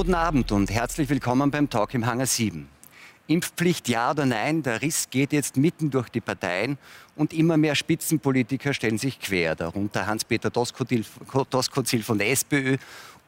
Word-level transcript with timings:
Guten 0.00 0.14
Abend 0.14 0.50
und 0.50 0.70
herzlich 0.70 1.10
willkommen 1.10 1.50
beim 1.50 1.68
Talk 1.68 1.92
im 1.92 2.06
Hangar 2.06 2.24
7. 2.24 2.66
Impfpflicht 3.26 3.86
ja 3.86 4.12
oder 4.12 4.24
nein, 4.24 4.62
der 4.62 4.80
Riss 4.80 5.10
geht 5.10 5.30
jetzt 5.34 5.58
mitten 5.58 5.90
durch 5.90 6.08
die 6.08 6.22
Parteien 6.22 6.78
und 7.16 7.34
immer 7.34 7.58
mehr 7.58 7.74
Spitzenpolitiker 7.74 8.72
stellen 8.72 8.96
sich 8.96 9.20
quer, 9.20 9.54
darunter 9.54 10.06
Hans-Peter 10.06 10.48
Doskozil 10.48 11.04
von 12.02 12.16
der 12.16 12.30
SPÖ 12.30 12.78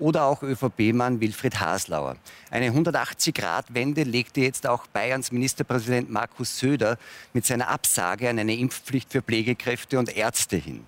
oder 0.03 0.25
auch 0.25 0.43
ÖVP-Mann 0.43 1.21
Wilfried 1.21 1.61
Haslauer. 1.61 2.17
Eine 2.51 2.71
180-Grad-Wende 2.71 4.03
legte 4.03 4.41
jetzt 4.41 4.67
auch 4.67 4.89
Bayerns 4.89 5.31
Ministerpräsident 5.31 6.11
Markus 6.11 6.59
Söder 6.59 6.99
mit 7.33 7.47
seiner 7.47 7.69
Absage 7.69 8.29
an 8.29 8.39
eine 8.39 8.57
Impfpflicht 8.57 9.13
für 9.13 9.23
Pflegekräfte 9.23 10.01
und 10.01 10.15
Ärzte 10.15 10.57
hin. 10.57 10.85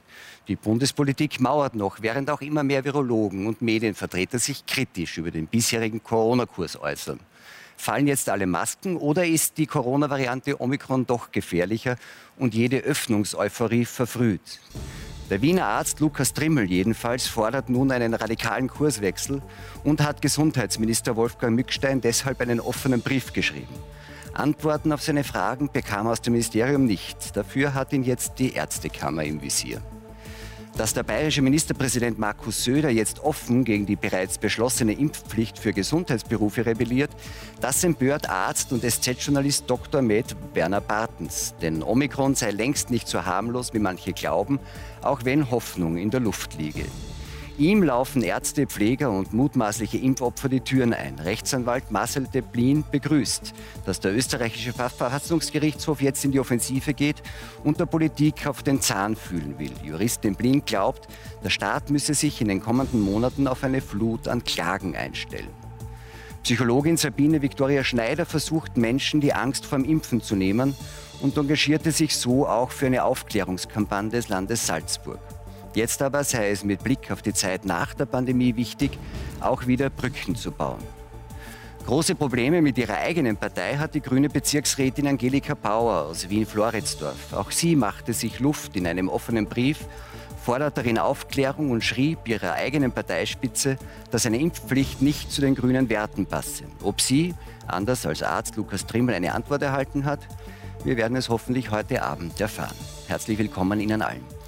Die 0.48 0.57
Bundespolitik 0.57 1.41
mauert 1.41 1.77
noch, 1.77 2.03
während 2.03 2.29
auch 2.29 2.41
immer 2.41 2.65
mehr 2.65 2.85
Virologen 2.85 3.47
und 3.47 3.62
Medienvertreter 3.62 4.41
sich 4.41 4.66
kritisch 4.66 5.17
über 5.17 5.31
den 5.31 5.46
bisherigen 5.46 6.03
Corona-Kurs 6.03 6.81
äußern. 6.81 7.21
Fallen 7.77 8.09
jetzt 8.09 8.29
alle 8.29 8.46
Masken 8.46 8.96
oder 8.96 9.24
ist 9.24 9.59
die 9.59 9.66
Corona-Variante 9.66 10.60
Omikron 10.60 11.07
doch 11.07 11.30
gefährlicher 11.30 11.96
und 12.37 12.52
jede 12.52 12.79
Öffnungseuphorie 12.79 13.85
verfrüht? 13.85 14.60
Der 15.30 15.41
Wiener 15.41 15.64
Arzt 15.64 16.01
Lukas 16.01 16.34
Trimmel 16.34 16.70
jedenfalls 16.70 17.27
fordert 17.27 17.70
nun 17.70 17.91
einen 17.91 18.12
radikalen 18.12 18.69
Kurswechsel 18.69 19.41
und 19.82 20.02
hat 20.02 20.20
Gesundheitsminister 20.20 21.16
Wolfgang 21.16 21.56
Mückstein 21.56 22.02
deshalb 22.02 22.42
einen 22.42 22.60
offenen 22.60 23.01
Brief 23.01 23.32
geschrieben. 23.32 23.74
Antworten 24.34 24.92
auf 24.92 25.01
seine 25.01 25.24
Fragen 25.24 25.70
bekam 25.73 26.06
er 26.06 26.12
aus 26.12 26.20
dem 26.20 26.34
Ministerium 26.34 26.84
nicht. 26.84 27.37
Dafür 27.37 27.73
hat 27.73 27.95
ihn 27.95 28.02
jetzt 28.02 28.38
die 28.38 28.52
Ärztekammer 28.52 29.24
im 29.24 29.41
Visier. 29.41 29.80
Dass 30.77 30.92
der 30.92 31.05
bayerische 31.05 31.41
Ministerpräsident 31.41 32.19
Markus 32.19 32.64
Söder 32.64 32.91
jetzt 32.91 33.20
offen 33.20 33.65
gegen 33.65 33.87
die 33.87 33.95
bereits 33.95 34.38
beschlossene 34.38 34.92
Impfpflicht 34.92 35.56
für 35.56 35.73
Gesundheitsberufe 35.73 36.66
rebelliert, 36.66 37.10
das 37.60 37.84
empört 37.84 38.28
Arzt 38.28 38.73
und 38.73 38.82
SZ-Journalist 38.82 39.65
Dr. 39.68 40.02
Med 40.02 40.34
Werner 40.52 40.80
Bartens. 40.80 41.54
Denn 41.62 41.84
Omikron 41.84 42.34
sei 42.34 42.51
längst 42.51 42.90
nicht 42.90 43.07
so 43.07 43.24
harmlos, 43.24 43.73
wie 43.73 43.79
manche 43.79 44.12
glauben, 44.12 44.59
auch 45.01 45.24
wenn 45.24 45.49
Hoffnung 45.52 45.96
in 45.96 46.10
der 46.10 46.21
Luft 46.21 46.59
liege. 46.59 46.84
Ihm 47.57 47.85
laufen 47.85 48.23
Ärzte, 48.23 48.66
Pfleger 48.66 49.13
und 49.13 49.33
mutmaßliche 49.33 49.97
Impfopfer 49.97 50.49
die 50.49 50.60
Türen 50.60 50.93
ein. 50.93 51.21
Rechtsanwalt 51.21 51.93
Marcel 51.93 52.27
Deblin 52.27 52.83
begrüßt, 52.91 53.55
dass 53.87 54.01
der 54.01 54.13
österreichische 54.13 54.73
Verfassungsgerichtshof 54.73 56.02
jetzt 56.02 56.24
in 56.24 56.33
die 56.33 56.41
Offensive 56.41 56.95
geht 56.95 57.23
und 57.63 57.79
der 57.79 57.87
Politik 57.87 58.49
auf 58.49 58.65
den 58.65 58.80
Zahn 58.80 59.15
fühlen 59.15 59.57
will. 59.57 59.71
Jurist 59.85 60.24
Deblin 60.24 60.65
glaubt, 60.65 61.07
der 61.45 61.51
Staat 61.51 61.91
müsse 61.91 62.15
sich 62.15 62.41
in 62.41 62.49
den 62.49 62.61
kommenden 62.61 63.01
Monaten 63.01 63.46
auf 63.46 63.63
eine 63.63 63.80
Flut 63.80 64.27
an 64.27 64.43
Klagen 64.43 64.97
einstellen. 64.97 65.50
Psychologin 66.43 66.97
Sabine 66.97 67.41
Viktoria 67.41 67.84
Schneider 67.84 68.27
versucht 68.27 68.77
Menschen 68.77 69.21
die 69.21 69.33
Angst 69.33 69.65
vorm 69.65 69.84
Impfen 69.84 70.21
zu 70.21 70.34
nehmen 70.34 70.75
und 71.21 71.37
engagierte 71.37 71.93
sich 71.93 72.16
so 72.16 72.49
auch 72.49 72.72
für 72.72 72.87
eine 72.87 73.05
Aufklärungskampagne 73.05 74.11
des 74.11 74.28
Landes 74.28 74.66
Salzburg. 74.66 75.21
Jetzt 75.75 76.03
aber 76.03 76.22
sei 76.22 76.50
es 76.50 76.62
mit 76.62 76.84
Blick 76.84 77.11
auf 77.11 77.21
die 77.21 77.33
Zeit 77.33 77.65
nach 77.65 77.94
der 77.94 78.06
Pandemie 78.06 78.55
wichtig, 78.55 78.97
auch 79.41 79.67
wieder 79.67 79.91
Brücken 79.91 80.37
zu 80.37 80.53
bauen. 80.53 80.83
Große 81.84 82.15
Probleme 82.15 82.62
mit 82.62 82.78
ihrer 82.78 82.97
eigenen 82.97 83.37
Partei 83.37 83.77
hat 83.77 83.95
die 83.95 84.00
grüne 84.00 84.28
Bezirksrätin 84.28 85.09
Angelika 85.09 85.55
Bauer 85.55 86.05
aus 86.05 86.31
Wien-Floridsdorf. 86.31 87.33
Auch 87.33 87.50
sie 87.50 87.77
machte 87.77 88.12
sich 88.12 88.39
Luft 88.39 88.77
in 88.77 88.87
einem 88.87 89.09
offenen 89.09 89.47
Brief, 89.47 89.81
fordert 90.43 90.78
darin 90.78 90.97
Aufklärung 90.97 91.71
und 91.72 91.83
schrieb 91.83 92.27
ihrer 92.28 92.53
eigenen 92.53 92.93
Parteispitze, 92.93 93.77
dass 94.11 94.25
eine 94.27 94.39
Impfpflicht 94.39 95.03
nicht 95.03 95.33
zu 95.33 95.41
den 95.41 95.56
grünen 95.56 95.89
Werten 95.89 96.25
passe. 96.25 96.65
Ob 96.83 97.00
sie, 97.00 97.34
anders 97.67 98.06
als 98.06 98.22
Arzt 98.22 98.56
Lukas 98.56 98.87
Trimmel, 98.87 99.17
eine 99.17 99.34
Antwort 99.34 99.62
erhalten 99.62 100.05
hat, 100.05 100.21
wir 100.84 100.97
werden 100.97 101.17
es 101.17 101.28
hoffentlich 101.28 101.71
heute 101.71 102.03
Abend 102.03 102.41
erfahren. 102.41 102.77
Herzlich 103.09 103.39
willkommen 103.39 103.81
Ihnen 103.81 104.01
allen. 104.03 104.44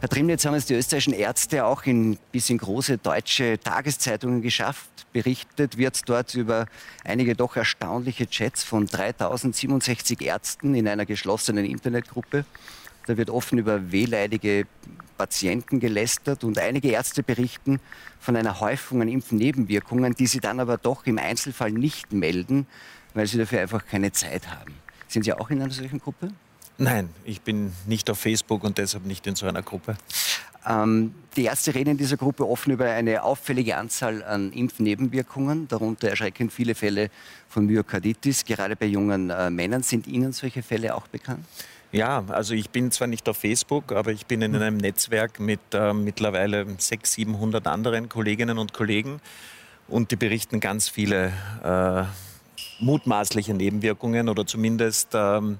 Herr 0.00 0.08
Trimnitz, 0.08 0.46
haben 0.46 0.54
es 0.54 0.64
die 0.64 0.72
österreichischen 0.72 1.12
Ärzte 1.12 1.66
auch 1.66 1.82
in 1.84 2.16
bis 2.32 2.48
in 2.48 2.56
große 2.56 2.96
deutsche 2.96 3.60
Tageszeitungen 3.62 4.40
geschafft. 4.40 4.88
Berichtet 5.12 5.76
wird 5.76 6.08
dort 6.08 6.34
über 6.34 6.64
einige 7.04 7.34
doch 7.34 7.54
erstaunliche 7.54 8.26
Chats 8.26 8.64
von 8.64 8.86
3067 8.86 10.22
Ärzten 10.22 10.74
in 10.74 10.88
einer 10.88 11.04
geschlossenen 11.04 11.66
Internetgruppe. 11.66 12.46
Da 13.08 13.18
wird 13.18 13.28
offen 13.28 13.58
über 13.58 13.92
wehleidige 13.92 14.66
Patienten 15.18 15.80
gelästert 15.80 16.44
und 16.44 16.58
einige 16.58 16.88
Ärzte 16.88 17.22
berichten 17.22 17.78
von 18.20 18.36
einer 18.36 18.58
Häufung 18.60 19.02
an 19.02 19.08
Impfnebenwirkungen, 19.08 20.14
die 20.14 20.28
sie 20.28 20.40
dann 20.40 20.60
aber 20.60 20.78
doch 20.78 21.04
im 21.04 21.18
Einzelfall 21.18 21.72
nicht 21.72 22.10
melden, 22.10 22.66
weil 23.12 23.26
sie 23.26 23.36
dafür 23.36 23.60
einfach 23.60 23.84
keine 23.84 24.12
Zeit 24.12 24.48
haben. 24.48 24.72
Sind 25.08 25.24
Sie 25.24 25.34
auch 25.34 25.50
in 25.50 25.60
einer 25.60 25.70
solchen 25.70 25.98
Gruppe? 25.98 26.30
Nein, 26.78 27.10
ich 27.24 27.42
bin 27.42 27.72
nicht 27.86 28.08
auf 28.08 28.18
Facebook 28.18 28.64
und 28.64 28.78
deshalb 28.78 29.04
nicht 29.04 29.26
in 29.26 29.36
so 29.36 29.46
einer 29.46 29.62
Gruppe. 29.62 29.96
Ähm, 30.66 31.14
die 31.36 31.44
Ärzte 31.44 31.74
reden 31.74 31.90
in 31.90 31.96
dieser 31.96 32.16
Gruppe 32.16 32.46
offen 32.46 32.72
über 32.72 32.86
eine 32.86 33.22
auffällige 33.22 33.76
Anzahl 33.76 34.22
an 34.22 34.52
Impfnebenwirkungen, 34.52 35.68
darunter 35.68 36.08
erschreckend 36.08 36.52
viele 36.52 36.74
Fälle 36.74 37.10
von 37.48 37.66
Myokarditis, 37.66 38.44
gerade 38.44 38.76
bei 38.76 38.86
jungen 38.86 39.30
äh, 39.30 39.50
Männern. 39.50 39.82
Sind 39.82 40.06
Ihnen 40.06 40.32
solche 40.32 40.62
Fälle 40.62 40.94
auch 40.94 41.06
bekannt? 41.06 41.44
Ja, 41.92 42.24
also 42.28 42.54
ich 42.54 42.70
bin 42.70 42.92
zwar 42.92 43.08
nicht 43.08 43.28
auf 43.28 43.38
Facebook, 43.38 43.90
aber 43.92 44.12
ich 44.12 44.26
bin 44.26 44.42
in 44.42 44.54
einem 44.54 44.76
Netzwerk 44.76 45.40
mit 45.40 45.60
äh, 45.72 45.92
mittlerweile 45.92 46.64
600, 46.64 47.06
700 47.06 47.66
anderen 47.66 48.08
Kolleginnen 48.08 48.58
und 48.58 48.72
Kollegen 48.72 49.20
und 49.88 50.12
die 50.12 50.16
berichten 50.16 50.60
ganz 50.60 50.88
viele 50.88 51.32
äh, 51.64 52.04
mutmaßliche 52.78 53.54
Nebenwirkungen 53.54 54.28
oder 54.28 54.46
zumindest 54.46 55.08
ähm, 55.14 55.58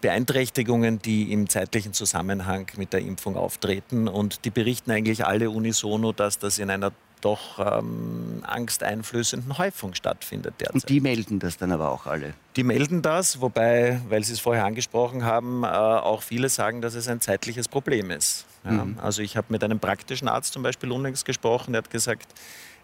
Beeinträchtigungen, 0.00 1.00
die 1.00 1.32
im 1.32 1.48
zeitlichen 1.48 1.92
Zusammenhang 1.92 2.66
mit 2.76 2.92
der 2.92 3.00
Impfung 3.00 3.36
auftreten. 3.36 4.08
Und 4.08 4.44
die 4.44 4.50
berichten 4.50 4.90
eigentlich 4.90 5.26
alle 5.26 5.50
unisono, 5.50 6.12
dass 6.12 6.38
das 6.38 6.58
in 6.58 6.70
einer 6.70 6.92
doch 7.20 7.58
ähm, 7.58 8.42
angsteinflößenden 8.46 9.58
Häufung 9.58 9.94
stattfindet 9.94 10.54
derzeit. 10.60 10.74
Und 10.74 10.88
die 10.88 11.00
melden 11.00 11.38
das 11.38 11.56
dann 11.56 11.72
aber 11.72 11.90
auch 11.90 12.06
alle? 12.06 12.34
Die 12.56 12.62
melden 12.62 13.02
das, 13.02 13.40
wobei, 13.40 14.00
weil 14.08 14.22
Sie 14.22 14.34
es 14.34 14.40
vorher 14.40 14.64
angesprochen 14.64 15.24
haben, 15.24 15.64
äh, 15.64 15.66
auch 15.66 16.22
viele 16.22 16.48
sagen, 16.48 16.82
dass 16.82 16.94
es 16.94 17.08
ein 17.08 17.20
zeitliches 17.20 17.68
Problem 17.68 18.10
ist. 18.10 18.44
Ja? 18.64 18.84
Mhm. 18.84 18.98
Also 19.00 19.22
ich 19.22 19.36
habe 19.36 19.46
mit 19.50 19.64
einem 19.64 19.80
praktischen 19.80 20.28
Arzt 20.28 20.52
zum 20.52 20.62
Beispiel 20.62 20.92
unlängst 20.92 21.24
gesprochen, 21.24 21.72
der 21.72 21.82
hat 21.82 21.90
gesagt, 21.90 22.32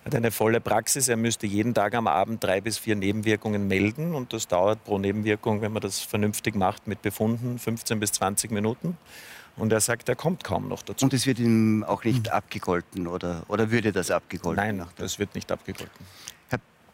hat 0.05 0.15
eine 0.15 0.31
volle 0.31 0.61
Praxis. 0.61 1.09
Er 1.09 1.17
müsste 1.17 1.47
jeden 1.47 1.75
Tag 1.75 1.95
am 1.95 2.07
Abend 2.07 2.43
drei 2.43 2.61
bis 2.61 2.79
vier 2.79 2.97
Nebenwirkungen 2.97 3.69
melden. 3.69 4.15
Und 4.15 4.33
das 4.33 4.49
dauert 4.49 4.85
pro 4.85 4.99
Nebenwirkung, 4.99 5.61
wenn 5.61 5.73
man 5.73 5.83
das 5.83 6.01
vernünftig 6.01 6.55
macht, 6.55 6.87
mit 6.87 7.03
Befunden 7.03 7.59
15 7.59 8.01
bis 8.01 8.13
20 8.13 8.51
Minuten. 8.51 8.97
Und 9.57 9.73
er 9.73 9.81
sagt, 9.81 10.09
er 10.09 10.17
kommt 10.17 10.45
kaum 10.45 10.69
noch 10.69 10.83
dazu. 10.83 11.05
Und 11.05 11.13
es 11.13 11.27
wird 11.27 11.39
ihm 11.39 11.85
auch 11.85 12.05
nicht 12.05 12.29
hm. 12.29 12.33
abgegolten 12.33 13.07
oder, 13.07 13.43
oder 13.49 13.71
würde 13.71 13.93
das 13.93 14.11
abgegolten? 14.11 14.77
Nein, 14.77 14.87
das 14.97 15.19
wird 15.19 15.35
nicht 15.35 15.53
abgegolten. 15.53 16.07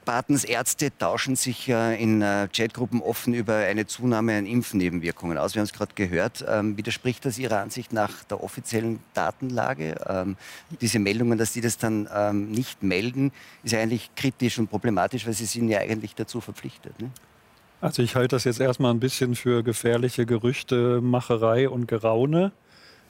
Bartens 0.08 0.44
Ärzte 0.44 0.90
tauschen 0.96 1.36
sich 1.36 1.68
in 1.68 2.22
äh, 2.22 2.48
Chatgruppen 2.50 3.02
offen 3.02 3.34
über 3.34 3.56
eine 3.56 3.86
Zunahme 3.86 4.38
an 4.38 4.46
Impfnebenwirkungen 4.46 5.36
aus. 5.36 5.54
Wir 5.54 5.60
haben 5.60 5.66
es 5.66 5.74
gerade 5.74 5.92
gehört. 5.94 6.42
Ähm, 6.48 6.78
widerspricht 6.78 7.26
das 7.26 7.38
Ihrer 7.38 7.58
Ansicht 7.58 7.92
nach 7.92 8.24
der 8.24 8.42
offiziellen 8.42 9.00
Datenlage? 9.12 9.96
Ähm, 10.08 10.38
diese 10.80 10.98
Meldungen, 10.98 11.36
dass 11.36 11.52
Sie 11.52 11.60
das 11.60 11.76
dann 11.76 12.08
ähm, 12.10 12.50
nicht 12.50 12.82
melden, 12.82 13.32
ist 13.62 13.74
eigentlich 13.74 14.08
kritisch 14.16 14.58
und 14.58 14.70
problematisch, 14.70 15.26
weil 15.26 15.34
Sie 15.34 15.44
sind 15.44 15.68
ja 15.68 15.80
eigentlich 15.80 16.14
dazu 16.14 16.40
verpflichtet. 16.40 16.98
Ne? 16.98 17.10
Also 17.82 18.02
ich 18.02 18.16
halte 18.16 18.34
das 18.34 18.44
jetzt 18.44 18.60
erstmal 18.60 18.94
ein 18.94 19.00
bisschen 19.00 19.34
für 19.34 19.62
gefährliche 19.62 20.24
Gerüchtemacherei 20.24 21.68
und 21.68 21.86
Geraune. 21.86 22.52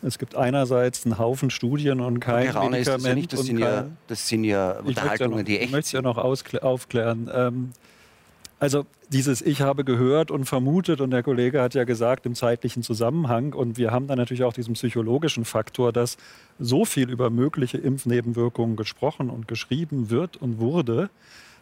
Es 0.02 0.18
gibt 0.18 0.36
einerseits 0.36 1.04
einen 1.04 1.18
Haufen 1.18 1.50
Studien 1.50 2.00
und 2.00 2.20
kein 2.20 2.46
Medikament. 2.46 2.76
Ist 2.76 2.88
das, 2.88 3.04
ja 3.04 3.14
nicht, 3.14 3.32
das, 3.32 3.40
sind 3.46 3.58
ja, 3.58 3.86
das 4.06 4.28
sind 4.28 4.44
ja 4.44 4.78
Unterhaltungen, 4.78 5.38
ja 5.38 5.42
die 5.44 5.58
echt 5.58 5.66
Ich 5.66 5.72
möchte 5.72 5.86
es 5.86 5.92
ja 5.92 6.02
noch 6.02 6.18
aufklären. 6.18 7.30
Ähm, 7.32 7.72
also 8.60 8.86
dieses 9.10 9.40
Ich 9.40 9.60
habe 9.60 9.84
gehört 9.84 10.30
und 10.30 10.44
vermutet 10.44 11.00
und 11.00 11.10
der 11.10 11.22
Kollege 11.22 11.62
hat 11.62 11.74
ja 11.74 11.84
gesagt 11.84 12.26
im 12.26 12.34
zeitlichen 12.34 12.82
Zusammenhang 12.82 13.52
und 13.52 13.78
wir 13.78 13.90
haben 13.90 14.06
dann 14.08 14.18
natürlich 14.18 14.42
auch 14.44 14.52
diesen 14.52 14.74
psychologischen 14.74 15.44
Faktor, 15.44 15.92
dass 15.92 16.16
so 16.58 16.84
viel 16.84 17.08
über 17.08 17.30
mögliche 17.30 17.78
Impfnebenwirkungen 17.78 18.76
gesprochen 18.76 19.30
und 19.30 19.48
geschrieben 19.48 20.10
wird 20.10 20.36
und 20.36 20.58
wurde, 20.58 21.08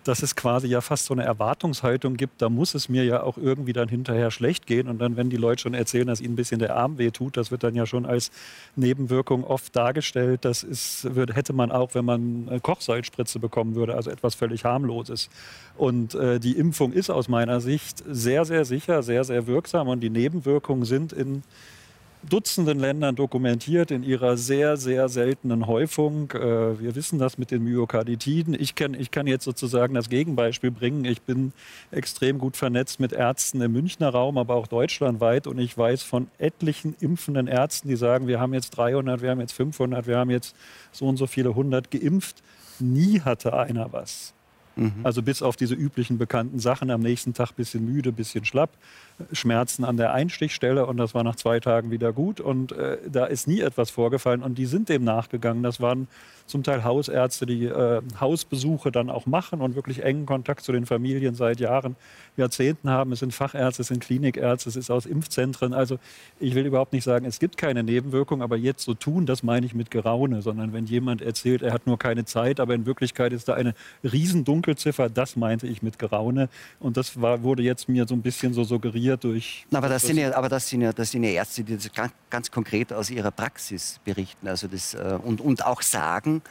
dass 0.09 0.23
es 0.23 0.37
quasi 0.37 0.69
ja 0.69 0.81
fast 0.81 1.07
so 1.07 1.15
eine 1.15 1.25
Erwartungshaltung 1.25 2.17
gibt, 2.17 2.41
da 2.43 2.49
muss 2.49 2.75
es 2.75 2.89
mir 2.89 3.05
ja 3.05 3.23
auch 3.23 3.37
irgendwie 3.37 3.73
dann 3.73 3.89
hinterher 3.89 4.31
schlecht 4.31 4.67
gehen. 4.67 4.89
Und 4.89 4.99
dann, 4.99 5.17
wenn 5.17 5.31
die 5.31 5.37
Leute 5.37 5.63
schon 5.63 5.75
erzählen, 5.75 6.07
dass 6.07 6.21
ihnen 6.21 6.35
ein 6.35 6.37
bisschen 6.37 6.59
der 6.59 6.77
Arm 6.77 6.99
wehtut, 6.99 7.37
das 7.37 7.51
wird 7.51 7.63
dann 7.65 7.75
ja 7.75 7.87
schon 7.87 8.07
als 8.07 8.31
Nebenwirkung 8.77 9.45
oft 9.45 9.75
dargestellt. 9.75 10.45
Das 10.45 10.63
ist, 10.63 11.15
würde, 11.15 11.35
hätte 11.35 11.53
man 11.53 11.73
auch, 11.73 11.95
wenn 11.95 12.05
man 12.05 12.49
eine 12.49 12.61
Kochsalzspritze 12.61 13.39
bekommen 13.39 13.75
würde, 13.75 13.95
also 13.95 14.11
etwas 14.11 14.35
völlig 14.35 14.65
harmloses. 14.65 15.29
Und 15.77 16.15
äh, 16.15 16.41
die 16.41 16.57
Impfung 16.57 16.93
ist 16.93 17.11
aus 17.11 17.29
meiner 17.29 17.61
Sicht 17.61 18.03
sehr, 18.09 18.45
sehr 18.45 18.65
sicher, 18.65 19.03
sehr, 19.03 19.25
sehr 19.25 19.47
wirksam 19.47 19.89
und 19.89 20.01
die 20.01 20.11
Nebenwirkungen 20.11 20.85
sind 20.85 21.13
in 21.13 21.43
Dutzenden 22.29 22.81
Ländern 22.81 23.15
dokumentiert 23.15 23.93
in 23.93 24.03
ihrer 24.03 24.37
sehr, 24.37 24.77
sehr 24.77 25.09
seltenen 25.09 25.67
Häufung. 25.67 26.31
Äh, 26.33 26.81
wir 26.81 26.95
wissen 26.97 27.19
das 27.19 27.39
mit 27.39 27.51
den 27.51 27.63
Myokarditiden. 27.63 28.55
Ich 28.55 28.75
kann, 28.75 28.95
ich 28.95 29.11
kann 29.11 29.27
jetzt 29.27 29.45
sozusagen 29.45 29.95
das 29.95 30.09
Gegenbeispiel 30.09 30.73
bringen. 30.73 31.05
Ich 31.05 31.23
bin 31.23 31.53
extrem 31.93 32.39
gut 32.39 32.57
vernetzt 32.57 32.99
mit 32.99 33.13
Ärzten 33.13 33.61
im 33.61 33.73
Münchner 33.73 34.09
Raum, 34.09 34.39
aber 34.39 34.57
auch 34.57 34.67
deutschlandweit. 34.67 35.47
Und 35.47 35.59
ich 35.59 35.77
weiß 35.79 36.03
von 36.03 36.29
etlichen 36.39 36.97
impfenden 36.99 37.47
Ärzten, 37.47 37.89
die 37.89 37.97
sagen, 37.97 38.27
wir 38.27 38.41
haben 38.41 38.55
jetzt 38.55 38.71
300, 38.71 39.23
wir 39.23 39.31
haben 39.31 39.41
jetzt 39.41 39.53
500, 39.53 40.07
wir 40.07 40.19
haben 40.19 40.31
jetzt 40.31 40.57
so 40.91 41.07
und 41.07 41.17
so 41.17 41.27
viele 41.27 41.55
hundert 41.55 41.91
geimpft. 41.91 42.43
Nie 42.81 43.21
hatte 43.21 43.55
einer 43.55 43.93
was. 43.93 44.36
Mhm. 44.77 45.01
Also 45.03 45.23
bis 45.23 45.43
auf 45.43 45.57
diese 45.57 45.75
üblichen 45.75 46.19
bekannten 46.19 46.59
Sachen, 46.59 46.91
am 46.91 47.01
nächsten 47.01 47.35
Tag 47.35 47.51
ein 47.51 47.57
bisschen 47.57 47.85
müde, 47.85 48.11
ein 48.11 48.15
bisschen 48.15 48.45
schlapp. 48.45 48.71
Schmerzen 49.33 49.85
an 49.85 49.97
der 49.97 50.13
Einstichstelle 50.13 50.85
und 50.85 50.99
das 50.99 51.15
war 51.15 51.25
nach 51.25 51.37
zwei 51.37 51.59
Tagen 51.59 51.91
wieder 51.91 52.13
gut 52.13 52.41
und 52.41 52.73
äh, 52.73 52.99
da 53.11 53.25
ist 53.25 53.49
nie 53.49 53.61
etwas 53.61 53.91
vorgefallen 53.91 54.43
und 54.43 54.59
die 54.59 54.67
sind 54.67 54.91
dem 54.91 55.05
nachgegangen. 55.05 55.63
Das 55.63 55.81
waren 55.81 56.07
zum 56.47 56.63
Teil 56.63 56.85
Hausärzte, 56.85 57.45
die 57.45 57.65
äh, 57.65 58.03
Hausbesuche 58.21 58.93
dann 58.93 59.11
auch 59.11 59.27
machen 59.27 59.61
und 59.61 59.75
wirklich 59.75 60.05
engen 60.05 60.27
Kontakt 60.27 60.63
zu 60.63 60.73
den 60.73 60.87
Familien 60.87 61.35
seit 61.35 61.61
Jahren, 61.61 61.97
Jahrzehnten 62.37 62.89
haben. 62.89 63.11
Es 63.13 63.19
sind 63.19 63.35
Fachärzte, 63.35 63.83
es 63.83 63.89
sind 63.89 64.01
Klinikärzte, 64.01 64.69
es 64.69 64.77
ist 64.77 64.91
aus 64.91 65.07
Impfzentren. 65.07 65.73
Also 65.73 65.99
ich 66.39 66.55
will 66.55 66.67
überhaupt 66.67 66.93
nicht 66.93 67.05
sagen, 67.05 67.27
es 67.27 67.41
gibt 67.41 67.57
keine 67.57 67.83
Nebenwirkung, 67.83 68.43
aber 68.43 68.57
jetzt 68.57 68.85
so 68.85 68.95
tun, 68.95 69.27
das 69.27 69.43
meine 69.43 69.67
ich 69.67 69.75
mit 69.75 69.91
Geraune, 69.91 70.43
sondern 70.43 70.73
wenn 70.73 70.87
jemand 70.87 71.21
erzählt, 71.21 71.63
er 71.63 71.73
hat 71.73 71.87
nur 71.87 71.99
keine 71.99 72.25
Zeit, 72.25 72.61
aber 72.61 72.75
in 72.75 72.87
Wirklichkeit 72.87 73.33
ist 73.33 73.49
da 73.49 73.55
eine 73.55 73.75
Riesendunkelziffer, 74.67 75.09
das 75.09 75.37
meinte 75.37 75.67
ich 75.67 75.83
mit 75.83 75.99
Geraune 75.99 76.49
und 76.81 76.97
das 76.97 77.21
war, 77.21 77.43
wurde 77.43 77.63
jetzt 77.63 77.89
mir 77.89 78.07
so 78.07 78.15
ein 78.15 78.23
bisschen 78.23 78.53
so 78.53 78.65
suggeriert 78.65 79.25
durch. 79.25 79.67
aber 79.73 79.89
das, 79.89 80.03
sind 80.03 80.19
ja, 80.19 80.35
aber 80.35 80.49
das 80.49 80.69
sind 80.69 80.83
ja, 80.83 80.93
das 80.93 81.11
sind 81.11 81.25
ja 81.25 81.31
Ärzte, 81.31 81.65
die 81.65 81.77
das 81.77 81.93
ganz, 81.93 82.13
ganz 82.31 82.51
konkret 82.51 82.93
aus 82.93 83.11
ihrer 83.11 83.31
Praxis 83.31 84.01
berichten 84.05 84.49
also 84.49 84.69
das, 84.69 84.95
äh, 84.95 85.19
und, 85.23 85.41
und 85.41 85.65
auch 85.65 85.83
sagen, 85.83 86.43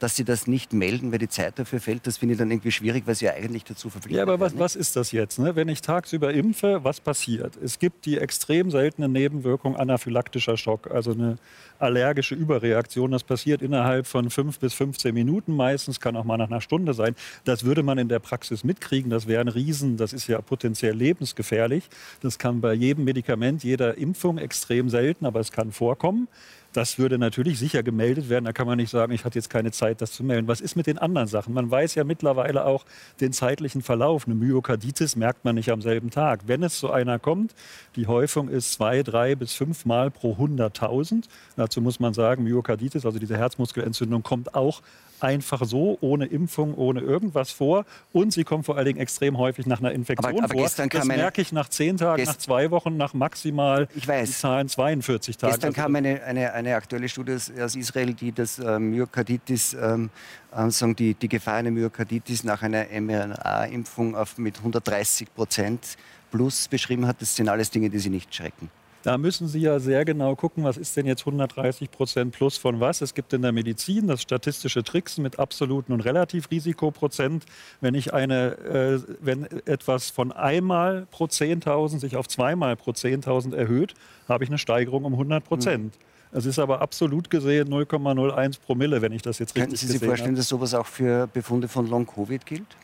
dass 0.00 0.16
sie 0.16 0.24
das 0.24 0.46
nicht 0.46 0.72
melden, 0.72 1.12
weil 1.12 1.18
die 1.18 1.28
Zeit 1.28 1.58
dafür 1.58 1.78
fällt, 1.78 2.06
das 2.06 2.16
finde 2.18 2.32
ich 2.32 2.38
dann 2.38 2.50
irgendwie 2.50 2.72
schwierig, 2.72 3.06
weil 3.06 3.14
sie 3.14 3.26
ja 3.26 3.34
eigentlich 3.34 3.64
dazu 3.64 3.90
verpflichtet 3.90 4.16
Ja, 4.16 4.22
aber 4.22 4.40
was, 4.40 4.58
was 4.58 4.74
ist 4.74 4.96
das 4.96 5.12
jetzt? 5.12 5.38
Ne? 5.38 5.54
Wenn 5.54 5.68
ich 5.68 5.82
tagsüber 5.82 6.32
impfe, 6.32 6.82
was 6.82 7.00
passiert? 7.00 7.56
Es 7.62 7.78
gibt 7.78 8.06
die 8.06 8.18
extrem 8.18 8.70
seltene 8.70 9.08
Nebenwirkung 9.08 9.76
anaphylaktischer 9.76 10.56
Schock, 10.56 10.90
also 10.90 11.12
eine 11.12 11.38
allergische 11.78 12.34
Überreaktion. 12.34 13.10
Das 13.10 13.24
passiert 13.24 13.62
innerhalb 13.62 14.06
von 14.06 14.30
fünf 14.30 14.58
bis 14.58 14.74
15 14.74 15.14
Minuten 15.14 15.54
meistens, 15.54 16.00
kann 16.00 16.16
auch 16.16 16.24
mal 16.24 16.38
nach 16.38 16.50
einer 16.50 16.60
Stunde 16.60 16.94
sein. 16.94 17.14
Das 17.44 17.64
würde 17.64 17.82
man 17.82 17.98
in 17.98 18.08
der 18.08 18.18
Praxis 18.18 18.64
mitkriegen. 18.64 19.10
Das 19.10 19.26
wäre 19.26 19.42
ein 19.42 19.48
Riesen, 19.48 19.98
das 19.98 20.12
ist 20.12 20.26
ja 20.26 20.40
potenziell 20.40 20.96
lebensgefährlich. 20.96 21.88
Das 22.22 22.38
kann 22.38 22.60
bei 22.60 22.72
jedem 22.72 23.04
Medikament, 23.04 23.64
jeder 23.64 23.98
Impfung 23.98 24.38
extrem 24.38 24.88
selten, 24.88 25.26
aber 25.26 25.40
es 25.40 25.52
kann 25.52 25.72
vorkommen. 25.72 26.28
Das 26.72 26.98
würde 26.98 27.18
natürlich 27.18 27.58
sicher 27.58 27.82
gemeldet 27.82 28.28
werden. 28.28 28.44
Da 28.44 28.52
kann 28.52 28.66
man 28.66 28.76
nicht 28.76 28.90
sagen, 28.90 29.12
ich 29.12 29.24
hatte 29.24 29.38
jetzt 29.38 29.50
keine 29.50 29.72
Zeit, 29.72 30.00
das 30.00 30.12
zu 30.12 30.22
melden. 30.22 30.46
Was 30.46 30.60
ist 30.60 30.76
mit 30.76 30.86
den 30.86 30.98
anderen 30.98 31.26
Sachen? 31.26 31.52
Man 31.52 31.70
weiß 31.70 31.96
ja 31.96 32.04
mittlerweile 32.04 32.64
auch 32.64 32.84
den 33.20 33.32
zeitlichen 33.32 33.82
Verlauf. 33.82 34.26
Eine 34.26 34.36
Myokarditis 34.36 35.16
merkt 35.16 35.44
man 35.44 35.56
nicht 35.56 35.70
am 35.72 35.82
selben 35.82 36.10
Tag. 36.10 36.42
Wenn 36.46 36.62
es 36.62 36.78
zu 36.78 36.90
einer 36.90 37.18
kommt, 37.18 37.54
die 37.96 38.06
Häufung 38.06 38.48
ist 38.48 38.72
zwei, 38.72 39.02
drei 39.02 39.34
bis 39.34 39.52
fünf 39.52 39.84
Mal 39.84 40.10
pro 40.10 40.34
100.000. 40.34 41.24
Dazu 41.56 41.80
muss 41.80 41.98
man 41.98 42.14
sagen, 42.14 42.44
Myokarditis, 42.44 43.04
also 43.04 43.18
diese 43.18 43.36
Herzmuskelentzündung, 43.36 44.22
kommt 44.22 44.54
auch 44.54 44.80
einfach 45.22 45.64
so, 45.64 45.98
ohne 46.00 46.26
Impfung, 46.26 46.74
ohne 46.74 47.00
irgendwas 47.00 47.50
vor. 47.50 47.84
Und 48.12 48.32
sie 48.32 48.44
kommt 48.44 48.66
vor 48.66 48.76
allen 48.76 48.86
Dingen 48.86 49.00
extrem 49.00 49.38
häufig 49.38 49.66
nach 49.66 49.80
einer 49.80 49.92
Infektion 49.92 50.34
aber, 50.34 50.44
aber 50.44 50.68
vor. 50.68 50.88
das 50.88 51.04
merke 51.04 51.40
ich 51.42 51.52
nach 51.52 51.68
zehn 51.68 51.96
Tagen, 51.96 52.24
nach 52.24 52.36
zwei 52.36 52.70
Wochen, 52.70 52.96
nach 52.96 53.14
maximal 53.14 53.88
ich 53.94 54.06
weiß. 54.06 54.40
Zahlen 54.40 54.68
42 54.68 55.36
Tagen. 55.36 55.52
Gestern 55.52 55.68
also, 55.70 55.80
kam 55.80 55.96
eine, 55.96 56.22
eine, 56.22 56.52
eine 56.52 56.74
aktuelle 56.74 57.08
Studie 57.08 57.36
aus 57.60 57.76
Israel, 57.76 58.14
die 58.14 58.32
das 58.32 58.58
äh, 58.58 58.78
Myokarditis, 58.78 59.74
ähm, 59.74 60.10
äh, 60.54 60.70
sagen 60.70 60.96
die, 60.96 61.14
die 61.14 61.28
Gefahr 61.28 61.56
einer 61.56 61.70
Myokarditis 61.70 62.44
nach 62.44 62.62
einer 62.62 62.86
mRNA-Impfung 63.00 64.16
mit 64.36 64.58
130 64.58 65.34
Prozent 65.34 65.96
plus 66.30 66.68
beschrieben 66.68 67.06
hat. 67.06 67.20
Das 67.20 67.36
sind 67.36 67.48
alles 67.48 67.70
Dinge, 67.70 67.90
die 67.90 67.98
sie 67.98 68.10
nicht 68.10 68.34
schrecken. 68.34 68.70
Da 69.02 69.16
müssen 69.16 69.48
Sie 69.48 69.60
ja 69.60 69.80
sehr 69.80 70.04
genau 70.04 70.36
gucken, 70.36 70.64
was 70.64 70.76
ist 70.76 70.96
denn 70.96 71.06
jetzt 71.06 71.22
130 71.22 71.90
Prozent 71.90 72.32
plus 72.32 72.58
von 72.58 72.80
was. 72.80 73.00
Es 73.00 73.14
gibt 73.14 73.32
in 73.32 73.42
der 73.42 73.52
Medizin 73.52 74.06
das 74.08 74.20
statistische 74.20 74.82
Tricksen 74.82 75.22
mit 75.22 75.38
absoluten 75.38 75.92
und 75.92 76.00
Relativrisikoprozent. 76.00 77.46
Wenn 77.80 77.94
ich 77.94 78.12
eine, 78.12 78.58
äh, 78.58 79.00
wenn 79.20 79.44
etwas 79.64 80.10
von 80.10 80.32
einmal 80.32 81.06
pro 81.10 81.24
10.000 81.24 81.98
sich 81.98 82.16
auf 82.16 82.28
zweimal 82.28 82.76
pro 82.76 82.90
10.000 82.90 83.54
erhöht, 83.54 83.94
habe 84.28 84.44
ich 84.44 84.50
eine 84.50 84.58
Steigerung 84.58 85.04
um 85.04 85.14
100 85.14 85.44
Prozent. 85.44 85.84
Mhm. 85.96 86.10
Es 86.32 86.46
ist 86.46 86.58
aber 86.58 86.80
absolut 86.80 87.30
gesehen 87.30 87.68
0,01 87.68 88.60
Promille, 88.60 89.02
wenn 89.02 89.12
ich 89.12 89.22
das 89.22 89.38
jetzt 89.38 89.56
richtig 89.56 89.62
Könnten 89.62 89.76
Sie 89.76 89.86
sich 89.86 89.98
vorstellen, 89.98 90.30
habe. 90.30 90.36
dass 90.36 90.48
sowas 90.48 90.74
auch 90.74 90.86
für 90.86 91.26
Befunde 91.26 91.68
von 91.68 91.88
Long-Covid 91.88 92.46
gilt? 92.46 92.76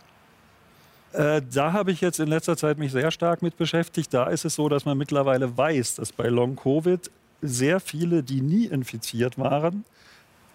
Äh, 1.12 1.42
da 1.52 1.72
habe 1.72 1.92
ich 1.92 2.00
jetzt 2.00 2.20
in 2.20 2.28
letzter 2.28 2.56
Zeit 2.56 2.78
mich 2.78 2.92
sehr 2.92 3.10
stark 3.10 3.42
mit 3.42 3.56
beschäftigt. 3.56 4.12
Da 4.12 4.24
ist 4.24 4.44
es 4.44 4.54
so, 4.54 4.68
dass 4.68 4.84
man 4.84 4.98
mittlerweile 4.98 5.56
weiß, 5.56 5.96
dass 5.96 6.12
bei 6.12 6.28
Long-Covid 6.28 7.10
sehr 7.42 7.80
viele, 7.80 8.22
die 8.22 8.40
nie 8.40 8.66
infiziert 8.66 9.38
waren, 9.38 9.84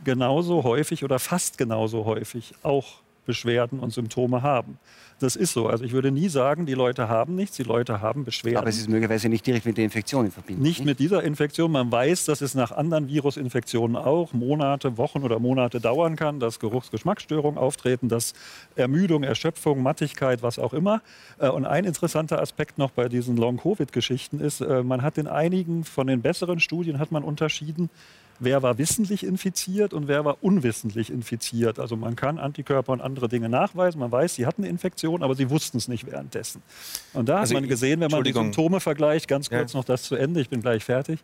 genauso 0.04 0.64
häufig 0.64 1.04
oder 1.04 1.20
fast 1.20 1.58
genauso 1.58 2.06
häufig 2.06 2.54
auch 2.64 3.02
Beschwerden 3.32 3.80
und 3.80 3.94
Symptome 3.94 4.42
haben. 4.42 4.78
Das 5.22 5.38
ist 5.38 5.54
so. 5.54 5.68
Also 5.68 5.86
ich 5.86 5.94
würde 5.94 6.12
nie 6.12 6.28
sagen, 6.28 6.66
die 6.66 6.74
Leute 6.74 7.08
haben 7.08 7.36
nichts, 7.36 7.56
die 7.56 7.64
Leute 7.64 8.02
haben 8.02 8.26
Beschwerden. 8.26 8.58
Aber 8.58 8.68
es 8.68 8.78
ist 8.78 8.90
möglicherweise 8.90 9.30
nicht 9.30 9.48
direkt 9.48 9.66
mit 9.66 9.78
der 9.78 9.86
Infektion 9.86 10.26
in 10.26 10.32
Verbindung. 10.32 10.64
Nicht, 10.64 10.80
nicht 10.80 10.86
mit 10.86 11.00
dieser 11.00 11.24
Infektion. 11.24 11.72
Man 11.72 11.90
weiß, 11.92 12.26
dass 12.26 12.42
es 12.42 12.56
nach 12.56 12.72
anderen 12.72 13.08
Virusinfektionen 13.08 13.96
auch 13.96 14.34
Monate, 14.34 14.98
Wochen 14.98 15.24
oder 15.24 15.40
Monate 15.40 15.80
dauern 15.80 16.18
kann, 16.18 16.40
dass 16.42 16.60
Geruchsgeschmacksstörungen 16.60 17.58
auftreten, 17.58 18.10
dass 18.10 18.34
Ermüdung, 18.76 19.24
Erschöpfung, 19.24 19.82
Mattigkeit, 19.82 20.44
was 20.44 20.60
auch 20.60 20.74
immer. 20.74 21.02
Äh, 21.40 21.50
und 21.50 21.66
ein 21.66 21.86
interessanter 21.86 22.42
Aspekt 22.42 22.78
noch 22.78 22.92
bei 22.92 23.08
diesen 23.08 23.38
Long-Covid-Geschichten 23.38 24.42
ist, 24.42 24.60
äh, 24.60 24.84
man 24.84 25.04
hat 25.04 25.18
in 25.18 25.28
einigen 25.28 25.86
von 25.86 26.08
den 26.08 26.22
besseren 26.22 26.60
Studien 26.60 27.00
hat 27.00 27.12
man 27.12 27.24
unterschieden, 27.24 27.90
wer 28.42 28.64
war 28.64 28.78
wissentlich 28.78 29.24
infiziert 29.24 29.94
und 29.94 30.08
wer 30.08 30.26
war 30.26 30.38
unwissentlich 30.42 31.12
infiziert. 31.12 31.80
Also 31.80 31.96
man 31.96 32.16
kann 32.16 32.40
Antikörper 32.40 32.92
und 32.92 33.00
andere 33.00 33.30
Dinge 33.30 33.50
nachweisen. 33.50 34.00
Man 34.00 34.12
weiß, 34.12 34.36
sie 34.36 34.46
hatten 34.46 34.64
eine 34.64 34.70
Infektion, 34.70 35.24
aber 35.24 35.36
sie 35.36 35.50
wussten 35.50 35.78
es 35.78 35.88
nicht 35.88 36.06
währenddessen. 36.06 36.62
Und 37.14 37.30
da 37.30 37.40
also 37.40 37.56
hat 37.56 37.62
man 37.62 37.70
gesehen, 37.70 38.00
wenn 38.02 38.12
man 38.12 38.24
die 38.24 38.34
Symptome 38.34 38.80
vergleicht, 38.80 39.28
ganz 39.28 39.50
kurz 39.50 39.74
ja. 39.74 39.80
noch 39.80 39.86
das 39.86 40.04
zu 40.04 40.16
Ende, 40.16 40.42
ich 40.42 40.50
bin 40.50 40.62
gleich 40.62 40.84
fertig. 40.84 41.20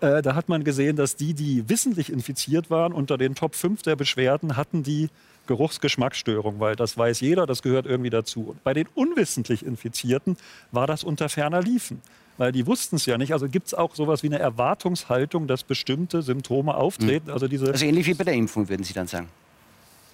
Äh, 0.00 0.22
da 0.22 0.34
hat 0.34 0.48
man 0.48 0.64
gesehen, 0.64 0.96
dass 0.96 1.16
die, 1.16 1.34
die 1.34 1.68
wissentlich 1.68 2.10
infiziert 2.10 2.70
waren, 2.70 2.92
unter 2.92 3.18
den 3.18 3.34
Top 3.34 3.54
5 3.54 3.82
der 3.82 3.94
Beschwerden 3.94 4.56
hatten 4.56 4.82
die 4.82 5.08
Geruchsgeschmacksstörung, 5.46 6.58
weil 6.58 6.74
das 6.74 6.96
weiß 6.96 7.20
jeder, 7.20 7.46
das 7.46 7.60
gehört 7.62 7.84
irgendwie 7.84 8.10
dazu. 8.10 8.48
Und 8.48 8.64
bei 8.64 8.72
den 8.72 8.88
unwissentlich 8.94 9.64
Infizierten 9.64 10.38
war 10.72 10.86
das 10.86 11.04
unter 11.04 11.28
ferner 11.28 11.60
Liefen 11.60 12.00
weil 12.38 12.52
die 12.52 12.66
wussten 12.66 12.96
es 12.96 13.06
ja 13.06 13.18
nicht. 13.18 13.32
Also 13.32 13.48
gibt 13.48 13.68
es 13.68 13.74
auch 13.74 13.94
sowas 13.94 14.22
wie 14.22 14.28
eine 14.28 14.38
Erwartungshaltung, 14.38 15.46
dass 15.46 15.62
bestimmte 15.62 16.22
Symptome 16.22 16.74
auftreten. 16.74 17.30
Also, 17.30 17.48
diese 17.48 17.70
also 17.70 17.84
ähnlich 17.84 18.06
wie 18.06 18.14
bei 18.14 18.24
der 18.24 18.34
Impfung, 18.34 18.68
würden 18.68 18.84
Sie 18.84 18.92
dann 18.92 19.06
sagen? 19.06 19.28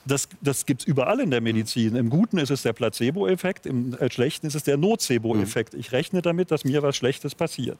Das, 0.06 0.28
das 0.40 0.64
gibt 0.64 0.82
es 0.82 0.86
überall 0.86 1.20
in 1.20 1.30
der 1.30 1.40
Medizin. 1.40 1.94
Im 1.94 2.08
Guten 2.08 2.38
ist 2.38 2.50
es 2.50 2.62
der 2.62 2.72
Placebo-Effekt, 2.72 3.66
im 3.66 3.94
äh, 3.94 4.10
Schlechten 4.10 4.46
ist 4.46 4.54
es 4.54 4.62
der 4.62 4.78
Nocebo-Effekt. 4.78 5.74
Ich 5.74 5.92
rechne 5.92 6.22
damit, 6.22 6.50
dass 6.50 6.64
mir 6.64 6.82
was 6.82 6.96
Schlechtes 6.96 7.34
passiert 7.34 7.78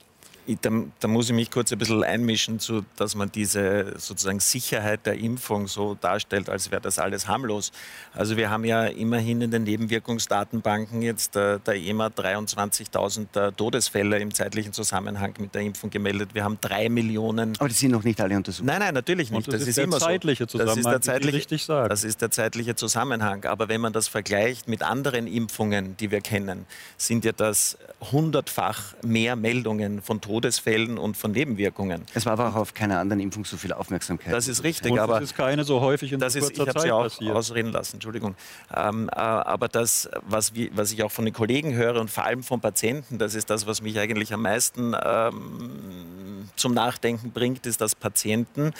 da, 0.60 0.70
da, 0.98 1.08
muss 1.08 1.28
ich 1.28 1.34
mich 1.34 1.50
kurz 1.50 1.72
ein 1.72 1.78
bisschen 1.78 2.02
einmischen, 2.02 2.58
zu, 2.58 2.84
dass 2.96 3.14
man 3.14 3.30
diese 3.30 3.94
sozusagen 3.98 4.40
Sicherheit 4.40 5.06
der 5.06 5.18
Impfung 5.18 5.68
so 5.68 5.94
darstellt, 5.94 6.48
als 6.48 6.70
wäre 6.70 6.80
das 6.80 6.98
alles 6.98 7.28
harmlos. 7.28 7.72
Also 8.14 8.36
wir 8.36 8.50
haben 8.50 8.64
ja 8.64 8.86
immerhin 8.86 9.40
in 9.42 9.50
den 9.50 9.64
Nebenwirkungsdatenbanken 9.64 11.02
jetzt 11.02 11.36
äh, 11.36 11.58
der 11.60 11.74
EMA 11.74 12.08
23.000 12.08 13.48
äh, 13.48 13.52
Todesfälle 13.52 14.18
im 14.18 14.34
zeitlichen 14.34 14.72
Zusammenhang 14.72 15.34
mit 15.38 15.54
der 15.54 15.62
Impfung 15.62 15.90
gemeldet. 15.90 16.30
Wir 16.34 16.44
haben 16.44 16.58
drei 16.60 16.88
Millionen. 16.88 17.54
Aber 17.58 17.68
die 17.68 17.74
sind 17.74 17.92
noch 17.92 18.04
nicht 18.04 18.20
alle 18.20 18.36
untersucht. 18.36 18.66
Nein, 18.66 18.80
nein, 18.80 18.94
natürlich 18.94 19.30
nicht. 19.30 19.46
Das, 19.46 19.54
das 19.54 19.62
ist, 19.62 19.78
ist 19.78 19.92
der 19.92 19.98
zeitliche 19.98 20.44
so. 20.44 20.58
Zusammenhang. 20.58 20.76
Das 20.76 20.94
ist 20.94 21.06
der 21.06 21.14
zeitliche, 21.14 21.36
richtig 21.36 21.64
sagen. 21.64 21.88
Das 21.88 22.04
ist 22.04 22.22
der 22.22 22.30
zeitliche 22.30 22.74
Zusammenhang. 22.74 23.44
Aber 23.44 23.68
wenn 23.68 23.80
man 23.80 23.92
das 23.92 24.08
vergleicht 24.08 24.68
mit 24.68 24.82
anderen 24.82 25.26
Impfungen, 25.26 25.96
die 25.98 26.10
wir 26.10 26.20
kennen, 26.20 26.66
sind 26.96 27.24
ja 27.24 27.32
das 27.32 27.78
hundertfach 28.12 28.94
mehr 29.02 29.36
Meldungen 29.36 30.02
von 30.02 30.20
Todesfällen 30.20 30.29
Todesfällen 30.30 30.96
und 30.96 31.16
von 31.16 31.32
Nebenwirkungen. 31.32 32.02
Es 32.14 32.24
war 32.24 32.34
aber 32.34 32.50
auch 32.50 32.54
auf 32.54 32.72
keiner 32.72 33.00
anderen 33.00 33.18
Impfung 33.18 33.44
so 33.44 33.56
viel 33.56 33.72
Aufmerksamkeit. 33.72 34.32
Das 34.32 34.46
ist 34.46 34.62
richtig, 34.62 34.92
und 34.92 35.00
aber 35.00 35.14
das 35.14 35.30
ist 35.30 35.36
keine 35.36 35.64
so 35.64 35.80
häufig 35.80 36.12
in 36.12 36.20
das 36.20 36.36
ist, 36.36 36.52
Ich 36.52 36.60
habe 36.60 36.78
sie 36.78 36.92
auch 36.92 37.02
passiert. 37.02 37.34
ausreden 37.34 37.72
lassen, 37.72 37.96
Entschuldigung. 37.96 38.36
Ähm, 38.72 39.08
äh, 39.08 39.16
aber 39.18 39.66
das, 39.66 40.08
was, 40.22 40.52
was 40.72 40.92
ich 40.92 41.02
auch 41.02 41.10
von 41.10 41.24
den 41.24 41.34
Kollegen 41.34 41.74
höre 41.74 42.00
und 42.00 42.12
vor 42.12 42.24
allem 42.26 42.44
von 42.44 42.60
Patienten, 42.60 43.18
das 43.18 43.34
ist 43.34 43.50
das, 43.50 43.66
was 43.66 43.82
mich 43.82 43.98
eigentlich 43.98 44.32
am 44.32 44.42
meisten 44.42 44.94
ähm, 45.04 46.48
zum 46.54 46.74
Nachdenken 46.74 47.32
bringt, 47.32 47.66
ist, 47.66 47.80
dass 47.80 47.96
Patienten 47.96 48.72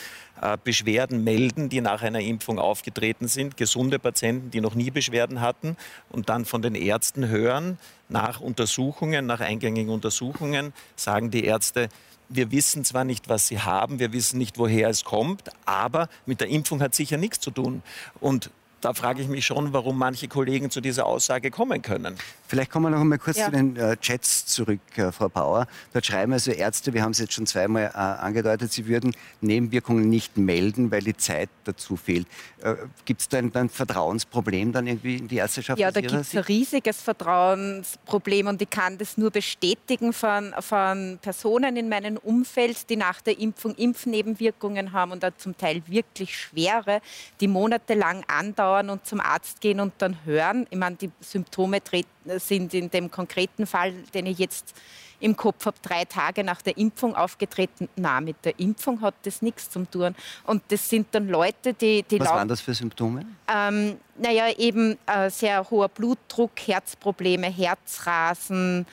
Beschwerden 0.63 1.23
melden, 1.23 1.69
die 1.69 1.81
nach 1.81 2.01
einer 2.01 2.19
Impfung 2.19 2.57
aufgetreten 2.57 3.27
sind, 3.27 3.57
gesunde 3.57 3.99
Patienten, 3.99 4.49
die 4.49 4.59
noch 4.59 4.73
nie 4.73 4.89
Beschwerden 4.89 5.39
hatten 5.39 5.77
und 6.09 6.29
dann 6.29 6.45
von 6.45 6.61
den 6.61 6.73
Ärzten 6.73 7.27
hören, 7.27 7.77
nach 8.09 8.41
Untersuchungen, 8.41 9.25
nach 9.25 9.39
eingängigen 9.39 9.91
Untersuchungen, 9.91 10.73
sagen 10.95 11.29
die 11.29 11.45
Ärzte, 11.45 11.89
wir 12.33 12.51
wissen 12.51 12.83
zwar 12.83 13.03
nicht, 13.03 13.29
was 13.29 13.47
sie 13.47 13.59
haben, 13.59 13.99
wir 13.99 14.13
wissen 14.13 14.37
nicht, 14.37 14.57
woher 14.57 14.89
es 14.89 15.03
kommt, 15.03 15.49
aber 15.65 16.09
mit 16.25 16.41
der 16.41 16.47
Impfung 16.47 16.81
hat 16.81 16.95
sicher 16.95 17.17
nichts 17.17 17.39
zu 17.39 17.51
tun. 17.51 17.83
Und 18.19 18.49
da 18.79 18.93
frage 18.93 19.21
ich 19.21 19.27
mich 19.27 19.45
schon, 19.45 19.73
warum 19.73 19.97
manche 19.97 20.27
Kollegen 20.27 20.71
zu 20.71 20.81
dieser 20.81 21.05
Aussage 21.05 21.51
kommen 21.51 21.81
können. 21.81 22.15
Vielleicht 22.51 22.69
kommen 22.69 22.87
wir 22.87 22.89
noch 22.89 22.99
einmal 22.99 23.17
kurz 23.17 23.37
ja. 23.37 23.45
zu 23.45 23.51
den 23.51 23.77
äh, 23.77 23.95
Chats 23.95 24.45
zurück, 24.45 24.81
äh, 24.97 25.13
Frau 25.13 25.29
Bauer. 25.29 25.67
Dort 25.93 26.05
schreiben 26.05 26.33
also 26.33 26.51
Ärzte, 26.51 26.93
wir 26.93 27.01
haben 27.01 27.11
es 27.11 27.19
jetzt 27.19 27.31
schon 27.31 27.47
zweimal 27.47 27.91
äh, 27.93 27.97
angedeutet, 27.97 28.73
sie 28.73 28.87
würden 28.87 29.15
Nebenwirkungen 29.39 30.09
nicht 30.09 30.37
melden, 30.37 30.91
weil 30.91 31.01
die 31.01 31.15
Zeit 31.15 31.49
dazu 31.63 31.95
fehlt. 31.95 32.27
Äh, 32.61 32.75
gibt 33.05 33.21
es 33.21 33.29
da 33.29 33.37
ein, 33.37 33.55
ein, 33.55 33.69
Vertrauensproblem 33.69 34.73
dann 34.73 34.85
irgendwie 34.85 35.15
in 35.15 35.29
die 35.29 35.37
Ärzteschaft? 35.37 35.79
Ja, 35.79 35.91
da 35.91 36.01
gibt 36.01 36.11
es 36.11 36.35
ein 36.35 36.39
riesiges 36.39 37.01
Vertrauensproblem 37.01 38.47
und 38.47 38.61
ich 38.61 38.69
kann 38.69 38.97
das 38.97 39.17
nur 39.17 39.31
bestätigen 39.31 40.11
von, 40.11 40.53
von 40.59 41.19
Personen 41.21 41.77
in 41.77 41.87
meinem 41.87 42.17
Umfeld, 42.17 42.89
die 42.89 42.97
nach 42.97 43.21
der 43.21 43.39
Impfung 43.39 43.75
Impfnebenwirkungen 43.75 44.91
haben 44.91 45.13
und 45.13 45.23
da 45.23 45.37
zum 45.37 45.57
Teil 45.57 45.83
wirklich 45.87 46.37
schwere, 46.37 46.99
die 47.39 47.47
monatelang 47.47 48.25
andauern 48.27 48.81
dauern 48.81 48.89
und 48.89 49.05
zum 49.05 49.19
Arzt 49.19 49.61
gehen 49.61 49.79
und 49.79 49.93
dann 49.99 50.17
hören. 50.25 50.67
Ich 50.69 50.77
meine, 50.77 50.95
die 50.95 51.11
Symptome 51.19 51.81
sind 52.25 52.73
in 52.73 52.89
dem 52.89 53.09
konkreten 53.09 53.65
Fall, 53.65 53.93
den 54.13 54.25
ich 54.25 54.37
jetzt 54.37 54.75
im 55.19 55.37
Kopf 55.37 55.65
habe, 55.67 55.77
drei 55.81 56.05
Tage 56.05 56.43
nach 56.43 56.61
der 56.61 56.77
Impfung 56.77 57.15
aufgetreten. 57.15 57.87
Na, 57.95 58.19
mit 58.21 58.43
der 58.43 58.59
Impfung 58.59 59.01
hat 59.01 59.13
das 59.23 59.41
nichts 59.41 59.69
zu 59.69 59.85
tun. 59.85 60.15
Und 60.45 60.63
das 60.69 60.89
sind 60.89 61.07
dann 61.11 61.27
Leute, 61.27 61.73
die... 61.73 62.03
die 62.03 62.19
Was 62.19 62.29
waren 62.29 62.47
das 62.47 62.61
für 62.61 62.73
Symptome? 62.73 63.25
Ähm, 63.47 63.97
naja, 64.17 64.49
eben 64.57 64.97
äh, 65.05 65.29
sehr 65.29 65.69
hoher 65.69 65.89
Blutdruck, 65.89 66.51
Herzprobleme, 66.65 67.47
Herzrasen, 67.47 68.87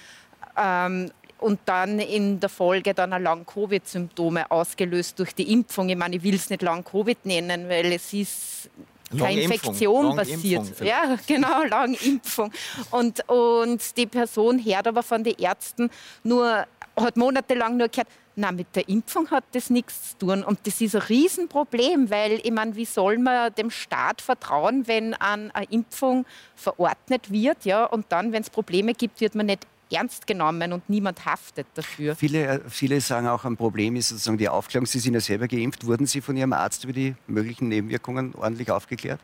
ähm, 0.56 1.10
und 1.38 1.60
dann 1.66 1.98
in 2.00 2.40
der 2.40 2.48
Folge 2.48 2.94
dann 2.94 3.10
Long-Covid-Symptome 3.22 4.50
ausgelöst 4.50 5.18
durch 5.18 5.34
die 5.34 5.52
Impfung. 5.52 5.88
Ich 5.88 5.96
meine, 5.96 6.16
ich 6.16 6.22
will 6.22 6.34
es 6.34 6.50
nicht 6.50 6.62
Long-Covid 6.62 7.24
nennen, 7.26 7.68
weil 7.68 7.92
es 7.92 8.12
ist 8.12 8.70
keine 9.16 9.42
Infektion 9.42 10.16
passiert. 10.16 10.80
Ja, 10.80 11.16
genau, 11.26 11.62
Langimpfung. 11.64 12.52
Und, 12.90 13.28
und 13.28 13.96
die 13.96 14.06
Person 14.06 14.62
hört 14.64 14.86
aber 14.86 15.02
von 15.02 15.24
den 15.24 15.34
Ärzten 15.38 15.90
nur, 16.22 16.66
hat 16.96 17.16
monatelang 17.16 17.76
nur 17.76 17.88
gehört, 17.88 18.08
na, 18.40 18.52
mit 18.52 18.68
der 18.76 18.88
Impfung 18.88 19.28
hat 19.30 19.44
das 19.52 19.68
nichts 19.68 20.10
zu 20.10 20.26
tun. 20.26 20.44
Und 20.44 20.60
das 20.64 20.80
ist 20.80 20.94
ein 20.94 21.02
Riesenproblem, 21.02 22.08
weil, 22.08 22.40
ich 22.42 22.52
meine, 22.52 22.76
wie 22.76 22.84
soll 22.84 23.18
man 23.18 23.52
dem 23.54 23.70
Staat 23.70 24.22
vertrauen, 24.22 24.86
wenn 24.86 25.14
an 25.14 25.50
eine 25.50 25.66
Impfung 25.70 26.24
verordnet 26.54 27.32
wird, 27.32 27.64
ja, 27.64 27.84
und 27.84 28.06
dann, 28.10 28.32
wenn 28.32 28.42
es 28.42 28.50
Probleme 28.50 28.94
gibt, 28.94 29.20
wird 29.20 29.34
man 29.34 29.46
nicht 29.46 29.66
ernst 29.90 30.26
genommen 30.26 30.72
und 30.72 30.88
niemand 30.88 31.24
haftet 31.24 31.66
dafür. 31.74 32.16
Viele, 32.16 32.46
äh, 32.46 32.60
viele 32.68 33.00
sagen 33.00 33.26
auch, 33.26 33.44
ein 33.44 33.56
Problem 33.56 33.96
ist 33.96 34.10
sozusagen 34.10 34.38
die 34.38 34.48
Aufklärung. 34.48 34.86
Sie 34.86 34.98
sind 34.98 35.14
ja 35.14 35.20
selber 35.20 35.48
geimpft. 35.48 35.86
Wurden 35.86 36.06
Sie 36.06 36.20
von 36.20 36.36
Ihrem 36.36 36.52
Arzt 36.52 36.84
über 36.84 36.92
die 36.92 37.14
möglichen 37.26 37.68
Nebenwirkungen 37.68 38.34
ordentlich 38.34 38.70
aufgeklärt? 38.70 39.20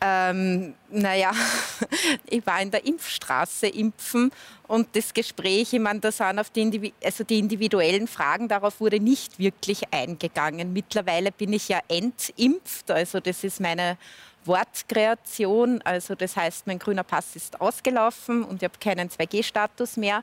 Ähm, 0.00 0.74
naja, 0.90 1.32
ich 2.30 2.46
war 2.46 2.62
in 2.62 2.70
der 2.70 2.86
Impfstraße 2.86 3.66
impfen 3.66 4.30
und 4.68 4.94
das 4.94 5.12
Gespräch, 5.12 5.72
ich 5.72 5.80
meine, 5.80 5.98
da 5.98 6.12
sind 6.12 6.38
auf 6.38 6.50
die, 6.50 6.92
also 7.02 7.24
die 7.24 7.38
individuellen 7.40 8.06
Fragen, 8.06 8.46
darauf 8.46 8.80
wurde 8.80 9.00
nicht 9.00 9.40
wirklich 9.40 9.92
eingegangen. 9.92 10.72
Mittlerweile 10.72 11.32
bin 11.32 11.52
ich 11.52 11.68
ja 11.68 11.80
entimpft, 11.88 12.90
also 12.92 13.18
das 13.18 13.42
ist 13.42 13.60
meine 13.60 13.98
Wortkreation. 14.44 15.80
Also 15.82 16.14
das 16.14 16.36
heißt, 16.36 16.66
mein 16.66 16.78
grüner 16.78 17.04
Pass 17.04 17.36
ist 17.36 17.60
ausgelaufen 17.60 18.44
und 18.44 18.62
ich 18.62 18.64
habe 18.64 18.78
keinen 18.78 19.08
2G-Status 19.10 19.96
mehr. 19.96 20.22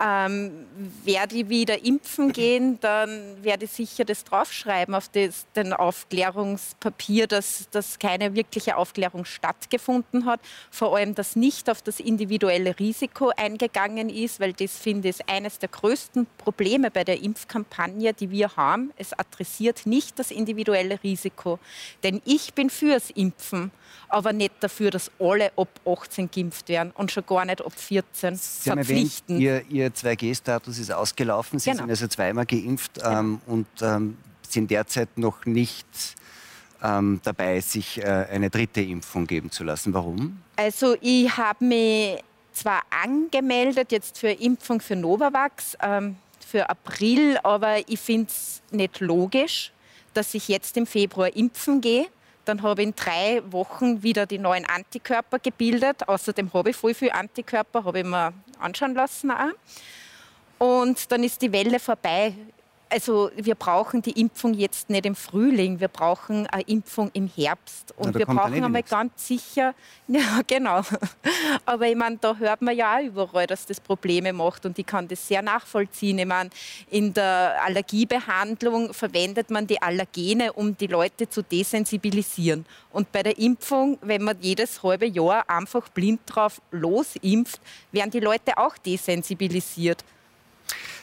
Ähm, 0.00 0.66
werde 1.04 1.36
ich 1.36 1.48
wieder 1.48 1.84
impfen 1.84 2.32
gehen, 2.32 2.80
dann 2.80 3.42
werde 3.44 3.66
ich 3.66 3.70
sicher 3.70 4.04
das 4.04 4.24
draufschreiben 4.24 4.92
auf 4.92 5.08
das 5.08 5.46
den 5.54 5.72
Aufklärungspapier, 5.72 7.28
dass, 7.28 7.68
dass 7.70 8.00
keine 8.00 8.34
wirkliche 8.34 8.76
Aufklärung 8.76 9.24
stattgefunden 9.24 10.24
hat. 10.24 10.40
Vor 10.72 10.96
allem, 10.96 11.14
dass 11.14 11.36
nicht 11.36 11.70
auf 11.70 11.80
das 11.80 12.00
individuelle 12.00 12.76
Risiko 12.80 13.30
eingegangen 13.36 14.10
ist, 14.10 14.40
weil 14.40 14.52
das 14.52 14.76
finde 14.76 15.10
ich 15.10 15.28
eines 15.28 15.60
der 15.60 15.68
größten 15.68 16.26
Probleme 16.38 16.90
bei 16.90 17.04
der 17.04 17.22
Impfkampagne, 17.22 18.14
die 18.14 18.32
wir 18.32 18.56
haben. 18.56 18.92
Es 18.96 19.12
adressiert 19.12 19.86
nicht 19.86 20.18
das 20.18 20.32
individuelle 20.32 21.00
Risiko. 21.04 21.60
Denn 22.02 22.20
ich 22.24 22.52
bin 22.54 22.68
fürs 22.68 23.10
Impfen 23.10 23.70
aber 24.08 24.32
nicht 24.32 24.52
dafür, 24.60 24.90
dass 24.90 25.10
alle 25.18 25.50
ab 25.56 25.68
18 25.84 26.30
geimpft 26.30 26.68
werden 26.68 26.92
und 26.96 27.10
schon 27.10 27.24
gar 27.26 27.44
nicht 27.44 27.64
ab 27.64 27.72
14 27.74 28.36
Sie 28.36 28.70
verpflichtend. 28.70 29.42
Erwähnt, 29.42 29.70
ihr, 29.70 29.84
ihr 29.84 29.92
2G-Status 29.92 30.78
ist 30.78 30.92
ausgelaufen. 30.92 31.58
Sie 31.58 31.70
genau. 31.70 31.82
sind 31.82 31.90
also 31.90 32.06
zweimal 32.06 32.46
geimpft 32.46 32.94
genau. 32.94 33.18
ähm, 33.18 33.40
und 33.46 33.66
ähm, 33.82 34.16
sind 34.48 34.70
derzeit 34.70 35.18
noch 35.18 35.44
nicht 35.46 35.86
ähm, 36.82 37.20
dabei, 37.24 37.60
sich 37.60 37.98
äh, 37.98 38.26
eine 38.30 38.50
dritte 38.50 38.80
Impfung 38.80 39.26
geben 39.26 39.50
zu 39.50 39.64
lassen. 39.64 39.94
Warum? 39.94 40.42
Also 40.56 40.96
ich 41.00 41.36
habe 41.36 41.64
mich 41.64 42.22
zwar 42.52 42.82
angemeldet 42.90 43.90
jetzt 43.90 44.18
für 44.18 44.30
Impfung 44.30 44.80
für 44.80 44.96
Novavax 44.96 45.76
ähm, 45.82 46.16
für 46.46 46.68
April, 46.68 47.38
aber 47.42 47.88
ich 47.88 47.98
finde 47.98 48.28
es 48.28 48.62
nicht 48.70 49.00
logisch, 49.00 49.72
dass 50.12 50.34
ich 50.34 50.48
jetzt 50.48 50.76
im 50.76 50.86
Februar 50.86 51.34
impfen 51.34 51.80
gehe 51.80 52.06
dann 52.44 52.62
habe 52.62 52.82
ich 52.82 52.88
in 52.88 52.94
drei 52.94 53.42
Wochen 53.50 54.02
wieder 54.02 54.26
die 54.26 54.38
neuen 54.38 54.64
Antikörper 54.66 55.38
gebildet. 55.38 56.08
Außerdem 56.08 56.52
habe 56.52 56.70
ich 56.70 56.76
voll 56.76 56.94
viel 56.94 57.10
Antikörper, 57.10 57.84
habe 57.84 58.00
ich 58.00 58.04
mir 58.04 58.32
anschauen 58.58 58.94
lassen. 58.94 59.30
Auch. 59.30 59.52
Und 60.58 61.10
dann 61.10 61.24
ist 61.24 61.42
die 61.42 61.52
Welle 61.52 61.80
vorbei 61.80 62.34
also 62.94 63.32
wir 63.34 63.56
brauchen 63.56 64.02
die 64.02 64.12
Impfung 64.20 64.54
jetzt 64.54 64.88
nicht 64.88 65.04
im 65.04 65.16
Frühling, 65.16 65.80
wir 65.80 65.88
brauchen 65.88 66.46
eine 66.46 66.62
Impfung 66.62 67.10
im 67.12 67.26
Herbst. 67.26 67.92
Und 67.96 68.12
ja, 68.12 68.20
wir 68.20 68.26
brauchen 68.26 68.54
einmal 68.54 68.70
nichts. 68.70 68.90
ganz 68.92 69.26
sicher, 69.26 69.74
ja 70.06 70.40
genau, 70.46 70.82
aber 71.66 71.88
ich 71.88 71.96
meine, 71.96 72.18
da 72.18 72.36
hört 72.36 72.62
man 72.62 72.76
ja 72.76 72.96
auch 72.96 73.02
überall, 73.02 73.48
dass 73.48 73.66
das 73.66 73.80
Probleme 73.80 74.32
macht 74.32 74.64
und 74.64 74.78
ich 74.78 74.86
kann 74.86 75.08
das 75.08 75.26
sehr 75.26 75.42
nachvollziehen. 75.42 76.20
Ich 76.20 76.26
meine, 76.26 76.50
in 76.88 77.12
der 77.12 77.60
Allergiebehandlung 77.64 78.94
verwendet 78.94 79.50
man 79.50 79.66
die 79.66 79.82
Allergene, 79.82 80.52
um 80.52 80.76
die 80.76 80.86
Leute 80.86 81.28
zu 81.28 81.42
desensibilisieren. 81.42 82.64
Und 82.92 83.10
bei 83.10 83.24
der 83.24 83.36
Impfung, 83.38 83.98
wenn 84.02 84.22
man 84.22 84.36
jedes 84.40 84.84
halbe 84.84 85.06
Jahr 85.06 85.50
einfach 85.50 85.88
blind 85.88 86.20
drauf 86.26 86.62
losimpft, 86.70 87.60
werden 87.90 88.12
die 88.12 88.20
Leute 88.20 88.56
auch 88.56 88.78
desensibilisiert. 88.78 90.04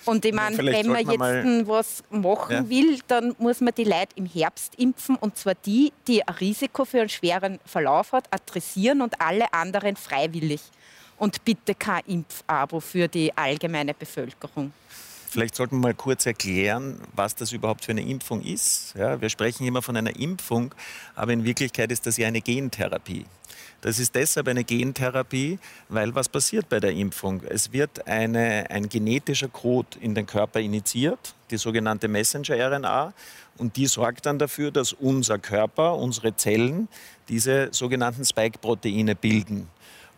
Und 0.06 0.26
ich 0.26 0.34
meine, 0.34 0.58
wenn 0.58 0.88
man 0.88 1.10
jetzt 1.10 1.68
was 1.68 2.04
machen 2.10 2.56
ja. 2.56 2.70
will, 2.70 3.00
dann 3.08 3.36
muss 3.38 3.62
man 3.62 3.74
die 3.76 3.84
Leute 3.84 4.16
im 4.16 4.26
Herbst 4.26 4.74
impfen 4.76 5.16
und 5.16 5.38
zwar 5.38 5.54
die, 5.56 5.94
die 6.08 6.28
ein 6.28 6.34
Risiko 6.36 6.86
für 6.86 7.02
einen 7.02 7.10
schweren 7.10 7.60
Verlauf 7.66 8.12
hat, 8.12 8.26
adressieren 8.32 9.02
und 9.02 9.20
alle 9.22 9.54
anderen 9.54 9.96
freiwillig. 9.96 10.62
Und 11.18 11.46
bitte 11.46 11.76
kein 11.76 12.02
Impfabo 12.08 12.80
für 12.80 13.08
die 13.08 13.36
allgemeine 13.38 13.94
Bevölkerung. 13.94 14.74
Vielleicht 15.32 15.56
sollten 15.56 15.78
wir 15.78 15.88
mal 15.88 15.94
kurz 15.94 16.26
erklären, 16.26 17.00
was 17.16 17.36
das 17.36 17.54
überhaupt 17.54 17.86
für 17.86 17.92
eine 17.92 18.02
Impfung 18.02 18.42
ist. 18.42 18.94
Ja, 18.98 19.22
wir 19.22 19.30
sprechen 19.30 19.66
immer 19.66 19.82
von 19.82 19.96
einer 19.96 20.14
Impfung, 20.14 20.76
aber 21.16 21.32
in 21.32 21.46
Wirklichkeit 21.46 21.90
ist 21.90 22.06
das 22.06 22.18
ja 22.18 22.28
eine 22.28 22.42
Gentherapie. 22.42 23.26
Das 23.80 23.98
ist 23.98 24.14
deshalb 24.14 24.50
eine 24.50 24.66
Gentherapie, 24.66 25.58
weil 25.88 26.14
was 26.14 26.28
passiert 26.28 26.68
bei 26.68 26.82
der 26.82 26.92
Impfung? 26.92 27.44
Es 27.48 27.72
wird 27.72 28.06
eine, 28.08 28.70
ein 28.70 28.90
genetischer 28.90 29.48
Code 29.48 29.98
in 30.02 30.16
den 30.16 30.26
Körper 30.26 30.60
initiiert, 30.60 31.34
die 31.50 31.56
sogenannte 31.56 32.10
Messenger-RNA, 32.10 33.14
und 33.58 33.78
die 33.78 33.86
sorgt 33.86 34.26
dann 34.26 34.38
dafür, 34.38 34.70
dass 34.70 34.92
unser 34.92 35.40
Körper, 35.40 35.96
unsere 35.96 36.36
Zellen 36.36 36.90
diese 37.30 37.70
sogenannten 37.72 38.26
Spike-Proteine 38.26 39.16
bilden. 39.16 39.70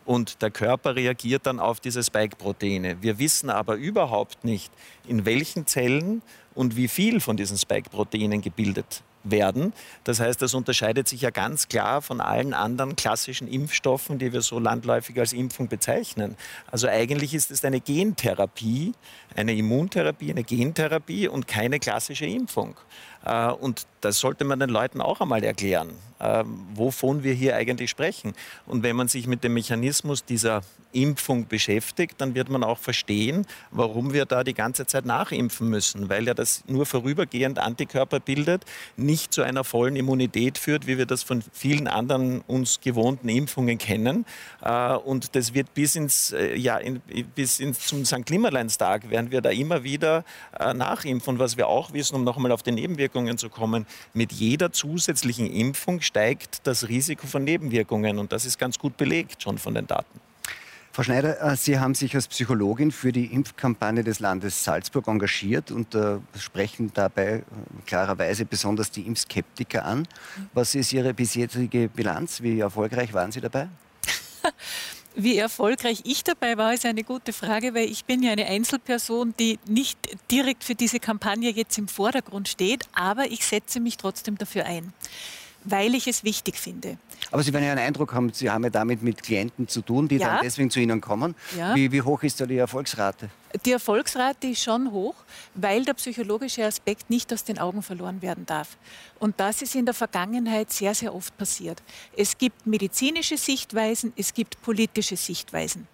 Und 0.04 0.42
der 0.42 0.50
Körper 0.50 0.96
reagiert 0.96 1.46
dann 1.46 1.60
auf 1.60 1.80
diese 1.80 2.02
Spike-Proteine. 2.02 3.02
Wir 3.02 3.18
wissen 3.18 3.50
aber 3.50 3.74
überhaupt 3.76 4.44
nicht, 4.44 4.72
in 5.06 5.24
welchen 5.24 5.66
Zellen 5.66 6.22
und 6.54 6.76
wie 6.76 6.88
viel 6.88 7.20
von 7.20 7.36
diesen 7.36 7.56
Spike-Proteinen 7.56 8.42
gebildet 8.42 9.02
werden. 9.24 9.72
Das 10.04 10.20
heißt, 10.20 10.40
das 10.42 10.54
unterscheidet 10.54 11.08
sich 11.08 11.22
ja 11.22 11.30
ganz 11.30 11.68
klar 11.68 12.02
von 12.02 12.20
allen 12.20 12.52
anderen 12.52 12.94
klassischen 12.94 13.48
Impfstoffen, 13.48 14.18
die 14.18 14.32
wir 14.32 14.42
so 14.42 14.58
landläufig 14.58 15.18
als 15.18 15.32
Impfung 15.32 15.68
bezeichnen. 15.68 16.36
Also 16.70 16.88
eigentlich 16.88 17.34
ist 17.34 17.50
es 17.50 17.64
eine 17.64 17.80
Gentherapie, 17.80 18.92
eine 19.34 19.54
Immuntherapie, 19.54 20.30
eine 20.30 20.44
Gentherapie 20.44 21.28
und 21.28 21.48
keine 21.48 21.80
klassische 21.80 22.26
Impfung. 22.26 22.76
Äh, 23.24 23.48
und 23.48 23.86
das 24.04 24.18
sollte 24.18 24.44
man 24.44 24.60
den 24.60 24.68
Leuten 24.68 25.00
auch 25.00 25.20
einmal 25.20 25.42
erklären, 25.42 25.90
äh, 26.18 26.44
wovon 26.74 27.22
wir 27.22 27.32
hier 27.32 27.56
eigentlich 27.56 27.90
sprechen. 27.90 28.34
Und 28.66 28.82
wenn 28.82 28.96
man 28.96 29.08
sich 29.08 29.26
mit 29.26 29.42
dem 29.42 29.54
Mechanismus 29.54 30.24
dieser 30.24 30.62
Impfung 30.92 31.48
beschäftigt, 31.48 32.20
dann 32.20 32.34
wird 32.34 32.48
man 32.50 32.62
auch 32.62 32.78
verstehen, 32.78 33.46
warum 33.70 34.12
wir 34.12 34.26
da 34.26 34.44
die 34.44 34.54
ganze 34.54 34.86
Zeit 34.86 35.06
nachimpfen 35.06 35.68
müssen, 35.68 36.08
weil 36.08 36.26
ja 36.26 36.34
das 36.34 36.62
nur 36.68 36.86
vorübergehend 36.86 37.58
Antikörper 37.58 38.20
bildet, 38.20 38.64
nicht 38.96 39.32
zu 39.32 39.42
einer 39.42 39.64
vollen 39.64 39.96
Immunität 39.96 40.56
führt, 40.56 40.86
wie 40.86 40.98
wir 40.98 41.06
das 41.06 41.22
von 41.22 41.42
vielen 41.52 41.88
anderen 41.88 42.42
uns 42.42 42.80
gewohnten 42.80 43.28
Impfungen 43.28 43.78
kennen. 43.78 44.26
Äh, 44.62 44.94
und 44.96 45.34
das 45.34 45.54
wird 45.54 45.72
bis 45.74 45.96
ins, 45.96 46.32
äh, 46.32 46.54
ja, 46.56 46.78
bis 47.34 47.58
ins 47.58 47.86
zum 47.86 48.04
St. 48.04 48.30
Nimmerleinstag 48.30 49.10
werden 49.10 49.30
wir 49.30 49.40
da 49.40 49.50
immer 49.50 49.82
wieder 49.82 50.24
nachimpfen. 50.74 51.34
Und 51.34 51.38
was 51.38 51.56
wir 51.56 51.68
auch 51.68 51.92
wissen, 51.92 52.14
um 52.14 52.24
nochmal 52.24 52.52
auf 52.52 52.62
die 52.62 52.72
Nebenwirkungen 52.72 53.13
zu 53.36 53.48
kommen, 53.48 53.86
mit 54.12 54.32
jeder 54.32 54.72
zusätzlichen 54.72 55.46
Impfung 55.46 56.00
steigt 56.00 56.66
das 56.66 56.88
Risiko 56.88 57.26
von 57.26 57.44
Nebenwirkungen. 57.44 58.18
Und 58.18 58.32
das 58.32 58.44
ist 58.44 58.58
ganz 58.58 58.78
gut 58.78 58.96
belegt 58.96 59.42
schon 59.42 59.58
von 59.58 59.74
den 59.74 59.86
Daten. 59.86 60.20
Frau 60.92 61.02
Schneider, 61.02 61.40
äh, 61.42 61.56
Sie 61.56 61.78
haben 61.78 61.94
sich 61.94 62.14
als 62.14 62.28
Psychologin 62.28 62.92
für 62.92 63.10
die 63.10 63.26
Impfkampagne 63.26 64.04
des 64.04 64.20
Landes 64.20 64.62
Salzburg 64.62 65.08
engagiert 65.08 65.72
und 65.72 65.94
äh, 65.94 66.18
sprechen 66.38 66.92
dabei 66.94 67.38
äh, 67.38 67.42
klarerweise 67.84 68.44
besonders 68.44 68.90
die 68.92 69.02
Impfskeptiker 69.02 69.84
an. 69.84 70.06
Was 70.52 70.74
ist 70.74 70.92
Ihre 70.92 71.12
bisherige 71.12 71.88
Bilanz? 71.88 72.42
Wie 72.42 72.60
erfolgreich 72.60 73.12
waren 73.12 73.32
Sie 73.32 73.40
dabei? 73.40 73.68
Wie 75.16 75.38
erfolgreich 75.38 76.02
ich 76.04 76.24
dabei 76.24 76.56
war, 76.56 76.74
ist 76.74 76.84
eine 76.84 77.04
gute 77.04 77.32
Frage, 77.32 77.74
weil 77.74 77.88
ich 77.88 78.04
bin 78.04 78.22
ja 78.22 78.32
eine 78.32 78.46
Einzelperson, 78.46 79.34
die 79.38 79.58
nicht 79.68 79.98
direkt 80.30 80.64
für 80.64 80.74
diese 80.74 80.98
Kampagne 80.98 81.50
jetzt 81.50 81.78
im 81.78 81.86
Vordergrund 81.86 82.48
steht, 82.48 82.84
aber 82.94 83.30
ich 83.30 83.46
setze 83.46 83.78
mich 83.78 83.96
trotzdem 83.96 84.36
dafür 84.38 84.66
ein 84.66 84.92
weil 85.64 85.94
ich 85.94 86.06
es 86.06 86.24
wichtig 86.24 86.56
finde. 86.56 86.98
Aber 87.30 87.42
Sie 87.42 87.52
werden 87.52 87.64
ja 87.64 87.72
einen 87.72 87.80
Eindruck 87.80 88.12
haben, 88.12 88.32
Sie 88.32 88.50
haben 88.50 88.64
ja 88.64 88.70
damit 88.70 89.02
mit 89.02 89.22
Klienten 89.22 89.66
zu 89.66 89.80
tun, 89.80 90.08
die 90.08 90.16
ja. 90.16 90.34
dann 90.34 90.38
deswegen 90.42 90.70
zu 90.70 90.78
Ihnen 90.78 91.00
kommen. 91.00 91.34
Ja. 91.56 91.74
Wie, 91.74 91.90
wie 91.90 92.02
hoch 92.02 92.22
ist 92.22 92.40
da 92.40 92.46
die 92.46 92.58
Erfolgsrate? 92.58 93.30
Die 93.62 93.70
Erfolgsrate 93.70 94.48
ist 94.48 94.64
schon 94.64 94.90
hoch, 94.90 95.14
weil 95.54 95.84
der 95.84 95.94
psychologische 95.94 96.64
Aspekt 96.64 97.08
nicht 97.08 97.32
aus 97.32 97.44
den 97.44 97.60
Augen 97.60 97.82
verloren 97.82 98.20
werden 98.20 98.46
darf. 98.46 98.76
Und 99.20 99.38
das 99.38 99.62
ist 99.62 99.76
in 99.76 99.84
der 99.84 99.94
Vergangenheit 99.94 100.72
sehr, 100.72 100.92
sehr 100.92 101.14
oft 101.14 101.36
passiert. 101.36 101.80
Es 102.16 102.36
gibt 102.36 102.66
medizinische 102.66 103.36
Sichtweisen, 103.36 104.12
es 104.16 104.34
gibt 104.34 104.60
politische 104.60 105.16
Sichtweisen. 105.16 105.86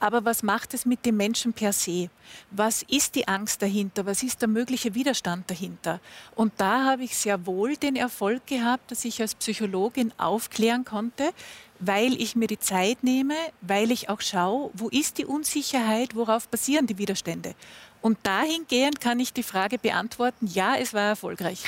Aber 0.00 0.24
was 0.24 0.44
macht 0.44 0.74
es 0.74 0.86
mit 0.86 1.04
dem 1.04 1.16
Menschen 1.16 1.52
per 1.52 1.72
se? 1.72 2.08
Was 2.52 2.82
ist 2.82 3.16
die 3.16 3.26
Angst 3.26 3.62
dahinter? 3.62 4.06
Was 4.06 4.22
ist 4.22 4.40
der 4.40 4.48
mögliche 4.48 4.94
Widerstand 4.94 5.50
dahinter? 5.50 6.00
Und 6.36 6.52
da 6.58 6.84
habe 6.84 7.02
ich 7.02 7.16
sehr 7.16 7.46
wohl 7.46 7.76
den 7.76 7.96
Erfolg 7.96 8.46
gehabt, 8.46 8.92
dass 8.92 9.04
ich 9.04 9.20
als 9.20 9.34
Psychologin 9.34 10.12
aufklären 10.16 10.84
konnte, 10.84 11.32
weil 11.80 12.20
ich 12.20 12.36
mir 12.36 12.46
die 12.46 12.58
Zeit 12.58 13.02
nehme, 13.02 13.34
weil 13.60 13.90
ich 13.90 14.08
auch 14.08 14.20
schaue, 14.20 14.70
wo 14.74 14.88
ist 14.88 15.18
die 15.18 15.24
Unsicherheit, 15.24 16.14
worauf 16.14 16.48
basieren 16.48 16.86
die 16.86 16.98
Widerstände. 16.98 17.54
Und 18.00 18.18
dahingehend 18.22 19.00
kann 19.00 19.20
ich 19.20 19.32
die 19.32 19.42
Frage 19.42 19.78
beantworten, 19.78 20.46
ja, 20.46 20.76
es 20.76 20.94
war 20.94 21.02
erfolgreich. 21.02 21.64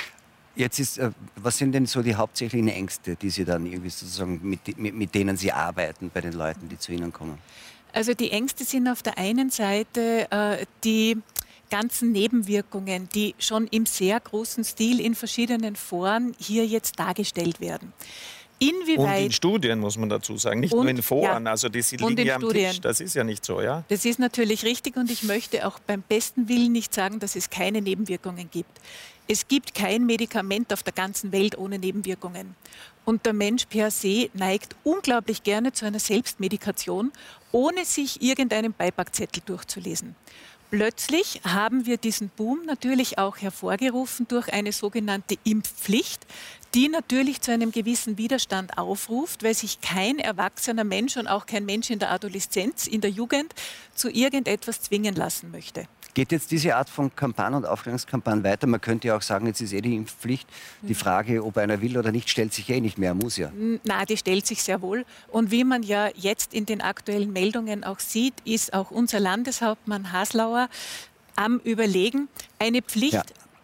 Jetzt 0.57 0.79
ist, 0.79 0.99
äh, 0.99 1.11
was 1.37 1.59
sind 1.59 1.73
denn 1.73 1.87
so 1.87 2.03
die 2.03 2.15
hauptsächlichen 2.15 2.69
Ängste, 2.69 3.17
die 3.17 3.31
Sie 3.31 3.45
dann 3.45 3.67
irgendwie 3.67 3.91
sozusagen 3.91 4.41
mit, 4.43 4.79
mit, 4.79 4.95
mit 4.95 5.15
denen 5.15 5.37
Sie 5.37 5.53
arbeiten 5.53 6.11
bei 6.13 6.21
den 6.21 6.33
Leuten, 6.33 6.69
die 6.69 6.79
zu 6.79 6.93
Ihnen 6.93 7.13
kommen? 7.13 7.39
Also 7.93 8.15
die 8.15 8.31
Ängste 8.31 8.65
sind 8.65 8.89
auf 8.89 9.03
der 9.03 9.19
einen 9.19 9.51
Seite 9.51 10.31
äh, 10.31 10.67
die 10.85 11.17
ganzen 11.71 12.13
Nebenwirkungen, 12.13 13.09
die 13.15 13.35
schon 13.39 13.67
im 13.69 13.87
sehr 13.87 14.19
großen 14.21 14.65
Stil 14.65 15.01
in 15.01 15.15
verschiedenen 15.15 15.77
Foren 15.77 16.35
hier 16.39 16.67
jetzt 16.67 16.99
dargestellt 16.99 17.61
werden. 17.61 17.93
Inwieweit 18.63 19.21
und 19.21 19.25
in 19.25 19.33
Studien 19.33 19.81
muss 19.81 19.97
man 19.97 20.11
dazu 20.11 20.37
sagen, 20.37 20.61
nicht 20.61 20.75
und, 20.75 20.81
nur 20.83 20.91
in 20.91 21.03
Foren. 21.03 21.47
Ja, 21.47 21.51
also 21.51 21.71
die 21.71 21.81
liegen 21.81 22.27
ja 22.27 22.35
am 22.35 22.43
Studien. 22.43 22.71
Tisch. 22.71 22.81
Das 22.83 23.01
ist 23.01 23.15
ja 23.15 23.25
nicht 23.25 23.43
so, 23.43 23.63
ja. 23.63 23.85
Das 23.89 24.05
ist 24.05 24.19
natürlich 24.19 24.65
richtig 24.65 24.97
und 24.97 25.11
ich 25.11 25.23
möchte 25.23 25.67
auch 25.67 25.79
beim 25.79 26.03
besten 26.03 26.47
Willen 26.49 26.73
nicht 26.73 26.93
sagen, 26.93 27.21
dass 27.21 27.37
es 27.37 27.49
keine 27.49 27.81
Nebenwirkungen 27.81 28.51
gibt. 28.51 28.79
Es 29.27 29.49
gibt 29.49 29.75
kein 29.75 30.05
Medikament 30.05 30.73
auf 30.75 30.83
der 30.83 30.93
ganzen 30.93 31.33
Welt 31.33 31.57
ohne 31.57 31.79
Nebenwirkungen. 31.79 32.55
Und 33.07 33.25
der 33.25 33.33
Mensch 33.33 33.65
per 33.65 33.91
se 33.91 34.29
neigt 34.35 34.77
unglaublich 34.85 35.43
gerne 35.43 35.73
zu 35.73 35.87
einer 35.87 35.99
Selbstmedikation, 35.99 37.13
ohne 37.53 37.87
sich 37.87 38.21
irgendeinen 38.21 38.75
Beipackzettel 38.75 39.43
durchzulesen. 39.47 40.17
Plötzlich 40.71 41.41
haben 41.45 41.87
wir 41.87 41.97
diesen 41.97 42.29
Boom 42.29 42.65
natürlich 42.65 43.19
auch 43.19 43.39
hervorgerufen 43.39 44.29
durch 44.29 44.53
eine 44.53 44.71
sogenannte 44.71 45.37
Impfpflicht, 45.43 46.25
die 46.75 46.89
natürlich 46.89 47.41
zu 47.41 47.53
einem 47.53 47.73
gewissen 47.73 48.19
Widerstand 48.19 48.79
aufruft, 48.79 49.43
weil 49.43 49.55
sich 49.55 49.81
kein 49.81 50.19
erwachsener 50.19 50.85
Mensch 50.85 51.17
und 51.17 51.27
auch 51.27 51.47
kein 51.47 51.65
Mensch 51.65 51.91
in 51.91 51.99
der 51.99 52.11
Adoleszenz, 52.11 52.87
in 52.87 53.01
der 53.01 53.11
Jugend 53.11 53.55
zu 53.95 54.09
irgendetwas 54.09 54.83
zwingen 54.83 55.15
lassen 55.15 55.51
möchte. 55.51 55.87
Geht 56.13 56.33
jetzt 56.33 56.51
diese 56.51 56.75
Art 56.75 56.91
von 56.91 57.15
Kampagne 57.15 57.57
und 57.57 57.65
Aufklärungskampagne 57.65 58.43
weiter? 58.43 58.67
Man 58.67 58.81
könnte 58.81 59.09
ja 59.09 59.17
auch 59.17 59.23
sagen, 59.23 59.47
jetzt 59.47 59.61
ist 59.61 59.73
eh 59.73 59.81
die 59.81 59.95
Impfpflicht. 59.95 60.49
Die 60.83 60.95
Frage, 60.95 61.45
ob 61.45 61.57
einer 61.57 61.81
will 61.81 61.97
oder 61.97 62.11
nicht, 62.11 62.29
stellt 62.29 62.53
sich 62.53 62.69
eh 62.69 62.81
nicht 62.81 62.99
mehr, 62.99 63.15
muss 63.15 63.37
ja. 63.37 63.53
Na, 63.85 64.05
die 64.05 64.17
stellt 64.17 64.45
sich 64.45 64.63
sehr 64.63 64.83
wohl. 64.83 65.05
Und 65.29 65.53
wie 65.53 65.63
man 65.63 65.85
ja 65.85 66.09
jetzt 66.17 66.53
in 66.53 66.67
den 66.67 66.81
aktuellen 66.81 67.33
Meldungen 67.33 67.85
auch 67.85 68.01
sieht, 68.01 68.35
ist 68.45 68.75
auch 68.75 68.91
unser 68.91 69.21
Landeshauptmann 69.21 70.11
Haslauer 70.13 70.69
am 71.37 71.61
Überlegen, 71.61 72.29
eine 72.59 72.83
Pflicht 72.83 73.15
ja. 73.15 73.23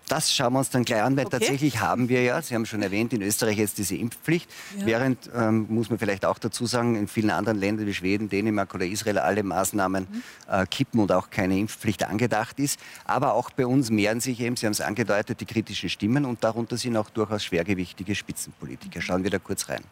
Das 0.09 0.33
schauen 0.33 0.53
wir 0.53 0.61
uns 0.61 0.71
dann 0.71 0.85
gleich 0.85 1.03
an, 1.03 1.17
weil 1.17 1.27
okay. 1.27 1.39
tatsächlich 1.39 1.81
haben 1.81 2.09
wir 2.09 2.23
ja, 2.23 2.41
Sie 2.41 2.55
haben 2.55 2.65
schon 2.65 2.81
erwähnt, 2.83 3.13
in 3.13 3.23
Österreich 3.23 3.59
jetzt 3.59 3.79
diese 3.79 3.97
Impfpflicht. 3.97 4.49
Ja. 4.79 4.87
Während, 4.87 5.31
ähm, 5.35 5.67
muss 5.69 5.91
man 5.91 5.99
vielleicht 5.99 6.25
auch 6.25 6.39
dazu 6.39 6.65
sagen, 6.67 6.95
in 6.95 7.09
vielen 7.09 7.31
anderen 7.31 7.59
Ländern 7.59 7.87
wie 7.87 7.95
Schweden, 7.95 8.29
Dänemark 8.29 8.73
oder 8.73 8.87
Israel 8.87 9.19
alle 9.19 9.43
Maßnahmen 9.43 10.07
mhm. 10.09 10.23
äh, 10.49 10.65
kippen 10.67 11.01
und 11.01 11.11
auch 11.11 11.31
keine 11.31 11.59
Impfpflicht 11.59 12.05
angedacht 12.05 12.61
ist. 12.61 12.79
Aber 13.05 13.35
auch 13.35 13.51
bei 13.51 13.67
uns 13.67 13.91
mehren 13.91 14.21
sich 14.21 14.39
eben, 14.41 14.55
Sie 14.55 14.67
haben 14.67 14.73
es 14.73 14.81
angedeutet, 14.81 15.41
die 15.41 15.47
kritischen 15.47 15.89
Stimmen 15.89 16.25
und 16.25 16.45
darunter 16.45 16.77
sind 16.77 16.97
auch 16.97 17.11
durchaus 17.11 17.43
schwergewichtige 17.43 18.15
Spitzenpolitiker. 18.15 19.01
Schauen 19.01 19.25
wir 19.25 19.31
da 19.31 19.41
kurz 19.41 19.69
rein. 19.69 19.83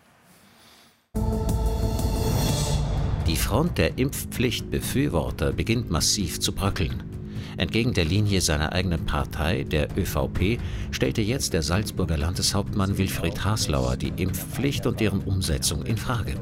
Die 3.27 3.37
Front 3.37 3.79
der 3.79 3.99
Impfpflichtbefürworter 3.99 5.53
beginnt 5.53 5.91
massiv 5.91 6.39
zu 6.39 6.55
bröckeln. 6.55 7.14
Entgegen 7.57 7.93
der 7.93 8.05
Linie 8.05 8.41
seiner 8.41 8.73
eigenen 8.73 9.07
Partei, 9.07 9.65
der 9.65 9.89
ÖVP, 9.97 10.59
stellte 10.91 11.23
jetzt 11.23 11.53
der 11.53 11.63
Salzburger 11.63 12.17
Landeshauptmann 12.17 12.99
Wilfried 12.99 13.45
Haslauer 13.45 13.97
die 13.97 14.13
Impfpflicht 14.17 14.87
und 14.87 15.01
deren 15.01 15.21
Umsetzung 15.21 15.85
in 15.85 15.97
Frage. 15.97 16.35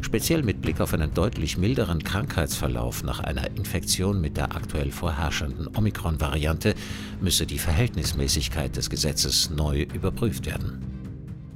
Speziell 0.00 0.42
mit 0.42 0.62
Blick 0.62 0.80
auf 0.80 0.94
einen 0.94 1.12
deutlich 1.12 1.58
milderen 1.58 2.02
Krankheitsverlauf 2.02 3.02
nach 3.02 3.20
einer 3.20 3.46
Infektion 3.56 4.20
mit 4.20 4.36
der 4.36 4.54
aktuell 4.54 4.90
vorherrschenden 4.90 5.68
Omikron-Variante 5.76 6.74
müsse 7.20 7.46
die 7.46 7.58
Verhältnismäßigkeit 7.58 8.76
des 8.76 8.90
Gesetzes 8.90 9.50
neu 9.50 9.82
überprüft 9.82 10.46
werden. 10.46 10.96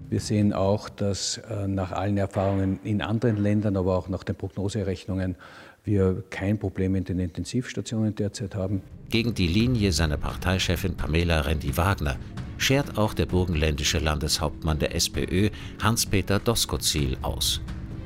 Wir 0.08 0.20
sehen 0.20 0.52
auch, 0.52 0.88
dass 0.88 1.38
äh, 1.38 1.68
nach 1.68 1.92
allen 1.92 2.16
Erfahrungen 2.16 2.80
in 2.82 3.00
anderen 3.00 3.36
Ländern, 3.36 3.76
aber 3.76 3.96
auch 3.96 4.08
nach 4.08 4.24
den 4.24 4.34
Prognoserechnungen 4.34 5.36
wir 5.84 6.22
kein 6.30 6.58
Problem 6.58 6.94
in 6.94 7.04
den 7.04 7.18
Intensivstationen 7.18 8.14
derzeit 8.14 8.54
haben. 8.54 8.82
Gegen 9.08 9.34
die 9.34 9.46
Linie 9.48 9.92
seiner 9.92 10.16
Parteichefin 10.16 10.94
Pamela 10.94 11.40
Rendi-Wagner 11.40 12.16
schert 12.58 12.98
auch 12.98 13.14
der 13.14 13.26
burgenländische 13.26 13.98
Landeshauptmann 13.98 14.78
der 14.78 14.94
SPÖ 14.94 15.50
Hans-Peter 15.82 16.38
Doskozil 16.38 17.16
aus. 17.22 17.60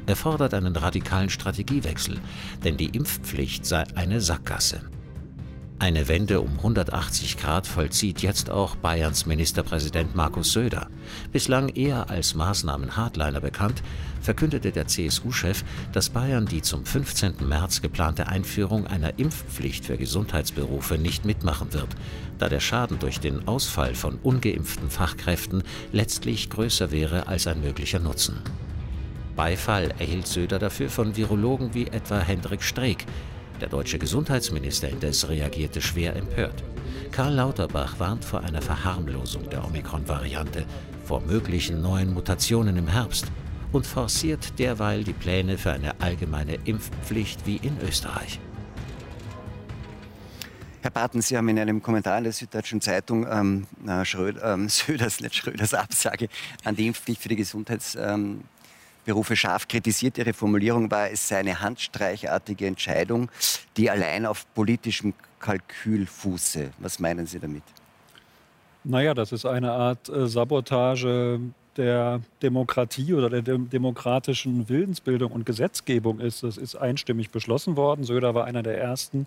Er 0.07 0.17
fordert 0.17 0.55
einen 0.55 0.77
radikalen 0.77 1.31
Strategiewechsel, 1.31 2.19
denn 2.63 2.77
die 2.77 2.97
Impfpflicht 2.97 3.67
sei 3.67 3.85
eine 3.95 4.21
Sackgasse. 4.21 4.83
Eine 5.85 6.09
Wende 6.09 6.41
um 6.41 6.57
180 6.57 7.37
Grad 7.37 7.67
vollzieht 7.67 8.23
jetzt 8.23 8.49
auch 8.49 8.75
Bayerns 8.75 9.27
Ministerpräsident 9.27 10.15
Markus 10.15 10.53
Söder. 10.53 10.89
Bislang 11.31 11.69
eher 11.69 12.09
als 12.09 12.35
Maßnahmen-Hardliner 12.35 13.43
bekannt, 13.43 13.83
verkündete 14.23 14.73
der 14.73 14.87
CSU-Chef, 14.87 15.63
dass 15.93 16.09
Bayern 16.09 16.47
die 16.47 16.63
zum 16.63 16.87
15. 16.87 17.47
März 17.47 17.83
geplante 17.83 18.29
Einführung 18.29 18.87
einer 18.87 19.19
Impfpflicht 19.19 19.85
für 19.85 19.99
Gesundheitsberufe 19.99 20.97
nicht 20.97 21.27
mitmachen 21.27 21.75
wird, 21.75 21.91
da 22.39 22.49
der 22.49 22.61
Schaden 22.61 22.99
durch 22.99 23.21
den 23.21 23.47
Ausfall 23.47 23.95
von 23.95 24.19
ungeimpften 24.23 24.89
Fachkräften 24.89 25.65
letztlich 25.93 26.49
größer 26.49 26.93
wäre 26.93 27.27
als 27.27 27.47
ein 27.47 27.61
möglicher 27.61 27.99
Nutzen. 27.99 28.41
Beifall 29.37 29.93
erhielt 29.99 30.29
Söder 30.29 30.59
dafür 30.59 30.89
von 30.89 31.15
Virologen 31.15 31.75
wie 31.75 31.89
etwa 31.89 32.21
Hendrik 32.21 32.63
Streeck, 32.63 33.05
der 33.61 33.69
deutsche 33.69 33.99
Gesundheitsminister 33.99 34.89
indes 34.89 35.29
reagierte 35.29 35.81
schwer 35.81 36.17
empört. 36.17 36.63
Karl 37.13 37.35
Lauterbach 37.35 37.99
warnt 37.99 38.25
vor 38.25 38.41
einer 38.41 38.63
Verharmlosung 38.63 39.49
der 39.49 39.65
Omikron-Variante, 39.65 40.65
vor 41.05 41.21
möglichen 41.21 41.81
neuen 41.81 42.13
Mutationen 42.13 42.77
im 42.77 42.89
Herbst 42.89 43.27
und 43.73 43.87
forciert 43.87 44.59
derweil 44.59 45.05
die 45.05 45.13
Pläne 45.13 45.59
für 45.59 45.73
eine 45.73 46.01
allgemeine 46.01 46.59
Impfpflicht 46.65 47.47
wie 47.47 47.57
in 47.57 47.79
Österreich. 47.81 48.41
Herr 50.85 50.91
Barton, 50.91 51.23
Sie 51.23 51.37
haben 51.37 51.49
in 51.49 51.59
einem 51.59 51.83
Kommentar 51.83 52.19
in 52.19 52.25
der 52.25 52.33
Süddeutschen 52.35 52.83
Zeitung 52.83 53.27
ähm, 53.27 53.67
Schröder, 54.05 54.53
ähm, 54.53 54.69
Söders, 54.69 55.19
Schröders 55.31 55.73
Absage 55.73 56.29
an 56.63 56.77
die 56.77 56.89
Impfpflicht 56.89 57.23
für 57.23 57.31
die 57.31 57.37
Gesundheitsberufe 57.37 58.15
ähm, 58.15 58.45
scharf 59.35 59.69
kritisiert. 59.69 60.19
Ihre 60.19 60.33
Formulierung 60.33 60.91
war, 60.91 61.11
es 61.11 61.29
sei 61.29 61.39
eine 61.39 61.61
handstreichartige 61.61 62.67
Entscheidung, 62.67 63.31
die 63.77 63.91
allein 63.91 64.27
auf 64.27 64.47
politischem 64.55 65.15
Kalkül 65.39 66.07
fuße. 66.07 66.71
Was 66.79 66.99
meinen 66.99 67.27
Sie 67.27 67.39
damit? 67.39 67.63
Naja, 68.85 69.15
das 69.15 69.33
ist 69.33 69.47
eine 69.47 69.73
Art 69.73 70.09
äh, 70.09 70.27
Sabotage 70.29 71.41
der 71.77 72.21
Demokratie 72.43 73.15
oder 73.15 73.31
der 73.31 73.43
dem 73.43 73.69
demokratischen 73.69 74.69
Willensbildung 74.69 75.33
und 75.33 75.47
Gesetzgebung 75.47 76.21
ist. 76.21 76.43
Das 76.43 76.57
ist 76.57 76.77
einstimmig 76.77 77.31
beschlossen 77.31 77.77
worden. 77.77 78.05
Söder 78.05 78.35
war 78.35 78.45
einer 78.45 78.63
der 78.63 78.79
ersten, 78.79 79.27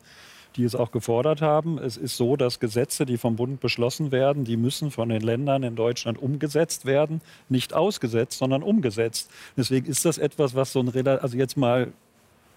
die 0.58 0.64
es 0.64 0.76
auch 0.76 0.92
gefordert 0.92 1.42
haben. 1.42 1.78
Es 1.78 1.96
ist 1.96 2.18
so, 2.18 2.36
dass 2.36 2.60
Gesetze, 2.60 3.06
die 3.06 3.18
vom 3.18 3.36
Bund 3.36 3.60
beschlossen 3.60 4.12
werden, 4.12 4.44
die 4.44 4.58
müssen 4.58 4.92
von 4.92 5.10
den 5.10 5.22
Ländern 5.22 5.64
in 5.64 5.76
Deutschland 5.76 6.22
umgesetzt 6.22 6.86
werden. 6.86 7.22
Nicht 7.48 7.74
ausgesetzt, 7.74 8.40
sondern 8.40 8.64
umgesetzt. 8.64 9.30
Deswegen 9.56 9.86
ist 9.86 10.04
das 10.04 10.18
etwas, 10.18 10.56
was 10.56 10.74
so 10.74 10.82
ein, 10.82 11.08
also 11.08 11.38
jetzt 11.38 11.58
mal 11.58 11.94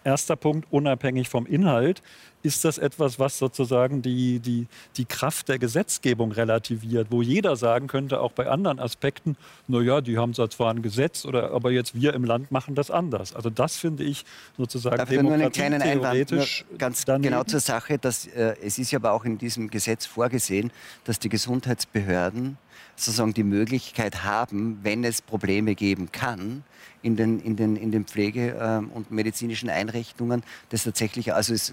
erster 0.04 0.36
Punkt, 0.36 0.66
unabhängig 0.70 1.28
vom 1.28 1.46
Inhalt, 1.46 2.02
ist 2.42 2.64
das 2.64 2.78
etwas, 2.78 3.18
was 3.18 3.38
sozusagen 3.38 4.00
die, 4.02 4.40
die, 4.40 4.66
die 4.96 5.04
Kraft 5.04 5.48
der 5.48 5.58
Gesetzgebung 5.58 6.32
relativiert, 6.32 7.08
wo 7.10 7.20
jeder 7.20 7.56
sagen 7.56 7.86
könnte, 7.86 8.20
auch 8.20 8.32
bei 8.32 8.48
anderen 8.48 8.78
Aspekten, 8.78 9.36
naja, 9.68 10.00
die 10.00 10.16
haben 10.16 10.32
zwar 10.32 10.72
ein 10.72 10.80
Gesetz, 10.80 11.26
oder, 11.26 11.50
aber 11.52 11.70
jetzt 11.70 11.94
wir 11.94 12.14
im 12.14 12.24
Land 12.24 12.50
machen 12.50 12.74
das 12.74 12.90
anders. 12.90 13.34
Also 13.34 13.50
das 13.50 13.76
finde 13.76 14.04
ich 14.04 14.24
sozusagen 14.56 14.96
Dafür 14.96 15.22
nur 15.22 15.34
einen 15.34 15.52
kleinen 15.52 15.82
Einwand, 15.82 16.30
nur 16.30 16.46
ganz 16.78 17.04
daneben. 17.04 17.30
genau 17.30 17.44
zur 17.44 17.60
Sache, 17.60 17.98
dass 17.98 18.26
äh, 18.26 18.54
es 18.62 18.78
ist 18.78 18.90
ja 18.90 18.98
aber 18.98 19.12
auch 19.12 19.24
in 19.24 19.36
diesem 19.36 19.68
Gesetz 19.68 20.06
vorgesehen, 20.06 20.72
dass 21.04 21.18
die 21.18 21.28
Gesundheitsbehörden 21.28 22.56
sozusagen 22.96 23.34
die 23.34 23.44
Möglichkeit 23.44 24.24
haben, 24.24 24.78
wenn 24.82 25.04
es 25.04 25.22
Probleme 25.22 25.74
geben 25.74 26.12
kann, 26.12 26.64
in 27.02 27.16
den, 27.16 27.40
in 27.40 27.56
den, 27.56 27.76
in 27.76 27.90
den 27.90 28.04
Pflege- 28.04 28.56
ähm, 28.60 28.90
und 28.90 29.10
medizinischen 29.10 29.70
Einrichtungen, 29.70 30.42
das 30.68 30.84
tatsächlich, 30.84 31.32
also 31.32 31.54
es, 31.54 31.72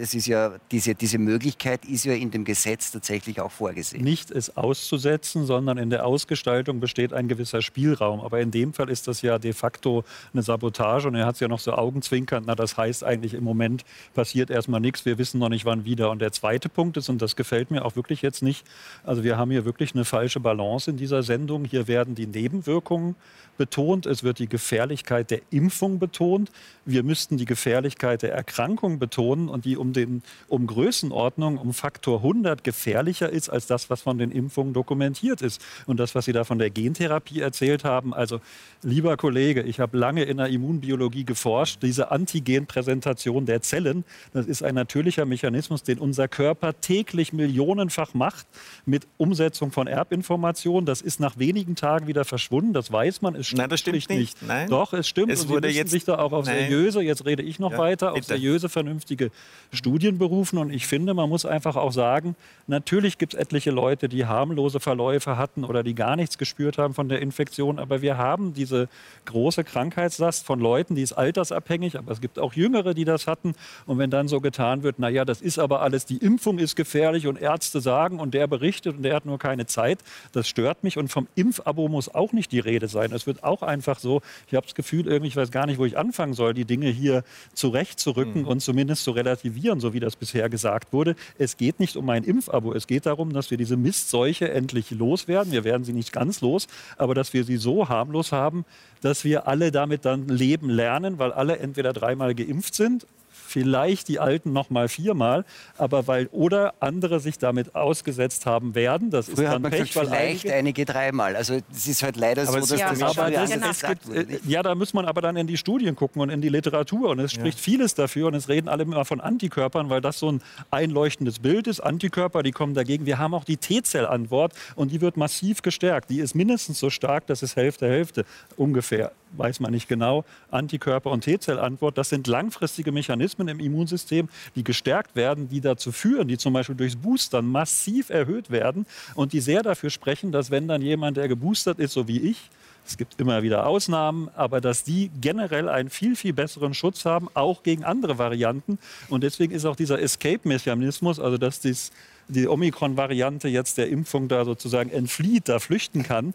es 0.00 0.14
ist 0.14 0.26
ja, 0.26 0.52
diese, 0.70 0.94
diese 0.94 1.18
Möglichkeit 1.18 1.84
ist 1.84 2.04
ja 2.04 2.12
in 2.12 2.30
dem 2.30 2.44
Gesetz 2.44 2.92
tatsächlich 2.92 3.40
auch 3.40 3.50
vorgesehen. 3.50 4.04
Nicht 4.04 4.30
es 4.30 4.56
auszusetzen, 4.56 5.46
sondern 5.46 5.78
in 5.78 5.90
der 5.90 6.06
Ausgestaltung 6.06 6.80
besteht 6.80 7.12
ein 7.12 7.28
gewisser 7.28 7.62
Spielraum. 7.62 8.20
Aber 8.20 8.40
in 8.40 8.50
dem 8.50 8.72
Fall 8.72 8.88
ist 8.90 9.08
das 9.08 9.22
ja 9.22 9.38
de 9.38 9.52
facto 9.52 10.04
eine 10.32 10.42
Sabotage 10.42 11.08
und 11.08 11.14
er 11.14 11.26
hat 11.26 11.34
es 11.34 11.40
ja 11.40 11.48
noch 11.48 11.58
so 11.58 11.72
augenzwinkernd, 11.72 12.46
na 12.46 12.54
das 12.54 12.76
heißt 12.76 13.04
eigentlich 13.04 13.34
im 13.34 13.44
Moment 13.44 13.84
passiert 14.14 14.50
erstmal 14.50 14.80
nichts, 14.80 15.04
wir 15.04 15.18
wissen 15.18 15.38
noch 15.38 15.48
nicht 15.48 15.64
wann 15.64 15.84
wieder. 15.84 16.10
Und 16.10 16.20
der 16.20 16.32
zweite 16.32 16.68
Punkt 16.68 16.96
ist, 16.96 17.08
und 17.08 17.20
das 17.20 17.36
gefällt 17.36 17.70
mir 17.70 17.84
auch 17.84 17.96
wirklich 17.96 18.22
jetzt 18.22 18.42
nicht, 18.42 18.64
also 19.04 19.24
wir 19.24 19.36
haben 19.36 19.50
hier 19.50 19.64
wirklich 19.64 19.94
eine 19.94 20.04
falsche 20.04 20.40
Balance 20.40 20.90
in 20.90 20.96
dieser 20.96 21.22
Sendung. 21.22 21.64
Hier 21.64 21.88
werden 21.88 22.14
die 22.14 22.26
Nebenwirkungen 22.26 23.16
betont, 23.56 24.06
es 24.06 24.22
wird 24.22 24.38
die 24.38 24.46
Gefährlichkeit 24.68 25.30
der 25.30 25.40
Impfung 25.48 25.98
betont. 25.98 26.50
Wir 26.84 27.02
müssten 27.02 27.38
die 27.38 27.46
Gefährlichkeit 27.46 28.20
der 28.20 28.34
Erkrankung 28.34 28.98
betonen 28.98 29.48
und 29.48 29.64
die 29.64 29.78
um, 29.78 29.94
den, 29.94 30.22
um 30.46 30.66
Größenordnung, 30.66 31.56
um 31.56 31.72
Faktor 31.72 32.18
100 32.18 32.62
gefährlicher 32.62 33.30
ist 33.30 33.48
als 33.48 33.66
das, 33.66 33.88
was 33.88 34.02
von 34.02 34.18
den 34.18 34.30
Impfungen 34.30 34.74
dokumentiert 34.74 35.40
ist. 35.40 35.64
Und 35.86 35.98
das, 35.98 36.14
was 36.14 36.26
Sie 36.26 36.32
da 36.32 36.44
von 36.44 36.58
der 36.58 36.68
Gentherapie 36.68 37.40
erzählt 37.40 37.84
haben, 37.84 38.12
also 38.12 38.40
lieber 38.82 39.16
Kollege, 39.16 39.62
ich 39.62 39.80
habe 39.80 39.96
lange 39.96 40.24
in 40.24 40.36
der 40.36 40.48
Immunbiologie 40.48 41.24
geforscht. 41.24 41.82
Diese 41.82 42.10
Antigenpräsentation 42.10 43.46
der 43.46 43.62
Zellen, 43.62 44.04
das 44.34 44.44
ist 44.44 44.62
ein 44.62 44.74
natürlicher 44.74 45.24
Mechanismus, 45.24 45.82
den 45.82 45.98
unser 45.98 46.28
Körper 46.28 46.78
täglich 46.78 47.32
millionenfach 47.32 48.12
macht 48.12 48.46
mit 48.84 49.06
Umsetzung 49.16 49.72
von 49.72 49.86
Erbinformationen. 49.86 50.84
Das 50.84 51.00
ist 51.00 51.20
nach 51.20 51.38
wenigen 51.38 51.74
Tagen 51.74 52.06
wieder 52.06 52.26
verschwunden. 52.26 52.74
Das 52.74 52.92
weiß 52.92 53.22
man, 53.22 53.34
es 53.34 53.46
stimmt, 53.46 53.60
Nein, 53.60 53.70
das 53.70 53.80
stimmt 53.80 53.94
nicht. 53.94 54.10
nicht. 54.10 54.42
Nein. 54.42 54.57
Doch, 54.66 54.92
es 54.92 55.08
stimmt. 55.08 55.30
Es 55.30 55.48
wurde 55.48 55.68
und 55.68 55.72
Sie 55.72 55.78
jetzt 55.78 55.90
sich 55.90 56.04
da 56.04 56.18
auch 56.18 56.32
auf 56.32 56.46
Nein. 56.46 56.68
seriöse, 56.68 57.00
jetzt 57.02 57.24
rede 57.24 57.42
ich 57.42 57.58
noch 57.58 57.72
ja, 57.72 57.78
weiter, 57.78 58.12
auf 58.12 58.24
seriöse, 58.24 58.68
vernünftige 58.68 59.30
Studien 59.72 60.18
berufen. 60.18 60.58
Und 60.58 60.70
ich 60.70 60.86
finde, 60.86 61.14
man 61.14 61.28
muss 61.28 61.44
einfach 61.44 61.76
auch 61.76 61.92
sagen, 61.92 62.34
natürlich 62.66 63.18
gibt 63.18 63.34
es 63.34 63.40
etliche 63.40 63.70
Leute, 63.70 64.08
die 64.08 64.26
harmlose 64.26 64.80
Verläufe 64.80 65.36
hatten 65.36 65.64
oder 65.64 65.82
die 65.82 65.94
gar 65.94 66.16
nichts 66.16 66.38
gespürt 66.38 66.78
haben 66.78 66.94
von 66.94 67.08
der 67.08 67.20
Infektion. 67.20 67.78
Aber 67.78 68.02
wir 68.02 68.18
haben 68.18 68.54
diese 68.54 68.88
große 69.26 69.64
Krankheitslast 69.64 70.44
von 70.44 70.60
Leuten, 70.60 70.94
die 70.94 71.02
ist 71.02 71.12
altersabhängig, 71.12 71.98
aber 71.98 72.12
es 72.12 72.20
gibt 72.20 72.38
auch 72.38 72.54
Jüngere, 72.54 72.94
die 72.94 73.04
das 73.04 73.26
hatten. 73.26 73.54
Und 73.86 73.98
wenn 73.98 74.10
dann 74.10 74.28
so 74.28 74.40
getan 74.40 74.82
wird, 74.82 74.98
naja, 74.98 75.24
das 75.24 75.40
ist 75.40 75.58
aber 75.58 75.82
alles, 75.82 76.06
die 76.06 76.18
Impfung 76.18 76.58
ist 76.58 76.76
gefährlich 76.76 77.26
und 77.26 77.40
Ärzte 77.40 77.80
sagen 77.80 78.20
und 78.20 78.34
der 78.34 78.46
berichtet 78.46 78.96
und 78.96 79.02
der 79.02 79.14
hat 79.14 79.26
nur 79.26 79.38
keine 79.38 79.66
Zeit, 79.66 79.98
das 80.32 80.48
stört 80.48 80.84
mich. 80.84 80.96
Und 80.96 81.08
vom 81.08 81.28
Impfabo 81.34 81.88
muss 81.88 82.14
auch 82.14 82.32
nicht 82.32 82.52
die 82.52 82.60
Rede 82.60 82.88
sein. 82.88 83.12
Es 83.12 83.26
wird 83.26 83.44
auch 83.44 83.62
einfach 83.62 83.98
so, 83.98 84.22
ich 84.48 84.54
habe 84.54 84.66
das 84.66 84.74
Gefühl, 84.74 85.06
irgendwie, 85.06 85.28
ich 85.28 85.36
weiß 85.36 85.50
gar 85.50 85.66
nicht, 85.66 85.78
wo 85.78 85.84
ich 85.84 85.98
anfangen 85.98 86.32
soll, 86.32 86.54
die 86.54 86.64
Dinge 86.64 86.88
hier 86.88 87.22
zurechtzurücken 87.52 88.42
mhm. 88.42 88.48
und 88.48 88.60
zumindest 88.60 89.04
zu 89.04 89.10
relativieren, 89.10 89.78
so 89.80 89.92
wie 89.92 90.00
das 90.00 90.16
bisher 90.16 90.48
gesagt 90.48 90.92
wurde. 90.92 91.16
Es 91.38 91.56
geht 91.56 91.80
nicht 91.80 91.96
um 91.96 92.08
ein 92.08 92.24
Impfabo, 92.24 92.72
es 92.72 92.86
geht 92.86 93.06
darum, 93.06 93.32
dass 93.32 93.50
wir 93.50 93.58
diese 93.58 93.76
Mistseuche 93.76 94.50
endlich 94.50 94.90
loswerden. 94.90 95.52
Wir 95.52 95.64
werden 95.64 95.84
sie 95.84 95.92
nicht 95.92 96.12
ganz 96.12 96.40
los, 96.40 96.66
aber 96.96 97.14
dass 97.14 97.34
wir 97.34 97.44
sie 97.44 97.58
so 97.58 97.88
harmlos 97.88 98.32
haben, 98.32 98.64
dass 99.02 99.24
wir 99.24 99.46
alle 99.46 99.70
damit 99.70 100.04
dann 100.04 100.28
leben 100.28 100.70
lernen, 100.70 101.18
weil 101.18 101.32
alle 101.32 101.58
entweder 101.58 101.92
dreimal 101.92 102.34
geimpft 102.34 102.74
sind 102.74 103.06
vielleicht 103.48 104.08
die 104.08 104.20
Alten 104.20 104.52
noch 104.52 104.70
mal 104.70 104.88
viermal, 104.88 105.44
aber 105.76 106.06
weil 106.06 106.28
oder 106.28 106.74
andere 106.80 107.20
sich 107.20 107.38
damit 107.38 107.74
ausgesetzt 107.74 108.46
haben 108.46 108.74
werden, 108.74 109.10
das 109.10 109.26
Früher 109.26 109.44
ist 109.44 109.52
dann 109.52 109.62
Pech, 109.62 109.92
gesagt, 109.92 110.08
vielleicht 110.08 110.12
einige, 110.12 110.54
einige 110.54 110.84
dreimal. 110.84 111.36
Also 111.36 111.60
es 111.72 111.86
ist 111.86 112.02
halt 112.02 112.16
leider 112.16 112.42
aber 112.42 112.62
so, 112.62 112.74
dass 112.74 112.80
ja, 112.80 112.90
das, 112.90 113.18
aber 113.18 113.30
das 113.30 113.50
es 113.50 113.82
gibt, 113.82 114.46
Ja, 114.46 114.62
da 114.62 114.74
muss 114.74 114.94
man 114.94 115.06
aber 115.06 115.20
dann 115.20 115.36
in 115.36 115.46
die 115.46 115.56
Studien 115.56 115.96
gucken 115.96 116.20
und 116.20 116.30
in 116.30 116.40
die 116.40 116.48
Literatur 116.48 117.10
und 117.10 117.18
es 117.20 117.32
spricht 117.32 117.58
ja. 117.58 117.64
vieles 117.64 117.94
dafür 117.94 118.28
und 118.28 118.34
es 118.34 118.48
reden 118.48 118.68
alle 118.68 118.82
immer 118.82 119.04
von 119.04 119.20
Antikörpern, 119.20 119.90
weil 119.90 120.00
das 120.00 120.18
so 120.18 120.30
ein 120.30 120.42
einleuchtendes 120.70 121.38
Bild 121.38 121.66
ist. 121.66 121.80
Antikörper, 121.80 122.42
die 122.42 122.52
kommen 122.52 122.74
dagegen. 122.74 123.06
Wir 123.06 123.18
haben 123.18 123.34
auch 123.34 123.44
die 123.44 123.56
T-Zell-Antwort 123.56 124.52
und 124.76 124.92
die 124.92 125.00
wird 125.00 125.16
massiv 125.16 125.62
gestärkt. 125.62 126.10
Die 126.10 126.20
ist 126.20 126.34
mindestens 126.34 126.78
so 126.78 126.90
stark, 126.90 127.26
das 127.26 127.42
ist 127.42 127.56
Hälfte 127.56 127.88
Hälfte 127.88 128.24
ungefähr 128.56 129.12
weiß 129.32 129.60
man 129.60 129.72
nicht 129.72 129.88
genau, 129.88 130.24
Antikörper- 130.50 131.10
und 131.10 131.22
T-Zellantwort, 131.22 131.98
das 131.98 132.08
sind 132.08 132.26
langfristige 132.26 132.92
Mechanismen 132.92 133.48
im 133.48 133.60
Immunsystem, 133.60 134.28
die 134.54 134.64
gestärkt 134.64 135.16
werden, 135.16 135.48
die 135.48 135.60
dazu 135.60 135.92
führen, 135.92 136.28
die 136.28 136.38
zum 136.38 136.52
Beispiel 136.52 136.76
durchs 136.76 136.96
Boostern 136.96 137.46
massiv 137.46 138.10
erhöht 138.10 138.50
werden 138.50 138.86
und 139.14 139.32
die 139.32 139.40
sehr 139.40 139.62
dafür 139.62 139.90
sprechen, 139.90 140.32
dass 140.32 140.50
wenn 140.50 140.68
dann 140.68 140.82
jemand, 140.82 141.16
der 141.16 141.28
geboostert 141.28 141.78
ist, 141.78 141.92
so 141.92 142.08
wie 142.08 142.18
ich, 142.18 142.50
es 142.88 142.96
gibt 142.96 143.20
immer 143.20 143.42
wieder 143.42 143.66
Ausnahmen, 143.66 144.30
aber 144.34 144.62
dass 144.62 144.82
die 144.82 145.10
generell 145.20 145.68
einen 145.68 145.90
viel, 145.90 146.16
viel 146.16 146.32
besseren 146.32 146.72
Schutz 146.72 147.04
haben, 147.04 147.28
auch 147.34 147.62
gegen 147.62 147.84
andere 147.84 148.16
Varianten. 148.16 148.78
Und 149.10 149.22
deswegen 149.24 149.52
ist 149.52 149.66
auch 149.66 149.76
dieser 149.76 150.00
Escape-Mechanismus, 150.00 151.20
also 151.20 151.36
dass 151.36 151.60
dies, 151.60 151.92
die 152.28 152.48
Omikron-Variante 152.48 153.48
jetzt 153.48 153.76
der 153.76 153.90
Impfung 153.90 154.28
da 154.28 154.46
sozusagen 154.46 154.90
entflieht, 154.90 155.50
da 155.50 155.58
flüchten 155.58 156.02
kann, 156.02 156.32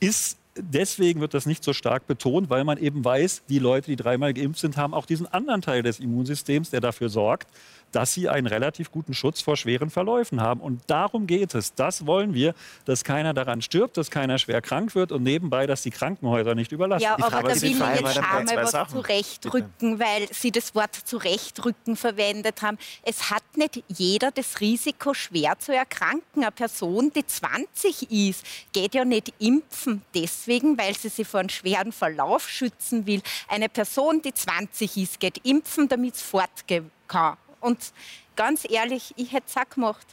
ist 0.00 0.38
deswegen 0.56 1.20
wird 1.20 1.34
das 1.34 1.46
nicht 1.46 1.64
so 1.64 1.72
stark 1.72 2.06
betont, 2.06 2.50
weil 2.50 2.64
man 2.64 2.78
eben 2.78 3.04
weiß, 3.04 3.42
die 3.48 3.58
Leute, 3.58 3.86
die 3.90 3.96
dreimal 3.96 4.34
geimpft 4.34 4.60
sind, 4.60 4.76
haben 4.76 4.94
auch 4.94 5.06
diesen 5.06 5.26
anderen 5.26 5.62
Teil 5.62 5.82
des 5.82 6.00
Immunsystems, 6.00 6.70
der 6.70 6.80
dafür 6.80 7.08
sorgt, 7.08 7.48
dass 7.92 8.12
sie 8.14 8.28
einen 8.28 8.46
relativ 8.46 8.90
guten 8.90 9.14
Schutz 9.14 9.40
vor 9.40 9.56
schweren 9.56 9.90
Verläufen 9.90 10.40
haben. 10.40 10.60
Und 10.60 10.82
darum 10.88 11.26
geht 11.26 11.54
es. 11.54 11.74
Das 11.74 12.06
wollen 12.06 12.34
wir, 12.34 12.54
dass 12.84 13.04
keiner 13.04 13.34
daran 13.34 13.62
stirbt, 13.62 13.96
dass 13.96 14.10
keiner 14.10 14.38
schwer 14.38 14.60
krank 14.60 14.94
wird 14.94 15.12
und 15.12 15.22
nebenbei, 15.22 15.66
dass 15.66 15.82
die 15.82 15.90
Krankenhäuser 15.90 16.54
nicht 16.54 16.72
überlastet 16.72 17.08
Ja, 17.08 17.14
aber 17.14 17.42
da 17.42 17.62
will 17.62 17.70
ich 17.70 17.78
jetzt 17.78 18.18
einmal 18.18 18.72
was 18.72 18.90
zurechtrücken, 18.90 19.98
weil 19.98 20.26
Sie 20.32 20.50
das 20.50 20.74
Wort 20.74 20.94
zurechtrücken 20.94 21.96
verwendet 21.96 22.62
haben. 22.62 22.78
Es 23.02 23.30
hat 23.30 23.44
nicht 23.56 23.84
jeder 23.88 24.30
das 24.30 24.60
Risiko, 24.60 25.14
schwer 25.14 25.58
zu 25.58 25.74
erkranken. 25.74 26.42
Eine 26.42 26.50
Person, 26.50 27.12
die 27.14 27.26
20 27.26 28.10
ist, 28.10 28.44
geht 28.72 28.94
ja 28.94 29.04
nicht 29.04 29.32
impfen 29.38 30.02
deswegen, 30.14 30.78
weil 30.78 30.96
sie 30.96 31.08
sich 31.08 31.26
vor 31.26 31.40
einem 31.40 31.48
schweren 31.48 31.92
Verlauf 31.92 32.48
schützen 32.48 33.06
will. 33.06 33.22
Eine 33.48 33.68
Person, 33.68 34.22
die 34.22 34.32
20 34.32 34.96
ist, 34.96 35.20
geht 35.20 35.44
impfen, 35.44 35.88
damit 35.88 36.14
es 36.14 36.22
fortgehen 36.22 36.90
kann. 37.06 37.36
Und 37.62 37.92
ganz 38.36 38.68
ehrlich, 38.68 39.14
ich 39.16 39.32
hätte 39.32 39.46
es 39.48 39.56
auch 39.56 39.68
gemacht. 39.68 40.06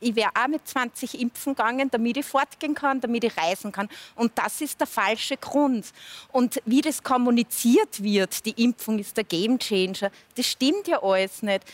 Ich 0.00 0.14
wäre 0.14 0.30
auch 0.34 0.48
mit 0.48 0.66
20 0.68 1.20
impfen 1.20 1.54
gegangen, 1.54 1.90
damit 1.90 2.18
ich 2.18 2.26
fortgehen 2.26 2.74
kann, 2.74 3.00
damit 3.00 3.24
ich 3.24 3.36
reisen 3.36 3.72
kann. 3.72 3.88
Und 4.14 4.32
das 4.36 4.60
ist 4.60 4.78
der 4.78 4.86
falsche 4.86 5.36
Grund. 5.36 5.86
Und 6.30 6.60
wie 6.66 6.82
das 6.82 7.02
kommuniziert 7.02 8.02
wird, 8.02 8.44
die 8.44 8.62
Impfung 8.62 8.98
ist 8.98 9.16
der 9.16 9.24
Gamechanger, 9.24 10.10
das 10.34 10.46
stimmt 10.46 10.88
ja 10.88 11.02
alles 11.02 11.42
nicht. 11.42 11.64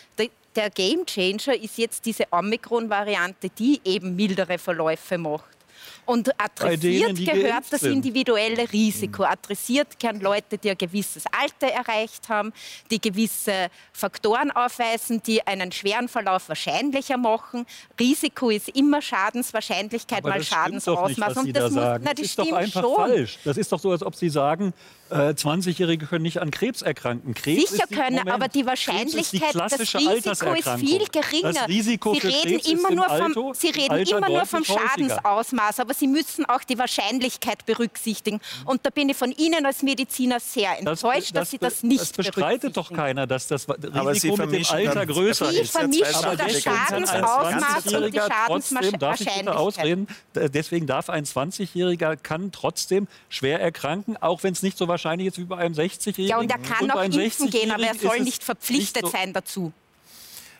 Der, 0.54 0.70
Gamechanger 0.70 1.54
ist 1.54 1.78
jetzt 1.78 2.04
diese 2.04 2.24
Omikron-Variante, 2.30 3.50
die 3.50 3.80
eben 3.84 4.16
mildere 4.16 4.58
Verläufe 4.58 5.18
macht. 5.18 5.57
Und 6.04 6.30
adressiert 6.40 7.16
gehört 7.16 7.64
das 7.70 7.82
individuelle 7.82 8.70
Risiko. 8.72 9.22
Mhm. 9.22 9.28
Adressiert 9.28 9.98
gehören 9.98 10.20
Leute, 10.20 10.58
die 10.58 10.70
ein 10.70 10.78
gewisses 10.78 11.24
Alter 11.26 11.72
erreicht 11.72 12.28
haben, 12.28 12.52
die 12.90 13.00
gewisse 13.00 13.68
Faktoren 13.92 14.50
aufweisen, 14.50 15.22
die 15.22 15.46
einen 15.46 15.72
schweren 15.72 16.08
Verlauf 16.08 16.48
wahrscheinlicher 16.48 17.16
machen. 17.16 17.66
Risiko 17.98 18.50
ist 18.50 18.68
immer 18.70 19.02
Schadenswahrscheinlichkeit 19.02 20.20
Aber 20.20 20.30
mal 20.30 20.42
Schadensausmaß. 20.42 21.36
Nicht, 21.36 21.46
und 21.46 21.56
das, 21.56 21.62
da 21.62 21.68
muss, 21.70 21.74
na, 21.74 21.98
das, 21.98 22.14
das 22.14 22.24
ist 22.24 22.38
doch 22.38 22.52
einfach 22.52 22.82
schon. 22.82 22.96
falsch. 22.96 23.38
Das 23.44 23.56
ist 23.56 23.72
doch 23.72 23.80
so, 23.80 23.90
als 23.90 24.02
ob 24.02 24.14
Sie 24.14 24.28
sagen, 24.28 24.72
äh, 25.10 25.30
20-Jährige 25.30 26.06
können 26.06 26.22
nicht 26.22 26.40
an 26.40 26.50
Krebs 26.50 26.82
erkranken. 26.82 27.34
Krebs 27.34 27.70
Sicher 27.70 27.86
können, 27.86 28.16
Moment, 28.16 28.30
aber 28.30 28.48
die 28.48 28.66
Wahrscheinlichkeit, 28.66 29.54
das 29.54 29.78
Risiko 29.78 30.52
ist 30.52 30.68
viel 30.78 31.06
geringer. 31.06 31.52
Das 31.52 31.68
Risiko 31.68 32.14
Sie 32.14 32.26
reden 32.26 32.58
immer 32.70 32.90
nur 32.90 33.08
vom, 33.08 33.54
Sie 33.54 33.70
reden 33.70 33.96
immer 33.96 34.28
nur 34.28 34.46
vom 34.46 34.64
Schadensausmaß, 34.64 35.80
aber 35.80 35.94
Sie 35.94 36.06
müssen 36.06 36.44
auch 36.44 36.62
die 36.64 36.78
Wahrscheinlichkeit 36.78 37.64
berücksichtigen. 37.66 38.40
Und 38.64 38.84
da 38.84 38.90
bin 38.90 39.08
ich 39.08 39.16
von 39.16 39.32
Ihnen 39.32 39.64
als 39.64 39.82
Mediziner 39.82 40.40
sehr 40.40 40.78
enttäuscht, 40.78 41.04
das, 41.04 41.22
das, 41.32 41.32
dass 41.32 41.50
Sie 41.50 41.58
das 41.58 41.82
nicht 41.82 42.00
Das 42.00 42.12
bestreitet 42.12 42.76
doch 42.76 42.92
keiner, 42.92 43.26
dass 43.26 43.46
das 43.46 43.66
Risiko 43.68 44.36
mit 44.36 44.52
dem 44.52 44.66
Alter 44.68 45.06
größer 45.06 45.50
ist. 45.50 45.72
Sie 45.72 45.78
vermischen 45.78 46.36
das 46.36 46.62
Schadensausmaß 46.62 47.86
und 47.94 48.14
die 48.14 48.20
Schadenswahrscheinlichkeit. 48.20 50.06
Deswegen 50.34 50.86
darf 50.86 51.08
ein 51.10 51.24
20-Jähriger 51.24 52.16
kann 52.16 52.52
trotzdem 52.52 53.08
schwer 53.28 53.60
erkranken, 53.60 54.16
auch 54.16 54.42
wenn 54.42 54.52
es 54.52 54.62
nicht 54.62 54.76
so 54.76 54.86
wahrscheinlich 54.86 54.97
ist 55.26 55.38
wie 55.38 55.44
bei 55.44 55.56
einem 55.58 55.74
60-Jährigen. 55.74 56.26
Ja, 56.26 56.38
und 56.38 56.50
er 56.50 56.58
kann 56.58 56.90
auch 56.90 57.02
impfen 57.02 57.50
gehen, 57.50 57.70
aber 57.70 57.84
er 57.84 57.94
soll 57.94 58.20
nicht 58.20 58.42
verpflichtet 58.42 59.02
nicht 59.02 59.12
so 59.12 59.18
sein 59.18 59.32
dazu. 59.32 59.72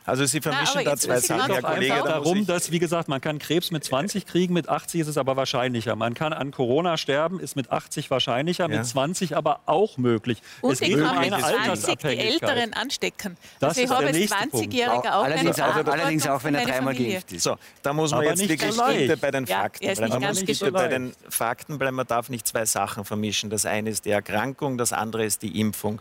Also 0.09 0.25
Sie 0.25 0.40
vermischen 0.40 0.73
Na, 0.77 0.83
da 0.83 0.97
zwei 0.97 1.21
Sachen, 1.21 1.53
Herr 1.53 1.62
Kollege. 1.62 1.92
Es 1.92 2.03
geht 2.03 2.11
darum, 2.11 2.47
dass, 2.47 2.73
wie 2.73 2.79
gesagt, 2.79 3.09
man 3.09 3.21
kann 3.21 3.38
Krebs 3.38 3.71
mit 3.71 3.85
20 3.85 4.25
kriegen, 4.27 4.55
mit 4.55 4.68
80 4.68 5.03
ist 5.03 5.09
es 5.09 5.18
aber 5.18 5.37
wahrscheinlicher. 5.37 5.97
Man 5.97 6.14
kann 6.14 6.33
an 6.33 6.51
Corona 6.51 6.97
sterben, 6.97 7.40
ist 7.40 7.57
mit 7.57 7.71
80 7.71 8.11
wahrscheinlicher, 8.11 8.71
ja. 8.71 8.79
mit 8.79 8.87
20 8.87 9.37
aber 9.37 9.61
auch 9.66 9.99
möglich. 9.99 10.40
Und 10.62 10.73
es 10.73 10.81
geht 10.81 10.97
um 10.97 11.07
eine 11.07 11.38
20 11.38 11.99
die 11.99 12.07
Älteren 12.07 12.73
anstecken. 12.73 13.37
Das 13.61 13.77
also 13.77 13.83
ich 13.83 13.90
habe 13.90 14.07
als 14.07 14.16
20-Jähriger 14.16 15.14
auch 15.14 15.25
allerdings, 15.25 15.61
auch, 15.61 15.75
allerdings 15.75 16.27
auch, 16.27 16.42
wenn 16.42 16.55
er 16.55 16.64
dreimal 16.64 16.94
geimpft 16.94 17.33
ist. 17.33 17.42
So, 17.42 17.57
da 17.83 17.92
muss 17.92 18.11
man 18.11 18.21
aber 18.21 18.31
jetzt 18.31 18.49
wirklich 18.49 19.21
bei 19.21 19.31
den 19.31 19.47
Fakten 19.47 19.85
ja, 19.85 19.94
bleiben. 19.94 20.21
Man 20.21 20.29
muss 20.29 20.44
bitte 20.44 20.73
bei 20.73 20.88
den 20.88 21.12
Fakten 21.29 21.79
bleiben. 21.79 21.97
Man 21.97 22.07
darf 22.07 22.31
nicht 22.31 22.47
zwei 22.47 22.64
Sachen 22.64 23.05
vermischen. 23.05 23.51
Das 23.51 23.66
eine 23.66 23.90
ist 23.90 24.07
die 24.07 24.11
Erkrankung, 24.11 24.79
das 24.79 24.94
andere 24.94 25.25
ist 25.25 25.42
die 25.42 25.61
Impfung. 25.61 26.01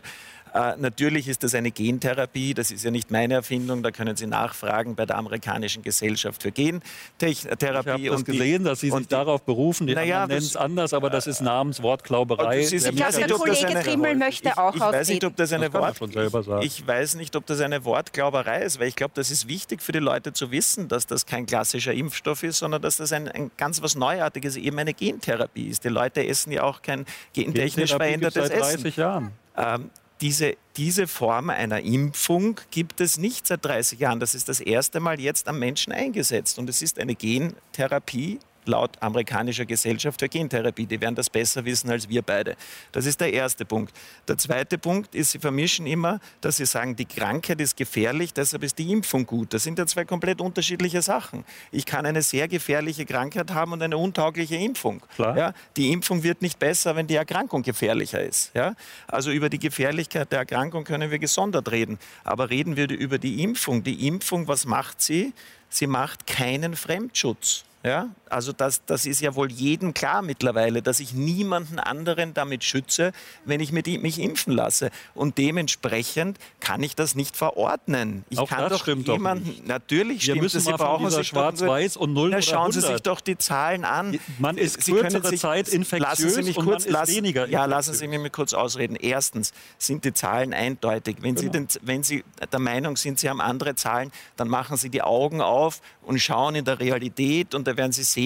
Äh, 0.54 0.74
natürlich 0.78 1.28
ist 1.28 1.42
das 1.42 1.54
eine 1.54 1.70
Gentherapie, 1.70 2.54
das 2.54 2.70
ist 2.70 2.84
ja 2.84 2.90
nicht 2.90 3.10
meine 3.10 3.34
Erfindung, 3.34 3.82
da 3.82 3.90
können 3.90 4.16
Sie 4.16 4.26
nachfragen 4.26 4.94
bei 4.94 5.06
der 5.06 5.16
amerikanischen 5.16 5.82
Gesellschaft 5.82 6.42
für 6.42 6.52
Gentherapie. 6.52 8.06
Ich 8.06 8.10
habe 8.10 8.24
gesehen, 8.24 8.64
dass 8.64 8.80
Sie 8.80 8.90
sich 8.90 9.00
die, 9.00 9.08
darauf 9.08 9.42
berufen, 9.42 9.86
die 9.86 9.94
naja, 9.94 10.22
anderen 10.22 10.38
nennen 10.40 10.46
es 10.46 10.56
anders, 10.56 10.94
aber 10.94 11.10
das 11.10 11.26
ist 11.26 11.40
Namenswortglauberei. 11.40 12.60
Ich 12.60 12.72
weiß 12.72 13.18
nicht, 13.18 13.32
ob 13.32 13.46
das 13.46 13.64
eine, 13.64 13.82
Trimmel 13.82 14.14
möchte 14.16 14.56
auch 14.58 14.74
ich, 14.74 14.80
ich 14.80 14.86
weiß 14.86 15.08
nicht, 15.08 15.24
ob 15.24 15.36
das 15.36 15.52
eine 15.52 15.70
das 15.70 16.00
Wort, 16.00 16.62
ich, 16.62 16.78
ich 16.78 16.86
weiß 16.86 17.14
nicht, 17.16 17.36
ob 17.36 17.46
das 17.46 17.60
eine 17.60 17.84
Wortglauberei 17.84 18.62
ist, 18.62 18.80
weil 18.80 18.88
ich 18.88 18.96
glaube, 18.96 19.12
das 19.14 19.30
ist 19.30 19.48
wichtig 19.48 19.82
für 19.82 19.92
die 19.92 19.98
Leute 19.98 20.32
zu 20.32 20.50
wissen, 20.50 20.88
dass 20.88 21.06
das 21.06 21.26
kein 21.26 21.46
klassischer 21.46 21.92
Impfstoff 21.92 22.42
ist, 22.42 22.58
sondern 22.58 22.82
dass 22.82 22.96
das 22.96 23.12
ein, 23.12 23.28
ein 23.28 23.50
ganz 23.56 23.82
was 23.82 23.94
Neuartiges, 23.94 24.56
eben 24.56 24.78
eine 24.78 24.94
Gentherapie 24.94 25.68
ist. 25.68 25.84
Die 25.84 25.88
Leute 25.88 26.26
essen 26.26 26.52
ja 26.52 26.62
auch 26.62 26.82
kein 26.82 27.04
gentechnisch 27.32 27.90
verändertes 27.90 28.48
seit 28.48 28.60
30 28.60 28.86
Essen. 28.86 29.00
Jahren. 29.00 29.32
Ähm, 29.56 29.90
diese, 30.20 30.56
diese 30.76 31.06
Form 31.06 31.50
einer 31.50 31.80
Impfung 31.80 32.60
gibt 32.70 33.00
es 33.00 33.18
nicht 33.18 33.46
seit 33.46 33.64
30 33.64 34.00
Jahren. 34.00 34.20
Das 34.20 34.34
ist 34.34 34.48
das 34.48 34.60
erste 34.60 35.00
Mal 35.00 35.20
jetzt 35.20 35.48
am 35.48 35.58
Menschen 35.58 35.92
eingesetzt. 35.92 36.58
Und 36.58 36.68
es 36.68 36.82
ist 36.82 36.98
eine 36.98 37.14
Gentherapie 37.14 38.40
laut 38.68 38.90
amerikanischer 39.00 39.66
Gesellschaft 39.66 40.20
für 40.20 40.28
Gentherapie. 40.28 40.86
Die 40.86 41.00
werden 41.00 41.14
das 41.14 41.28
besser 41.28 41.64
wissen 41.64 41.90
als 41.90 42.08
wir 42.08 42.22
beide. 42.22 42.56
Das 42.92 43.06
ist 43.06 43.20
der 43.20 43.32
erste 43.32 43.64
Punkt. 43.64 43.92
Der 44.28 44.38
zweite 44.38 44.78
Punkt 44.78 45.14
ist, 45.14 45.32
Sie 45.32 45.38
vermischen 45.38 45.86
immer, 45.86 46.20
dass 46.40 46.58
Sie 46.58 46.66
sagen, 46.66 46.94
die 46.94 47.06
Krankheit 47.06 47.60
ist 47.60 47.76
gefährlich, 47.76 48.32
deshalb 48.32 48.62
ist 48.62 48.78
die 48.78 48.92
Impfung 48.92 49.26
gut. 49.26 49.52
Das 49.54 49.64
sind 49.64 49.78
ja 49.78 49.86
zwei 49.86 50.04
komplett 50.04 50.40
unterschiedliche 50.40 51.02
Sachen. 51.02 51.44
Ich 51.72 51.86
kann 51.86 52.06
eine 52.06 52.22
sehr 52.22 52.48
gefährliche 52.48 53.04
Krankheit 53.04 53.52
haben 53.52 53.72
und 53.72 53.82
eine 53.82 53.96
untaugliche 53.96 54.56
Impfung. 54.56 55.02
Ja, 55.36 55.54
die 55.76 55.92
Impfung 55.92 56.22
wird 56.22 56.42
nicht 56.42 56.58
besser, 56.58 56.94
wenn 56.96 57.06
die 57.06 57.16
Erkrankung 57.16 57.62
gefährlicher 57.62 58.22
ist. 58.22 58.52
Ja? 58.54 58.74
Also 59.06 59.30
über 59.30 59.48
die 59.48 59.58
Gefährlichkeit 59.58 60.30
der 60.30 60.40
Erkrankung 60.40 60.84
können 60.84 61.10
wir 61.10 61.18
gesondert 61.18 61.70
reden. 61.70 61.98
Aber 62.24 62.50
reden 62.50 62.76
wir 62.76 62.90
über 62.90 63.18
die 63.18 63.42
Impfung. 63.42 63.82
Die 63.82 64.06
Impfung, 64.06 64.48
was 64.48 64.66
macht 64.66 65.00
sie? 65.00 65.32
Sie 65.68 65.86
macht 65.86 66.26
keinen 66.26 66.76
Fremdschutz. 66.76 67.64
Ja, 67.84 68.08
also 68.30 68.52
das, 68.52 68.84
das 68.86 69.06
ist 69.06 69.20
ja 69.20 69.34
wohl 69.34 69.50
jedem 69.50 69.94
klar 69.94 70.22
mittlerweile, 70.22 70.82
dass 70.82 71.00
ich 71.00 71.14
niemanden 71.14 71.78
anderen 71.78 72.34
damit 72.34 72.64
schütze, 72.64 73.12
wenn 73.44 73.60
ich 73.60 73.72
mich 73.72 74.18
impfen 74.18 74.52
lasse. 74.52 74.90
Und 75.14 75.38
dementsprechend 75.38 76.38
kann 76.60 76.82
ich 76.82 76.94
das 76.94 77.14
nicht 77.14 77.36
verordnen. 77.36 78.24
Ich 78.30 78.38
Auch 78.38 78.48
kann 78.48 78.68
doch 78.68 78.86
jemanden, 78.86 79.56
doch 79.56 79.66
natürlich 79.66 80.26
Wir 80.26 80.32
stimmt 80.32 80.42
müssen 80.42 80.58
es. 80.58 80.64
Sie 80.64 80.72
brauchen 80.72 81.10
sich 81.10 81.28
Schwarz-Weiß 81.28 81.96
und 81.96 82.12
Null 82.12 82.30
na, 82.30 82.42
Schauen 82.42 82.72
Sie 82.72 82.80
sich 82.80 83.00
doch 83.00 83.20
die 83.20 83.38
Zahlen 83.38 83.84
an. 83.84 84.18
Man 84.38 84.56
ist 84.56 84.82
Sie 84.82 84.92
kürzere 84.92 85.28
sich, 85.28 85.40
Zeit 85.40 85.68
infektiös 85.68 86.08
lassen 86.08 86.30
Sie 86.30 86.42
mich 86.42 86.56
kurz, 86.56 86.86
und 86.86 86.92
lass, 86.92 87.08
weniger 87.08 87.48
Ja, 87.48 87.64
lassen 87.64 87.94
Sie 87.94 88.06
mich 88.06 88.32
kurz 88.32 88.54
ausreden. 88.54 88.96
Erstens 88.96 89.52
sind 89.78 90.04
die 90.04 90.12
Zahlen 90.12 90.52
eindeutig. 90.52 91.16
Wenn, 91.20 91.34
genau. 91.34 91.40
Sie 91.40 91.50
den, 91.50 91.68
wenn 91.82 92.02
Sie 92.02 92.24
der 92.52 92.58
Meinung 92.58 92.96
sind, 92.96 93.18
Sie 93.18 93.28
haben 93.28 93.40
andere 93.40 93.74
Zahlen, 93.74 94.10
dann 94.36 94.48
machen 94.48 94.76
Sie 94.76 94.90
die 94.90 95.02
Augen 95.02 95.40
auf 95.40 95.80
und 96.02 96.18
schauen 96.18 96.54
in 96.54 96.64
der 96.64 96.80
Realität 96.80 97.54
und 97.54 97.66
da 97.66 97.76
werden 97.76 97.92
Sie 97.92 98.02
sehen, 98.02 98.17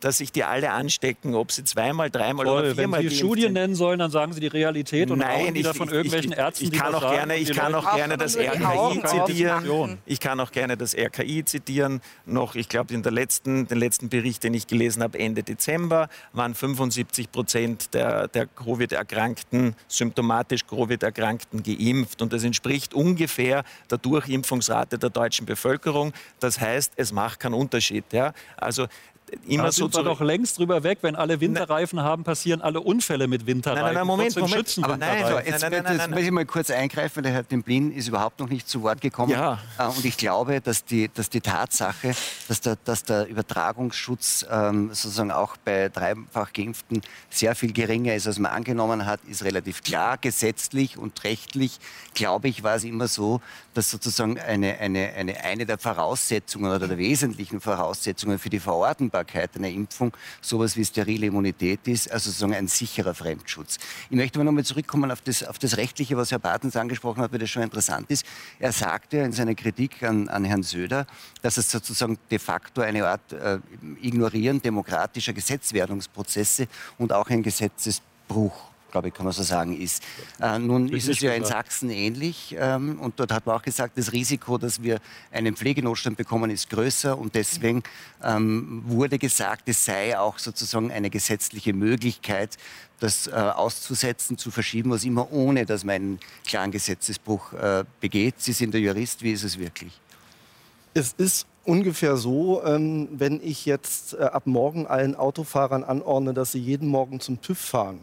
dass 0.00 0.18
sich 0.18 0.32
die 0.32 0.44
alle 0.44 0.70
anstecken, 0.70 1.34
ob 1.34 1.52
sie 1.52 1.64
zweimal, 1.64 2.10
dreimal 2.10 2.46
Toll, 2.46 2.58
oder 2.60 2.74
viermal 2.74 3.02
Wenn 3.02 3.10
Sie 3.10 3.16
Studien 3.16 3.52
nennen 3.52 3.74
sollen, 3.74 3.98
dann 3.98 4.10
sagen 4.10 4.32
Sie 4.32 4.40
die 4.40 4.46
Realität 4.46 5.10
und 5.10 5.18
Nein, 5.18 5.54
wieder 5.54 5.70
ich, 5.70 5.76
von 5.76 5.88
irgendwelchen 5.88 6.32
ich, 6.32 6.38
Ärzten, 6.38 6.64
ich 6.64 6.72
kann 6.72 6.94
auch 6.94 7.10
gerne, 7.10 7.36
Ich 7.36 7.52
kann 7.52 7.74
auch 7.74 7.94
gerne 7.94 8.16
das 8.16 8.36
RKI 8.36 9.02
zitieren. 9.04 9.98
Ich 10.06 10.20
kann 10.20 10.40
auch 10.40 10.52
gerne 10.52 10.76
das 10.76 10.94
RKI 10.94 11.44
zitieren. 11.44 12.00
Noch, 12.24 12.54
ich 12.54 12.68
glaube, 12.68 12.94
in 12.94 13.02
der 13.02 13.12
letzten, 13.12 13.66
den 13.66 13.78
letzten 13.78 14.08
Bericht, 14.08 14.44
den 14.44 14.54
ich 14.54 14.66
gelesen 14.66 15.02
habe, 15.02 15.18
Ende 15.18 15.42
Dezember, 15.42 16.08
waren 16.32 16.54
75 16.54 17.30
Prozent 17.32 17.94
der, 17.94 18.28
der 18.28 18.46
Covid-Erkrankten, 18.46 19.74
symptomatisch 19.88 20.66
Covid-Erkrankten 20.66 21.62
geimpft. 21.62 22.22
Und 22.22 22.32
das 22.32 22.44
entspricht 22.44 22.94
ungefähr 22.94 23.64
der 23.90 23.98
Durchimpfungsrate 23.98 24.98
der 24.98 25.10
deutschen 25.10 25.46
Bevölkerung. 25.46 26.12
Das 26.40 26.60
heißt, 26.60 26.92
es 26.96 27.12
macht 27.12 27.40
keinen 27.40 27.54
Unterschied. 27.54 28.04
Ja? 28.12 28.32
Also 28.56 28.86
immer 29.46 29.64
da 29.64 29.72
so 29.72 29.84
sind 29.84 29.96
wir 29.96 30.04
doch 30.04 30.20
längst 30.20 30.58
drüber 30.58 30.82
weg. 30.82 30.98
Wenn 31.02 31.16
alle 31.16 31.40
Winterreifen 31.40 32.00
haben, 32.00 32.24
passieren 32.24 32.60
alle 32.60 32.80
Unfälle 32.80 33.26
mit 33.26 33.46
Winterreifen. 33.46 33.84
Nein, 33.84 33.94
nein, 33.94 34.06
Moment, 34.06 34.36
Moment. 34.36 34.54
Schützen 34.54 34.84
Aber 34.84 34.96
nein, 34.96 35.24
so, 35.26 35.38
jetzt, 35.38 35.62
nein, 35.62 35.72
nein, 35.72 35.82
nein, 35.84 35.96
nein, 35.96 36.10
muss 36.10 36.20
ich 36.20 36.30
mal 36.30 36.46
kurz 36.46 36.70
eingreifen. 36.70 37.22
Der 37.22 37.32
Herr 37.32 37.42
Demblin 37.42 37.92
ist 37.92 38.08
überhaupt 38.08 38.38
noch 38.40 38.48
nicht 38.48 38.68
zu 38.68 38.82
Wort 38.82 39.00
gekommen. 39.00 39.32
Ja. 39.32 39.58
Äh, 39.78 39.86
und 39.86 40.04
ich 40.04 40.16
glaube, 40.16 40.60
dass 40.60 40.84
die, 40.84 41.08
dass 41.12 41.30
die 41.30 41.40
Tatsache, 41.40 42.14
dass 42.48 42.60
der, 42.60 42.76
dass 42.84 43.02
der 43.04 43.26
Übertragungsschutz 43.26 44.46
ähm, 44.50 44.88
sozusagen 44.92 45.32
auch 45.32 45.56
bei 45.56 45.88
dreifach 45.88 46.52
Geimpften 46.52 47.00
sehr 47.30 47.54
viel 47.54 47.72
geringer 47.72 48.14
ist, 48.14 48.26
als 48.26 48.38
man 48.38 48.52
angenommen 48.52 49.06
hat, 49.06 49.20
ist 49.28 49.44
relativ 49.44 49.82
klar. 49.82 50.18
Gesetzlich 50.18 50.98
und 50.98 51.24
rechtlich, 51.24 51.78
glaube 52.14 52.48
ich, 52.48 52.62
war 52.62 52.76
es 52.76 52.84
immer 52.84 53.08
so, 53.08 53.40
dass 53.74 53.90
sozusagen 53.90 54.38
eine, 54.38 54.78
eine, 54.78 55.12
eine, 55.14 55.44
eine 55.44 55.66
der 55.66 55.78
Voraussetzungen 55.78 56.72
oder 56.72 56.88
der 56.88 56.98
wesentlichen 56.98 57.60
Voraussetzungen 57.60 58.38
für 58.38 58.50
die 58.50 58.60
Verordnbarkeit 59.16 59.56
einer 59.56 59.68
Impfung 59.68 60.12
sowas 60.40 60.76
wie 60.76 60.84
sterile 60.84 61.26
Immunität 61.26 61.86
ist, 61.88 62.10
also 62.10 62.30
sozusagen 62.30 62.54
ein 62.54 62.68
sicherer 62.68 63.14
Fremdschutz. 63.14 63.78
Ich 64.10 64.16
möchte 64.16 64.38
aber 64.38 64.44
nochmal 64.44 64.64
zurückkommen 64.64 65.10
auf 65.10 65.20
das, 65.20 65.42
auf 65.44 65.58
das 65.58 65.76
Rechtliche, 65.76 66.16
was 66.16 66.30
Herr 66.30 66.38
Bartens 66.38 66.76
angesprochen 66.76 67.22
hat, 67.22 67.32
weil 67.32 67.38
das 67.38 67.50
schon 67.50 67.62
interessant 67.62 68.10
ist. 68.10 68.26
Er 68.58 68.72
sagte 68.72 69.18
in 69.18 69.32
seiner 69.32 69.54
Kritik 69.54 70.02
an, 70.02 70.28
an 70.28 70.44
Herrn 70.44 70.62
Söder, 70.62 71.06
dass 71.42 71.56
es 71.56 71.70
sozusagen 71.70 72.18
de 72.30 72.38
facto 72.38 72.82
eine 72.82 73.06
Art 73.06 73.32
äh, 73.32 73.58
Ignorieren 74.00 74.60
demokratischer 74.60 75.32
Gesetzwerdungsprozesse 75.32 76.68
und 76.98 77.12
auch 77.12 77.28
ein 77.30 77.42
Gesetzesbruch 77.42 78.75
glaube 78.96 79.08
ich, 79.08 79.14
kann 79.14 79.26
man 79.26 79.34
so 79.34 79.42
sagen, 79.42 79.78
ist. 79.78 80.02
Äh, 80.40 80.58
nun 80.58 80.88
ist 80.88 81.06
es 81.06 81.20
ja 81.20 81.34
in 81.34 81.44
Sachsen 81.44 81.90
ähnlich 81.90 82.56
ähm, 82.58 82.98
und 82.98 83.20
dort 83.20 83.30
hat 83.30 83.44
man 83.44 83.56
auch 83.56 83.62
gesagt, 83.62 83.98
das 83.98 84.10
Risiko, 84.10 84.56
dass 84.56 84.82
wir 84.82 85.00
einen 85.30 85.54
Pflegenotstand 85.54 86.16
bekommen, 86.16 86.50
ist 86.50 86.70
größer 86.70 87.18
und 87.18 87.34
deswegen 87.34 87.82
ähm, 88.24 88.82
wurde 88.86 89.18
gesagt, 89.18 89.68
es 89.68 89.84
sei 89.84 90.18
auch 90.18 90.38
sozusagen 90.38 90.90
eine 90.90 91.10
gesetzliche 91.10 91.74
Möglichkeit, 91.74 92.56
das 92.98 93.26
äh, 93.26 93.32
auszusetzen, 93.32 94.38
zu 94.38 94.50
verschieben, 94.50 94.90
was 94.90 95.04
immer 95.04 95.30
ohne, 95.30 95.66
dass 95.66 95.84
man 95.84 95.94
einen 95.96 96.20
klaren 96.46 96.70
Gesetzesbruch 96.70 97.52
äh, 97.52 97.84
begeht. 98.00 98.36
Sie 98.38 98.52
sind 98.52 98.72
der 98.72 98.80
Jurist, 98.80 99.22
wie 99.22 99.32
ist 99.32 99.44
es 99.44 99.58
wirklich? 99.58 99.92
Es 100.94 101.12
ist 101.18 101.46
ungefähr 101.64 102.16
so, 102.16 102.64
ähm, 102.64 103.08
wenn 103.12 103.42
ich 103.42 103.66
jetzt 103.66 104.14
äh, 104.14 104.22
ab 104.22 104.46
morgen 104.46 104.86
allen 104.86 105.14
Autofahrern 105.14 105.84
anordne, 105.84 106.32
dass 106.32 106.52
sie 106.52 106.60
jeden 106.60 106.88
Morgen 106.88 107.20
zum 107.20 107.42
TÜV 107.42 107.58
fahren 107.58 108.00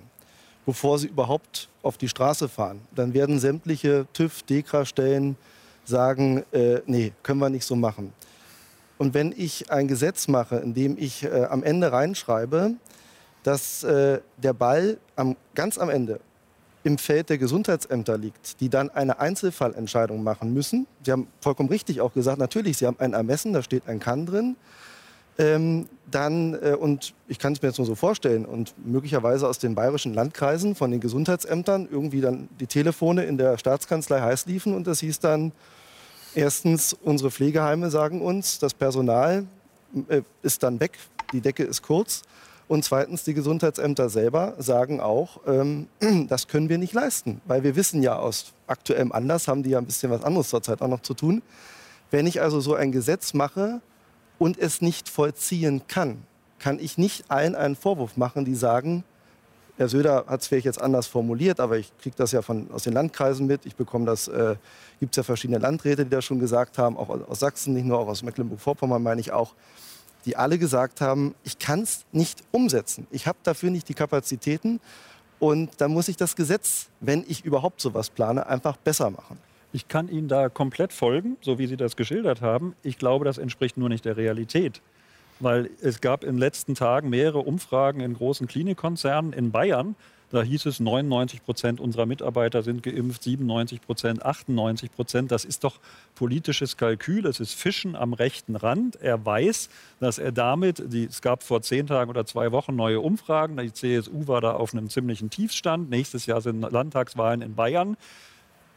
bevor 0.65 0.99
sie 0.99 1.08
überhaupt 1.08 1.69
auf 1.82 1.97
die 1.97 2.10
Straße 2.10 2.47
fahren. 2.49 2.82
Dann 2.95 3.13
werden 3.13 3.39
sämtliche 3.39 4.06
TÜV, 4.13 4.43
DEKRA-Stellen 4.43 5.36
sagen, 5.86 6.43
äh, 6.52 6.82
nee, 6.86 7.12
können 7.23 7.39
wir 7.39 7.49
nicht 7.49 7.65
so 7.65 7.76
machen. 7.76 8.13
Und 8.97 9.13
wenn 9.13 9.34
ich 9.36 9.71
ein 9.71 9.88
Gesetz 9.88 10.28
mache, 10.28 10.58
in 10.58 10.73
dem 10.73 10.97
ich 10.97 11.23
äh, 11.23 11.45
am 11.49 11.63
Ende 11.63 11.91
reinschreibe, 11.91 12.73
dass 13.43 13.84
äh, 13.84 14.21
der 14.38 14.54
Ball 14.54 14.97
am, 15.15 15.36
ganz 15.56 15.78
am 15.78 15.89
Ende 15.89 16.19
im 16.84 16.97
Feld 16.97 17.30
der 17.30 17.38
Gesundheitsämter 17.38 18.17
liegt, 18.17 18.60
die 18.60 18.69
dann 18.69 18.89
eine 18.89 19.19
Einzelfallentscheidung 19.19 20.23
machen 20.23 20.54
müssen. 20.54 20.86
Sie 21.04 21.12
haben 21.12 21.28
vollkommen 21.41 21.69
richtig 21.69 22.02
auch 22.02 22.13
gesagt, 22.13 22.38
natürlich, 22.38 22.78
Sie 22.78 22.86
haben 22.86 22.99
ein 22.99 23.13
Ermessen, 23.13 23.54
da 23.54 23.62
steht 23.62 23.88
ein 23.88 23.99
Kann 23.99 24.26
drin. 24.26 24.56
Ähm, 25.38 25.88
dann, 26.12 26.54
äh, 26.54 26.76
und 26.80 27.13
ich 27.28 27.39
kann 27.39 27.54
es 27.54 27.62
mir 27.62 27.69
jetzt 27.69 27.78
nur 27.78 27.88
so 27.88 27.96
vorstellen, 27.96 28.46
und 28.46 28.76
möglicherweise 28.86 29.48
aus 29.48 29.58
den 29.58 29.74
bayerischen 29.74 30.13
Landkreisen 30.13 30.76
von 30.76 30.91
den 30.91 31.00
Gesundheitsämtern 31.00 31.88
irgendwie 31.89 32.22
dann 32.22 32.50
die 32.60 32.67
Telefone 32.67 33.24
in 33.26 33.38
der 33.38 33.58
Staatskanzlei 33.58 34.22
heiß 34.22 34.46
liefen 34.46 34.76
und 34.76 34.86
das 34.86 35.00
hieß 35.00 35.19
dann, 35.19 35.52
erstens, 36.36 36.93
unsere 36.93 37.32
Pflegeheime 37.32 37.89
sagen 37.89 38.22
uns, 38.22 38.60
das 38.60 38.74
Personal 38.74 39.46
äh, 40.08 40.22
ist 40.43 40.63
dann 40.63 40.80
weg, 40.80 40.98
die 41.32 41.41
Decke 41.41 41.63
ist 41.63 41.82
kurz. 41.82 42.24
Und 42.67 42.86
zweitens, 42.86 43.24
die 43.24 43.34
Gesundheitsämter 43.34 44.10
selber 44.10 44.56
sagen 44.58 45.02
auch, 45.02 45.41
ähm, 45.46 45.88
das 46.30 46.48
können 46.48 46.69
wir 46.69 46.78
nicht 46.78 46.93
leisten. 46.93 47.41
Weil 47.46 47.63
wir 47.63 47.76
wissen 47.76 48.02
ja 48.02 48.15
aus 48.17 48.54
aktuellem 48.67 49.12
Anlass, 49.12 49.48
haben 49.48 49.63
die 49.63 49.72
ja 49.72 49.80
ein 49.80 49.86
bisschen 49.86 50.12
was 50.12 50.24
anderes 50.24 50.50
zurzeit 50.50 50.82
auch 50.82 50.88
noch 50.88 51.02
zu 51.02 51.13
tun. 51.13 51.41
Wenn 52.10 52.26
ich 52.26 52.41
also 52.41 52.60
so 52.62 52.76
ein 52.76 52.91
Gesetz 52.91 53.34
mache 53.34 53.82
und 54.39 54.58
es 54.58 54.82
nicht 54.82 55.10
vollziehen 55.10 55.82
kann, 55.88 56.24
kann 56.60 56.80
ich 56.80 56.98
nicht 56.98 57.30
allen 57.30 57.56
einen 57.56 57.76
Vorwurf 57.76 58.17
machen, 58.17 58.46
die 58.46 58.56
sagen, 58.56 59.04
Herr 59.78 59.89
Söder 59.89 60.26
hat 60.28 60.41
es 60.41 60.48
vielleicht 60.48 60.65
jetzt 60.65 60.82
anders 60.82 61.08
formuliert, 61.08 61.60
aber 61.60 61.78
ich 61.78 61.91
kriege 61.98 62.15
das 62.15 62.32
ja 62.32 62.43
von, 62.43 62.69
aus 62.72 62.84
den 62.84 62.93
Landkreisen 62.93 63.48
mit. 63.48 63.65
Ich 63.65 63.76
bekomme 63.76 64.06
das, 64.06 64.28
äh, 64.28 64.56
gibt 65.00 65.13
es 65.13 65.17
ja 65.17 65.24
verschiedene 65.24 65.58
Landräte, 65.58 66.04
die 66.06 66.12
das 66.12 66.26
schon 66.26 66.39
gesagt 66.39 66.78
haben, 66.78 66.96
auch 66.96 67.10
aus 67.10 67.39
Sachsen, 67.39 67.74
nicht 67.74 67.86
nur 67.86 67.98
auch 67.98 68.08
aus 68.08 68.22
Mecklenburg-Vorpommern, 68.22 69.02
meine 69.02 69.19
ich 69.19 69.32
auch 69.32 69.56
die 70.26 70.38
alle 70.38 70.58
gesagt 70.58 71.02
haben, 71.02 71.36
ich 71.43 71.60
kann 71.60 71.82
es 71.82 72.06
nicht 72.12 72.43
umsetzen. 72.52 73.08
Ich 73.12 73.28
habe 73.28 73.38
dafür 73.43 73.69
nicht 73.69 73.89
die 73.89 73.93
Kapazitäten 73.93 74.80
und 75.39 75.69
dann 75.78 75.91
muss 75.91 76.08
ich 76.08 76.17
das 76.17 76.36
Gesetz, 76.36 76.88
wenn 77.00 77.26
ich 77.28 77.43
überhaupt 77.43 77.82
sowas 77.82 78.10
plane, 78.10 78.46
einfach 78.48 78.78
besser 78.78 79.10
machen. 79.10 79.38
Ich 79.74 79.88
kann 79.88 80.08
Ihnen 80.08 80.28
da 80.28 80.50
komplett 80.50 80.94
folgen, 80.94 81.36
so 81.42 81.60
wie 81.60 81.68
Sie 81.68 81.78
das 81.78 81.96
geschildert 81.96 82.42
haben. 82.42 82.76
Ich 82.84 82.98
glaube, 82.98 83.26
das 83.26 83.38
entspricht 83.38 83.76
nur 83.76 83.90
nicht 83.90 84.06
der 84.06 84.16
Realität. 84.16 84.82
Weil 85.40 85.70
es 85.82 86.00
gab 86.00 86.24
in 86.24 86.36
den 86.36 86.38
letzten 86.38 86.76
Tagen 86.76 87.10
mehrere 87.10 87.40
Umfragen 87.40 88.00
in 88.00 88.14
großen 88.14 88.48
Klinikkonzernen 88.48 89.34
in 89.34 89.52
Bayern, 89.52 89.96
da 90.34 90.42
hieß 90.42 90.66
es, 90.66 90.80
99 90.80 91.44
Prozent 91.46 91.80
unserer 91.80 92.08
Mitarbeiter 92.08 92.64
sind 92.64 92.82
geimpft, 92.82 93.22
97 93.22 93.82
Prozent, 93.82 94.26
98 94.26 94.92
Prozent. 94.92 95.32
Das 95.32 95.46
ist 95.46 95.64
doch 95.64 95.80
politisches 96.16 96.76
Kalkül. 96.76 97.28
Es 97.28 97.40
ist 97.40 97.54
Fischen 97.54 97.96
am 97.96 98.14
rechten 98.14 98.56
Rand. 98.56 98.96
Er 98.96 99.24
weiß, 99.24 99.70
dass 100.00 100.18
er 100.18 100.32
damit, 100.32 100.92
die, 100.92 101.04
es 101.04 101.22
gab 101.22 101.44
vor 101.44 101.62
zehn 101.62 101.86
Tagen 101.86 102.10
oder 102.10 102.26
zwei 102.26 102.52
Wochen 102.52 102.76
neue 102.76 103.00
Umfragen. 103.00 103.58
Die 103.58 103.72
CSU 103.72 104.26
war 104.26 104.42
da 104.42 104.54
auf 104.54 104.74
einem 104.74 104.90
ziemlichen 104.90 105.30
Tiefstand. 105.30 105.92
Nächstes 105.92 106.26
Jahr 106.26 106.42
sind 106.42 106.62
Landtagswahlen 106.62 107.44
in 107.44 107.54
Bayern. 107.54 107.96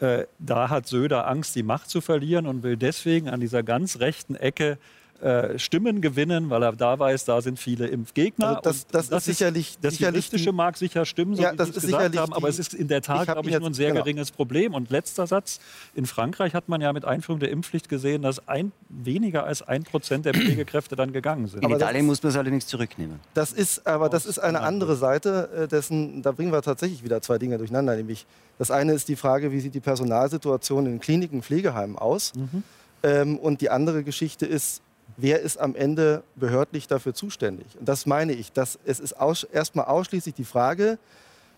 Äh, 0.01 0.27
da 0.39 0.69
hat 0.69 0.87
Söder 0.87 1.27
Angst, 1.27 1.57
die 1.57 1.63
Macht 1.63 1.89
zu 1.89 2.01
verlieren 2.01 2.47
und 2.47 2.63
will 2.63 2.77
deswegen 2.77 3.29
an 3.29 3.41
dieser 3.41 3.63
ganz 3.63 3.99
rechten 4.01 4.35
Ecke 4.35 4.79
äh, 5.23 5.59
Stimmen 5.59 6.01
gewinnen, 6.01 6.51
weil 6.51 6.63
er 6.63 6.73
da 6.73 6.99
weiß, 6.99 7.25
da 7.25 7.41
sind 7.41 7.59
viele 7.59 7.87
Impfgegner. 7.87 8.49
Also 8.49 8.61
das, 8.63 8.87
das, 8.87 9.09
das, 9.09 9.29
ist 9.29 9.39
sicherlich. 9.39 9.79
Das 9.81 9.95
sicherlich 9.95 10.27
Juristische 10.27 10.53
mag 10.53 10.77
sicher 10.77 11.05
stimmen, 11.05 11.37
so 11.37 11.43
ja, 11.43 11.53
wie 11.53 11.57
das 11.57 11.69
Sie 11.69 11.71
ist 11.71 11.77
es 11.77 11.83
gesagt 11.85 12.03
sicherlich 12.03 12.21
haben, 12.21 12.33
aber 12.33 12.49
es 12.49 12.59
ist 12.59 12.75
in 12.75 12.89
der 12.89 13.03
Tat, 13.03 13.27
glaube 13.27 13.49
ich, 13.49 13.53
jetzt, 13.53 13.61
nur 13.61 13.71
ein 13.71 13.75
sehr 13.75 13.91
genau. 13.91 14.03
geringes 14.03 14.31
Problem. 14.31 14.75
Und 14.75 14.91
letzter 14.91 15.27
Satz: 15.27 15.61
In 15.95 16.07
Frankreich 16.07 16.55
hat 16.55 16.69
man 16.69 16.81
ja 16.81 16.93
mit 16.93 17.05
Einführung 17.05 17.41
der 17.41 17.51
Impfpflicht 17.51 17.89
gesehen, 17.89 18.23
dass 18.23 18.47
ein, 18.49 18.73
weniger 18.89 19.45
als 19.45 19.63
ein 19.63 19.85
Prozent 19.85 20.27
der 20.27 20.35
Pflegekräfte 20.35 20.97
dann 20.97 21.13
gegangen 21.13 21.47
sind. 21.49 21.65
In 21.65 21.71
Italien 21.71 22.07
muss 22.07 22.23
man 22.23 22.31
es 22.31 22.37
allerdings 22.37 22.67
zurücknehmen. 22.67 23.21
Das 23.35 23.53
ist, 23.53 23.87
aber 23.87 24.09
das 24.09 24.27
ist 24.27 24.39
eine 24.39 24.61
andere 24.61 24.97
Seite 24.97 25.49
äh, 25.57 25.69
dessen, 25.69 26.23
da 26.23 26.33
bringen 26.33 26.53
wir 26.53 26.63
tatsächlich 26.63 27.05
wieder 27.05 27.23
zwei 27.23 27.39
Dinge 27.39 27.59
durcheinander. 27.59 27.97
Nämlich 27.97 28.27
das 28.59 28.71
eine 28.71 28.93
ist 28.93 29.09
die 29.09 29.17
Frage, 29.17 29.53
wie 29.53 29.61
sieht 29.61 29.75
die 29.75 29.81
Personalsituation 29.81 30.87
in 30.87 31.01
Kliniken, 31.01 31.43
Pflegeheimen 31.43 31.97
aus? 31.97 32.33
Mhm. 32.35 32.63
Ähm, 33.03 33.39
und 33.39 33.61
die 33.61 33.71
andere 33.71 34.03
Geschichte 34.03 34.47
ist, 34.47 34.83
wer 35.17 35.41
ist 35.41 35.59
am 35.59 35.75
Ende 35.75 36.23
behördlich 36.35 36.87
dafür 36.87 37.15
zuständig? 37.15 37.67
Und 37.79 37.89
das 37.89 38.07
meine 38.07 38.33
ich. 38.33 38.53
Dass 38.53 38.79
es 38.85 39.01
ist 39.01 39.19
aus, 39.19 39.45
erstmal 39.45 39.87
ausschließlich 39.87 40.35
die 40.35 40.45
Frage, 40.45 40.99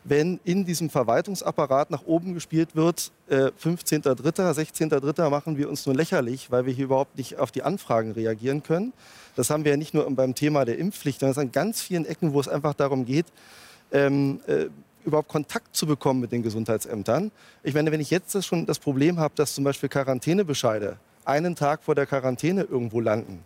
wenn 0.05 0.41
in 0.45 0.65
diesem 0.65 0.91
Verwaltungsapparat 0.91 1.91
nach 1.91 2.07
oben 2.07 2.35
gespielt 2.35 2.75
wird, 2.75 3.13
äh, 3.29 3.51
15.3., 3.63 4.55
16.3. 4.55 5.29
machen 5.29 5.59
wir 5.59 5.69
uns 5.69 5.87
nur 5.87 5.95
lächerlich, 5.95 6.51
weil 6.51 6.67
wir 6.67 6.73
hier 6.73 6.85
überhaupt 6.85 7.17
nicht 7.19 7.39
auf 7.39 7.51
die 7.51 7.63
Anfragen 7.63 8.13
reagieren 8.13 8.63
können. 8.63 8.93
Das 9.37 9.51
haben 9.51 9.65
wir 9.65 9.73
ja 9.73 9.77
nicht 9.77 9.95
nur 9.95 10.09
beim 10.15 10.35
Thema 10.35 10.65
der 10.65 10.79
Impfpflicht, 10.79 11.21
sondern 11.21 11.33
es 11.33 11.39
an 11.39 11.53
ganz 11.53 11.83
vielen 11.83 12.07
Ecken, 12.07 12.33
wo 12.33 12.41
es 12.41 12.49
einfach 12.49 12.75
darum 12.75 13.05
geht, 13.05 13.27
ähm, 13.93 14.41
äh, 14.47 14.67
überhaupt 15.05 15.29
Kontakt 15.29 15.75
zu 15.75 15.87
bekommen 15.87 16.21
mit 16.21 16.33
den 16.33 16.43
Gesundheitsämtern. 16.43 17.31
Ich 17.63 17.75
meine, 17.75 17.91
wenn 17.93 18.01
ich 18.01 18.11
jetzt 18.11 18.35
das 18.35 18.47
schon 18.47 18.67
das 18.67 18.79
Problem 18.79 19.19
habe, 19.19 19.35
dass 19.37 19.55
zum 19.55 19.65
Beispiel 19.65 19.89
Quarantänebescheide 19.89 20.99
einen 21.29 21.55
Tag 21.55 21.83
vor 21.83 21.95
der 21.95 22.07
Quarantäne 22.07 22.63
irgendwo 22.63 23.01
landen, 23.01 23.45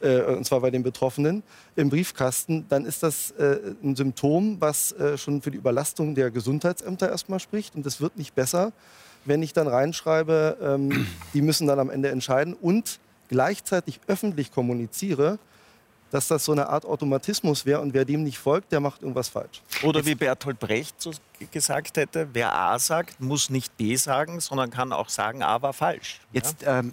äh, 0.00 0.22
und 0.22 0.44
zwar 0.44 0.60
bei 0.60 0.70
den 0.70 0.82
Betroffenen, 0.82 1.42
im 1.76 1.90
Briefkasten, 1.90 2.66
dann 2.68 2.84
ist 2.84 3.02
das 3.02 3.32
äh, 3.32 3.58
ein 3.82 3.96
Symptom, 3.96 4.56
was 4.60 4.92
äh, 4.92 5.18
schon 5.18 5.42
für 5.42 5.50
die 5.50 5.58
Überlastung 5.58 6.14
der 6.14 6.30
Gesundheitsämter 6.30 7.10
erstmal 7.10 7.40
spricht. 7.40 7.74
Und 7.74 7.84
das 7.84 8.00
wird 8.00 8.16
nicht 8.16 8.34
besser, 8.34 8.72
wenn 9.24 9.42
ich 9.42 9.52
dann 9.52 9.66
reinschreibe, 9.66 10.58
ähm, 10.60 11.06
die 11.32 11.42
müssen 11.42 11.66
dann 11.66 11.78
am 11.78 11.90
Ende 11.90 12.10
entscheiden 12.10 12.54
und 12.54 13.00
gleichzeitig 13.28 14.00
öffentlich 14.06 14.52
kommuniziere, 14.52 15.38
dass 16.10 16.28
das 16.28 16.44
so 16.44 16.52
eine 16.52 16.68
Art 16.68 16.84
Automatismus 16.84 17.66
wäre 17.66 17.80
und 17.80 17.94
wer 17.94 18.04
dem 18.04 18.22
nicht 18.22 18.38
folgt, 18.38 18.72
der 18.72 18.80
macht 18.80 19.02
irgendwas 19.02 19.28
falsch. 19.28 19.62
Oder 19.82 20.04
wie 20.06 20.14
Bertolt 20.14 20.58
Brecht 20.58 21.00
so 21.00 21.10
gesagt 21.50 21.96
hätte, 21.96 22.28
wer 22.32 22.54
A 22.54 22.78
sagt, 22.78 23.20
muss 23.20 23.50
nicht 23.50 23.76
B 23.76 23.96
sagen, 23.96 24.40
sondern 24.40 24.70
kann 24.70 24.92
auch 24.92 25.08
sagen, 25.08 25.42
A 25.42 25.60
war 25.60 25.72
falsch. 25.72 26.20
Jetzt, 26.32 26.64
ähm, 26.66 26.92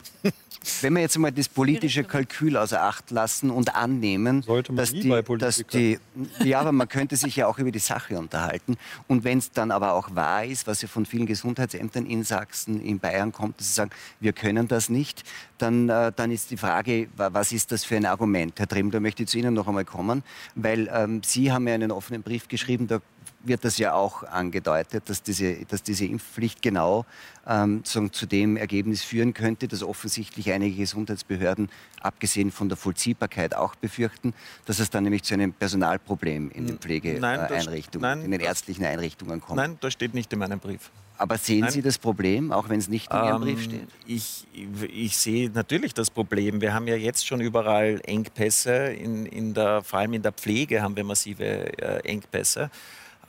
wenn 0.81 0.93
wir 0.93 1.01
jetzt 1.01 1.17
mal 1.17 1.31
das 1.31 1.49
politische 1.49 2.03
Kalkül 2.03 2.55
außer 2.57 2.81
Acht 2.81 3.11
lassen 3.11 3.49
und 3.49 3.75
annehmen, 3.75 4.43
Sollte 4.43 4.71
man 4.71 4.77
dass, 4.77 4.91
die, 4.91 5.09
bei 5.09 5.21
dass 5.21 5.63
die, 5.71 5.99
ja, 6.43 6.59
aber 6.59 6.71
man 6.71 6.87
könnte 6.89 7.15
sich 7.15 7.35
ja 7.35 7.47
auch 7.47 7.57
über 7.57 7.71
die 7.71 7.79
Sache 7.79 8.17
unterhalten. 8.17 8.77
Und 9.07 9.23
wenn 9.23 9.39
es 9.39 9.51
dann 9.51 9.71
aber 9.71 9.93
auch 9.93 10.13
wahr 10.15 10.45
ist, 10.45 10.67
was 10.67 10.81
ja 10.81 10.87
von 10.87 11.05
vielen 11.05 11.25
Gesundheitsämtern 11.25 12.05
in 12.05 12.23
Sachsen, 12.23 12.81
in 12.83 12.99
Bayern 12.99 13.31
kommt, 13.31 13.59
dass 13.59 13.67
sie 13.67 13.73
sagen, 13.73 13.91
wir 14.19 14.33
können 14.33 14.67
das 14.67 14.89
nicht, 14.89 15.23
dann, 15.61 15.89
äh, 15.89 16.11
dann 16.15 16.31
ist 16.31 16.51
die 16.51 16.57
Frage, 16.57 17.07
wa- 17.15 17.29
was 17.31 17.51
ist 17.51 17.71
das 17.71 17.83
für 17.83 17.95
ein 17.95 18.05
Argument? 18.05 18.57
Herr 18.59 18.67
Trimm, 18.67 18.91
da 18.91 18.99
möchte 18.99 19.23
ich 19.23 19.29
zu 19.29 19.37
Ihnen 19.37 19.53
noch 19.53 19.67
einmal 19.67 19.85
kommen, 19.85 20.23
weil 20.55 20.89
ähm, 20.93 21.21
Sie 21.23 21.51
haben 21.51 21.67
ja 21.67 21.73
einen 21.75 21.91
offenen 21.91 22.23
Brief 22.23 22.47
geschrieben, 22.47 22.87
da 22.87 22.99
wird 23.43 23.65
das 23.65 23.79
ja 23.79 23.93
auch 23.95 24.21
angedeutet, 24.23 25.03
dass 25.09 25.23
diese, 25.23 25.65
dass 25.65 25.81
diese 25.81 26.05
Impfpflicht 26.05 26.61
genau 26.61 27.05
ähm, 27.47 27.83
zu 27.83 28.27
dem 28.27 28.55
Ergebnis 28.55 29.01
führen 29.01 29.33
könnte, 29.33 29.67
dass 29.67 29.81
offensichtlich 29.81 30.51
einige 30.51 30.75
Gesundheitsbehörden, 30.75 31.69
abgesehen 32.01 32.51
von 32.51 32.69
der 32.69 32.77
Vollziehbarkeit, 32.77 33.55
auch 33.55 33.73
befürchten, 33.75 34.33
dass 34.65 34.77
es 34.77 34.91
dann 34.91 35.05
nämlich 35.05 35.23
zu 35.23 35.33
einem 35.33 35.53
Personalproblem 35.53 36.51
in 36.51 36.67
den 36.67 36.77
Pflegeeinrichtungen, 36.77 38.01
nein, 38.07 38.21
in 38.25 38.29
den 38.31 38.41
ärztlichen 38.41 38.85
Einrichtungen 38.85 39.41
kommt. 39.41 39.57
Nein, 39.57 39.77
das 39.81 39.93
steht 39.93 40.13
nicht 40.13 40.31
in 40.33 40.37
meinem 40.39 40.59
Brief. 40.59 40.91
Aber 41.21 41.37
sehen 41.37 41.59
Nein. 41.61 41.69
Sie 41.69 41.83
das 41.83 41.99
Problem, 41.99 42.51
auch 42.51 42.67
wenn 42.67 42.79
es 42.79 42.87
nicht 42.87 43.13
in 43.13 43.17
Ihrem 43.17 43.41
Brief 43.41 43.59
Ähm, 43.59 43.63
steht? 43.63 43.87
Ich, 44.07 44.47
ich 44.91 45.15
sehe 45.15 45.51
natürlich 45.51 45.93
das 45.93 46.09
Problem. 46.09 46.61
Wir 46.61 46.73
haben 46.73 46.87
ja 46.87 46.95
jetzt 46.95 47.27
schon 47.27 47.41
überall 47.41 48.01
Engpässe, 48.05 48.71
in, 48.71 49.27
in 49.27 49.53
der, 49.53 49.83
vor 49.83 49.99
allem 49.99 50.13
in 50.13 50.23
der 50.23 50.31
Pflege 50.31 50.81
haben 50.81 50.95
wir 50.95 51.03
massive 51.03 51.45
äh, 51.45 51.99
Engpässe. 52.09 52.71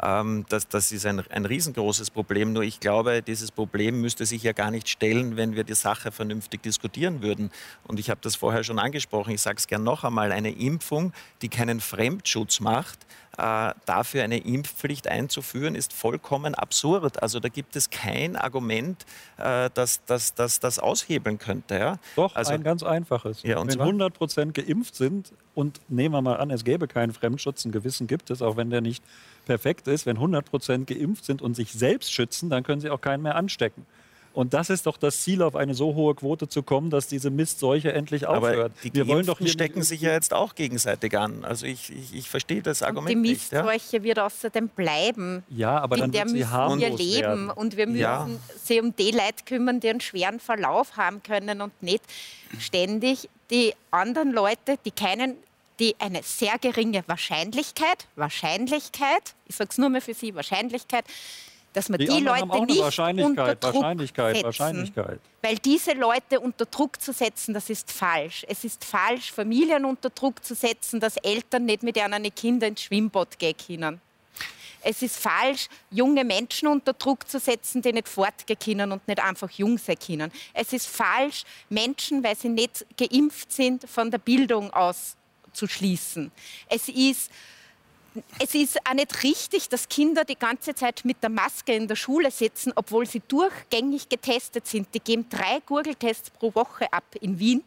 Ähm, 0.02 0.46
das, 0.48 0.68
das 0.68 0.90
ist 0.90 1.04
ein, 1.04 1.20
ein 1.28 1.44
riesengroßes 1.44 2.10
Problem. 2.10 2.54
Nur 2.54 2.62
ich 2.62 2.80
glaube, 2.80 3.20
dieses 3.20 3.50
Problem 3.50 4.00
müsste 4.00 4.24
sich 4.24 4.42
ja 4.42 4.52
gar 4.52 4.70
nicht 4.70 4.88
stellen, 4.88 5.36
wenn 5.36 5.54
wir 5.54 5.64
die 5.64 5.74
Sache 5.74 6.10
vernünftig 6.12 6.62
diskutieren 6.62 7.20
würden. 7.20 7.50
Und 7.84 8.00
ich 8.00 8.08
habe 8.08 8.20
das 8.22 8.36
vorher 8.36 8.64
schon 8.64 8.78
angesprochen, 8.78 9.34
ich 9.34 9.42
sage 9.42 9.58
es 9.58 9.66
gern 9.66 9.84
noch 9.84 10.02
einmal, 10.02 10.32
eine 10.32 10.50
Impfung, 10.50 11.12
die 11.42 11.50
keinen 11.50 11.80
Fremdschutz 11.80 12.60
macht, 12.60 13.00
äh, 13.38 13.72
dafür 13.86 14.24
eine 14.24 14.38
Impfpflicht 14.38 15.08
einzuführen, 15.08 15.74
ist 15.74 15.92
vollkommen 15.92 16.54
absurd. 16.54 17.22
Also 17.22 17.40
da 17.40 17.48
gibt 17.48 17.76
es 17.76 17.90
kein 17.90 18.36
Argument, 18.36 19.06
äh, 19.38 19.70
das, 19.72 20.04
das, 20.04 20.34
das 20.34 20.60
das 20.60 20.78
aushebeln 20.78 21.38
könnte. 21.38 21.78
Ja? 21.78 21.98
Doch, 22.16 22.34
also, 22.36 22.52
ein 22.52 22.62
ganz 22.62 22.82
einfaches. 22.82 23.42
Ja, 23.42 23.58
und 23.58 23.68
wenn 23.68 23.76
zwar? 23.76 23.86
100 23.86 24.14
Prozent 24.14 24.54
geimpft 24.54 24.96
sind 24.96 25.32
und 25.54 25.80
nehmen 25.88 26.14
wir 26.14 26.22
mal 26.22 26.36
an, 26.36 26.50
es 26.50 26.64
gäbe 26.64 26.88
keinen 26.88 27.12
Fremdschutz, 27.12 27.64
einen 27.64 27.72
gewissen 27.72 28.06
gibt 28.06 28.30
es, 28.30 28.42
auch 28.42 28.56
wenn 28.56 28.70
der 28.70 28.82
nicht 28.82 29.02
perfekt 29.46 29.88
ist, 29.88 30.04
wenn 30.06 30.16
100 30.16 30.44
Prozent 30.44 30.86
geimpft 30.86 31.24
sind 31.24 31.42
und 31.42 31.54
sich 31.54 31.72
selbst 31.72 32.12
schützen, 32.12 32.50
dann 32.50 32.62
können 32.62 32.80
sie 32.80 32.90
auch 32.90 33.00
keinen 33.00 33.22
mehr 33.22 33.36
anstecken. 33.36 33.86
Und 34.34 34.54
das 34.54 34.70
ist 34.70 34.86
doch 34.86 34.96
das 34.96 35.22
Ziel, 35.22 35.42
auf 35.42 35.56
eine 35.56 35.74
so 35.74 35.94
hohe 35.94 36.14
Quote 36.14 36.48
zu 36.48 36.62
kommen, 36.62 36.90
dass 36.90 37.06
diese 37.06 37.30
Mistseuche 37.30 37.92
endlich 37.92 38.26
aufhört. 38.26 38.58
Aber 38.58 38.68
die 38.82 38.94
wir 38.94 39.06
wollen 39.06 39.26
doch 39.26 39.38
die 39.38 39.48
stecken 39.48 39.82
sich 39.82 40.00
ja 40.00 40.12
jetzt 40.12 40.32
auch 40.32 40.54
gegenseitig 40.54 41.16
an. 41.18 41.44
Also 41.44 41.66
ich, 41.66 41.90
ich, 41.90 42.14
ich 42.14 42.30
verstehe 42.30 42.62
das 42.62 42.82
Argument 42.82 43.16
und 43.16 43.22
die 43.22 43.30
nicht. 43.30 43.52
Ja? 43.52 43.62
Mistseuche 43.62 44.02
wird 44.02 44.18
außerdem 44.18 44.68
bleiben. 44.68 45.42
Ja, 45.50 45.78
aber 45.78 45.96
dann 45.96 46.06
in 46.06 46.12
der 46.12 46.20
wird 46.22 46.30
sie 46.30 46.36
müssen 46.38 46.50
wir 46.50 46.58
harmlos 46.58 46.98
leben 46.98 47.20
werden. 47.20 47.50
und 47.50 47.76
wir 47.76 47.86
müssen 47.86 48.00
Ja. 48.00 48.28
sie 48.62 48.80
um 48.80 48.96
die 48.96 49.10
Leute 49.10 49.44
kümmern, 49.44 49.80
die 49.80 49.90
einen 49.90 50.00
schweren 50.00 50.40
Verlauf 50.40 50.96
haben 50.96 51.22
können 51.22 51.60
und 51.60 51.82
nicht 51.82 52.02
ständig 52.58 53.28
die 53.50 53.74
anderen 53.90 54.32
Leute, 54.32 54.78
die 54.84 54.90
keinen 54.90 55.34
die 55.78 55.96
eine 55.98 56.22
sehr 56.22 56.58
geringe 56.60 57.02
Wahrscheinlichkeit, 57.06 58.06
Wahrscheinlichkeit, 58.14 59.34
ich 59.48 59.56
sage 59.56 59.70
es 59.72 59.78
nur 59.78 59.88
mehr 59.88 60.02
für 60.02 60.14
Sie, 60.14 60.34
Wahrscheinlichkeit, 60.34 61.04
dass 61.72 61.88
man 61.88 61.98
Die 61.98 62.06
die, 62.06 62.20
Leute 62.20 62.46
nicht 62.46 63.24
unter 63.24 63.54
Druck 63.54 63.74
Wahrscheinlichkeit, 63.74 64.36
setzen. 64.36 64.44
Wahrscheinlichkeit. 64.44 65.20
Weil 65.40 65.56
diese 65.58 65.92
Leute 65.92 66.40
unter 66.40 66.66
Druck 66.66 67.00
zu 67.00 67.12
setzen, 67.12 67.54
das 67.54 67.70
ist 67.70 67.90
falsch. 67.90 68.44
Es 68.48 68.64
ist 68.64 68.84
falsch, 68.84 69.32
Familien 69.32 69.84
unter 69.84 70.10
Druck 70.10 70.44
zu 70.44 70.54
setzen, 70.54 71.00
dass 71.00 71.16
Eltern 71.16 71.64
nicht 71.64 71.82
mit 71.82 71.96
ihren 71.96 72.34
Kindern 72.34 72.70
ins 72.70 72.82
Schwimmbad 72.82 73.38
gehen 73.38 73.56
können. 73.66 74.00
Es 74.84 75.00
ist 75.00 75.16
falsch, 75.16 75.68
junge 75.90 76.24
Menschen 76.24 76.66
unter 76.66 76.92
Druck 76.92 77.28
zu 77.28 77.38
setzen, 77.38 77.82
die 77.82 77.92
nicht 77.92 78.08
fortgehen 78.08 78.58
können 78.58 78.92
und 78.92 79.06
nicht 79.06 79.22
einfach 79.22 79.50
jung 79.50 79.78
sein 79.78 79.96
können. 80.04 80.32
Es 80.52 80.72
ist 80.72 80.88
falsch, 80.88 81.44
Menschen, 81.68 82.24
weil 82.24 82.36
sie 82.36 82.48
nicht 82.48 82.84
geimpft 82.96 83.52
sind, 83.52 83.88
von 83.88 84.10
der 84.10 84.18
Bildung 84.18 84.72
auszuschließen. 84.72 86.32
Es 86.68 86.88
ist 86.88 87.30
es 88.38 88.54
ist 88.54 88.78
auch 88.86 88.94
nicht 88.94 89.22
richtig, 89.22 89.68
dass 89.68 89.88
Kinder 89.88 90.24
die 90.24 90.38
ganze 90.38 90.74
Zeit 90.74 91.04
mit 91.04 91.22
der 91.22 91.30
Maske 91.30 91.74
in 91.74 91.88
der 91.88 91.96
Schule 91.96 92.30
sitzen, 92.30 92.72
obwohl 92.76 93.06
sie 93.06 93.22
durchgängig 93.26 94.08
getestet 94.08 94.66
sind. 94.66 94.88
Die 94.94 95.00
geben 95.00 95.26
drei 95.30 95.60
Gurgeltests 95.64 96.30
pro 96.30 96.54
Woche 96.54 96.92
ab 96.92 97.04
in 97.20 97.38
Wien 97.38 97.64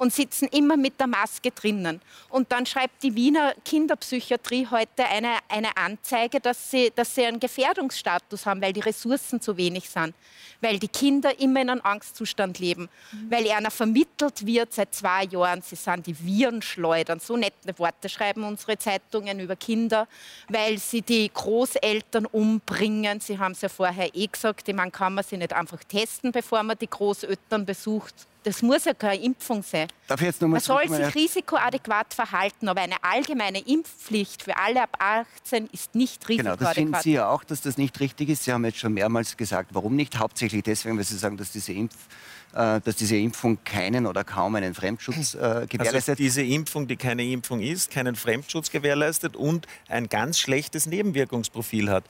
und 0.00 0.14
sitzen 0.14 0.48
immer 0.48 0.78
mit 0.78 0.98
der 0.98 1.06
Maske 1.06 1.50
drinnen. 1.50 2.00
Und 2.30 2.50
dann 2.50 2.64
schreibt 2.64 3.02
die 3.02 3.14
Wiener 3.14 3.52
Kinderpsychiatrie 3.66 4.66
heute 4.70 5.04
eine, 5.04 5.36
eine 5.46 5.76
Anzeige, 5.76 6.40
dass 6.40 6.70
sie, 6.70 6.90
dass 6.96 7.14
sie 7.14 7.26
einen 7.26 7.38
Gefährdungsstatus 7.38 8.46
haben, 8.46 8.62
weil 8.62 8.72
die 8.72 8.80
Ressourcen 8.80 9.42
zu 9.42 9.58
wenig 9.58 9.90
sind. 9.90 10.14
Weil 10.62 10.78
die 10.78 10.88
Kinder 10.88 11.38
immer 11.38 11.60
in 11.60 11.68
einem 11.68 11.80
Angstzustand 11.82 12.58
leben. 12.58 12.88
Weil 13.28 13.44
ihnen 13.44 13.70
vermittelt 13.70 14.46
wird 14.46 14.72
seit 14.72 14.94
zwei 14.94 15.24
Jahren, 15.24 15.60
sie 15.60 15.76
sind 15.76 16.06
die 16.06 16.18
Virenschleudern. 16.18 17.20
So 17.20 17.36
nette 17.36 17.78
Worte 17.78 18.08
schreiben 18.08 18.44
unsere 18.44 18.78
Zeitungen 18.78 19.38
über 19.38 19.56
Kinder. 19.56 20.08
Weil 20.48 20.78
sie 20.78 21.02
die 21.02 21.30
Großeltern 21.32 22.24
umbringen. 22.24 23.20
Sie 23.20 23.38
haben 23.38 23.52
es 23.52 23.60
ja 23.60 23.68
vorher 23.68 24.14
eh 24.14 24.26
gesagt, 24.26 24.66
ich 24.66 24.74
meine, 24.74 24.92
kann 24.92 25.12
man 25.12 25.24
sie 25.24 25.36
nicht 25.36 25.52
einfach 25.52 25.84
testen, 25.84 26.32
bevor 26.32 26.62
man 26.62 26.78
die 26.78 26.88
Großeltern 26.88 27.66
besucht. 27.66 28.14
Das 28.42 28.62
muss 28.62 28.86
ja 28.86 28.94
keine 28.94 29.22
Impfung 29.22 29.62
sein. 29.62 29.88
Darf 30.08 30.20
ich 30.20 30.26
jetzt 30.26 30.40
noch 30.40 30.48
mal 30.48 30.54
Man 30.54 30.60
soll 30.62 30.88
sich 30.88 31.14
risikoadäquat 31.14 32.14
verhalten, 32.14 32.68
aber 32.68 32.80
eine 32.80 32.96
allgemeine 33.02 33.58
Impfpflicht 33.60 34.42
für 34.42 34.56
alle 34.56 34.82
ab 34.82 34.96
18 34.98 35.68
ist 35.72 35.94
nicht 35.94 36.26
Genau, 36.26 36.56
das 36.56 36.74
finden 36.74 36.94
risikoadäquat. 36.94 37.02
Sie 37.02 37.12
ja 37.12 37.28
auch, 37.28 37.44
dass 37.44 37.60
das 37.60 37.76
nicht 37.76 38.00
richtig 38.00 38.30
ist. 38.30 38.44
Sie 38.44 38.52
haben 38.52 38.64
jetzt 38.64 38.78
schon 38.78 38.94
mehrmals 38.94 39.36
gesagt, 39.36 39.70
warum 39.74 39.94
nicht? 39.94 40.18
Hauptsächlich 40.18 40.62
deswegen, 40.62 40.96
weil 40.96 41.04
Sie 41.04 41.18
sagen, 41.18 41.36
dass 41.36 41.52
diese, 41.52 41.72
Impf, 41.72 41.94
äh, 42.54 42.80
dass 42.80 42.96
diese 42.96 43.16
Impfung 43.16 43.58
keinen 43.64 44.06
oder 44.06 44.24
kaum 44.24 44.54
einen 44.54 44.74
Fremdschutz 44.74 45.34
äh, 45.34 45.38
Also 45.38 45.66
gewährleistet. 45.68 46.18
diese 46.18 46.42
Impfung, 46.42 46.88
die 46.88 46.96
keine 46.96 47.24
Impfung 47.24 47.60
ist, 47.60 47.90
keinen 47.90 48.16
Fremdschutz 48.16 48.70
gewährleistet 48.70 49.36
und 49.36 49.66
ein 49.88 50.08
ganz 50.08 50.38
schlechtes 50.38 50.86
Nebenwirkungsprofil 50.86 51.90
hat. 51.90 52.04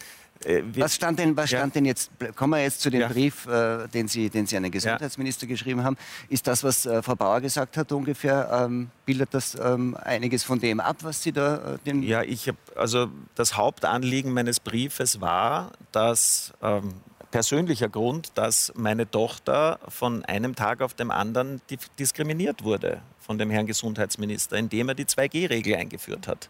Äh, 0.44 0.62
was 0.76 0.94
stand 0.94 1.18
denn, 1.18 1.36
was 1.36 1.50
Ja. 1.50 1.58
stand 1.58 1.74
denn 1.74 1.84
jetzt, 1.84 2.10
kommen 2.34 2.54
wir 2.54 2.62
jetzt 2.62 2.80
zu 2.80 2.88
dem 2.90 3.02
Ja. 3.02 3.08
Brief, 3.08 3.46
äh, 3.46 3.86
den, 3.88 4.08
Sie, 4.08 4.30
den 4.30 4.46
Sie 4.46 4.56
an 4.56 4.62
den 4.62 4.72
Gesundheitsminister 4.72 5.46
geschrieben 5.46 5.84
haben. 5.84 5.96
Ist 6.30 6.46
das, 6.46 6.64
was 6.64 6.86
äh, 6.86 7.02
Frau 7.02 7.14
Bauer 7.14 7.40
gesagt 7.42 7.76
hat, 7.76 7.92
ungefähr, 7.92 8.48
ähm, 8.50 8.90
bildet 9.04 9.34
das 9.34 9.54
ähm, 9.62 9.96
einiges 10.02 10.42
von 10.44 10.58
dem 10.58 10.80
ab, 10.80 10.96
was 11.02 11.22
Sie 11.22 11.32
da 11.32 11.74
äh, 11.74 11.78
den 11.84 12.02
Ja, 12.02 12.22
ich 12.22 12.48
habe 12.48 12.58
also 12.74 13.08
das 13.34 13.56
Hauptanliegen 13.56 14.32
meines 14.32 14.60
Briefes 14.60 15.20
war, 15.20 15.72
dass 15.92 16.52
ähm, 16.62 16.94
persönlicher 17.30 17.88
Grund, 17.88 18.32
dass 18.34 18.72
meine 18.76 19.08
Tochter 19.10 19.78
von 19.88 20.24
einem 20.24 20.54
Tag 20.56 20.80
auf 20.80 20.94
den 20.94 21.10
anderen 21.10 21.60
di- 21.70 21.78
diskriminiert 21.98 22.64
wurde 22.64 23.02
von 23.20 23.38
dem 23.38 23.50
Herrn 23.50 23.66
Gesundheitsminister, 23.66 24.56
indem 24.56 24.88
er 24.88 24.94
die 24.94 25.04
2G-Regel 25.04 25.76
eingeführt 25.76 26.26
hat. 26.26 26.48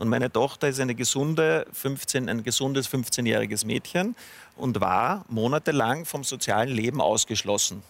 Und 0.00 0.08
meine 0.08 0.32
Tochter 0.32 0.66
ist 0.66 0.80
eine 0.80 0.94
gesunde 0.94 1.66
15, 1.74 2.30
ein 2.30 2.42
gesundes 2.42 2.88
15-jähriges 2.88 3.66
Mädchen 3.66 4.16
und 4.56 4.80
war 4.80 5.26
monatelang 5.28 6.06
vom 6.06 6.24
sozialen 6.24 6.70
Leben 6.70 7.02
ausgeschlossen. 7.02 7.82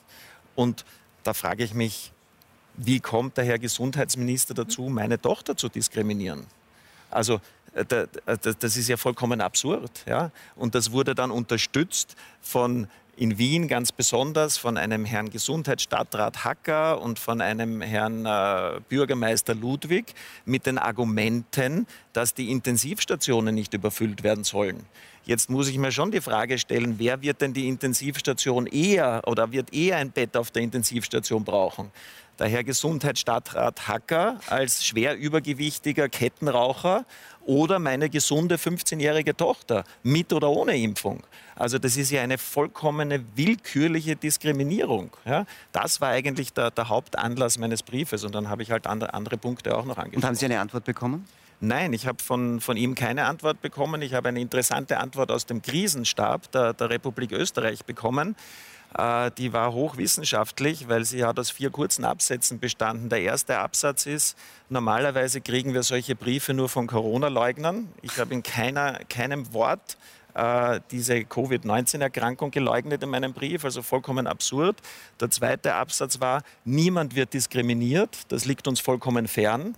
Und 0.57 0.85
da 1.23 1.35
frage 1.35 1.63
ich 1.63 1.73
mich, 1.73 2.11
wie 2.75 2.99
kommt 2.99 3.37
der 3.37 3.45
Herr 3.45 3.61
Gesundheitsminister 3.61 4.55
dazu, 4.55 4.89
meine 4.89 5.21
Tochter 5.21 5.57
zu 5.57 5.69
diskriminieren? 5.69 6.49
Also 7.13 7.41
das 7.73 8.77
ist 8.77 8.89
ja 8.89 8.97
vollkommen 8.97 9.41
absurd. 9.41 10.05
Ja? 10.07 10.31
Und 10.57 10.75
das 10.75 10.93
wurde 10.93 11.14
dann 11.14 11.31
unterstützt 11.31 12.16
von 12.41 12.89
in 13.21 13.37
Wien 13.37 13.68
ganz 13.68 13.93
besonders 13.93 14.57
von 14.57 14.79
einem 14.79 15.05
Herrn 15.05 15.29
Gesundheitsstadtrat 15.29 16.43
Hacker 16.43 17.03
und 17.03 17.18
von 17.18 17.43
einem 17.43 17.83
Herrn 17.83 18.25
äh, 18.25 18.81
Bürgermeister 18.89 19.55
Ludwig 19.55 20.14
mit 20.47 20.64
den 20.64 20.79
Argumenten, 20.79 21.87
dass 22.14 22.33
die 22.33 22.51
Intensivstationen 22.51 23.55
nicht 23.55 23.75
überfüllt 23.75 24.23
werden 24.23 24.43
sollen. 24.43 24.87
Jetzt 25.25 25.51
muss 25.51 25.68
ich 25.68 25.77
mir 25.77 25.93
schon 25.93 26.11
die 26.11 26.23
Frage 26.23 26.59
stellen, 26.59 26.95
wer 26.99 27.21
wird 27.21 27.43
denn 27.43 27.53
die 27.53 27.68
Intensivstation 27.68 28.66
eher 28.66 29.21
oder 29.27 29.53
wird 29.53 29.75
eher 29.75 29.99
ein 29.99 30.11
Bett 30.11 30.35
auf 30.35 30.51
der 30.51 30.62
Intensivstation 30.62 31.45
brauchen? 31.45 31.91
Der 32.41 32.49
Herr 32.49 32.64
Gesundheitsstadtrat 32.64 33.86
Hacker 33.86 34.41
als 34.47 34.82
schwer 34.82 35.14
übergewichtiger 35.14 36.09
Kettenraucher 36.09 37.05
oder 37.45 37.78
meine 37.78 38.09
gesunde 38.09 38.57
15-jährige 38.57 39.36
Tochter 39.36 39.84
mit 40.03 40.32
oder 40.32 40.49
ohne 40.49 40.74
Impfung. 40.78 41.22
Also 41.55 41.78
das 41.78 41.99
ist 41.99 42.11
ja 42.11 42.22
eine 42.22 42.38
vollkommene 42.38 43.22
willkürliche 43.36 44.16
Diskriminierung. 44.16 45.11
Ja? 45.26 45.45
Das 45.72 46.01
war 46.01 46.09
eigentlich 46.09 46.55
der, 46.55 46.70
der 46.70 46.88
Hauptanlass 46.88 47.59
meines 47.59 47.82
Briefes 47.82 48.24
und 48.24 48.34
dann 48.34 48.49
habe 48.49 48.62
ich 48.62 48.70
halt 48.70 48.86
andere, 48.86 49.12
andere 49.12 49.36
Punkte 49.36 49.76
auch 49.76 49.84
noch 49.84 49.99
Und 49.99 50.05
angesprochen. 50.05 50.26
haben 50.26 50.34
Sie 50.34 50.47
eine 50.47 50.61
Antwort 50.61 50.84
bekommen? 50.84 51.26
Nein, 51.62 51.93
ich 51.93 52.07
habe 52.07 52.22
von, 52.22 52.61
von 52.61 52.78
ihm 52.78 52.95
keine 52.95 53.26
Antwort 53.26 53.61
bekommen. 53.61 54.01
Ich 54.01 54.14
habe 54.14 54.30
eine 54.30 54.41
interessante 54.41 54.97
Antwort 54.97 55.30
aus 55.30 55.45
dem 55.45 55.61
Krisenstab 55.61 56.51
der, 56.53 56.72
der 56.72 56.88
Republik 56.88 57.32
Österreich 57.32 57.84
bekommen. 57.84 58.34
Äh, 58.97 59.30
die 59.38 59.53
war 59.53 59.72
hochwissenschaftlich, 59.72 60.88
weil 60.88 61.05
sie 61.05 61.24
hat 61.24 61.38
aus 61.38 61.51
vier 61.51 61.70
kurzen 61.70 62.05
Absätzen 62.05 62.59
bestanden. 62.59 63.09
Der 63.09 63.20
erste 63.20 63.59
Absatz 63.59 64.07
ist, 64.07 64.36
normalerweise 64.68 65.41
kriegen 65.41 65.74
wir 65.74 65.82
solche 65.82 66.16
Briefe 66.16 66.55
nur 66.55 66.68
von 66.68 66.86
Corona-Leugnern. 66.86 67.88
Ich 68.03 68.18
habe 68.18 68.34
in 68.34 68.43
keiner, 68.43 69.01
keinem 69.09 69.53
Wort 69.53 69.97
äh, 70.34 70.80
diese 70.91 71.24
Covid-19-Erkrankung 71.24 72.51
geleugnet 72.51 73.03
in 73.03 73.11
meinem 73.11 73.32
Brief, 73.32 73.64
also 73.64 73.82
vollkommen 73.82 74.26
absurd. 74.26 74.76
Der 75.20 75.30
zweite 75.30 75.74
Absatz 75.74 76.20
war, 76.20 76.43
niemand 76.64 77.14
wird 77.14 77.34
diskriminiert, 77.34 78.16
das 78.28 78.45
liegt 78.45 78.66
uns 78.68 78.80
vollkommen 78.80 79.28
fern 79.28 79.76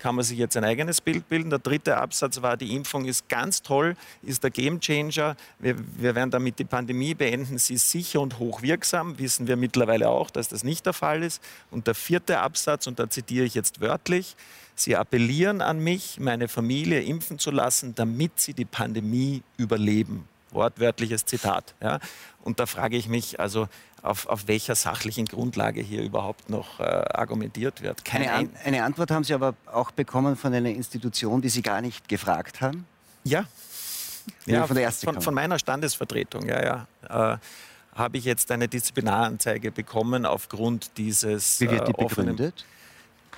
kann 0.00 0.16
man 0.16 0.24
sich 0.24 0.38
jetzt 0.38 0.56
ein 0.56 0.64
eigenes 0.64 1.00
Bild 1.00 1.28
bilden. 1.28 1.50
Der 1.50 1.60
dritte 1.60 1.96
Absatz 1.96 2.42
war, 2.42 2.56
die 2.56 2.74
Impfung 2.74 3.04
ist 3.04 3.28
ganz 3.28 3.62
toll, 3.62 3.96
ist 4.22 4.42
der 4.42 4.50
Gamechanger. 4.50 5.36
Wir, 5.58 5.76
wir 5.96 6.14
werden 6.14 6.30
damit 6.30 6.58
die 6.58 6.64
Pandemie 6.64 7.14
beenden. 7.14 7.58
Sie 7.58 7.74
ist 7.74 7.90
sicher 7.90 8.20
und 8.20 8.38
hochwirksam. 8.38 9.18
Wissen 9.18 9.46
wir 9.46 9.56
mittlerweile 9.56 10.08
auch, 10.08 10.30
dass 10.30 10.48
das 10.48 10.64
nicht 10.64 10.86
der 10.86 10.92
Fall 10.92 11.22
ist. 11.22 11.42
Und 11.70 11.86
der 11.86 11.94
vierte 11.94 12.40
Absatz, 12.40 12.86
und 12.86 12.98
da 12.98 13.08
zitiere 13.08 13.44
ich 13.44 13.54
jetzt 13.54 13.80
wörtlich, 13.80 14.36
Sie 14.80 14.96
appellieren 14.96 15.60
an 15.60 15.78
mich, 15.78 16.18
meine 16.18 16.48
Familie 16.48 17.02
impfen 17.02 17.38
zu 17.38 17.50
lassen, 17.50 17.94
damit 17.94 18.40
sie 18.40 18.54
die 18.54 18.64
Pandemie 18.64 19.42
überleben. 19.58 20.26
Wortwörtliches 20.52 21.26
Zitat. 21.26 21.74
Ja. 21.82 22.00
Und 22.42 22.60
da 22.60 22.66
frage 22.66 22.96
ich 22.96 23.06
mich, 23.06 23.38
also 23.38 23.68
auf, 24.02 24.26
auf 24.26 24.48
welcher 24.48 24.74
sachlichen 24.74 25.26
Grundlage 25.26 25.80
hier 25.80 26.02
überhaupt 26.02 26.48
noch 26.50 26.80
äh, 26.80 26.82
argumentiert 26.82 27.82
wird. 27.82 28.04
Keine 28.04 28.32
Eine, 28.32 28.48
eine 28.64 28.84
Antwort 28.84 29.10
haben 29.10 29.24
Sie 29.24 29.34
aber 29.34 29.54
auch 29.66 29.90
bekommen 29.90 30.36
von 30.36 30.52
einer 30.54 30.70
Institution, 30.70 31.40
die 31.40 31.48
Sie 31.48 31.62
gar 31.62 31.80
nicht 31.80 32.08
gefragt 32.08 32.60
haben? 32.60 32.86
Ja. 33.24 33.44
Ja, 34.46 34.66
von 34.66 34.76
von, 34.92 35.20
von 35.20 35.34
meiner 35.34 35.58
Standesvertretung, 35.58 36.46
ja, 36.46 36.86
ja. 37.08 37.34
Äh, 37.34 37.38
habe 37.94 38.18
ich 38.18 38.24
jetzt 38.24 38.50
eine 38.50 38.68
Disziplinaranzeige 38.68 39.70
bekommen 39.72 40.24
aufgrund 40.24 40.96
dieses 40.96 41.60
Wie 41.60 41.70
wird 41.70 41.88
die 41.88 41.92
äh, 41.92 42.04
begründet? 42.04 42.64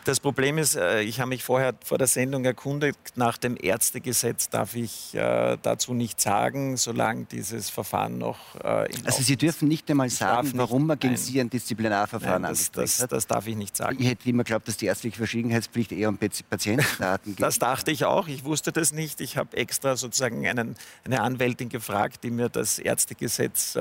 Das 0.04 0.18
Problem 0.18 0.58
ist, 0.58 0.74
äh, 0.74 1.02
ich 1.02 1.20
habe 1.20 1.28
mich 1.28 1.44
vorher 1.44 1.74
vor 1.84 1.96
der 1.96 2.08
Sendung 2.08 2.44
erkundigt, 2.44 2.98
nach 3.14 3.38
dem 3.38 3.56
Ärztegesetz 3.60 4.48
darf 4.48 4.74
ich 4.74 5.14
äh, 5.14 5.56
dazu 5.62 5.94
nichts 5.94 6.24
sagen, 6.24 6.76
solange 6.76 7.26
dieses 7.26 7.70
Verfahren 7.70 8.18
noch 8.18 8.56
äh, 8.64 8.92
im 8.92 9.06
Also 9.06 9.22
Sie 9.22 9.36
dürfen 9.36 9.68
nicht 9.68 9.88
einmal 9.90 10.10
sagen, 10.10 10.48
nicht, 10.48 10.56
warum 10.58 10.86
man 10.88 10.98
gegen. 10.98 11.16
Sie 11.16 11.40
ein 11.40 11.50
Disziplinarverfahren 11.50 12.42
Nein, 12.42 12.50
das, 12.50 12.72
das, 12.72 13.06
das 13.08 13.26
darf 13.28 13.46
ich 13.46 13.54
nicht 13.54 13.76
sagen. 13.76 13.96
Ich 14.00 14.08
hätte 14.08 14.28
immer 14.28 14.42
geglaubt, 14.42 14.66
dass 14.66 14.76
die 14.76 14.86
ärztliche 14.86 15.16
Verschwiegenheitspflicht 15.18 15.92
eher 15.92 16.08
um 16.08 16.18
Pat- 16.18 16.48
Patientendaten 16.50 17.36
geht. 17.36 17.42
Das 17.44 17.60
dachte 17.60 17.92
ich 17.92 18.04
auch. 18.04 18.26
Ich 18.26 18.44
wusste 18.44 18.72
das 18.72 18.92
nicht. 18.92 19.20
Ich 19.20 19.36
habe 19.36 19.56
extra 19.56 19.96
sozusagen 19.96 20.44
einen, 20.46 20.74
eine 21.04 21.20
Anwältin 21.20 21.68
gefragt, 21.68 22.24
die 22.24 22.30
mir 22.30 22.48
das 22.48 22.80
Ärztegesetz 22.80 23.76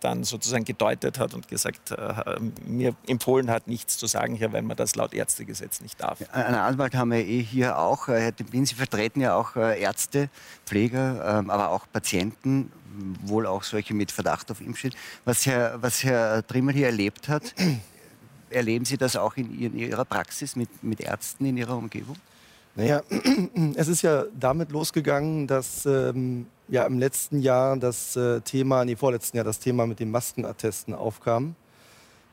dann 0.00 0.24
sozusagen 0.24 0.64
gedeutet 0.64 1.18
hat 1.18 1.34
und 1.34 1.48
gesagt, 1.48 1.90
äh, 1.90 2.40
mir 2.66 2.94
empfohlen 3.06 3.50
hat, 3.50 3.68
nichts 3.68 3.98
zu 3.98 4.06
sagen 4.06 4.34
hier, 4.34 4.52
weil 4.52 4.62
man 4.62 4.76
das 4.76 4.96
laut 4.96 5.14
Ärztegesetz 5.14 5.80
nicht 5.80 6.00
darf. 6.00 6.18
Einen 6.32 6.54
Anwalt 6.54 6.94
haben 6.94 7.10
wir 7.10 7.24
eh 7.24 7.42
hier 7.42 7.78
auch. 7.78 8.08
Herr 8.08 8.32
Bin, 8.32 8.66
Sie 8.66 8.74
vertreten 8.74 9.20
ja 9.20 9.36
auch 9.36 9.56
Ärzte, 9.56 10.28
Pfleger, 10.66 11.38
ähm, 11.38 11.50
aber 11.50 11.70
auch 11.70 11.86
Patienten, 11.92 12.70
wohl 13.24 13.46
auch 13.46 13.62
solche 13.62 13.94
mit 13.94 14.12
Verdacht 14.12 14.50
auf 14.50 14.60
Impfschäden. 14.60 14.98
Was 15.24 15.46
Herr, 15.46 15.82
was 15.82 16.04
Herr 16.04 16.46
Trimmel 16.46 16.74
hier 16.74 16.86
erlebt 16.86 17.28
hat, 17.28 17.54
erleben 18.50 18.84
Sie 18.84 18.96
das 18.96 19.16
auch 19.16 19.36
in 19.36 19.76
Ihrer 19.76 20.04
Praxis 20.04 20.56
mit, 20.56 20.82
mit 20.82 21.00
Ärzten 21.00 21.46
in 21.46 21.56
Ihrer 21.56 21.76
Umgebung? 21.76 22.16
Naja, 22.76 23.02
es 23.74 23.88
ist 23.88 24.02
ja 24.02 24.24
damit 24.38 24.72
losgegangen, 24.72 25.46
dass 25.46 25.86
ähm, 25.86 26.46
ja 26.68 26.84
im 26.86 26.98
letzten 26.98 27.40
Jahr 27.40 27.76
das 27.76 28.16
äh, 28.16 28.40
Thema, 28.40 28.84
nee, 28.84 28.96
vorletzten 28.96 29.36
Jahr 29.36 29.44
das 29.44 29.58
Thema 29.58 29.86
mit 29.86 30.00
den 30.00 30.10
Maskenattesten 30.10 30.94
aufkam. 30.94 31.56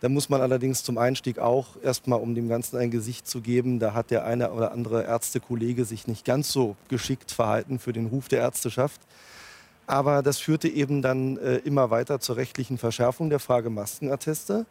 Da 0.02 0.10
muss 0.10 0.30
man 0.30 0.42
allerdings 0.42 0.84
zum 0.84 0.98
Einstieg 0.98 1.38
auch 1.38 1.76
erstmal, 1.84 2.20
um 2.20 2.34
dem 2.34 2.50
Ganzen 2.50 2.78
ein 2.78 2.90
Gesicht 2.90 3.28
zu 3.28 3.40
geben, 3.40 3.78
da 3.78 3.94
hat 3.94 4.10
der 4.10 4.26
eine 4.26 4.52
oder 4.52 4.72
andere 4.72 5.04
Ärztekollege 5.04 5.86
sich 5.86 6.08
nicht 6.08 6.26
ganz 6.26 6.52
so 6.52 6.76
geschickt 6.90 7.32
verhalten 7.32 7.78
für 7.78 7.94
den 7.94 8.08
Ruf 8.08 8.28
der 8.28 8.40
Ärzteschaft. 8.40 9.00
Aber 9.86 10.24
das 10.24 10.40
führte 10.40 10.70
eben 10.70 11.02
dann 11.02 11.38
äh, 11.38 11.58
immer 11.58 11.92
weiter 11.92 12.20
zur 12.20 12.38
rechtlichen 12.38 12.78
Verschärfung 12.78 13.30
der 13.30 13.40
Frage 13.40 13.70
Maskenatteste. 13.70 14.66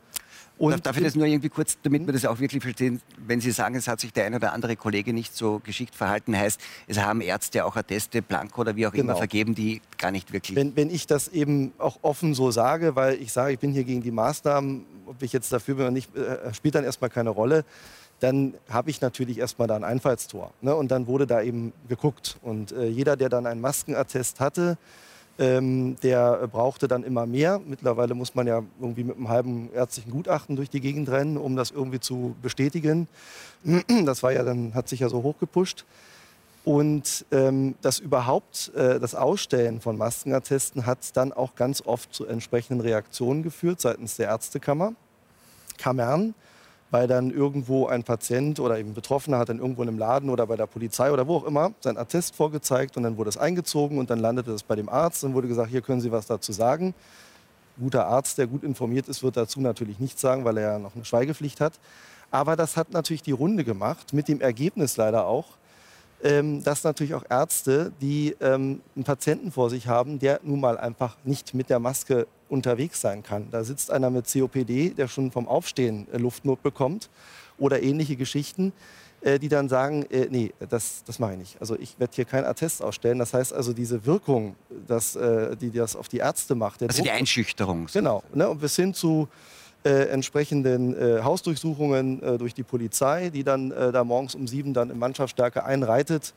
Und 0.61 0.85
Darf 0.85 0.99
ich 0.99 1.05
das 1.05 1.15
nur 1.15 1.25
irgendwie 1.25 1.49
kurz, 1.49 1.79
damit 1.83 2.05
wir 2.05 2.13
das 2.13 2.27
auch 2.27 2.39
wirklich 2.39 2.63
verstehen, 2.63 3.01
wenn 3.27 3.41
Sie 3.41 3.51
sagen, 3.51 3.77
es 3.77 3.89
hat 3.89 3.99
sich 3.99 4.13
der 4.13 4.27
eine 4.27 4.37
oder 4.37 4.53
andere 4.53 4.77
Kollege 4.77 5.15
nicht 5.15 5.35
so 5.35 5.59
geschickt 5.61 5.95
verhalten, 5.95 6.37
heißt, 6.37 6.61
es 6.87 6.99
haben 6.99 7.23
Ärzte 7.23 7.65
auch 7.65 7.77
Atteste, 7.77 8.21
Blanko 8.21 8.61
oder 8.61 8.77
wie 8.77 8.87
auch 8.87 8.93
genau. 8.93 9.05
immer 9.05 9.17
vergeben, 9.17 9.55
die 9.55 9.81
gar 9.97 10.11
nicht 10.11 10.35
wirklich... 10.35 10.55
Wenn, 10.55 10.77
wenn 10.77 10.91
ich 10.91 11.07
das 11.07 11.29
eben 11.29 11.73
auch 11.79 12.01
offen 12.03 12.35
so 12.35 12.51
sage, 12.51 12.95
weil 12.95 13.15
ich 13.23 13.33
sage, 13.33 13.55
ich 13.55 13.59
bin 13.59 13.73
hier 13.73 13.85
gegen 13.85 14.03
die 14.03 14.11
Maßnahmen, 14.11 14.85
ob 15.07 15.23
ich 15.23 15.33
jetzt 15.33 15.51
dafür 15.51 15.77
bin 15.77 15.85
oder 15.85 15.93
nicht, 15.93 16.15
äh, 16.15 16.53
spielt 16.53 16.75
dann 16.75 16.85
erstmal 16.85 17.09
keine 17.09 17.31
Rolle 17.31 17.65
dann 18.23 18.53
habe 18.69 18.91
ich 18.91 19.01
natürlich 19.01 19.39
erstmal 19.39 19.67
da 19.67 19.77
ein 19.77 19.83
Einfallstor. 19.83 20.53
Ne? 20.61 20.75
Und 20.75 20.91
dann 20.91 21.07
wurde 21.07 21.27
da 21.27 21.41
eben 21.41 21.73
geguckt. 21.89 22.39
Und 22.43 22.71
äh, 22.71 22.87
jeder, 22.87 23.17
der 23.17 23.31
dann 23.31 23.47
ein 23.47 23.63
Maskenattest 23.63 24.41
hatte, 24.41 24.77
ähm, 25.41 25.97
der 26.03 26.47
brauchte 26.49 26.87
dann 26.87 27.03
immer 27.03 27.27
mehr. 27.27 27.61
Mittlerweile 27.67 28.15
muss 28.15 28.35
man 28.35 28.47
ja 28.47 28.63
irgendwie 28.79 29.05
mit 29.05 29.17
einem 29.17 29.31
halben 29.31 29.73
ärztlichen 29.73 30.13
Gutachten 30.13 30.55
durch 30.55 30.69
die 30.69 30.81
Gegend 30.81 31.09
rennen, 31.09 31.39
um 31.39 31.57
das 31.57 31.71
irgendwie 31.71 31.99
zu 31.99 32.37
bestätigen. 32.43 33.09
Das 34.05 34.23
war 34.23 34.33
ja 34.33 34.43
dann, 34.43 34.75
hat 34.75 34.89
sich 34.89 35.01
ja 35.01 35.09
so 35.09 35.23
hochgepusht. 35.23 35.85
Und 36.65 37.25
ähm, 37.31 37.75
das 37.81 37.99
überhaupt, 37.99 38.73
äh, 38.75 39.01
das 39.01 39.15
Ausstellen 39.15 39.81
von 39.81 39.97
Maskenattesten 39.97 40.87
hat 40.87 41.17
dann 41.17 41.33
auch 41.33 41.55
ganz 41.55 41.83
oft 41.85 42.15
zu 42.15 42.27
entsprechenden 42.27 42.81
Reaktionen 42.81 43.43
geführt 43.43 43.81
seitens 43.81 44.17
der 44.17 44.29
Ärztekammer. 44.29 44.95
Kammern 45.79 46.35
weil 46.91 47.07
dann 47.07 47.31
irgendwo 47.31 47.87
ein 47.87 48.03
Patient 48.03 48.59
oder 48.59 48.79
eben 48.79 48.95
Betroffener 48.95 49.39
hat 49.39 49.49
dann 49.49 49.59
irgendwo 49.59 49.83
in 49.83 49.89
einem 49.89 49.99
Laden 49.99 50.29
oder 50.31 50.47
bei 50.47 50.57
der 50.57 50.67
Polizei 50.67 51.13
oder 51.13 51.27
wo 51.27 51.37
auch 51.37 51.45
immer 51.45 51.73
sein 51.81 51.97
Attest 51.97 52.35
vorgezeigt 52.35 52.97
und 52.97 53.05
dann 53.05 53.17
wurde 53.17 53.31
es 53.31 53.37
eingezogen 53.37 53.99
und 53.99 54.11
dann 54.11 54.19
landete 54.19 54.53
es 54.53 54.63
bei 54.63 54.75
dem 54.77 54.89
Arzt 54.89 55.23
und 55.25 55.35
wurde 55.35 55.49
gesagt, 55.49 55.71
hier 55.71 55.83
können 55.83 56.01
Sie 56.01 56.11
was 56.11 56.27
dazu 56.27 56.53
sagen. 56.53 56.95
Guter 57.79 58.07
Arzt, 58.07 58.39
der 58.39 58.47
gut 58.47 58.65
informiert 58.65 59.09
ist, 59.09 59.23
wird 59.23 59.37
dazu 59.37 59.61
natürlich 59.61 60.01
nichts 60.01 60.21
sagen, 60.21 60.45
weil 60.45 60.59
er 60.59 60.73
ja 60.73 60.79
noch 60.79 60.95
eine 60.95 61.05
Schweigepflicht 61.05 61.61
hat. 61.61 61.79
Aber 62.31 62.57
das 62.57 62.77
hat 62.77 62.93
natürlich 62.93 63.23
die 63.23 63.33
Runde 63.33 63.65
gemacht, 63.65 64.13
mit 64.13 64.29
dem 64.29 64.41
Ergebnis 64.41 64.97
leider 64.97 65.27
auch, 65.27 65.47
ähm, 66.23 66.63
dass 66.63 66.85
natürlich 66.85 67.15
auch 67.15 67.25
Ärzte, 67.29 67.93
die 68.01 68.37
ähm, 68.41 68.83
einen 68.95 69.05
Patienten 69.05 69.53
vor 69.53 69.71
sich 69.71 69.89
haben, 69.89 70.19
der 70.19 70.41
nun 70.43 70.61
mal 70.61 70.77
einfach 70.77 71.17
nicht 71.25 71.55
mit 71.55 71.71
der 71.71 71.79
Maske 71.79 72.27
unterwegs 72.51 73.01
sein 73.01 73.23
kann. 73.23 73.49
Da 73.51 73.65
sitzt 73.65 73.91
einer 73.91 74.11
mit 74.11 74.31
COPD, 74.31 74.91
der 74.91 75.09
schon 75.09 75.31
vom 75.31 75.49
Aufstehen 75.49 76.07
äh, 76.13 76.19
Luftnot 76.19 76.63
bekommt 76.63 77.09
oder 77.59 77.83
ähnliche 77.83 78.17
Geschichten, 78.17 78.73
äh, 79.23 79.39
die 79.39 79.49
dann 79.49 79.69
sagen, 79.69 80.05
äh, 80.11 80.27
nee, 80.31 80.53
das, 80.69 81.03
das 81.05 81.19
mache 81.19 81.33
ich 81.33 81.39
nicht. 81.39 81.61
Also 81.61 81.77
ich 81.79 81.99
werde 81.99 82.15
hier 82.15 82.25
keinen 82.25 82.45
Attest 82.45 82.83
ausstellen. 82.83 83.19
Das 83.19 83.33
heißt 83.33 83.53
also 83.53 83.73
diese 83.73 84.05
Wirkung, 84.05 84.57
dass, 84.87 85.17
die 85.61 85.71
das 85.71 85.97
auf 85.97 86.09
die 86.09 86.19
Ärzte 86.19 86.55
macht. 86.55 86.83
also 86.83 86.97
Druck, 86.97 87.05
die 87.05 87.11
Einschüchterung. 87.11 87.87
Genau. 87.93 88.23
Ne, 88.35 88.49
und 88.49 88.61
bis 88.61 88.77
hin 88.77 88.95
zu 88.95 89.29
äh, 89.83 90.09
entsprechenden 90.09 90.95
äh, 90.95 91.23
Hausdurchsuchungen 91.23 92.23
äh, 92.23 92.37
durch 92.37 92.53
die 92.53 92.63
Polizei, 92.63 93.31
die 93.31 93.45
dann 93.45 93.71
da 93.71 94.05
morgens 94.05 94.35
um 94.35 94.47
sieben 94.47 94.75
dann 94.75 94.91
in 94.91 94.99
Mannschaftsstärke 94.99 95.65
einreitet. 95.65 96.35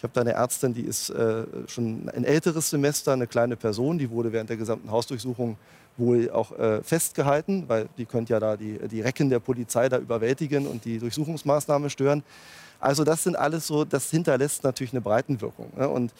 Ich 0.00 0.02
habe 0.02 0.14
da 0.14 0.22
eine 0.22 0.32
Ärztin, 0.32 0.72
die 0.72 0.80
ist 0.80 1.10
äh, 1.10 1.44
schon 1.66 2.08
ein 2.08 2.24
älteres 2.24 2.70
Semester, 2.70 3.12
eine 3.12 3.26
kleine 3.26 3.54
Person, 3.54 3.98
die 3.98 4.08
wurde 4.10 4.32
während 4.32 4.48
der 4.48 4.56
gesamten 4.56 4.90
Hausdurchsuchung 4.90 5.58
wohl 5.98 6.30
auch 6.30 6.58
äh, 6.58 6.82
festgehalten, 6.82 7.64
weil 7.66 7.86
die 7.98 8.06
könnte 8.06 8.32
ja 8.32 8.40
da 8.40 8.56
die, 8.56 8.78
die 8.88 9.02
Recken 9.02 9.28
der 9.28 9.40
Polizei 9.40 9.90
da 9.90 9.98
überwältigen 9.98 10.66
und 10.66 10.86
die 10.86 11.00
Durchsuchungsmaßnahme 11.00 11.90
stören. 11.90 12.22
Also 12.80 13.04
das 13.04 13.24
sind 13.24 13.36
alles 13.36 13.66
so, 13.66 13.84
das 13.84 14.10
hinterlässt 14.10 14.64
natürlich 14.64 14.94
eine 14.94 15.02
Breitenwirkung. 15.02 15.70
Ne? 15.76 15.86
Und 15.86 16.14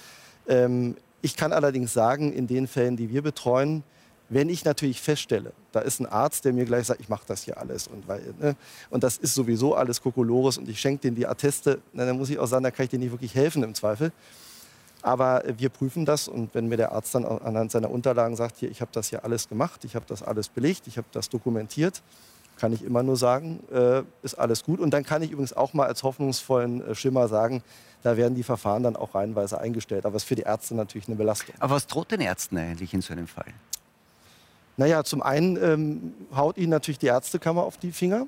ähm, 0.46 0.94
ich 1.22 1.34
kann 1.34 1.54
allerdings 1.54 1.94
sagen, 1.94 2.34
in 2.34 2.46
den 2.46 2.66
Fällen, 2.66 2.98
die 2.98 3.08
wir 3.08 3.22
betreuen, 3.22 3.82
wenn 4.30 4.48
ich 4.48 4.64
natürlich 4.64 5.00
feststelle, 5.00 5.52
da 5.72 5.80
ist 5.80 6.00
ein 6.00 6.06
Arzt, 6.06 6.44
der 6.44 6.52
mir 6.52 6.64
gleich 6.64 6.86
sagt, 6.86 7.00
ich 7.00 7.08
mache 7.08 7.24
das 7.26 7.42
hier 7.42 7.58
alles 7.58 7.88
und, 7.88 8.06
weil, 8.06 8.34
ne, 8.40 8.56
und 8.88 9.02
das 9.02 9.18
ist 9.18 9.34
sowieso 9.34 9.74
alles 9.74 10.00
Kokolores 10.00 10.56
und 10.56 10.68
ich 10.68 10.80
schenke 10.80 11.02
denen 11.02 11.16
die 11.16 11.26
Atteste, 11.26 11.80
dann 11.92 12.16
muss 12.16 12.30
ich 12.30 12.38
auch 12.38 12.46
sagen, 12.46 12.62
da 12.62 12.70
kann 12.70 12.84
ich 12.84 12.90
denen 12.90 13.02
nicht 13.02 13.12
wirklich 13.12 13.34
helfen 13.34 13.62
im 13.62 13.74
Zweifel. 13.74 14.12
Aber 15.02 15.42
wir 15.56 15.70
prüfen 15.70 16.04
das 16.04 16.28
und 16.28 16.54
wenn 16.54 16.68
mir 16.68 16.76
der 16.76 16.92
Arzt 16.92 17.14
dann 17.14 17.24
anhand 17.24 17.72
seiner 17.72 17.90
Unterlagen 17.90 18.36
sagt, 18.36 18.58
hier, 18.58 18.70
ich 18.70 18.80
habe 18.80 18.90
das 18.92 19.08
hier 19.08 19.24
alles 19.24 19.48
gemacht, 19.48 19.84
ich 19.84 19.96
habe 19.96 20.04
das 20.06 20.22
alles 20.22 20.48
belegt, 20.48 20.86
ich 20.86 20.98
habe 20.98 21.08
das 21.10 21.28
dokumentiert, 21.28 22.02
kann 22.58 22.72
ich 22.72 22.84
immer 22.84 23.02
nur 23.02 23.16
sagen, 23.16 23.60
äh, 23.72 24.02
ist 24.22 24.34
alles 24.34 24.62
gut. 24.62 24.78
Und 24.78 24.90
dann 24.90 25.02
kann 25.02 25.22
ich 25.22 25.30
übrigens 25.30 25.54
auch 25.54 25.72
mal 25.72 25.86
als 25.86 26.02
hoffnungsvollen 26.02 26.86
äh, 26.86 26.94
Schimmer 26.94 27.26
sagen, 27.28 27.62
da 28.02 28.18
werden 28.18 28.34
die 28.34 28.42
Verfahren 28.42 28.82
dann 28.82 28.96
auch 28.96 29.14
reihenweise 29.14 29.58
eingestellt. 29.58 30.04
Aber 30.04 30.16
es 30.16 30.24
ist 30.24 30.28
für 30.28 30.34
die 30.34 30.42
Ärzte 30.42 30.74
natürlich 30.74 31.08
eine 31.08 31.16
Belastung. 31.16 31.54
Aber 31.58 31.76
was 31.76 31.86
droht 31.86 32.10
den 32.10 32.20
Ärzten 32.20 32.58
eigentlich 32.58 32.92
in 32.92 33.00
so 33.00 33.12
einem 33.12 33.26
Fall? 33.26 33.46
Naja, 34.80 35.04
zum 35.04 35.20
einen 35.20 35.62
ähm, 35.62 36.14
haut 36.34 36.56
ihnen 36.56 36.70
natürlich 36.70 36.98
die 36.98 37.08
Ärztekammer 37.08 37.64
auf 37.64 37.76
die 37.76 37.92
Finger. 37.92 38.26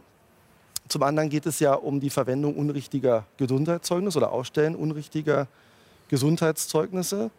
Zum 0.86 1.02
anderen 1.02 1.30
geht 1.30 1.46
es 1.46 1.60
ja 1.60 1.72
um 1.72 1.98
die 1.98 2.10
Verwendung 2.10 2.56
unrichtiger 2.56 3.24
Gesundheitszeugnisse 3.38 4.18
oder 4.18 4.32
Ausstellen 4.32 4.76
unrichtiger 4.76 5.48
Gesundheitszeugnisse. 6.08 7.30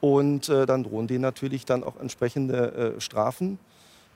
Und 0.00 0.48
äh, 0.48 0.66
dann 0.66 0.82
drohen 0.82 1.06
denen 1.06 1.20
natürlich 1.20 1.66
dann 1.66 1.84
auch 1.84 2.00
entsprechende 2.00 2.96
äh, 2.96 3.00
Strafen. 3.00 3.60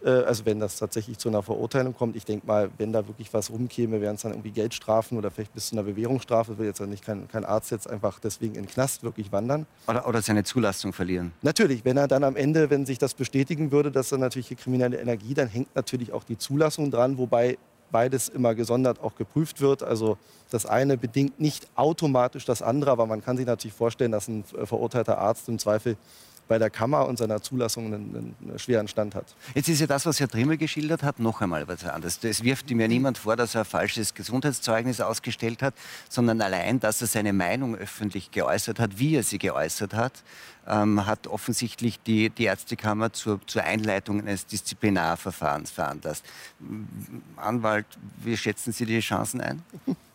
Äh, 0.05 0.11
also 0.11 0.44
wenn 0.47 0.61
das 0.61 0.78
tatsächlich 0.78 1.18
zu 1.18 1.28
einer 1.28 1.42
Verurteilung 1.42 1.94
kommt. 1.94 2.16
Ich 2.16 2.24
denke 2.24 2.47
mal, 2.47 2.70
wenn 2.78 2.92
da 2.92 3.07
wirklich 3.07 3.32
was 3.32 3.51
rumkäme, 3.51 4.01
wären 4.01 4.16
es 4.16 4.22
dann 4.22 4.32
irgendwie 4.32 4.51
Geldstrafen 4.51 5.18
oder 5.18 5.30
vielleicht 5.30 5.55
bis 5.55 5.68
zu 5.68 5.74
einer 5.74 5.82
Bewährungsstrafe. 5.82 6.59
Will 6.59 6.66
jetzt 6.66 6.80
nicht 6.80 7.05
kein, 7.05 7.28
kein 7.28 7.44
Arzt 7.44 7.70
jetzt 7.70 7.88
einfach 7.88 8.18
deswegen 8.18 8.55
in 8.55 8.62
den 8.62 8.70
Knast 8.70 9.03
wirklich 9.03 9.32
wandern. 9.32 9.66
Oder, 9.86 10.07
oder 10.07 10.22
seine 10.22 10.44
Zulassung 10.44 10.92
verlieren. 10.92 11.32
Natürlich, 11.42 11.84
wenn 11.84 11.97
er 11.97 12.09
dann 12.09 12.24
am 12.24 12.36
Ende, 12.36 12.70
wenn 12.70 12.86
sich 12.86 12.99
das 12.99 13.14
bestätigen 13.14 13.70
würde, 13.72 13.90
dass 13.90 14.12
er 14.12 14.18
natürlich 14.18 14.57
kriminelle 14.57 14.99
Energie, 14.99 15.34
dann 15.34 15.49
hängt 15.49 15.74
natürlich 15.74 16.12
auch 16.12 16.24
die 16.24 16.38
Zulassung 16.38 16.90
dran, 16.90 17.18
wobei 17.18 17.59
beides 17.90 18.28
immer 18.28 18.55
gesondert 18.55 19.01
auch 19.01 19.14
geprüft 19.16 19.61
wird. 19.61 19.82
Also 19.82 20.18
das 20.51 20.66
eine 20.66 20.97
bedingt 20.97 21.40
nicht 21.40 21.66
automatisch 21.76 22.44
das 22.44 22.62
andere, 22.62 22.90
aber 22.90 23.07
man 23.07 23.22
kann 23.22 23.36
sich 23.36 23.47
natürlich 23.47 23.76
vorstellen, 23.76 24.12
dass 24.12 24.28
ein 24.28 24.44
verurteilter 24.44 25.18
Arzt 25.18 25.49
im 25.49 25.59
Zweifel 25.59 25.97
bei 26.49 26.59
der 26.59 26.70
Kammer 26.70 27.07
und 27.07 27.18
seiner 27.18 27.42
Zulassung 27.42 27.86
einen, 27.86 28.34
einen, 28.40 28.59
schweren 28.59 28.88
Stand 28.88 29.14
hat. 29.14 29.34
Jetzt 29.55 29.68
ist 29.68 29.80
ja 29.80 29.86
das, 29.86 30.07
was 30.07 30.20
Herr 30.20 30.28
Trimmel 30.28 30.57
geschildert 30.57 31.03
hat, 31.03 31.18
noch 31.18 31.40
einmal 31.40 31.66
was 31.68 31.84
anderes. 31.84 32.18
Es 32.22 32.42
wirft 32.42 32.70
ihm 32.70 32.80
ja 32.80 32.88
niemand 32.88 33.18
vor, 33.18 33.36
dass 33.36 33.55
er 33.55 33.62
ein 33.62 33.64
falsches 33.64 34.14
Gesundheitszeugnis 34.14 35.01
ausgestellt 35.01 35.62
hat, 35.62 35.74
sondern 36.09 36.40
allein, 36.40 36.80
dass 36.80 37.01
er 37.01 37.07
seine 37.07 37.32
Meinung 37.32 37.76
öffentlich 37.76 38.30
geäußert 38.30 38.78
hat, 38.78 38.99
wie 38.99 39.16
er 39.16 39.22
sie 39.22 39.38
geäußert 39.38 39.94
hat, 39.94 40.22
ähm, 40.66 41.07
hat 41.07 41.26
offensichtlich 41.26 42.01
die, 42.03 42.30
die 42.30 42.44
Ärztekammer 42.44 43.12
zur, 43.12 43.40
zur 43.47 43.62
Einleitung 43.62 44.20
eines 44.20 44.47
Disziplinarverfahrens 44.47 45.70
veranlasst. 45.70 46.24
Anwalt, 47.36 47.86
wie 48.22 48.36
schätzen 48.36 48.72
Sie 48.72 48.86
die 48.86 49.01
Chancen 49.01 49.40
ein? 49.40 49.62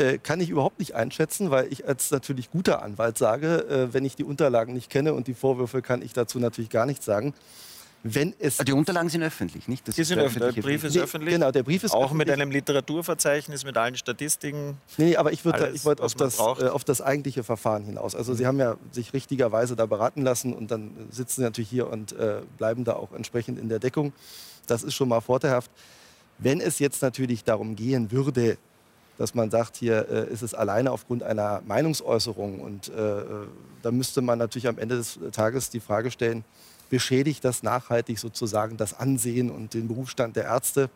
Äh, 0.00 0.18
kann 0.18 0.40
ich 0.40 0.48
überhaupt 0.48 0.78
nicht 0.78 0.94
einschätzen, 0.94 1.50
weil 1.50 1.70
ich 1.70 1.86
als 1.86 2.10
natürlich 2.10 2.50
guter 2.50 2.82
Anwalt 2.82 3.18
sage, 3.18 3.66
äh, 3.68 3.92
wenn 3.92 4.04
ich 4.04 4.16
die 4.16 4.24
Unterlagen 4.24 4.72
nicht 4.72 4.90
kenne 4.90 5.12
und 5.12 5.26
die 5.26 5.34
Vorwürfe, 5.34 5.82
kann 5.82 6.00
ich 6.00 6.12
dazu 6.12 6.38
natürlich 6.38 6.70
gar 6.70 6.86
nichts 6.86 7.04
sagen. 7.04 7.34
Wenn 8.02 8.34
es 8.38 8.56
die 8.56 8.72
Unterlagen 8.72 9.10
sind 9.10 9.22
öffentlich, 9.22 9.68
nicht? 9.68 9.86
Das 9.86 9.94
die 9.94 10.04
sind 10.04 10.18
öffentlich. 10.20 10.54
Der 10.54 10.62
Brief 10.62 10.84
ist 10.84 10.94
nee, 10.94 11.02
öffentlich. 11.02 11.34
Genau, 11.34 11.50
der 11.50 11.62
Brief 11.62 11.84
ist 11.84 11.92
auch 11.92 12.06
öffentlich. 12.06 12.28
mit 12.28 12.30
einem 12.30 12.50
Literaturverzeichnis, 12.50 13.62
mit 13.64 13.76
allen 13.76 13.94
Statistiken. 13.94 14.78
Nee, 14.96 15.16
aber 15.16 15.32
ich 15.32 15.44
würde 15.44 15.74
wollt 15.84 16.00
auf, 16.00 16.14
das, 16.14 16.38
äh, 16.38 16.68
auf 16.68 16.82
das 16.82 17.02
eigentliche 17.02 17.44
Verfahren 17.44 17.84
hinaus. 17.84 18.14
Also 18.14 18.32
Sie 18.32 18.46
haben 18.46 18.58
ja 18.58 18.76
sich 18.90 19.12
richtigerweise 19.12 19.76
da 19.76 19.84
beraten 19.84 20.22
lassen 20.22 20.54
und 20.54 20.70
dann 20.70 20.92
sitzen 21.10 21.42
Sie 21.42 21.42
natürlich 21.42 21.68
hier 21.68 21.90
und 21.90 22.12
äh, 22.12 22.40
bleiben 22.56 22.84
da 22.84 22.94
auch 22.94 23.12
entsprechend 23.12 23.58
in 23.58 23.68
der 23.68 23.80
Deckung. 23.80 24.14
Das 24.66 24.82
ist 24.82 24.94
schon 24.94 25.08
mal 25.08 25.20
vorteilhaft. 25.20 25.70
Wenn 26.38 26.62
es 26.62 26.78
jetzt 26.78 27.02
natürlich 27.02 27.44
darum 27.44 27.76
gehen 27.76 28.10
würde, 28.10 28.56
dass 29.20 29.34
man 29.34 29.50
sagt, 29.50 29.76
hier 29.76 30.08
äh, 30.08 30.32
ist 30.32 30.40
es 30.40 30.54
alleine 30.54 30.90
aufgrund 30.90 31.22
einer 31.22 31.60
Meinungsäußerung. 31.66 32.58
Und 32.58 32.88
äh, 32.88 33.20
äh, 33.20 33.24
da 33.82 33.90
müsste 33.90 34.22
man 34.22 34.38
natürlich 34.38 34.66
am 34.66 34.78
Ende 34.78 34.96
des 34.96 35.18
Tages 35.32 35.68
die 35.68 35.80
Frage 35.80 36.10
stellen, 36.10 36.42
beschädigt 36.88 37.44
das 37.44 37.62
nachhaltig 37.62 38.18
sozusagen 38.18 38.78
das 38.78 38.98
Ansehen 38.98 39.50
und 39.50 39.74
den 39.74 39.88
Berufsstand 39.88 40.36
der 40.36 40.44
Ärzte. 40.44 40.88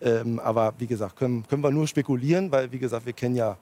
Ähm, 0.00 0.38
aber 0.38 0.72
wie 0.78 0.86
gesagt, 0.86 1.16
können, 1.16 1.46
können 1.48 1.62
wir 1.62 1.70
nur 1.70 1.86
spekulieren, 1.86 2.50
weil 2.50 2.72
wie 2.72 2.78
gesagt, 2.78 3.04
wir 3.04 3.12
kennen 3.12 3.36
ja 3.36 3.58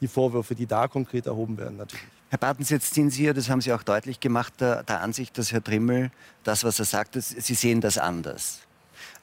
die 0.00 0.06
Vorwürfe, 0.06 0.54
die 0.54 0.66
da 0.66 0.86
konkret 0.86 1.26
erhoben 1.26 1.58
werden, 1.58 1.78
natürlich. 1.78 2.06
Herr 2.28 2.38
Bartens, 2.38 2.70
jetzt 2.70 2.94
sind 2.94 3.10
Sie 3.10 3.24
ja, 3.24 3.32
das 3.32 3.50
haben 3.50 3.60
Sie 3.60 3.72
auch 3.72 3.82
deutlich 3.82 4.20
gemacht, 4.20 4.52
der, 4.60 4.84
der 4.84 5.00
Ansicht, 5.00 5.36
dass 5.36 5.50
Herr 5.50 5.64
Trimmel 5.64 6.12
das, 6.44 6.62
was 6.62 6.78
er 6.78 6.84
sagt, 6.84 7.20
Sie 7.20 7.54
sehen 7.54 7.80
das 7.80 7.98
anders. 7.98 8.60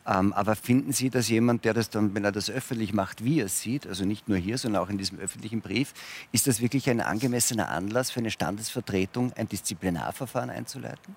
Ähm, 0.09 0.33
aber 0.33 0.55
finden 0.55 0.91
Sie, 0.91 1.11
dass 1.11 1.29
jemand, 1.29 1.65
der 1.65 1.75
das 1.75 1.91
dann, 1.91 2.15
wenn 2.15 2.25
er 2.25 2.31
das 2.31 2.49
öffentlich 2.49 2.93
macht, 2.93 3.23
wie 3.23 3.41
er 3.41 3.45
es 3.45 3.61
sieht, 3.61 3.85
also 3.85 4.05
nicht 4.05 4.27
nur 4.27 4.37
hier, 4.39 4.57
sondern 4.57 4.81
auch 4.81 4.89
in 4.89 4.97
diesem 4.97 5.19
öffentlichen 5.19 5.61
Brief, 5.61 5.93
ist 6.31 6.47
das 6.47 6.61
wirklich 6.61 6.89
ein 6.89 6.99
angemessener 6.99 7.69
Anlass 7.69 8.09
für 8.09 8.19
eine 8.19 8.31
Standesvertretung, 8.31 9.31
ein 9.33 9.47
Disziplinarverfahren 9.47 10.49
einzuleiten? 10.49 11.15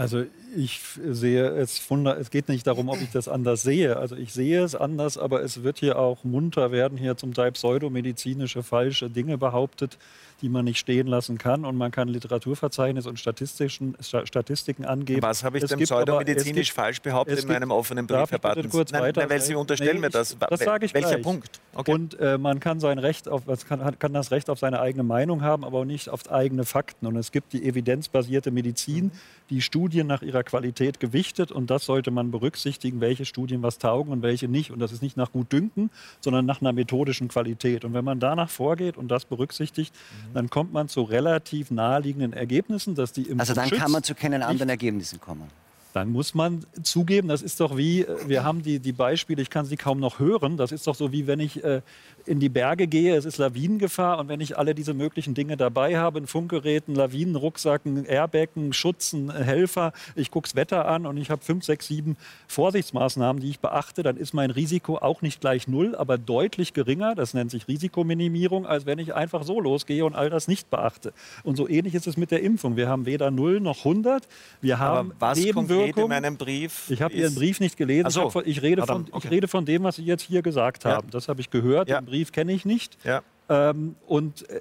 Also 0.00 0.24
ich 0.56 0.80
sehe 1.10 1.46
es, 1.50 1.78
es 2.18 2.30
geht 2.30 2.48
nicht 2.48 2.66
darum, 2.66 2.88
ob 2.88 3.02
ich 3.02 3.10
das 3.10 3.28
anders 3.28 3.60
sehe. 3.60 3.98
Also 3.98 4.16
ich 4.16 4.32
sehe 4.32 4.64
es 4.64 4.74
anders, 4.74 5.18
aber 5.18 5.42
es 5.42 5.62
wird 5.62 5.78
hier 5.78 5.98
auch 5.98 6.24
munter 6.24 6.72
werden 6.72 6.96
hier 6.96 7.18
zum 7.18 7.34
Teil 7.34 7.52
pseudomedizinische 7.52 8.62
falsche 8.62 9.10
Dinge 9.10 9.36
behauptet, 9.36 9.98
die 10.40 10.48
man 10.48 10.64
nicht 10.64 10.78
stehen 10.78 11.06
lassen 11.06 11.36
kann. 11.36 11.66
Und 11.66 11.76
man 11.76 11.90
kann 11.90 12.08
Literaturverzeichnis 12.08 13.06
und 13.06 13.20
Statistischen, 13.20 13.94
Statistiken 14.00 14.86
angeben. 14.86 15.20
Was 15.20 15.44
habe 15.44 15.58
ich 15.58 15.64
denn 15.66 15.78
pseudomedizinisch 15.78 16.68
gibt, 16.68 16.76
falsch 16.76 17.02
behauptet 17.02 17.40
in 17.40 17.48
meinem 17.48 17.70
offenen 17.70 18.06
Brief, 18.06 18.30
Herr 18.30 18.38
Bartens? 18.38 18.72
Kurz 18.72 18.92
nein, 18.92 19.02
weiter, 19.02 19.20
nein, 19.20 19.30
weil 19.30 19.40
Sie 19.42 19.54
unterstellen 19.54 19.96
nee, 19.96 20.00
mir 20.00 20.10
das. 20.10 20.34
Das 20.48 20.60
sage 20.60 20.86
ich 20.86 20.94
Welcher 20.94 21.10
gleich. 21.10 21.22
Punkt? 21.22 21.60
Okay. 21.74 21.92
Und 21.92 22.18
äh, 22.18 22.38
man 22.38 22.58
kann, 22.58 22.80
sein 22.80 22.98
Recht 22.98 23.28
auf, 23.28 23.42
kann, 23.68 23.98
kann, 23.98 24.12
das 24.14 24.30
Recht 24.30 24.48
auf 24.48 24.58
seine 24.58 24.80
eigene 24.80 25.02
Meinung 25.02 25.42
haben, 25.42 25.62
aber 25.62 25.80
auch 25.80 25.84
nicht 25.84 26.08
auf 26.08 26.30
eigene 26.30 26.64
Fakten. 26.64 27.06
Und 27.06 27.16
es 27.16 27.32
gibt 27.32 27.52
die 27.52 27.68
evidenzbasierte 27.68 28.50
Medizin, 28.50 29.12
die 29.50 29.60
Studien 29.60 29.89
nach 30.06 30.22
ihrer 30.22 30.42
Qualität 30.42 31.00
gewichtet. 31.00 31.52
Und 31.52 31.70
das 31.70 31.84
sollte 31.84 32.10
man 32.10 32.30
berücksichtigen, 32.30 33.00
welche 33.00 33.24
Studien 33.24 33.62
was 33.62 33.78
taugen 33.78 34.12
und 34.12 34.22
welche 34.22 34.48
nicht. 34.48 34.70
Und 34.70 34.78
das 34.78 34.92
ist 34.92 35.02
nicht 35.02 35.16
nach 35.16 35.32
Gutdünken, 35.32 35.90
sondern 36.20 36.46
nach 36.46 36.60
einer 36.60 36.72
methodischen 36.72 37.28
Qualität. 37.28 37.84
Und 37.84 37.94
wenn 37.94 38.04
man 38.04 38.20
danach 38.20 38.50
vorgeht 38.50 38.96
und 38.96 39.08
das 39.08 39.24
berücksichtigt, 39.24 39.94
mhm. 39.94 40.34
dann 40.34 40.50
kommt 40.50 40.72
man 40.72 40.88
zu 40.88 41.02
relativ 41.02 41.70
naheliegenden 41.70 42.32
Ergebnissen, 42.32 42.94
dass 42.94 43.12
die 43.12 43.22
im 43.22 43.40
Also 43.40 43.54
dann 43.54 43.70
kann 43.70 43.90
man 43.90 44.02
zu 44.02 44.14
keinen 44.14 44.42
anderen 44.42 44.68
Ergebnissen 44.68 45.20
kommen 45.20 45.48
dann 45.92 46.10
muss 46.10 46.34
man 46.34 46.64
zugeben, 46.82 47.28
das 47.28 47.42
ist 47.42 47.60
doch 47.60 47.76
wie, 47.76 48.02
äh, 48.02 48.28
wir 48.28 48.44
haben 48.44 48.62
die, 48.62 48.78
die 48.78 48.92
Beispiele, 48.92 49.42
ich 49.42 49.50
kann 49.50 49.66
sie 49.66 49.76
kaum 49.76 50.00
noch 50.00 50.18
hören, 50.18 50.56
das 50.56 50.72
ist 50.72 50.86
doch 50.86 50.94
so 50.94 51.12
wie 51.12 51.26
wenn 51.26 51.40
ich 51.40 51.62
äh, 51.64 51.82
in 52.26 52.40
die 52.40 52.48
Berge 52.48 52.86
gehe, 52.86 53.16
es 53.16 53.24
ist 53.24 53.38
Lawinengefahr 53.38 54.18
und 54.18 54.28
wenn 54.28 54.40
ich 54.40 54.58
alle 54.58 54.74
diese 54.74 54.94
möglichen 54.94 55.34
Dinge 55.34 55.56
dabei 55.56 55.98
habe, 55.98 56.20
ein 56.20 56.26
Funkgerät, 56.26 56.88
ein 56.88 56.94
Lawinenrucksack, 56.94 57.84
ein 57.86 58.04
Airbag, 58.04 58.48
ein 58.56 58.72
Schutz, 58.72 59.12
ein 59.12 59.30
Helfer, 59.32 59.92
ich 60.14 60.30
gucke 60.30 60.48
das 60.48 60.54
Wetter 60.54 60.86
an 60.86 61.06
und 61.06 61.16
ich 61.16 61.30
habe 61.30 61.42
fünf, 61.42 61.64
sechs, 61.64 61.88
sieben 61.88 62.16
Vorsichtsmaßnahmen, 62.48 63.40
die 63.42 63.50
ich 63.50 63.60
beachte, 63.60 64.02
dann 64.02 64.16
ist 64.16 64.34
mein 64.34 64.50
Risiko 64.50 64.98
auch 64.98 65.22
nicht 65.22 65.40
gleich 65.40 65.66
null, 65.68 65.96
aber 65.96 66.18
deutlich 66.18 66.72
geringer, 66.72 67.14
das 67.14 67.34
nennt 67.34 67.50
sich 67.50 67.68
Risikominimierung, 67.68 68.66
als 68.66 68.86
wenn 68.86 68.98
ich 68.98 69.14
einfach 69.14 69.42
so 69.42 69.60
losgehe 69.60 70.04
und 70.04 70.14
all 70.14 70.30
das 70.30 70.48
nicht 70.48 70.70
beachte. 70.70 71.12
Und 71.42 71.56
so 71.56 71.68
ähnlich 71.68 71.94
ist 71.94 72.06
es 72.06 72.16
mit 72.16 72.30
der 72.30 72.42
Impfung. 72.42 72.76
Wir 72.76 72.88
haben 72.88 73.06
weder 73.06 73.30
null 73.30 73.60
noch 73.60 73.78
100, 73.78 74.28
wir 74.60 74.78
haben 74.78 75.12
Nebenwirkungen. 75.34 75.79
In 75.86 76.08
meinem 76.08 76.36
Brief 76.36 76.90
Ich 76.90 77.02
habe 77.02 77.14
Ihren 77.14 77.34
Brief 77.34 77.60
nicht 77.60 77.76
gelesen, 77.76 78.10
so. 78.10 78.32
ich, 78.44 78.56
ich, 78.56 78.62
rede 78.62 78.86
von, 78.86 79.06
okay. 79.10 79.26
ich 79.26 79.30
rede 79.30 79.48
von 79.48 79.64
dem, 79.64 79.82
was 79.82 79.96
Sie 79.96 80.04
jetzt 80.04 80.22
hier 80.22 80.42
gesagt 80.42 80.84
haben. 80.84 81.06
Ja. 81.08 81.12
Das 81.12 81.28
habe 81.28 81.40
ich 81.40 81.50
gehört. 81.50 81.88
Ja. 81.88 82.00
Brief 82.00 82.32
kenne 82.32 82.52
ich 82.52 82.64
nicht. 82.64 82.96
Ja. 83.04 83.22
Ähm, 83.48 83.96
und 84.06 84.48
äh, 84.48 84.60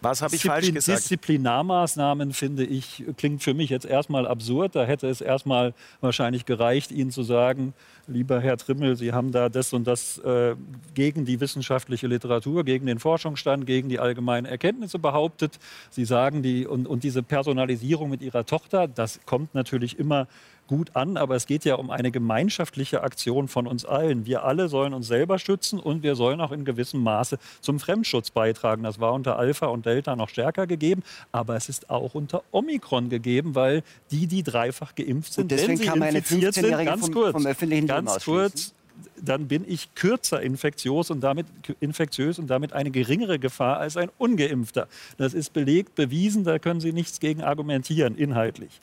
was 0.00 0.22
habe 0.22 0.36
ich 0.36 0.42
falsch 0.42 0.72
gesagt? 0.72 0.98
Disziplinarmaßnahmen, 0.98 2.32
finde 2.32 2.64
ich, 2.64 3.04
klingt 3.16 3.42
für 3.42 3.52
mich 3.52 3.68
jetzt 3.68 3.84
erstmal 3.84 4.28
absurd. 4.28 4.76
Da 4.76 4.84
hätte 4.84 5.08
es 5.08 5.20
erstmal 5.20 5.74
wahrscheinlich 6.00 6.46
gereicht, 6.46 6.92
Ihnen 6.92 7.10
zu 7.10 7.24
sagen, 7.24 7.74
lieber 8.06 8.40
Herr 8.40 8.56
Trimmel, 8.56 8.94
Sie 8.94 9.12
haben 9.12 9.32
da 9.32 9.48
das 9.48 9.72
und 9.72 9.88
das 9.88 10.18
äh, 10.18 10.54
gegen 10.94 11.24
die 11.24 11.40
wissenschaftliche 11.40 12.06
Literatur, 12.06 12.64
gegen 12.64 12.86
den 12.86 13.00
Forschungsstand, 13.00 13.66
gegen 13.66 13.88
die 13.88 13.98
allgemeinen 13.98 14.46
Erkenntnisse 14.46 15.00
behauptet. 15.00 15.58
Sie 15.90 16.04
sagen, 16.04 16.42
die, 16.42 16.64
und, 16.64 16.86
und 16.86 17.02
diese 17.02 17.24
Personalisierung 17.24 18.08
mit 18.08 18.22
Ihrer 18.22 18.46
Tochter, 18.46 18.86
das 18.86 19.18
kommt 19.26 19.54
natürlich 19.54 19.98
immer 19.98 20.28
gut 20.68 20.94
an, 20.94 21.16
aber 21.16 21.34
es 21.34 21.46
geht 21.46 21.64
ja 21.64 21.74
um 21.74 21.90
eine 21.90 22.10
gemeinschaftliche 22.10 23.02
Aktion 23.02 23.48
von 23.48 23.66
uns 23.66 23.84
allen. 23.84 24.26
Wir 24.26 24.44
alle 24.44 24.68
sollen 24.68 24.94
uns 24.94 25.08
selber 25.08 25.38
schützen 25.38 25.80
und 25.80 26.02
wir 26.02 26.14
sollen 26.14 26.40
auch 26.40 26.52
in 26.52 26.64
gewissem 26.64 27.02
Maße 27.02 27.38
zum 27.60 27.80
Fremdschutz 27.80 28.30
beitragen. 28.30 28.84
Das 28.84 29.00
war 29.00 29.12
unter 29.12 29.38
Alpha 29.38 29.66
und 29.66 29.86
Delta 29.86 30.14
noch 30.14 30.28
stärker 30.28 30.66
gegeben, 30.66 31.02
aber 31.32 31.56
es 31.56 31.68
ist 31.68 31.90
auch 31.90 32.14
unter 32.14 32.42
Omikron 32.52 33.08
gegeben, 33.08 33.54
weil 33.54 33.82
die, 34.10 34.26
die 34.26 34.42
dreifach 34.42 34.94
geimpft 34.94 35.32
sind, 35.32 35.42
und 35.44 35.50
deswegen 35.50 35.70
wenn 35.70 35.76
sie 35.78 35.86
kann 35.86 36.02
infiziert 36.02 36.54
sind, 36.54 36.70
ganz 36.70 37.06
vom, 37.06 37.14
kurz, 37.14 37.32
vom 37.32 37.46
öffentlichen 37.46 37.86
ganz 37.86 38.24
kurz, 38.24 38.74
dann 39.20 39.48
bin 39.48 39.64
ich 39.66 39.94
kürzer 39.94 40.40
infektiös 40.40 41.10
und 41.10 41.20
damit 41.20 41.46
infektiös 41.80 42.38
und 42.38 42.48
damit 42.48 42.72
eine 42.72 42.90
geringere 42.90 43.38
Gefahr 43.38 43.78
als 43.78 43.96
ein 43.96 44.10
ungeimpfter. 44.18 44.88
Das 45.16 45.34
ist 45.34 45.52
belegt, 45.52 45.94
bewiesen, 45.94 46.44
da 46.44 46.58
können 46.58 46.80
Sie 46.80 46.92
nichts 46.92 47.20
gegen 47.20 47.42
argumentieren 47.42 48.16
inhaltlich. 48.16 48.80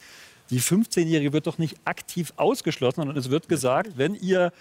Die 0.49 0.61
15-Jährige 0.61 1.33
wird 1.33 1.47
doch 1.47 1.57
nicht 1.57 1.77
aktiv 1.85 2.33
ausgeschlossen, 2.37 3.01
sondern 3.01 3.17
es 3.17 3.29
wird 3.29 3.49
gesagt, 3.49 3.97
wenn 3.97 4.15
ihr 4.15 4.51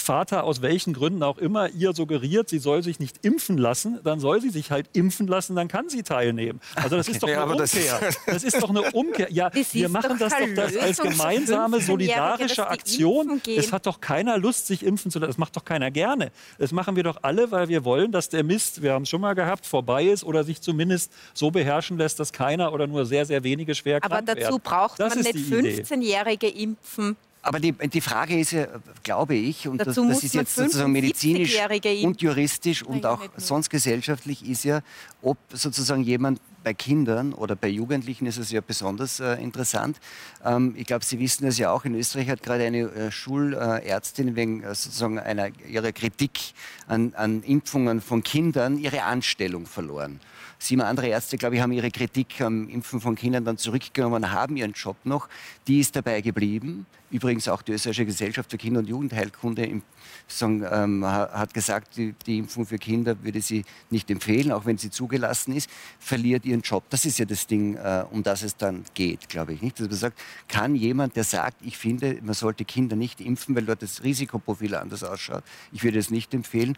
Vater 0.00 0.44
aus 0.44 0.62
welchen 0.62 0.92
Gründen 0.92 1.22
auch 1.22 1.38
immer 1.38 1.68
ihr 1.70 1.92
suggeriert, 1.92 2.48
sie 2.48 2.58
soll 2.58 2.82
sich 2.82 2.98
nicht 2.98 3.24
impfen 3.24 3.58
lassen, 3.58 4.00
dann 4.04 4.20
soll 4.20 4.40
sie 4.40 4.50
sich 4.50 4.70
halt 4.70 4.88
impfen 4.92 5.26
lassen, 5.26 5.56
dann 5.56 5.68
kann 5.68 5.88
sie 5.88 6.02
teilnehmen. 6.02 6.60
Also 6.74 6.96
das 6.96 7.08
ist 7.08 7.22
doch 7.22 7.28
eine 7.28 7.44
Umkehr. 7.44 8.00
Das 8.26 8.44
ist 8.44 8.62
doch 8.62 8.70
eine 8.70 8.82
Umkehr. 8.92 9.32
Ja, 9.32 9.50
wir 9.52 9.88
machen 9.88 10.18
das 10.18 10.32
doch 10.32 10.54
das 10.54 10.76
als 10.76 10.98
gemeinsame 10.98 11.80
solidarische 11.80 12.68
Aktion. 12.68 13.40
Es 13.46 13.72
hat 13.72 13.86
doch 13.86 14.00
keiner 14.00 14.38
Lust, 14.38 14.66
sich 14.66 14.84
impfen 14.84 15.10
zu 15.10 15.18
lassen. 15.18 15.30
Das 15.30 15.38
macht 15.38 15.56
doch 15.56 15.64
keiner 15.64 15.90
gerne. 15.90 16.30
Das 16.58 16.72
machen 16.72 16.96
wir 16.96 17.02
doch 17.02 17.18
alle, 17.22 17.50
weil 17.50 17.68
wir 17.68 17.84
wollen, 17.84 18.12
dass 18.12 18.28
der 18.28 18.44
Mist, 18.44 18.82
wir 18.82 18.92
haben 18.92 19.02
es 19.02 19.08
schon 19.08 19.20
mal 19.20 19.34
gehabt, 19.34 19.66
vorbei 19.66 20.04
ist 20.04 20.24
oder 20.24 20.44
sich 20.44 20.60
zumindest 20.60 21.12
so 21.34 21.50
beherrschen 21.50 21.98
lässt, 21.98 22.20
dass 22.20 22.32
keiner 22.32 22.72
oder 22.72 22.86
nur 22.86 23.06
sehr, 23.06 23.24
sehr 23.26 23.42
wenige 23.44 23.74
schwer 23.74 24.00
krank 24.00 24.12
werden. 24.12 24.28
Aber 24.28 24.40
dazu 24.40 24.58
braucht 24.58 24.98
man 24.98 25.18
nicht 25.18 25.34
15-Jährige 25.34 26.48
impfen. 26.48 27.16
Aber 27.40 27.60
die, 27.60 27.72
die 27.72 28.00
Frage 28.00 28.38
ist 28.38 28.50
ja, 28.50 28.66
glaube 29.02 29.34
ich, 29.34 29.68
und 29.68 29.78
das, 29.78 29.94
das 29.94 30.24
ist 30.24 30.34
jetzt 30.34 30.56
sozusagen 30.56 30.92
medizinisch 30.92 31.56
und 32.02 32.20
juristisch 32.20 32.82
und 32.82 33.06
auch 33.06 33.22
sonst 33.36 33.70
gesellschaftlich, 33.70 34.48
ist 34.48 34.64
ja, 34.64 34.80
ob 35.22 35.38
sozusagen 35.52 36.02
jemand 36.02 36.40
bei 36.64 36.74
Kindern 36.74 37.32
oder 37.32 37.56
bei 37.56 37.68
Jugendlichen 37.68 38.26
ist 38.26 38.36
es 38.36 38.50
ja 38.50 38.60
besonders 38.60 39.20
äh, 39.20 39.34
interessant. 39.34 39.98
Ähm, 40.44 40.74
ich 40.76 40.86
glaube, 40.86 41.04
Sie 41.04 41.18
wissen 41.18 41.46
es 41.46 41.58
ja 41.58 41.70
auch, 41.70 41.84
in 41.84 41.94
Österreich 41.94 42.28
hat 42.28 42.42
gerade 42.42 42.64
eine 42.64 42.80
äh, 42.80 43.10
Schulärztin 43.10 44.36
wegen 44.36 44.62
äh, 44.62 44.74
sozusagen 44.74 45.18
einer, 45.18 45.50
ihrer 45.66 45.92
Kritik 45.92 46.40
an, 46.86 47.14
an 47.14 47.42
Impfungen 47.42 48.00
von 48.00 48.22
Kindern 48.22 48.78
ihre 48.78 49.04
Anstellung 49.04 49.66
verloren. 49.66 50.20
Sieben 50.60 50.82
andere 50.82 51.06
Ärzte, 51.06 51.38
glaube 51.38 51.54
ich, 51.54 51.62
haben 51.62 51.70
ihre 51.70 51.90
Kritik 51.90 52.40
am 52.40 52.68
Impfen 52.68 53.00
von 53.00 53.14
Kindern 53.14 53.44
dann 53.44 53.58
zurückgenommen, 53.58 54.32
haben 54.32 54.56
ihren 54.56 54.72
Job 54.72 54.96
noch. 55.04 55.28
Die 55.68 55.78
ist 55.78 55.94
dabei 55.94 56.20
geblieben. 56.20 56.84
Übrigens 57.12 57.46
auch 57.48 57.62
die 57.62 57.72
Österreichische 57.72 58.04
Gesellschaft 58.04 58.50
für 58.50 58.58
Kinder- 58.58 58.80
und 58.80 58.88
Jugendheilkunde 58.88 59.64
im, 59.64 59.82
sagen, 60.26 60.66
ähm, 60.70 61.06
hat 61.06 61.54
gesagt, 61.54 61.96
die, 61.96 62.12
die, 62.26 62.38
Impfung 62.38 62.66
für 62.66 62.76
Kinder 62.76 63.16
würde 63.22 63.40
sie 63.40 63.64
nicht 63.88 64.10
empfehlen, 64.10 64.50
auch 64.50 64.66
wenn 64.66 64.78
sie 64.78 64.90
zugelassen 64.90 65.54
ist, 65.54 65.70
verliert 66.00 66.44
ihren 66.44 66.60
Job. 66.60 66.82
Das 66.90 67.06
ist 67.06 67.18
ja 67.18 67.24
das 67.24 67.46
Ding, 67.46 67.76
äh, 67.76 68.04
um 68.10 68.24
das 68.24 68.42
es 68.42 68.56
dann 68.56 68.84
geht, 68.94 69.28
glaube 69.28 69.54
ich. 69.54 69.62
Nicht? 69.62 69.78
Dass 69.78 69.88
man 69.88 69.96
sagt, 69.96 70.18
kann 70.48 70.74
jemand, 70.74 71.14
der 71.14 71.24
sagt, 71.24 71.58
ich 71.62 71.78
finde, 71.78 72.18
man 72.20 72.34
sollte 72.34 72.64
Kinder 72.64 72.96
nicht 72.96 73.20
impfen, 73.20 73.54
weil 73.54 73.64
dort 73.64 73.80
das 73.80 74.02
Risikoprofil 74.02 74.74
anders 74.74 75.04
ausschaut, 75.04 75.44
ich 75.72 75.84
würde 75.84 76.00
es 76.00 76.10
nicht 76.10 76.34
empfehlen, 76.34 76.76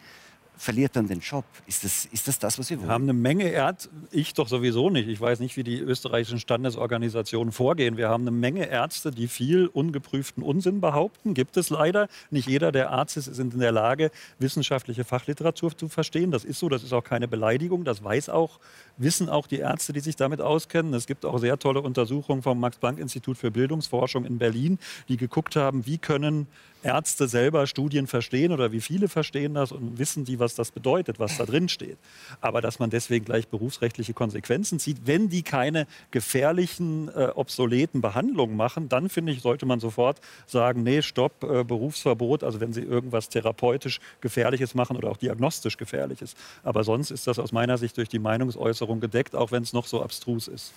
verliert 0.60 0.94
dann 0.94 1.08
den 1.08 1.20
Job. 1.20 1.46
Ist 1.66 1.84
das 1.84 2.04
ist 2.04 2.28
das, 2.28 2.38
das 2.38 2.58
was 2.58 2.68
wir 2.68 2.76
wollen? 2.76 2.88
Wir 2.88 2.92
haben 2.92 3.04
eine 3.04 3.14
Menge 3.14 3.48
Ärzte, 3.48 3.88
ich 4.10 4.34
doch 4.34 4.46
sowieso 4.46 4.90
nicht. 4.90 5.08
Ich 5.08 5.18
weiß 5.18 5.40
nicht, 5.40 5.56
wie 5.56 5.64
die 5.64 5.78
österreichischen 5.78 6.38
Standesorganisationen 6.38 7.50
vorgehen. 7.50 7.96
Wir 7.96 8.10
haben 8.10 8.24
eine 8.24 8.30
Menge 8.30 8.68
Ärzte, 8.68 9.10
die 9.10 9.26
viel 9.26 9.68
ungeprüften 9.68 10.42
Unsinn 10.42 10.82
behaupten. 10.82 11.32
Gibt 11.32 11.56
es 11.56 11.70
leider. 11.70 12.08
Nicht 12.30 12.46
jeder 12.46 12.72
der 12.72 12.90
Ärzte 12.90 13.20
ist 13.20 13.38
in 13.38 13.58
der 13.58 13.72
Lage, 13.72 14.10
wissenschaftliche 14.38 15.04
Fachliteratur 15.04 15.74
zu 15.74 15.88
verstehen. 15.88 16.30
Das 16.30 16.44
ist 16.44 16.58
so, 16.58 16.68
das 16.68 16.84
ist 16.84 16.92
auch 16.92 17.04
keine 17.04 17.26
Beleidigung. 17.26 17.84
Das 17.84 18.04
weiß 18.04 18.28
auch, 18.28 18.60
wissen 18.98 19.30
auch 19.30 19.46
die 19.46 19.60
Ärzte, 19.60 19.94
die 19.94 20.00
sich 20.00 20.16
damit 20.16 20.42
auskennen. 20.42 20.92
Es 20.92 21.06
gibt 21.06 21.24
auch 21.24 21.38
sehr 21.38 21.58
tolle 21.58 21.80
Untersuchungen 21.80 22.42
vom 22.42 22.60
Max-Planck-Institut 22.60 23.38
für 23.38 23.50
Bildungsforschung 23.50 24.26
in 24.26 24.36
Berlin, 24.36 24.78
die 25.08 25.16
geguckt 25.16 25.56
haben, 25.56 25.86
wie 25.86 25.96
können 25.96 26.48
Ärzte 26.82 27.28
selber 27.28 27.66
Studien 27.66 28.06
verstehen 28.06 28.52
oder 28.52 28.72
wie 28.72 28.80
viele 28.80 29.08
verstehen 29.08 29.54
das 29.54 29.72
und 29.72 29.98
wissen 29.98 30.24
die, 30.24 30.38
was 30.38 30.54
das 30.54 30.70
bedeutet, 30.70 31.18
was 31.18 31.36
da 31.36 31.44
drin 31.44 31.68
steht. 31.68 31.98
Aber 32.40 32.60
dass 32.60 32.78
man 32.78 32.90
deswegen 32.90 33.24
gleich 33.24 33.48
berufsrechtliche 33.48 34.14
Konsequenzen 34.14 34.78
zieht, 34.78 34.98
wenn 35.04 35.28
die 35.28 35.42
keine 35.42 35.86
gefährlichen, 36.10 37.08
äh, 37.08 37.30
obsoleten 37.34 38.00
Behandlungen 38.00 38.56
machen, 38.56 38.88
dann 38.88 39.08
finde 39.08 39.32
ich, 39.32 39.42
sollte 39.42 39.66
man 39.66 39.80
sofort 39.80 40.20
sagen, 40.46 40.82
nee, 40.82 41.02
stopp, 41.02 41.44
äh, 41.44 41.64
Berufsverbot, 41.64 42.44
also 42.44 42.60
wenn 42.60 42.72
sie 42.72 42.82
irgendwas 42.82 43.28
therapeutisch 43.28 44.00
Gefährliches 44.20 44.74
machen 44.74 44.96
oder 44.96 45.10
auch 45.10 45.16
diagnostisch 45.16 45.76
Gefährliches. 45.76 46.34
Aber 46.62 46.84
sonst 46.84 47.10
ist 47.10 47.26
das 47.26 47.38
aus 47.38 47.52
meiner 47.52 47.78
Sicht 47.78 47.96
durch 47.96 48.08
die 48.08 48.18
Meinungsäußerung 48.18 49.00
gedeckt, 49.00 49.34
auch 49.34 49.52
wenn 49.52 49.62
es 49.62 49.72
noch 49.72 49.86
so 49.86 50.02
abstrus 50.02 50.48
ist. 50.48 50.72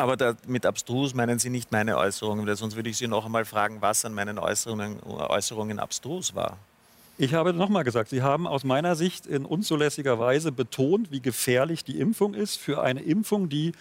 Aber 0.00 0.16
da, 0.16 0.34
mit 0.46 0.64
abstrus 0.64 1.12
meinen 1.14 1.38
Sie 1.38 1.50
nicht 1.50 1.72
meine 1.72 1.98
Äußerungen, 1.98 2.56
sonst 2.56 2.74
würde 2.74 2.88
ich 2.88 2.96
Sie 2.96 3.06
noch 3.06 3.26
einmal 3.26 3.44
fragen, 3.44 3.82
was 3.82 4.04
an 4.06 4.14
meinen 4.14 4.38
Äußerungen, 4.38 5.02
Äußerungen 5.02 5.78
abstrus 5.78 6.34
war. 6.34 6.56
Ich 7.18 7.34
habe 7.34 7.52
nochmal 7.52 7.84
gesagt, 7.84 8.08
Sie 8.08 8.22
haben 8.22 8.46
aus 8.46 8.64
meiner 8.64 8.96
Sicht 8.96 9.26
in 9.26 9.44
unzulässiger 9.44 10.18
Weise 10.18 10.52
betont, 10.52 11.10
wie 11.12 11.20
gefährlich 11.20 11.84
die 11.84 12.00
Impfung 12.00 12.32
ist 12.32 12.56
für 12.56 12.80
eine 12.82 13.02
Impfung, 13.02 13.50
die 13.50 13.72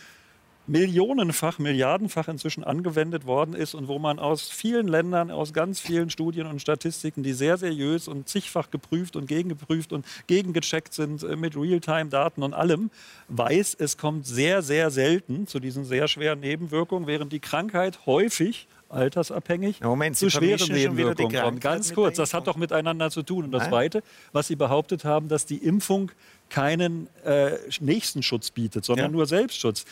millionenfach, 0.69 1.57
milliardenfach 1.57 2.27
inzwischen 2.27 2.63
angewendet 2.63 3.25
worden 3.25 3.55
ist 3.55 3.73
und 3.73 3.87
wo 3.87 3.97
man 3.97 4.19
aus 4.19 4.49
vielen 4.49 4.87
Ländern, 4.87 5.31
aus 5.31 5.51
ganz 5.51 5.79
vielen 5.79 6.09
Studien 6.11 6.45
und 6.45 6.61
Statistiken, 6.61 7.23
die 7.23 7.33
sehr 7.33 7.57
seriös 7.57 8.07
und 8.07 8.29
zigfach 8.29 8.69
geprüft 8.69 9.15
und 9.15 9.27
gegengeprüft 9.27 9.91
und 9.91 10.05
gegengecheckt 10.27 10.93
sind 10.93 11.23
äh, 11.23 11.35
mit 11.35 11.55
Realtime-Daten 11.55 12.43
und 12.43 12.53
allem, 12.53 12.91
weiß, 13.29 13.77
es 13.79 13.97
kommt 13.97 14.27
sehr, 14.27 14.61
sehr 14.61 14.91
selten 14.91 15.47
zu 15.47 15.59
diesen 15.59 15.85
sehr 15.85 16.07
schweren 16.07 16.39
Nebenwirkungen, 16.39 17.07
während 17.07 17.33
die 17.33 17.39
Krankheit 17.39 18.05
häufig 18.05 18.67
altersabhängig 18.89 19.81
Moment, 19.81 20.17
zu 20.17 20.29
schweren 20.29 20.71
Nebenwirkungen 20.71 21.41
kommt. 21.41 21.61
Ganz 21.61 21.93
kurz, 21.93 22.17
das 22.17 22.33
hat 22.33 22.47
doch 22.47 22.57
miteinander 22.57 23.09
zu 23.09 23.23
tun. 23.23 23.45
Und 23.45 23.51
das 23.51 23.63
Nein. 23.63 23.71
Zweite, 23.71 24.03
was 24.31 24.47
Sie 24.47 24.55
behauptet 24.55 25.05
haben, 25.05 25.29
dass 25.29 25.45
die 25.45 25.57
Impfung 25.57 26.11
keinen 26.49 27.07
äh, 27.23 27.51
nächsten 27.79 28.23
Schutz 28.23 28.51
bietet, 28.51 28.85
sondern 28.85 29.07
Ja. 29.07 29.11
nur 29.11 29.25
Selbstschutz. 29.27 29.85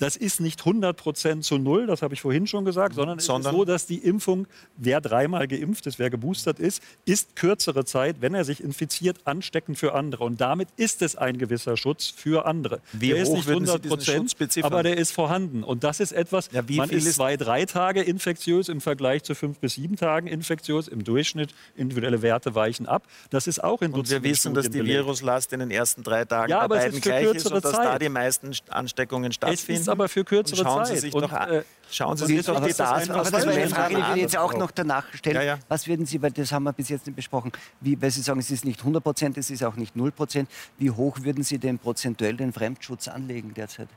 Das 0.00 0.16
ist 0.16 0.40
nicht 0.40 0.60
100 0.60 0.96
Prozent 0.96 1.44
zu 1.44 1.56
null, 1.58 1.86
das 1.86 2.02
habe 2.02 2.14
ich 2.14 2.20
vorhin 2.20 2.46
schon 2.46 2.64
gesagt, 2.64 2.94
sondern, 2.96 3.18
Sondern? 3.20 3.40
es 3.42 3.46
ist 3.52 3.58
so, 3.58 3.64
dass 3.64 3.86
die 3.86 3.98
Impfung, 3.98 4.46
wer 4.76 5.00
dreimal 5.00 5.46
geimpft 5.46 5.86
ist, 5.86 5.98
wer 5.98 6.10
geboostert 6.10 6.58
ist, 6.58 6.82
ist 7.04 7.36
kürzere 7.36 7.84
Zeit, 7.84 8.16
wenn 8.20 8.34
er 8.34 8.44
sich 8.44 8.62
infiziert, 8.62 9.18
ansteckend 9.24 9.78
für 9.78 9.94
andere. 9.94 10.24
Und 10.24 10.40
damit 10.40 10.68
ist 10.76 11.00
es 11.02 11.14
ein 11.16 11.38
gewisser 11.38 11.76
Schutz 11.76 12.08
für 12.14 12.44
andere. 12.46 12.80
Wie 12.92 13.08
der 13.10 13.22
ist 13.22 13.30
nicht 13.32 13.46
würden 13.46 13.66
Sie 13.66 13.72
100 13.72 13.84
diesen 13.84 13.96
Prozent, 13.96 14.18
Schutz 14.30 14.34
beziffern? 14.34 14.72
aber 14.72 14.82
der 14.82 14.96
ist 14.98 15.12
vorhanden. 15.12 15.62
Und 15.62 15.84
das 15.84 16.00
ist 16.00 16.12
etwas, 16.12 16.48
Ja, 16.52 16.62
man 16.68 16.90
ist 16.90 17.14
zwei, 17.14 17.36
drei 17.36 17.64
Tage 17.64 18.02
infektiös 18.02 18.68
im 18.68 18.80
Vergleich 18.80 19.22
zu 19.22 19.34
fünf 19.34 19.58
bis 19.60 19.74
sieben 19.74 19.96
Tagen 19.96 20.26
infektiös. 20.26 20.88
Im 20.88 21.04
Durchschnitt 21.04 21.54
individuelle 21.76 22.20
Werte 22.22 22.54
weichen 22.54 22.86
ab. 22.86 23.04
Das 23.30 23.46
ist 23.46 23.62
auch 23.62 23.80
in 23.82 23.92
Und 23.92 24.10
wir 24.10 24.22
wissen, 24.22 24.54
dass 24.54 24.64
die 24.64 24.70
Studien 24.70 24.86
belegt. 24.86 25.04
Viruslast 25.06 25.52
in 25.52 25.60
den 25.60 25.70
ersten 25.70 26.02
drei 26.02 26.24
Tagen 26.24 26.50
Ja, 26.50 26.66
bei 26.66 26.78
beiden 26.78 27.00
gleich 27.00 27.26
ist 27.34 27.46
und 27.46 27.52
dass 27.64 27.72
da 27.72 27.82
Zeit. 27.82 28.02
die 28.02 28.08
meisten 28.08 28.52
Ansteckungen 28.70 29.32
stattfinden. 29.32 29.83
Ist 29.86 29.88
aber 29.88 30.08
für 30.08 30.24
kürzere 30.24 30.60
und 30.60 30.64
schauen 30.66 30.84
Zeit. 30.84 30.94
Sie 30.94 31.00
sich 31.00 31.14
Und, 31.14 31.22
doch 31.22 31.32
an. 31.32 31.50
äh, 31.50 31.62
Schauen 31.90 32.16
Sie 32.16 32.22
und 32.24 32.28
sich 32.28 32.38
ist 32.38 32.48
doch 32.48 32.60
das 32.60 32.76
das 32.76 33.04
den 33.04 33.14
ist 33.14 33.34
eine 33.34 33.52
Ländern 33.52 33.68
Frage, 33.70 33.94
die 33.94 34.00
will 34.02 34.16
ich 34.16 34.22
jetzt 34.22 34.36
auch 34.36 34.54
noch 34.54 34.70
danach 34.70 35.04
stellen. 35.14 35.36
Ja, 35.36 35.42
ja. 35.42 35.58
Was 35.68 35.86
würden 35.86 36.06
Sie, 36.06 36.20
weil 36.22 36.30
das 36.32 36.50
haben 36.52 36.64
wir 36.64 36.72
bis 36.72 36.88
jetzt 36.88 37.06
nicht 37.06 37.16
besprochen, 37.16 37.52
wie, 37.80 38.00
weil 38.00 38.10
Sie 38.10 38.22
sagen, 38.22 38.40
es 38.40 38.50
ist 38.50 38.64
nicht 38.64 38.80
100 38.80 39.02
Prozent, 39.02 39.38
es 39.38 39.50
ist 39.50 39.62
auch 39.62 39.76
nicht 39.76 39.94
0 39.96 40.10
Prozent, 40.12 40.48
wie 40.78 40.90
hoch 40.90 41.18
würden 41.22 41.44
Sie 41.44 41.58
denn 41.58 41.78
prozentuell 41.78 42.36
den 42.36 42.52
Fremdschutz 42.52 43.08
anlegen 43.08 43.54
derzeit? 43.54 43.88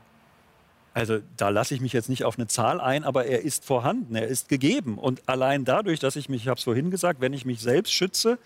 Also 0.94 1.18
da 1.36 1.48
lasse 1.50 1.74
ich 1.74 1.80
mich 1.80 1.92
jetzt 1.92 2.08
nicht 2.08 2.24
auf 2.24 2.38
eine 2.38 2.48
Zahl 2.48 2.80
ein, 2.80 3.04
aber 3.04 3.26
er 3.26 3.42
ist 3.42 3.64
vorhanden, 3.64 4.16
er 4.16 4.26
ist 4.26 4.48
gegeben. 4.48 4.98
Und 4.98 5.28
allein 5.28 5.64
dadurch, 5.64 6.00
dass 6.00 6.16
ich 6.16 6.28
mich, 6.28 6.42
ich 6.42 6.48
habe 6.48 6.58
es 6.58 6.64
vorhin 6.64 6.90
gesagt, 6.90 7.20
wenn 7.20 7.32
ich 7.32 7.44
mich 7.44 7.60
selbst 7.60 7.92
schütze, 7.92 8.38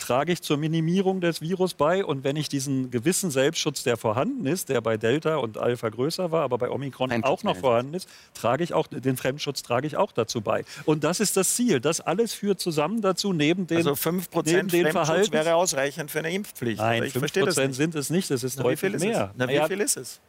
trage 0.00 0.32
ich 0.32 0.42
zur 0.42 0.56
Minimierung 0.56 1.20
des 1.20 1.40
Virus 1.40 1.74
bei. 1.74 2.04
Und 2.04 2.24
wenn 2.24 2.36
ich 2.36 2.48
diesen 2.48 2.90
gewissen 2.90 3.30
Selbstschutz, 3.30 3.82
der 3.82 3.96
vorhanden 3.96 4.46
ist, 4.46 4.68
der 4.68 4.80
bei 4.80 4.96
Delta 4.96 5.36
und 5.36 5.58
Alpha 5.58 5.88
größer 5.88 6.30
war, 6.32 6.42
aber 6.42 6.58
bei 6.58 6.70
Omikron 6.70 7.22
auch 7.24 7.42
noch 7.42 7.56
vorhanden 7.56 7.94
ist, 7.94 8.08
trage 8.34 8.64
ich 8.64 8.74
auch 8.74 8.86
den 8.86 9.16
Fremdschutz 9.16 9.62
trage 9.62 9.86
ich 9.86 9.96
auch 9.96 10.12
dazu 10.12 10.40
bei. 10.40 10.64
Und 10.84 11.04
das 11.04 11.20
ist 11.20 11.36
das 11.36 11.54
Ziel. 11.54 11.80
Das 11.80 12.00
alles 12.00 12.32
führt 12.34 12.60
zusammen 12.60 13.00
dazu, 13.02 13.32
neben 13.32 13.66
den 13.66 13.78
Also 13.78 13.92
5% 13.92 14.22
neben 14.44 14.68
den 14.68 14.82
Fremdschutz 14.82 14.92
Verhaltens- 14.94 15.32
wäre 15.32 15.54
ausreichend 15.54 16.10
für 16.10 16.20
eine 16.20 16.32
Impfpflicht. 16.32 16.80
Nein, 16.80 17.04
ich 17.04 17.12
5 17.12 17.20
verstehe 17.22 17.44
das 17.44 17.56
nicht. 17.56 17.74
sind 17.74 17.94
es 17.94 18.10
nicht. 18.10 18.30
Es 18.30 18.42
ist 18.42 18.56
Na, 18.56 18.60
wie 18.60 18.68
deutlich 18.68 18.80
viel 18.80 18.94
ist 18.94 19.02
mehr. 19.04 19.24
es? 19.32 19.36
Na, 19.36 19.48
wie 19.48 19.68
viel 19.68 19.80
ist 19.80 19.96
es? 19.96 20.20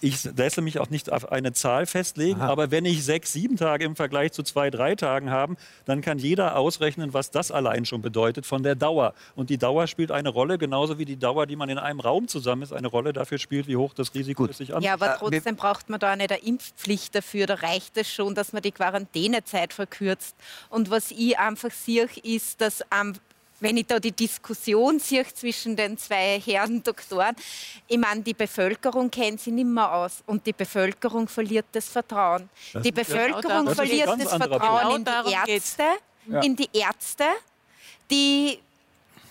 Ich 0.00 0.24
lässt 0.24 0.60
mich 0.60 0.78
auch 0.78 0.90
nicht 0.90 1.12
auf 1.12 1.30
eine 1.30 1.52
Zahl 1.52 1.86
festlegen, 1.86 2.40
Aha. 2.40 2.48
aber 2.48 2.70
wenn 2.70 2.84
ich 2.84 3.04
sechs, 3.04 3.32
sieben 3.32 3.56
Tage 3.56 3.84
im 3.84 3.96
Vergleich 3.96 4.32
zu 4.32 4.42
zwei, 4.42 4.70
drei 4.70 4.94
Tagen 4.94 5.30
habe, 5.30 5.56
dann 5.84 6.00
kann 6.00 6.18
jeder 6.18 6.56
ausrechnen, 6.56 7.12
was 7.12 7.30
das 7.30 7.50
allein 7.50 7.84
schon 7.84 8.02
bedeutet 8.02 8.46
von 8.46 8.62
der 8.62 8.74
Dauer. 8.74 9.14
Und 9.34 9.50
die 9.50 9.58
Dauer 9.58 9.86
spielt 9.86 10.10
eine 10.10 10.30
Rolle, 10.30 10.58
genauso 10.58 10.98
wie 10.98 11.04
die 11.04 11.18
Dauer, 11.18 11.46
die 11.46 11.56
man 11.56 11.68
in 11.68 11.78
einem 11.78 12.00
Raum 12.00 12.28
zusammen 12.28 12.62
ist, 12.62 12.72
eine 12.72 12.88
Rolle 12.88 13.12
dafür 13.12 13.38
spielt, 13.38 13.66
wie 13.68 13.76
hoch 13.76 13.94
das 13.94 14.14
Risiko 14.14 14.46
ist, 14.46 14.58
sich 14.58 14.74
an. 14.74 14.82
Ja, 14.82 14.94
aber 14.94 15.14
Äh, 15.14 15.18
trotzdem 15.18 15.56
braucht 15.56 15.90
man 15.90 16.00
da 16.00 16.16
nicht 16.16 16.32
eine 16.32 16.42
Impfpflicht 16.42 17.14
dafür. 17.14 17.46
Da 17.46 17.54
reicht 17.54 17.96
es 17.96 18.10
schon, 18.10 18.34
dass 18.34 18.52
man 18.52 18.62
die 18.62 18.72
Quarantänezeit 18.72 19.72
verkürzt. 19.72 20.34
Und 20.68 20.90
was 20.90 21.10
ich 21.10 21.38
einfach 21.38 21.70
sehe, 21.70 22.08
ist, 22.22 22.60
dass 22.60 22.82
am 22.90 23.14
wenn 23.60 23.76
ich 23.76 23.86
da 23.86 24.00
die 24.00 24.12
Diskussion 24.12 24.98
sehe 24.98 25.24
zwischen 25.32 25.76
den 25.76 25.96
zwei 25.98 26.40
Herren 26.44 26.82
Doktoren, 26.82 27.36
ich 27.86 27.98
meine, 27.98 28.22
die 28.22 28.34
Bevölkerung 28.34 29.10
kennt 29.10 29.40
sie 29.40 29.50
nicht 29.52 29.66
mehr 29.66 29.92
aus 29.92 30.22
und 30.26 30.44
die 30.46 30.52
Bevölkerung 30.52 31.28
verliert 31.28 31.66
das 31.72 31.88
Vertrauen. 31.88 32.48
Das 32.72 32.82
die 32.82 32.88
ist- 32.88 32.94
Bevölkerung 32.94 33.42
Genau 33.66 33.74
verliert 33.74 34.08
das 34.08 34.30
Vertrauen 34.34 34.96
in 34.96 35.04
Genau 35.04 35.22
die 35.24 35.34
geht's. 35.52 35.76
Ärzte, 35.78 35.84
Ja. 36.26 36.40
in 36.42 36.56
die 36.56 36.68
Ärzte, 36.72 37.24
die 38.10 38.58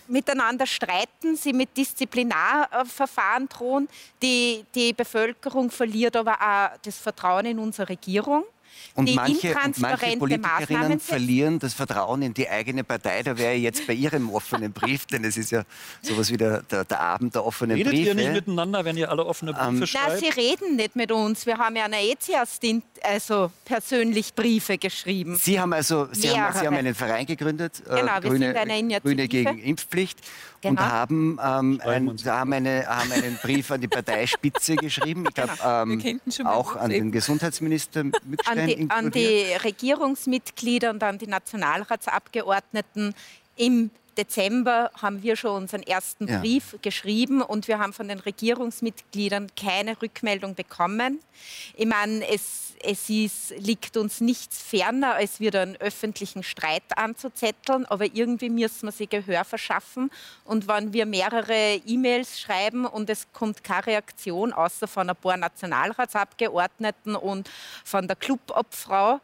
miteinander 0.08 0.66
streiten, 0.66 1.36
sie 1.36 1.52
mit 1.52 1.76
Disziplinarverfahren 1.76 3.48
drohen. 3.48 3.88
Die, 4.22 4.64
die 4.74 4.92
Bevölkerung 4.92 5.70
verliert 5.70 6.16
aber 6.16 6.34
auch 6.34 6.76
das 6.82 6.98
Vertrauen 6.98 7.46
in 7.46 7.58
unsere 7.58 7.88
Regierung. 7.90 8.44
Und 8.94 9.06
die 9.08 9.14
manche, 9.14 9.54
und 9.54 9.78
manche 9.78 10.16
Politikerinnen 10.16 11.00
verlieren 11.00 11.58
das 11.58 11.74
Vertrauen 11.74 12.22
in 12.22 12.34
die 12.34 12.48
eigene 12.48 12.82
Partei. 12.84 13.22
Da 13.22 13.38
wäre 13.38 13.54
ich 13.54 13.62
jetzt 13.62 13.86
bei 13.86 13.92
Ihrem 13.94 14.30
offenen 14.30 14.72
Brief, 14.72 15.06
denn 15.06 15.24
es 15.24 15.36
ist 15.36 15.50
ja 15.52 15.62
sowas 16.02 16.30
wie 16.30 16.36
der, 16.36 16.62
der, 16.62 16.84
der 16.84 17.00
Abend 17.00 17.34
der 17.34 17.44
offenen 17.44 17.76
Redet 17.76 17.92
Briefe. 17.92 18.08
ihr 18.08 18.14
nicht 18.14 18.32
miteinander, 18.32 18.84
wenn 18.84 18.96
ihr 18.96 19.10
alle 19.10 19.24
offene 19.24 19.52
Briefe 19.52 19.68
Ähm, 19.68 19.86
schreibt? 19.86 20.18
sie 20.18 20.28
reden 20.28 20.76
nicht 20.76 20.96
mit 20.96 21.12
uns. 21.12 21.46
Wir 21.46 21.58
haben 21.58 21.76
ja 21.76 21.84
einer 21.84 22.00
ETIAS 22.00 22.58
also 23.02 23.50
persönlich 23.64 24.34
Briefe 24.34 24.76
geschrieben. 24.76 25.36
Sie 25.36 25.58
haben 25.60 25.72
also 25.72 26.08
Sie 26.12 26.28
haben. 26.30 26.58
Sie 26.58 26.66
haben 26.66 26.76
einen 26.76 26.94
Verein 26.94 27.26
gegründet, 27.26 27.82
äh, 27.88 28.00
Genau, 28.00 28.14
wir 28.14 28.20
Grüne, 28.30 28.46
sind 28.48 28.56
eine 28.56 28.78
Initiative. 28.78 29.08
Grüne 29.14 29.28
gegen 29.28 29.58
Impfpflicht, 29.58 30.18
und 30.62 30.76
Genau. 30.76 30.82
haben, 30.82 31.38
ähm, 31.42 31.80
ein, 31.84 32.16
haben, 32.24 32.52
eine, 32.52 32.86
haben 32.86 33.12
einen 33.12 33.38
Brief 33.42 33.70
an 33.70 33.80
die 33.80 33.88
Parteispitze 33.88 34.76
geschrieben. 34.76 35.24
Ich 35.28 35.34
glaube, 35.34 35.52
Wir 35.62 36.20
ähm, 36.36 36.46
auch 36.46 36.76
an 36.76 36.90
den 36.90 37.10
Gesundheitsminister 37.12 38.04
Mückstein 38.04 38.58
an 38.58 38.66
die, 38.66 38.90
an 38.90 39.10
die 39.10 39.44
Regierungsmitglieder 39.64 40.90
und 40.90 41.02
an 41.02 41.18
die 41.18 41.26
Nationalratsabgeordneten. 41.26 43.14
Im 43.56 43.90
Dezember 44.20 44.90
haben 45.00 45.22
wir 45.22 45.34
schon 45.34 45.62
unseren 45.62 45.82
ersten 45.82 46.28
Ja. 46.28 46.40
Brief 46.40 46.76
geschrieben 46.82 47.40
und 47.40 47.68
wir 47.68 47.78
haben 47.78 47.94
von 47.94 48.06
den 48.06 48.18
Regierungsmitgliedern 48.18 49.48
keine 49.56 50.00
Rückmeldung 50.02 50.54
bekommen. 50.54 51.20
Ich 51.74 51.86
meine, 51.86 52.28
es, 52.28 52.74
es 52.82 53.08
ist, 53.08 53.54
liegt 53.56 53.96
uns 53.96 54.20
nichts 54.20 54.62
ferner, 54.62 55.14
als 55.14 55.40
wieder 55.40 55.62
einen 55.62 55.76
öffentlichen 55.76 56.42
Streit 56.42 56.82
anzuzetteln, 56.96 57.86
aber 57.86 58.04
irgendwie 58.04 58.50
müssen 58.50 58.88
wir 58.88 58.92
sie 58.92 59.06
Gehör 59.06 59.44
verschaffen. 59.44 60.10
Und 60.44 60.68
wenn 60.68 60.92
wir 60.92 61.06
mehrere 61.06 61.80
E-Mails 61.86 62.40
schreiben 62.40 62.84
und 62.84 63.08
es 63.08 63.32
kommt 63.32 63.64
keine 63.64 63.86
Reaktion, 63.86 64.52
außer 64.52 64.86
von 64.86 65.08
ein 65.08 65.16
paar 65.16 65.38
Nationalratsabgeordneten 65.38 67.16
und 67.16 67.48
von 67.84 68.06
der 68.06 68.16
Clubobfrau, 68.16 69.20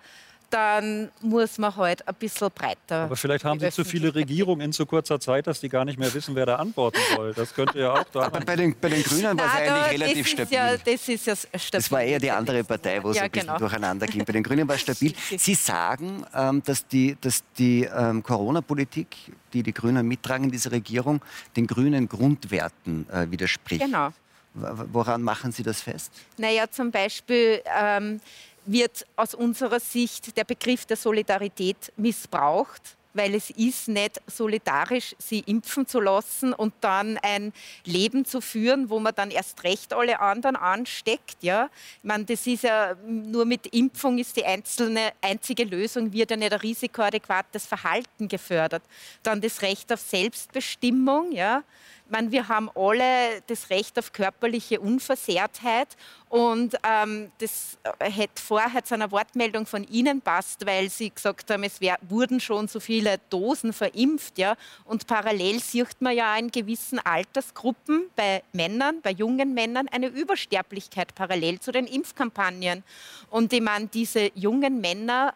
dann 0.57 1.11
muss 1.21 1.59
man 1.59 1.77
halt 1.77 2.07
ein 2.09 2.15
bisschen 2.15 2.49
breiter. 2.51 3.03
Aber 3.05 3.17
vielleicht 3.17 3.45
haben 3.45 3.61
Sie 3.61 3.71
zu 3.71 3.85
viele 3.85 4.15
Regierungen 4.15 4.63
in 4.63 4.73
zu 4.73 4.87
kurzer 4.87 5.21
Zeit, 5.21 5.47
dass 5.47 5.61
die 5.61 5.69
gar 5.69 5.85
nicht 5.85 5.99
mehr 5.99 6.13
wissen, 6.15 6.35
wer 6.35 6.47
da 6.47 6.57
antworten 6.57 6.99
soll. 7.15 7.35
Das 7.35 7.53
könnte 7.53 7.79
ja 7.79 7.93
auch 7.93 7.99
Aber 7.99 8.07
daran 8.31 8.45
bei 8.47 8.57
den, 8.57 8.75
bei 8.81 8.89
den 8.89 9.03
Grünen 9.03 9.39
war 9.39 9.47
es 9.47 9.53
da- 9.53 9.59
eigentlich 9.59 10.01
relativ 10.01 10.25
das 10.25 10.31
stabil. 10.33 10.45
Ist 10.45 10.87
ja, 10.87 10.93
das 10.95 11.09
ist 11.09 11.27
ja 11.27 11.37
stabil. 11.37 11.69
Das 11.73 11.93
war 11.93 12.03
eher 12.03 12.19
die 12.19 12.31
andere 12.31 12.65
Partei, 12.65 13.03
wo 13.03 13.11
es 13.11 13.17
Ja, 13.19 13.25
ein 13.25 13.31
bisschen 13.31 13.49
genau. 13.49 13.59
durcheinander 13.59 14.07
ging. 14.07 14.25
Bei 14.25 14.33
den 14.33 14.43
Grünen 14.43 14.67
war 14.67 14.77
es 14.77 14.81
stabil. 14.81 15.13
Sie 15.37 15.55
sagen, 15.55 16.25
ähm, 16.35 16.63
dass 16.65 16.87
die, 16.87 17.19
dass 17.21 17.45
die 17.59 17.85
ähm, 17.95 18.23
Corona-Politik, 18.23 19.09
die 19.53 19.63
die 19.63 19.75
Grünen 19.75 20.09
mittragen 20.09 20.45
in 20.45 20.51
dieser 20.51 20.73
Regierung, 20.73 21.21
den 21.55 21.67
grünen 21.67 22.09
Grundwerten 22.09 23.07
äh, 23.11 23.31
widerspricht. 23.31 23.83
Genau. 23.85 24.09
Woran 24.55 25.21
machen 25.21 25.53
Sie 25.53 25.63
das 25.63 25.83
fest? 25.83 26.11
Naja, 26.39 26.65
zum 26.71 26.91
Beispiel 26.91 27.61
ähm, 27.79 28.23
wird 28.67 29.07
aus 29.17 29.35
unserer 29.35 29.81
Sicht 29.81 30.37
der 30.37 30.45
Begriff 30.45 30.87
der 30.87 30.97
Solidarität 30.97 31.93
missbraucht, 31.97 32.97
weil 33.17 33.35
es 33.35 33.51
ist 33.51 33.89
nicht 33.89 34.21
solidarisch, 34.27 35.17
sie 35.19 35.41
impfen 35.41 35.87
zu 35.87 36.01
lassen 36.01 36.53
und 36.53 36.75
dann 36.83 37.19
ein 37.23 37.53
Leben 37.85 38.25
zu 38.25 38.41
führen, 38.41 38.91
wo 38.91 39.01
man 39.01 39.14
dann 39.14 39.31
erst 39.31 39.64
recht 39.64 39.95
alle 39.95 40.21
anderen 40.21 40.57
ansteckt. 40.57 41.43
Ja? 41.43 41.71
Ich 41.99 42.05
meine, 42.05 42.25
das 42.25 42.47
ist 42.47 42.64
ja 42.64 42.95
nur 43.07 43.47
mit 43.47 43.67
Impfung 43.69 44.19
ist 44.19 44.37
die 44.37 44.45
einzelne, 44.45 45.12
einzige 45.23 45.64
Lösung, 45.64 46.12
wird 46.12 46.31
ja 46.31 46.37
nicht 46.37 46.53
ein 46.53 46.61
risikoadäquates 46.61 47.64
Verhalten 47.64 48.29
gefördert. 48.29 48.83
Dann 49.23 49.41
das 49.41 49.62
Recht 49.62 49.91
auf 49.93 50.01
Selbstbestimmung. 50.01 51.33
Ja? 51.33 51.62
Meine, 52.09 52.31
wir 52.31 52.49
haben 52.49 52.71
alle 52.75 53.43
das 53.49 53.71
Recht 53.71 53.99
auf 53.99 54.13
körperliche 54.13 54.81
Unversehrtheit 54.81 55.97
Und 56.29 56.77
ähm, 56.83 57.31
das 57.39 57.79
hätte 58.01 58.43
vorher 58.43 58.85
zu 58.85 58.95
einer 58.95 59.13
Wortmeldung 59.13 59.65
von 59.65 59.85
Ihnen 59.85 60.21
passt, 60.21 60.67
weil 60.67 60.91
Sie 60.91 61.11
gesagt 61.11 61.51
haben, 61.51 61.63
es 61.63 61.81
wär, 61.81 61.99
wurden 62.09 62.41
schon 62.41 62.67
so 62.67 62.81
viele 62.81 63.19
Dosen 63.31 63.73
verimpft. 63.73 64.37
Ja? 64.39 64.57
Und 64.85 65.07
parallel 65.07 65.61
sieht 65.61 66.01
man 66.01 66.17
ja 66.17 66.37
in 66.37 66.51
gewissen 66.51 66.99
Altersgruppen 66.99 68.11
bei 68.17 68.43
Männern, 68.53 69.01
bei 69.03 69.13
jungen 69.13 69.55
Männern, 69.55 69.87
eine 69.89 70.09
Übersterblichkeit 70.09 71.15
parallel 71.15 71.61
zu 71.61 71.71
den 71.71 71.87
Impfkampagnen. 71.87 72.83
Und 73.31 73.53
ich 73.53 73.61
meine, 73.61 73.87
diese 73.87 74.31
jungen 74.35 74.81
Männer 74.81 75.33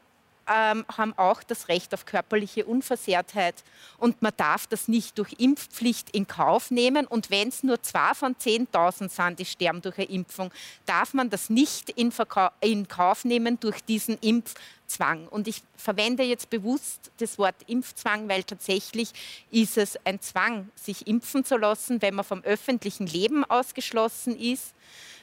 ähm, 0.51 0.85
haben 0.97 1.17
auch 1.17 1.43
das 1.45 1.69
Recht 1.69 1.95
auf 1.95 2.05
körperliche 2.05 2.65
Unversehrtheit. 2.65 3.63
Und 3.99 4.21
man 4.21 4.33
darf 4.37 4.67
das 4.67 4.89
nicht 4.89 5.17
durch 5.17 5.35
Impfpflicht 5.39 6.11
in 6.11 6.27
Kauf 6.27 6.73
nehmen. 6.73 7.07
Und 7.07 7.31
wenn 7.31 7.49
es 7.49 7.63
nur 7.63 7.81
zwei 7.83 8.15
von 8.15 8.35
10.000 8.35 9.09
sind, 9.09 9.39
die 9.39 9.45
sterben 9.45 9.81
durch 9.81 9.99
eine 9.99 10.09
Impfung, 10.09 10.51
darf 10.87 11.15
man 11.15 11.31
das 11.31 11.51
nicht 11.51 11.91
in, 11.91 12.13
in 12.61 12.89
Kauf 12.89 13.25
nehmen 13.25 13.61
durch 13.61 13.81
diesen 13.85 14.19
Impfzwang. 14.19 15.29
Und 15.29 15.47
ich 15.47 15.63
verwende 15.77 16.25
jetzt 16.25 16.51
bewusst 16.51 17.13
das 17.19 17.39
Wort 17.39 17.57
Impfzwang, 17.69 18.29
weil 18.29 18.43
tatsächlich 18.43 19.13
ist 19.53 19.79
es 19.79 19.99
ein 20.05 20.21
Zwang, 20.21 20.69
sich 20.75 21.07
impfen 21.07 21.45
zu 21.45 21.57
lassen, 21.57 22.03
wenn 22.03 22.15
man 22.15 22.25
vom 22.25 22.43
öffentlichen 22.43 23.07
Leben 23.07 23.45
ausgeschlossen 23.45 24.37
ist, 24.37 24.75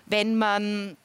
wenn 0.06 0.38
man 0.38 0.96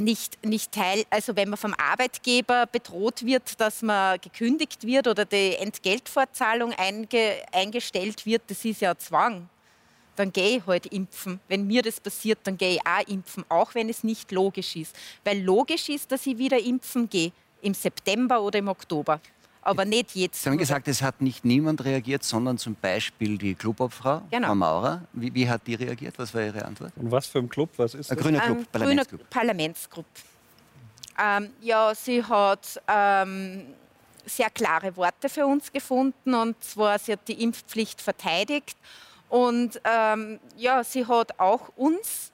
nicht, 0.00 0.44
nicht 0.44 0.72
Teil, 0.72 1.04
also 1.10 1.36
wenn 1.36 1.48
man 1.48 1.56
vom 1.56 1.74
Arbeitgeber 1.74 2.66
bedroht 2.66 3.24
wird, 3.24 3.60
dass 3.60 3.82
man 3.82 4.20
gekündigt 4.20 4.86
wird 4.86 5.06
oder 5.06 5.24
die 5.24 5.56
Entgeltfortzahlung 5.56 6.72
einge, 6.72 7.36
eingestellt 7.52 8.26
wird, 8.26 8.42
das 8.48 8.64
ist 8.64 8.80
ja 8.80 8.96
Zwang. 8.96 9.48
Dann 10.16 10.32
gehe 10.32 10.58
ich 10.58 10.66
halt 10.66 10.86
impfen. 10.86 11.40
Wenn 11.48 11.66
mir 11.66 11.82
das 11.82 12.00
passiert, 12.00 12.40
dann 12.44 12.58
gehe 12.58 12.74
ich 12.74 12.86
auch 12.86 13.06
impfen, 13.08 13.44
auch 13.48 13.74
wenn 13.74 13.88
es 13.88 14.04
nicht 14.04 14.32
logisch 14.32 14.76
ist. 14.76 14.94
Weil 15.24 15.40
logisch 15.40 15.88
ist, 15.88 16.10
dass 16.12 16.26
ich 16.26 16.36
wieder 16.36 16.58
impfen 16.58 17.08
gehe, 17.08 17.32
im 17.62 17.74
September 17.74 18.42
oder 18.42 18.58
im 18.58 18.68
Oktober 18.68 19.20
aber 19.62 19.84
nicht 19.84 20.14
jetzt. 20.14 20.42
Sie 20.42 20.48
haben 20.48 20.58
gesagt, 20.58 20.88
es 20.88 21.02
hat 21.02 21.20
nicht 21.20 21.44
niemand 21.44 21.84
reagiert, 21.84 22.24
sondern 22.24 22.58
zum 22.58 22.74
Beispiel 22.74 23.36
die 23.36 23.54
Clubobfrau, 23.54 24.22
genau. 24.30 24.48
Frau 24.48 24.54
Maurer. 24.54 25.02
Wie, 25.12 25.34
wie, 25.34 25.48
hat 25.48 25.66
die 25.66 25.74
reagiert? 25.74 26.18
Was 26.18 26.32
war 26.34 26.42
Ihre 26.42 26.64
Antwort? 26.64 26.92
Und 26.96 27.10
was 27.10 27.26
für 27.26 27.38
ein 27.38 27.48
Club? 27.48 27.70
Was 27.76 27.94
ist 27.94 28.10
das? 28.10 28.16
Ein 28.16 28.22
grüner 28.22 28.40
Club, 28.40 28.58
ähm, 28.58 28.66
Parlamentsclub. 28.72 29.20
Grüner 29.20 29.30
Parlamentsclub. 29.30 30.06
Ähm, 31.22 31.50
ja, 31.60 31.94
sie 31.94 32.24
hat 32.24 32.80
ähm, 32.88 33.66
sehr 34.24 34.50
klare 34.50 34.96
Worte 34.96 35.28
für 35.28 35.46
uns 35.46 35.70
gefunden 35.70 36.34
und 36.34 36.62
zwar, 36.64 36.98
sie 36.98 37.12
hat 37.12 37.28
die 37.28 37.42
Impfpflicht 37.42 38.00
verteidigt 38.00 38.76
und 39.28 39.80
ähm, 39.84 40.40
ja, 40.56 40.82
sie 40.82 41.06
hat 41.06 41.38
auch 41.38 41.68
uns, 41.76 42.32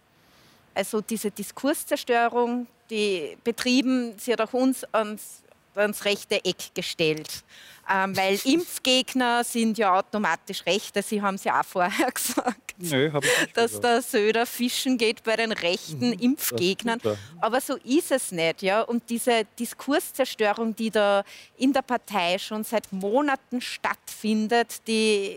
also 0.75 1.01
diese 1.01 1.31
Diskurszerstörung, 1.31 2.67
die 2.91 3.37
betrieben, 3.43 4.15
sie 4.19 4.33
hat 4.33 4.41
auch 4.41 4.53
uns 4.53 4.85
ans 4.93 5.43
ans 5.79 6.05
rechte 6.05 6.45
Eck 6.45 6.75
gestellt. 6.75 7.45
Ähm, 7.89 8.17
weil 8.17 8.41
Impfgegner 8.45 9.45
sind 9.45 9.79
ja 9.79 9.97
automatisch 9.97 10.67
Rechte. 10.67 11.03
Sie 11.03 11.23
haben 11.23 11.37
es 11.37 11.45
ja 11.45 11.61
auch 11.61 11.65
vorher 11.65 12.11
gesagt, 12.13 12.75
Nö, 12.79 13.11
dass 13.55 13.73
gesagt. 13.73 13.85
der 13.85 14.03
Söder 14.03 14.47
fischen 14.47 14.99
geht 14.99 15.23
bei 15.23 15.37
den 15.37 15.53
rechten 15.53 16.09
mhm, 16.09 16.19
Impfgegnern. 16.19 17.01
Aber 17.41 17.61
so 17.61 17.77
ist 17.85 18.11
es 18.11 18.33
nicht. 18.33 18.63
Ja? 18.63 18.83
Und 18.83 19.09
diese 19.09 19.45
Diskurszerstörung, 19.59 20.75
die 20.75 20.91
da 20.91 21.23
in 21.59 21.73
der 21.73 21.83
Partei 21.83 22.39
schon 22.39 22.65
seit 22.65 22.93
Monaten 22.93 23.61
stattfindet, 23.61 24.87
die 24.89 25.37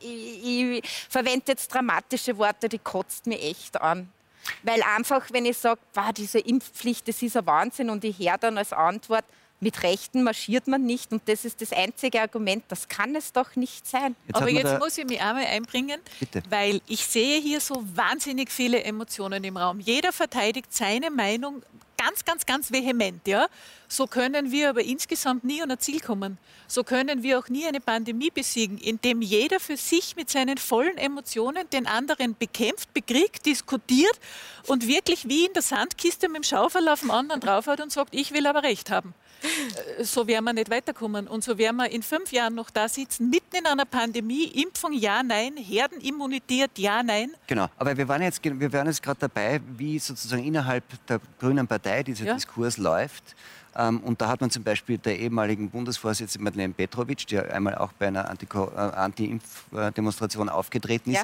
ich, 0.00 0.80
ich 0.80 0.88
verwende 1.10 1.44
jetzt 1.48 1.68
dramatische 1.72 2.36
Worte, 2.38 2.68
die 2.68 2.78
kotzt 2.78 3.26
mir 3.26 3.38
echt 3.38 3.80
an. 3.80 4.10
Weil 4.62 4.82
einfach, 4.82 5.26
wenn 5.30 5.44
ich 5.44 5.58
sage, 5.58 5.80
diese 6.16 6.40
Impfpflicht, 6.40 7.06
das 7.06 7.22
ist 7.22 7.36
ein 7.36 7.46
Wahnsinn 7.46 7.90
und 7.90 8.02
ich 8.02 8.18
höre 8.18 8.38
dann 8.38 8.58
als 8.58 8.72
Antwort, 8.72 9.24
mit 9.62 9.82
Rechten 9.84 10.24
marschiert 10.24 10.66
man 10.66 10.84
nicht 10.84 11.12
und 11.12 11.22
das 11.26 11.44
ist 11.44 11.62
das 11.62 11.72
einzige 11.72 12.20
Argument. 12.20 12.64
Das 12.68 12.88
kann 12.88 13.14
es 13.14 13.32
doch 13.32 13.54
nicht 13.54 13.86
sein. 13.86 14.16
Jetzt 14.26 14.36
Aber 14.36 14.50
jetzt 14.50 14.78
muss 14.80 14.98
ich 14.98 15.06
mich 15.06 15.20
einmal 15.20 15.46
einbringen, 15.46 16.00
Bitte. 16.18 16.42
weil 16.50 16.80
ich 16.88 17.06
sehe 17.06 17.40
hier 17.40 17.60
so 17.60 17.82
wahnsinnig 17.94 18.50
viele 18.50 18.82
Emotionen 18.82 19.44
im 19.44 19.56
Raum. 19.56 19.78
Jeder 19.78 20.12
verteidigt 20.12 20.74
seine 20.74 21.10
Meinung 21.10 21.62
ganz, 21.96 22.24
ganz, 22.24 22.46
ganz 22.46 22.72
vehement. 22.72 23.26
Ja? 23.26 23.46
So 23.88 24.06
können 24.06 24.50
wir 24.50 24.70
aber 24.70 24.82
insgesamt 24.82 25.44
nie 25.44 25.62
an 25.62 25.70
ein 25.70 25.78
Ziel 25.78 26.00
kommen. 26.00 26.38
So 26.66 26.82
können 26.82 27.22
wir 27.22 27.38
auch 27.38 27.48
nie 27.48 27.66
eine 27.66 27.80
Pandemie 27.80 28.30
besiegen, 28.30 28.78
indem 28.78 29.22
jeder 29.22 29.60
für 29.60 29.76
sich 29.76 30.16
mit 30.16 30.30
seinen 30.30 30.58
vollen 30.58 30.98
Emotionen 30.98 31.68
den 31.70 31.86
anderen 31.86 32.36
bekämpft, 32.36 32.92
bekriegt, 32.94 33.46
diskutiert 33.46 34.18
und 34.66 34.88
wirklich 34.88 35.28
wie 35.28 35.46
in 35.46 35.52
der 35.52 35.62
Sandkiste 35.62 36.28
mit 36.28 36.38
dem 36.38 36.44
Schaufel 36.44 36.88
auf 36.88 37.00
den 37.00 37.10
anderen 37.10 37.40
draufhaut 37.40 37.80
und 37.80 37.92
sagt, 37.92 38.14
ich 38.14 38.32
will 38.32 38.46
aber 38.46 38.62
Recht 38.62 38.90
haben. 38.90 39.14
Äh, 39.98 40.04
so 40.04 40.26
werden 40.26 40.44
wir 40.44 40.52
nicht 40.52 40.70
weiterkommen. 40.70 41.26
Und 41.26 41.44
so 41.44 41.56
werden 41.58 41.76
wir 41.76 41.90
in 41.90 42.02
fünf 42.02 42.32
Jahren 42.32 42.54
noch 42.54 42.70
da 42.70 42.88
sitzen, 42.88 43.30
mitten 43.30 43.56
in 43.56 43.66
einer 43.66 43.84
Pandemie, 43.84 44.44
Impfung 44.44 44.92
ja, 44.92 45.22
nein, 45.22 45.56
Herdenimmunität 45.56 46.78
ja, 46.78 47.02
nein. 47.02 47.32
Genau, 47.46 47.68
aber 47.76 47.96
wir 47.96 48.06
waren 48.08 48.22
jetzt, 48.22 48.42
wir 48.44 48.72
waren 48.72 48.86
jetzt 48.86 49.02
gerade 49.02 49.20
dabei, 49.20 49.60
wie 49.76 49.98
sozusagen 49.98 50.44
innerhalb 50.44 50.84
der 51.06 51.20
Grünen 51.38 51.66
Partei 51.66 52.02
dieser 52.02 52.24
ja. 52.24 52.34
Diskurs 52.34 52.76
läuft. 52.76 53.34
Ähm, 53.74 54.00
und 54.00 54.20
da 54.20 54.28
hat 54.28 54.40
man 54.40 54.50
zum 54.50 54.62
Beispiel 54.62 54.98
der 54.98 55.18
ehemaligen 55.18 55.70
Bundesvorsitzenden 55.70 56.44
Madeleine 56.44 56.74
Petrovic, 56.74 57.26
die 57.26 57.38
einmal 57.38 57.74
auch 57.76 57.92
bei 57.92 58.08
einer 58.08 58.28
äh, 58.28 58.78
Anti-Impf-Demonstration 58.78 60.48
aufgetreten 60.48 61.12
ist, 61.12 61.16
ja. 61.16 61.22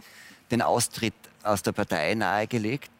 den 0.50 0.62
Austritt 0.62 1.14
aus 1.42 1.62
der 1.62 1.72
Partei 1.72 2.14
nahegelegt. 2.14 2.90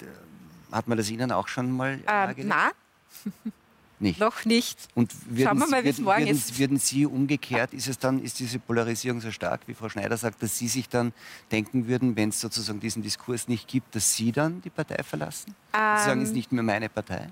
Hat 0.70 0.86
man 0.86 0.98
das 0.98 1.08
Ihnen 1.10 1.32
auch 1.32 1.48
schon 1.48 1.70
mal 1.70 1.94
ähm, 1.94 2.04
nahegelegt? 2.04 2.48
Nein. 2.48 3.52
Nicht. 4.00 4.20
Noch 4.20 4.44
nicht. 4.44 4.78
Und 4.94 5.12
würden, 5.26 5.44
Schauen 5.44 5.58
wir 5.58 5.66
mal, 5.66 5.84
wie 5.84 5.88
es 5.88 5.98
morgen 5.98 6.20
würden, 6.20 6.30
ist. 6.30 6.58
Würden 6.58 6.78
Sie 6.78 7.04
umgekehrt, 7.06 7.74
ist 7.74 7.88
es 7.88 7.98
dann, 7.98 8.22
ist 8.22 8.38
diese 8.38 8.58
Polarisierung 8.58 9.20
so 9.20 9.30
stark, 9.30 9.62
wie 9.66 9.74
Frau 9.74 9.88
Schneider 9.88 10.16
sagt, 10.16 10.42
dass 10.42 10.56
Sie 10.56 10.68
sich 10.68 10.88
dann 10.88 11.12
denken 11.50 11.88
würden, 11.88 12.14
wenn 12.16 12.28
es 12.28 12.40
sozusagen 12.40 12.80
diesen 12.80 13.02
Diskurs 13.02 13.48
nicht 13.48 13.66
gibt, 13.66 13.94
dass 13.94 14.14
Sie 14.14 14.30
dann 14.30 14.62
die 14.62 14.70
Partei 14.70 15.02
verlassen? 15.02 15.54
Ähm, 15.74 15.98
Sie 15.98 16.04
sagen, 16.04 16.22
es 16.22 16.28
ist 16.28 16.34
nicht 16.34 16.52
mehr 16.52 16.62
meine 16.62 16.88
Partei? 16.88 17.28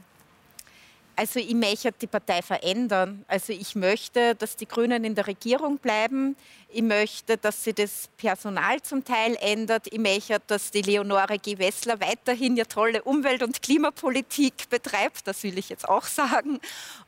Also 1.19 1.41
ich 1.41 1.55
möchte 1.55 1.93
die 1.93 2.07
Partei 2.07 2.43
verändern. 2.43 3.25
Also 3.27 3.55
ich 3.55 3.75
möchte, 3.75 4.35
dass 4.35 4.55
die 4.55 4.69
Grünen 4.69 5.03
in 5.03 5.15
der 5.15 5.27
Regierung 5.27 5.79
bleiben. 5.79 6.37
Ich 6.69 6.83
möchte, 6.83 7.39
dass 7.39 7.65
sie 7.65 7.73
das 7.73 8.11
Personal 8.19 8.83
zum 8.83 9.03
Teil 9.03 9.35
ändert. 9.41 9.87
Ich 9.91 9.99
möchte, 9.99 10.39
dass 10.47 10.71
die 10.71 10.83
Leonore 10.83 11.39
G. 11.39 11.57
Wessler 11.57 11.99
weiterhin 12.01 12.55
ja 12.55 12.67
tolle 12.67 13.03
Umwelt- 13.03 13.43
und 13.43 13.63
Klimapolitik 13.63 14.69
betreibt. 14.69 15.27
Das 15.27 15.43
will 15.43 15.57
ich 15.57 15.71
jetzt 15.71 15.89
auch 15.89 16.05
sagen. 16.05 16.61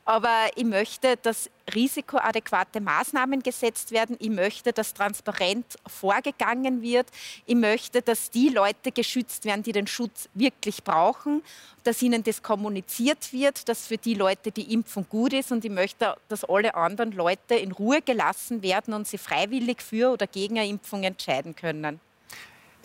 Aber 0.05 0.47
ich 0.55 0.65
möchte, 0.65 1.15
dass 1.17 1.51
risikoadäquate 1.73 2.81
Maßnahmen 2.81 3.41
gesetzt 3.41 3.91
werden. 3.91 4.15
Ich 4.19 4.29
möchte, 4.29 4.73
dass 4.73 4.93
transparent 4.93 5.65
vorgegangen 5.87 6.81
wird. 6.81 7.07
Ich 7.45 7.55
möchte, 7.55 8.01
dass 8.01 8.29
die 8.29 8.49
Leute 8.49 8.91
geschützt 8.91 9.45
werden, 9.45 9.63
die 9.63 9.71
den 9.71 9.87
Schutz 9.87 10.29
wirklich 10.33 10.83
brauchen, 10.83 11.41
dass 11.83 12.01
ihnen 12.01 12.23
das 12.23 12.43
kommuniziert 12.43 13.31
wird, 13.31 13.69
dass 13.69 13.87
für 13.87 13.97
die 13.97 14.13
Leute 14.13 14.51
die 14.51 14.73
Impfung 14.73 15.05
gut 15.07 15.33
ist. 15.33 15.51
Und 15.51 15.65
ich 15.65 15.71
möchte, 15.71 16.15
dass 16.27 16.43
alle 16.43 16.75
anderen 16.75 17.11
Leute 17.11 17.55
in 17.55 17.71
Ruhe 17.71 18.01
gelassen 18.01 18.61
werden 18.61 18.93
und 18.93 19.07
sie 19.07 19.17
freiwillig 19.17 19.81
für 19.81 20.11
oder 20.11 20.27
gegen 20.27 20.59
eine 20.59 20.67
Impfung 20.67 21.03
entscheiden 21.03 21.55
können. 21.55 21.99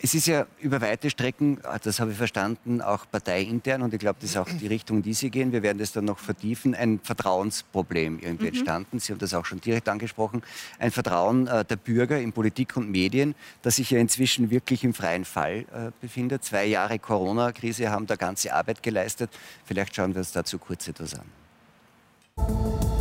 Es 0.05 0.13
ist 0.13 0.27
ja 0.27 0.45
über 0.59 0.81
weite 0.81 1.09
Strecken, 1.09 1.57
ah, 1.63 1.79
das 1.79 1.99
habe 1.99 2.11
ich 2.11 2.17
verstanden, 2.17 2.79
auch 2.79 3.09
parteiintern 3.09 3.81
und 3.81 3.91
ich 3.91 3.99
glaube, 3.99 4.19
das 4.21 4.29
ist 4.29 4.37
auch 4.37 4.47
die 4.47 4.67
Richtung, 4.67 5.01
die 5.01 5.15
Sie 5.15 5.31
gehen. 5.31 5.51
Wir 5.51 5.63
werden 5.63 5.79
das 5.79 5.93
dann 5.93 6.05
noch 6.05 6.19
vertiefen. 6.19 6.75
Ein 6.75 6.99
Vertrauensproblem 7.01 8.19
irgendwie 8.19 8.43
mhm. 8.43 8.49
entstanden. 8.49 8.99
Sie 8.99 9.11
haben 9.11 9.17
das 9.17 9.33
auch 9.33 9.45
schon 9.45 9.61
direkt 9.61 9.89
angesprochen. 9.89 10.43
Ein 10.77 10.91
Vertrauen 10.91 11.47
äh, 11.47 11.65
der 11.65 11.77
Bürger 11.77 12.19
in 12.19 12.33
Politik 12.33 12.77
und 12.77 12.91
Medien, 12.91 13.33
das 13.63 13.77
sich 13.77 13.89
ja 13.89 13.97
inzwischen 13.97 14.51
wirklich 14.51 14.83
im 14.83 14.93
freien 14.93 15.25
Fall 15.25 15.65
äh, 15.73 15.89
befindet. 15.99 16.43
Zwei 16.43 16.67
Jahre 16.67 16.99
Corona-Krise 16.99 17.89
haben 17.89 18.05
da 18.05 18.15
ganze 18.15 18.53
Arbeit 18.53 18.83
geleistet. 18.83 19.31
Vielleicht 19.65 19.95
schauen 19.95 20.13
wir 20.13 20.19
uns 20.19 20.31
dazu 20.31 20.59
kurz 20.59 20.87
etwas 20.87 21.15
an. 21.15 22.94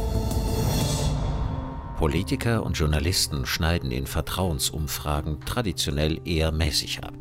Politiker 1.96 2.64
und 2.64 2.76
Journalisten 2.76 3.46
schneiden 3.46 3.92
in 3.92 4.06
Vertrauensumfragen 4.06 5.40
traditionell 5.40 6.20
eher 6.24 6.50
mäßig 6.50 7.04
ab. 7.04 7.14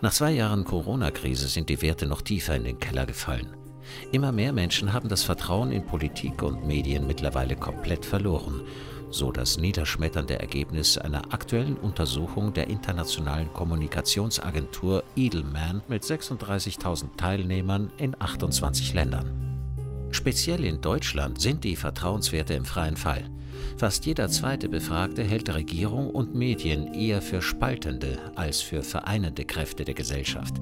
Nach 0.00 0.12
zwei 0.12 0.30
Jahren 0.30 0.64
Corona-Krise 0.64 1.48
sind 1.48 1.68
die 1.68 1.82
Werte 1.82 2.06
noch 2.06 2.22
tiefer 2.22 2.54
in 2.54 2.64
den 2.64 2.78
Keller 2.78 3.04
gefallen. 3.04 3.56
Immer 4.12 4.30
mehr 4.30 4.52
Menschen 4.52 4.92
haben 4.92 5.08
das 5.08 5.24
Vertrauen 5.24 5.72
in 5.72 5.84
Politik 5.84 6.42
und 6.42 6.66
Medien 6.66 7.06
mittlerweile 7.06 7.56
komplett 7.56 8.04
verloren, 8.04 8.62
so 9.10 9.32
das 9.32 9.58
niederschmetternde 9.58 10.38
Ergebnis 10.38 10.98
einer 10.98 11.32
aktuellen 11.32 11.76
Untersuchung 11.76 12.52
der 12.52 12.68
internationalen 12.68 13.52
Kommunikationsagentur 13.52 15.02
Edelman 15.16 15.82
mit 15.88 16.04
36.000 16.04 17.16
Teilnehmern 17.16 17.90
in 17.98 18.14
28 18.18 18.94
Ländern. 18.94 20.08
Speziell 20.12 20.64
in 20.64 20.80
Deutschland 20.80 21.40
sind 21.40 21.64
die 21.64 21.76
Vertrauenswerte 21.76 22.54
im 22.54 22.64
freien 22.64 22.96
Fall. 22.96 23.30
Fast 23.76 24.06
jeder 24.06 24.30
zweite 24.30 24.70
Befragte 24.70 25.22
hält 25.22 25.52
Regierung 25.52 26.08
und 26.08 26.34
Medien 26.34 26.94
eher 26.94 27.20
für 27.20 27.42
spaltende 27.42 28.18
als 28.34 28.62
für 28.62 28.82
vereinende 28.82 29.44
Kräfte 29.44 29.84
der 29.84 29.92
Gesellschaft. 29.92 30.54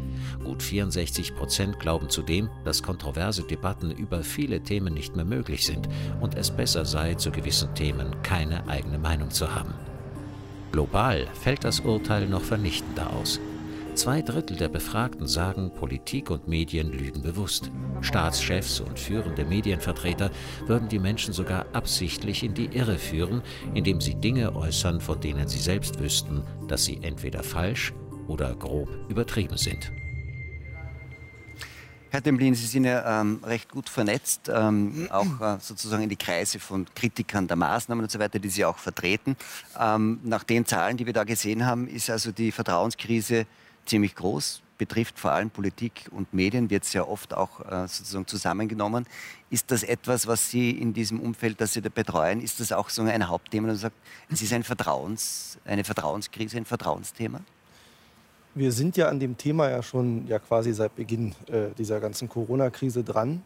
Gut 0.42 0.64
64 0.64 1.36
Prozent 1.36 1.78
glauben 1.78 2.10
zudem, 2.10 2.50
dass 2.64 2.82
kontroverse 2.82 3.44
Debatten 3.44 3.92
über 3.92 4.24
viele 4.24 4.62
Themen 4.62 4.94
nicht 4.94 5.14
mehr 5.14 5.24
möglich 5.24 5.64
sind 5.64 5.88
und 6.20 6.34
es 6.34 6.50
besser 6.50 6.84
sei, 6.84 7.14
zu 7.14 7.30
gewissen 7.30 7.72
Themen 7.76 8.20
keine 8.24 8.66
eigene 8.66 8.98
Meinung 8.98 9.30
zu 9.30 9.54
haben. 9.54 9.74
Global 10.72 11.28
fällt 11.40 11.62
das 11.62 11.78
Urteil 11.78 12.26
noch 12.26 12.42
vernichtender 12.42 13.12
aus. 13.12 13.38
Zwei 13.94 14.22
Drittel 14.22 14.56
der 14.56 14.68
Befragten 14.68 15.28
sagen, 15.28 15.70
Politik 15.72 16.28
und 16.28 16.48
Medien 16.48 16.90
lügen 16.90 17.22
bewusst. 17.22 17.70
Staatschefs 18.00 18.80
und 18.80 18.98
führende 18.98 19.44
Medienvertreter 19.44 20.32
würden 20.66 20.88
die 20.88 20.98
Menschen 20.98 21.32
sogar 21.32 21.66
absichtlich 21.72 22.42
in 22.42 22.54
die 22.54 22.66
Irre 22.66 22.98
führen, 22.98 23.40
indem 23.72 24.00
sie 24.00 24.16
Dinge 24.16 24.56
äußern, 24.56 25.00
von 25.00 25.20
denen 25.20 25.46
sie 25.46 25.60
selbst 25.60 26.00
wüssten, 26.00 26.42
dass 26.66 26.84
sie 26.84 26.98
entweder 27.02 27.44
falsch 27.44 27.92
oder 28.26 28.56
grob 28.56 28.88
übertrieben 29.08 29.56
sind. 29.56 29.92
Herr 32.10 32.20
Demblin, 32.20 32.54
Sie 32.54 32.66
sind 32.66 32.84
ja 32.84 33.20
ähm, 33.20 33.40
recht 33.44 33.68
gut 33.70 33.88
vernetzt, 33.88 34.48
ähm, 34.52 35.08
auch 35.10 35.40
äh, 35.40 35.58
sozusagen 35.60 36.04
in 36.04 36.08
die 36.08 36.16
Kreise 36.16 36.60
von 36.60 36.86
Kritikern 36.94 37.48
der 37.48 37.56
Maßnahmen 37.56 38.04
und 38.04 38.10
so 38.10 38.18
weiter, 38.18 38.38
die 38.38 38.50
Sie 38.50 38.64
auch 38.64 38.78
vertreten. 38.78 39.36
Ähm, 39.78 40.20
nach 40.22 40.44
den 40.44 40.64
Zahlen, 40.64 40.96
die 40.96 41.06
wir 41.06 41.12
da 41.12 41.24
gesehen 41.24 41.66
haben, 41.66 41.88
ist 41.88 42.10
also 42.10 42.30
die 42.30 42.52
Vertrauenskrise 42.52 43.46
ziemlich 43.86 44.14
groß, 44.14 44.62
betrifft 44.78 45.18
vor 45.18 45.32
allem 45.32 45.50
Politik 45.50 46.08
und 46.10 46.32
Medien, 46.34 46.70
wird 46.70 46.84
sehr 46.84 47.08
oft 47.08 47.34
auch 47.34 47.60
äh, 47.60 47.86
sozusagen 47.88 48.26
zusammengenommen. 48.26 49.06
Ist 49.50 49.70
das 49.70 49.82
etwas, 49.82 50.26
was 50.26 50.50
Sie 50.50 50.70
in 50.70 50.92
diesem 50.92 51.20
Umfeld, 51.20 51.60
das 51.60 51.74
Sie 51.74 51.80
da 51.80 51.88
betreuen, 51.88 52.40
ist 52.40 52.60
das 52.60 52.72
auch 52.72 52.90
so 52.90 53.02
ein 53.02 53.28
Hauptthema, 53.28 53.68
dass 53.68 53.76
man 53.76 53.90
sagt, 53.90 53.96
es 54.30 54.42
ist 54.42 54.52
ein 54.52 54.64
Vertrauens, 54.64 55.58
eine 55.64 55.84
Vertrauenskrise, 55.84 56.56
ein 56.56 56.64
Vertrauensthema? 56.64 57.40
Wir 58.56 58.70
sind 58.70 58.96
ja 58.96 59.08
an 59.08 59.18
dem 59.18 59.36
Thema 59.36 59.68
ja 59.68 59.82
schon 59.82 60.26
ja 60.28 60.38
quasi 60.38 60.72
seit 60.72 60.94
Beginn 60.94 61.34
äh, 61.48 61.74
dieser 61.76 61.98
ganzen 62.00 62.28
Corona-Krise 62.28 63.02
dran. 63.02 63.42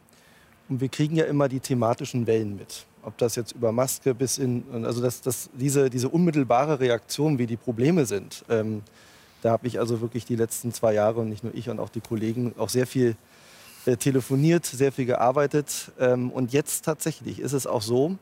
Und 0.68 0.82
wir 0.82 0.88
kriegen 0.90 1.16
ja 1.16 1.24
immer 1.24 1.48
die 1.48 1.60
thematischen 1.60 2.26
Wellen 2.26 2.56
mit. 2.56 2.84
Ob 3.02 3.16
das 3.16 3.36
jetzt 3.36 3.52
über 3.52 3.72
Maske 3.72 4.14
bis 4.14 4.36
in, 4.36 4.64
also 4.84 5.00
dass, 5.00 5.22
dass 5.22 5.48
diese, 5.54 5.88
diese 5.88 6.10
unmittelbare 6.10 6.78
Reaktion, 6.78 7.38
wie 7.38 7.46
die 7.46 7.56
Probleme 7.56 8.04
sind, 8.04 8.44
ähm, 8.50 8.82
da 9.48 9.52
habe 9.52 9.66
ich 9.66 9.78
also 9.78 10.02
wirklich 10.02 10.26
die 10.26 10.36
letzten 10.36 10.74
zwei 10.74 10.92
Jahre 10.92 11.20
und 11.20 11.30
nicht 11.30 11.42
nur 11.42 11.54
ich 11.54 11.70
und 11.70 11.80
auch 11.80 11.88
die 11.88 12.02
Kollegen 12.02 12.54
auch 12.58 12.68
sehr 12.68 12.86
viel 12.86 13.16
äh, 13.86 13.96
telefoniert, 13.96 14.66
sehr 14.66 14.92
viel 14.92 15.06
gearbeitet. 15.06 15.90
Ähm, 15.98 16.30
und 16.30 16.52
jetzt 16.52 16.84
tatsächlich 16.84 17.40
ist 17.40 17.54
es 17.54 17.66
auch 17.66 17.80
so, 17.80 18.16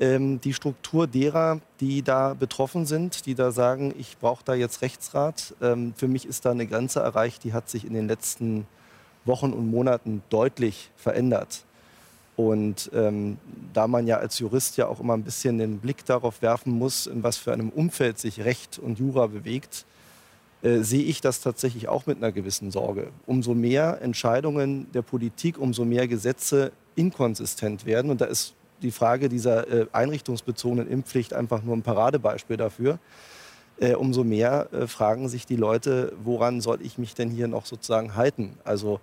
ähm, 0.00 0.40
die 0.40 0.54
Struktur 0.54 1.06
derer, 1.06 1.60
die 1.80 2.00
da 2.00 2.32
betroffen 2.32 2.86
sind, 2.86 3.26
die 3.26 3.34
da 3.34 3.52
sagen, 3.52 3.94
ich 3.98 4.16
brauche 4.16 4.42
da 4.42 4.54
jetzt 4.54 4.80
Rechtsrat, 4.80 5.52
ähm, 5.60 5.92
für 5.94 6.08
mich 6.08 6.24
ist 6.24 6.46
da 6.46 6.52
eine 6.52 6.66
Grenze 6.66 7.00
erreicht, 7.00 7.44
die 7.44 7.52
hat 7.52 7.68
sich 7.68 7.84
in 7.84 7.92
den 7.92 8.08
letzten 8.08 8.66
Wochen 9.26 9.52
und 9.52 9.70
Monaten 9.70 10.22
deutlich 10.30 10.88
verändert. 10.96 11.66
Und 12.36 12.90
ähm, 12.94 13.36
da 13.74 13.86
man 13.86 14.06
ja 14.06 14.16
als 14.16 14.38
Jurist 14.38 14.78
ja 14.78 14.86
auch 14.86 15.00
immer 15.00 15.12
ein 15.12 15.24
bisschen 15.24 15.58
den 15.58 15.78
Blick 15.78 16.06
darauf 16.06 16.40
werfen 16.40 16.72
muss, 16.72 17.06
in 17.06 17.22
was 17.22 17.36
für 17.36 17.52
einem 17.52 17.68
Umfeld 17.68 18.18
sich 18.18 18.40
Recht 18.46 18.78
und 18.78 18.98
Jura 18.98 19.26
bewegt, 19.26 19.84
äh, 20.62 20.78
sehe 20.78 21.04
ich 21.04 21.20
das 21.20 21.40
tatsächlich 21.40 21.88
auch 21.88 22.06
mit 22.06 22.16
einer 22.18 22.32
gewissen 22.32 22.70
Sorge. 22.70 23.10
Umso 23.26 23.54
mehr 23.54 24.02
Entscheidungen 24.02 24.90
der 24.92 25.02
Politik, 25.02 25.58
umso 25.58 25.84
mehr 25.84 26.08
Gesetze 26.08 26.72
inkonsistent 26.96 27.86
werden. 27.86 28.10
Und 28.10 28.20
da 28.20 28.24
ist 28.24 28.54
die 28.82 28.90
Frage 28.90 29.28
dieser 29.28 29.68
äh, 29.68 29.86
einrichtungsbezogenen 29.92 30.88
Impfpflicht 30.88 31.32
einfach 31.32 31.62
nur 31.62 31.76
ein 31.76 31.82
Paradebeispiel 31.82 32.56
dafür. 32.56 32.98
Äh, 33.80 33.94
umso 33.94 34.24
mehr 34.24 34.68
äh, 34.72 34.86
fragen 34.88 35.28
sich 35.28 35.46
die 35.46 35.56
Leute, 35.56 36.12
woran 36.24 36.60
soll 36.60 36.80
ich 36.82 36.98
mich 36.98 37.14
denn 37.14 37.30
hier 37.30 37.46
noch 37.46 37.64
sozusagen 37.64 38.16
halten? 38.16 38.58
Also 38.64 39.00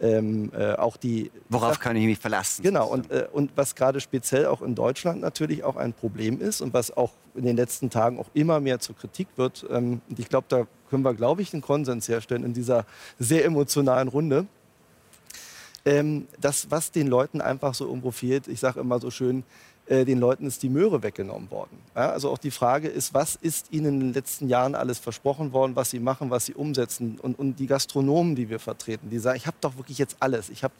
ähm, 0.00 0.50
äh, 0.56 0.72
auch 0.74 0.96
die. 0.96 1.30
Worauf 1.48 1.78
kann 1.78 1.96
ich 1.96 2.04
mich 2.04 2.18
verlassen? 2.18 2.62
Genau, 2.62 2.88
und, 2.88 3.10
äh, 3.10 3.26
und 3.32 3.52
was 3.56 3.74
gerade 3.74 4.00
speziell 4.00 4.46
auch 4.46 4.62
in 4.62 4.74
Deutschland 4.74 5.20
natürlich 5.20 5.64
auch 5.64 5.76
ein 5.76 5.92
Problem 5.92 6.40
ist 6.40 6.60
und 6.60 6.74
was 6.74 6.96
auch 6.96 7.12
in 7.34 7.44
den 7.44 7.56
letzten 7.56 7.90
Tagen 7.90 8.18
auch 8.18 8.28
immer 8.34 8.60
mehr 8.60 8.80
zur 8.80 8.96
Kritik 8.96 9.28
wird. 9.36 9.64
Ähm, 9.70 10.00
und 10.08 10.18
ich 10.18 10.28
glaube, 10.28 10.46
da 10.48 10.66
können 10.92 11.04
wir, 11.06 11.14
glaube 11.14 11.40
ich, 11.40 11.50
den 11.50 11.62
Konsens 11.62 12.06
herstellen 12.06 12.44
in 12.44 12.52
dieser 12.52 12.84
sehr 13.18 13.46
emotionalen 13.46 14.08
Runde. 14.08 14.46
Ähm, 15.86 16.26
das, 16.38 16.70
was 16.70 16.90
den 16.90 17.06
Leuten 17.06 17.40
einfach 17.40 17.72
so 17.72 17.86
irgendwo 17.86 18.10
fehlt, 18.10 18.46
ich 18.46 18.60
sage 18.60 18.80
immer 18.80 19.00
so 19.00 19.10
schön, 19.10 19.42
äh, 19.86 20.04
den 20.04 20.20
Leuten 20.20 20.46
ist 20.46 20.62
die 20.62 20.68
Möhre 20.68 21.02
weggenommen 21.02 21.50
worden. 21.50 21.78
Ja, 21.96 22.10
also 22.10 22.28
auch 22.28 22.36
die 22.36 22.50
Frage 22.50 22.88
ist, 22.88 23.14
was 23.14 23.36
ist 23.36 23.72
ihnen 23.72 23.94
in 23.94 24.00
den 24.00 24.12
letzten 24.12 24.50
Jahren 24.50 24.74
alles 24.74 24.98
versprochen 24.98 25.54
worden, 25.54 25.74
was 25.76 25.88
sie 25.88 25.98
machen, 25.98 26.28
was 26.28 26.44
sie 26.44 26.52
umsetzen. 26.52 27.18
Und, 27.22 27.38
und 27.38 27.58
die 27.58 27.66
Gastronomen, 27.66 28.36
die 28.36 28.50
wir 28.50 28.58
vertreten, 28.58 29.08
die 29.08 29.18
sagen, 29.18 29.38
ich 29.38 29.46
habe 29.46 29.56
doch 29.62 29.78
wirklich 29.78 29.96
jetzt 29.96 30.16
alles. 30.20 30.50
Ich 30.50 30.62
habe 30.62 30.74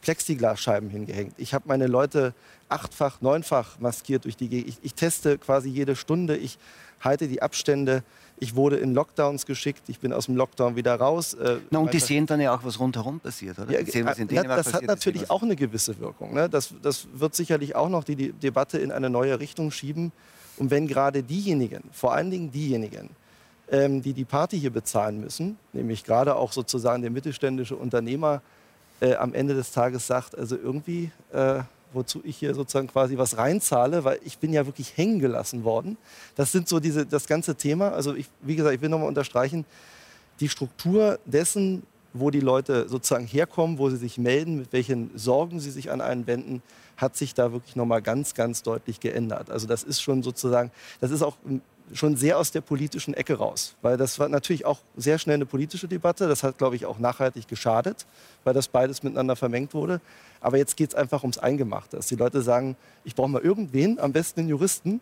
Plexiglasscheiben 0.00 0.90
hingehängt. 0.90 1.34
Ich 1.38 1.54
habe 1.54 1.68
meine 1.68 1.86
Leute 1.86 2.34
achtfach, 2.68 3.20
neunfach 3.20 3.78
maskiert 3.78 4.24
durch 4.24 4.36
die 4.36 4.48
Gegend. 4.48 4.70
Ich, 4.70 4.78
ich 4.82 4.94
teste 4.94 5.38
quasi 5.38 5.68
jede 5.68 5.94
Stunde. 5.94 6.36
Ich 6.36 6.58
halte 7.00 7.28
die 7.28 7.40
Abstände. 7.42 8.02
Ich 8.38 8.56
wurde 8.56 8.76
in 8.76 8.92
Lockdowns 8.94 9.46
geschickt, 9.46 9.82
ich 9.88 10.00
bin 10.00 10.12
aus 10.12 10.26
dem 10.26 10.36
Lockdown 10.36 10.74
wieder 10.74 10.96
raus. 10.96 11.34
Äh, 11.34 11.58
Na, 11.70 11.78
und 11.78 11.92
die 11.92 12.00
sehen 12.00 12.26
dann 12.26 12.40
ja 12.40 12.54
auch, 12.54 12.64
was 12.64 12.80
rundherum 12.80 13.20
passiert, 13.20 13.58
oder? 13.58 13.70
Ja, 13.70 13.84
sehen, 13.86 14.04
was 14.04 14.18
in 14.18 14.28
Dänemark 14.28 14.58
das 14.58 14.66
passiert, 14.66 14.90
hat 14.90 14.96
natürlich 14.98 15.30
auch 15.30 15.42
eine 15.42 15.54
gewisse 15.54 15.98
Wirkung. 16.00 16.34
Ne? 16.34 16.48
Das, 16.48 16.74
das 16.82 17.06
wird 17.14 17.34
sicherlich 17.34 17.76
auch 17.76 17.88
noch 17.88 18.04
die, 18.04 18.16
die 18.16 18.32
Debatte 18.32 18.78
in 18.78 18.90
eine 18.90 19.10
neue 19.10 19.38
Richtung 19.38 19.70
schieben. 19.70 20.12
Und 20.56 20.70
wenn 20.70 20.86
gerade 20.86 21.22
diejenigen, 21.22 21.84
vor 21.92 22.14
allen 22.14 22.30
Dingen 22.30 22.50
diejenigen, 22.50 23.10
ähm, 23.70 24.02
die 24.02 24.12
die 24.12 24.24
Party 24.24 24.58
hier 24.58 24.70
bezahlen 24.70 25.20
müssen, 25.20 25.56
nämlich 25.72 26.04
gerade 26.04 26.36
auch 26.36 26.52
sozusagen 26.52 27.02
der 27.02 27.10
mittelständische 27.10 27.76
Unternehmer, 27.76 28.42
äh, 29.00 29.14
am 29.14 29.34
Ende 29.34 29.54
des 29.54 29.72
Tages 29.72 30.06
sagt, 30.06 30.36
also 30.36 30.56
irgendwie 30.56 31.10
äh, 31.32 31.60
wozu 31.92 32.20
ich 32.24 32.36
hier 32.36 32.54
sozusagen 32.54 32.88
quasi 32.88 33.18
was 33.18 33.36
reinzahle, 33.36 34.04
weil 34.04 34.18
ich 34.24 34.38
bin 34.38 34.52
ja 34.52 34.66
wirklich 34.66 34.96
hängen 34.96 35.18
gelassen 35.18 35.64
worden. 35.64 35.96
Das 36.36 36.52
sind 36.52 36.68
so 36.68 36.80
diese, 36.80 37.06
das 37.06 37.26
ganze 37.26 37.54
Thema. 37.54 37.90
Also 37.92 38.14
ich, 38.14 38.28
wie 38.40 38.56
gesagt, 38.56 38.74
ich 38.74 38.80
will 38.80 38.88
nochmal 38.88 39.08
unterstreichen, 39.08 39.64
die 40.40 40.48
Struktur 40.48 41.18
dessen, 41.24 41.82
wo 42.12 42.30
die 42.30 42.40
Leute 42.40 42.88
sozusagen 42.88 43.26
herkommen, 43.26 43.78
wo 43.78 43.88
sie 43.90 43.96
sich 43.96 44.18
melden, 44.18 44.58
mit 44.58 44.72
welchen 44.72 45.16
Sorgen 45.16 45.60
sie 45.60 45.70
sich 45.70 45.90
an 45.90 46.00
einen 46.00 46.26
wenden, 46.26 46.62
hat 46.96 47.16
sich 47.16 47.34
da 47.34 47.52
wirklich 47.52 47.74
nochmal 47.74 48.02
ganz, 48.02 48.34
ganz 48.34 48.62
deutlich 48.62 49.00
geändert. 49.00 49.50
Also 49.50 49.66
das 49.66 49.82
ist 49.82 50.02
schon 50.02 50.22
sozusagen, 50.22 50.70
das 51.00 51.10
ist 51.10 51.22
auch 51.22 51.36
schon 51.92 52.16
sehr 52.16 52.38
aus 52.38 52.50
der 52.50 52.60
politischen 52.60 53.14
Ecke 53.14 53.34
raus. 53.34 53.74
Weil 53.82 53.96
das 53.96 54.18
war 54.18 54.28
natürlich 54.28 54.64
auch 54.64 54.80
sehr 54.96 55.18
schnell 55.18 55.34
eine 55.34 55.46
politische 55.46 55.88
Debatte. 55.88 56.28
Das 56.28 56.42
hat, 56.42 56.58
glaube 56.58 56.76
ich, 56.76 56.86
auch 56.86 56.98
nachhaltig 56.98 57.48
geschadet, 57.48 58.06
weil 58.44 58.54
das 58.54 58.68
beides 58.68 59.02
miteinander 59.02 59.36
vermengt 59.36 59.74
wurde. 59.74 60.00
Aber 60.40 60.56
jetzt 60.56 60.76
geht 60.76 60.90
es 60.90 60.94
einfach 60.94 61.22
ums 61.22 61.38
Eingemachte. 61.38 61.96
Dass 61.96 62.06
die 62.06 62.16
Leute 62.16 62.42
sagen, 62.42 62.76
ich 63.04 63.14
brauche 63.14 63.30
mal 63.30 63.42
irgendwen, 63.42 63.98
am 63.98 64.12
besten 64.12 64.40
einen 64.40 64.48
Juristen, 64.48 65.00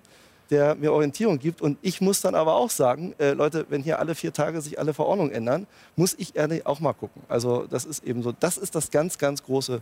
der 0.50 0.74
mir 0.74 0.92
Orientierung 0.92 1.38
gibt. 1.38 1.62
Und 1.62 1.78
ich 1.80 2.00
muss 2.00 2.20
dann 2.20 2.34
aber 2.34 2.54
auch 2.54 2.70
sagen, 2.70 3.14
äh, 3.18 3.32
Leute, 3.32 3.66
wenn 3.68 3.82
hier 3.82 3.98
alle 3.98 4.14
vier 4.14 4.32
Tage 4.32 4.60
sich 4.60 4.78
alle 4.78 4.92
Verordnungen 4.92 5.32
ändern, 5.32 5.66
muss 5.96 6.14
ich 6.18 6.36
ehrlich 6.36 6.66
auch 6.66 6.80
mal 6.80 6.92
gucken. 6.92 7.22
Also 7.28 7.66
das 7.70 7.84
ist 7.84 8.04
eben 8.04 8.22
so, 8.22 8.32
das 8.32 8.58
ist 8.58 8.74
das 8.74 8.90
ganz, 8.90 9.16
ganz 9.18 9.42
große 9.42 9.80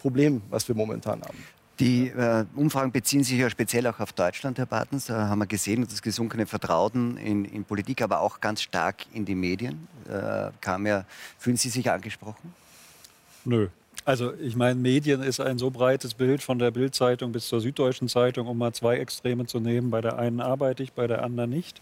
Problem, 0.00 0.42
was 0.50 0.66
wir 0.68 0.74
momentan 0.74 1.22
haben. 1.22 1.38
Die 1.80 2.08
äh, 2.08 2.44
Umfragen 2.56 2.90
beziehen 2.90 3.22
sich 3.22 3.38
ja 3.38 3.48
speziell 3.48 3.86
auch 3.86 4.00
auf 4.00 4.12
Deutschland, 4.12 4.58
Herr 4.58 4.66
Bartens. 4.66 5.06
Da 5.06 5.28
haben 5.28 5.38
wir 5.38 5.46
gesehen, 5.46 5.86
das 5.88 6.02
gesunkene 6.02 6.46
Vertrauen 6.46 7.16
in, 7.18 7.44
in 7.44 7.64
Politik, 7.64 8.02
aber 8.02 8.20
auch 8.20 8.40
ganz 8.40 8.62
stark 8.62 9.06
in 9.12 9.24
die 9.24 9.36
Medien. 9.36 9.86
Äh, 10.08 10.50
kam 10.60 10.86
ja, 10.86 11.04
fühlen 11.38 11.56
Sie 11.56 11.68
sich 11.68 11.88
angesprochen? 11.88 12.52
Nö. 13.44 13.68
Also 14.04 14.32
ich 14.34 14.56
meine, 14.56 14.80
Medien 14.80 15.22
ist 15.22 15.38
ein 15.38 15.58
so 15.58 15.70
breites 15.70 16.14
Bild 16.14 16.42
von 16.42 16.58
der 16.58 16.70
Bildzeitung 16.70 17.30
bis 17.30 17.46
zur 17.46 17.60
Süddeutschen 17.60 18.08
Zeitung, 18.08 18.48
um 18.48 18.58
mal 18.58 18.72
zwei 18.72 18.96
Extreme 18.96 19.46
zu 19.46 19.60
nehmen. 19.60 19.90
Bei 19.90 20.00
der 20.00 20.18
einen 20.18 20.40
arbeite 20.40 20.82
ich, 20.82 20.94
bei 20.94 21.06
der 21.06 21.22
anderen 21.22 21.50
nicht. 21.50 21.80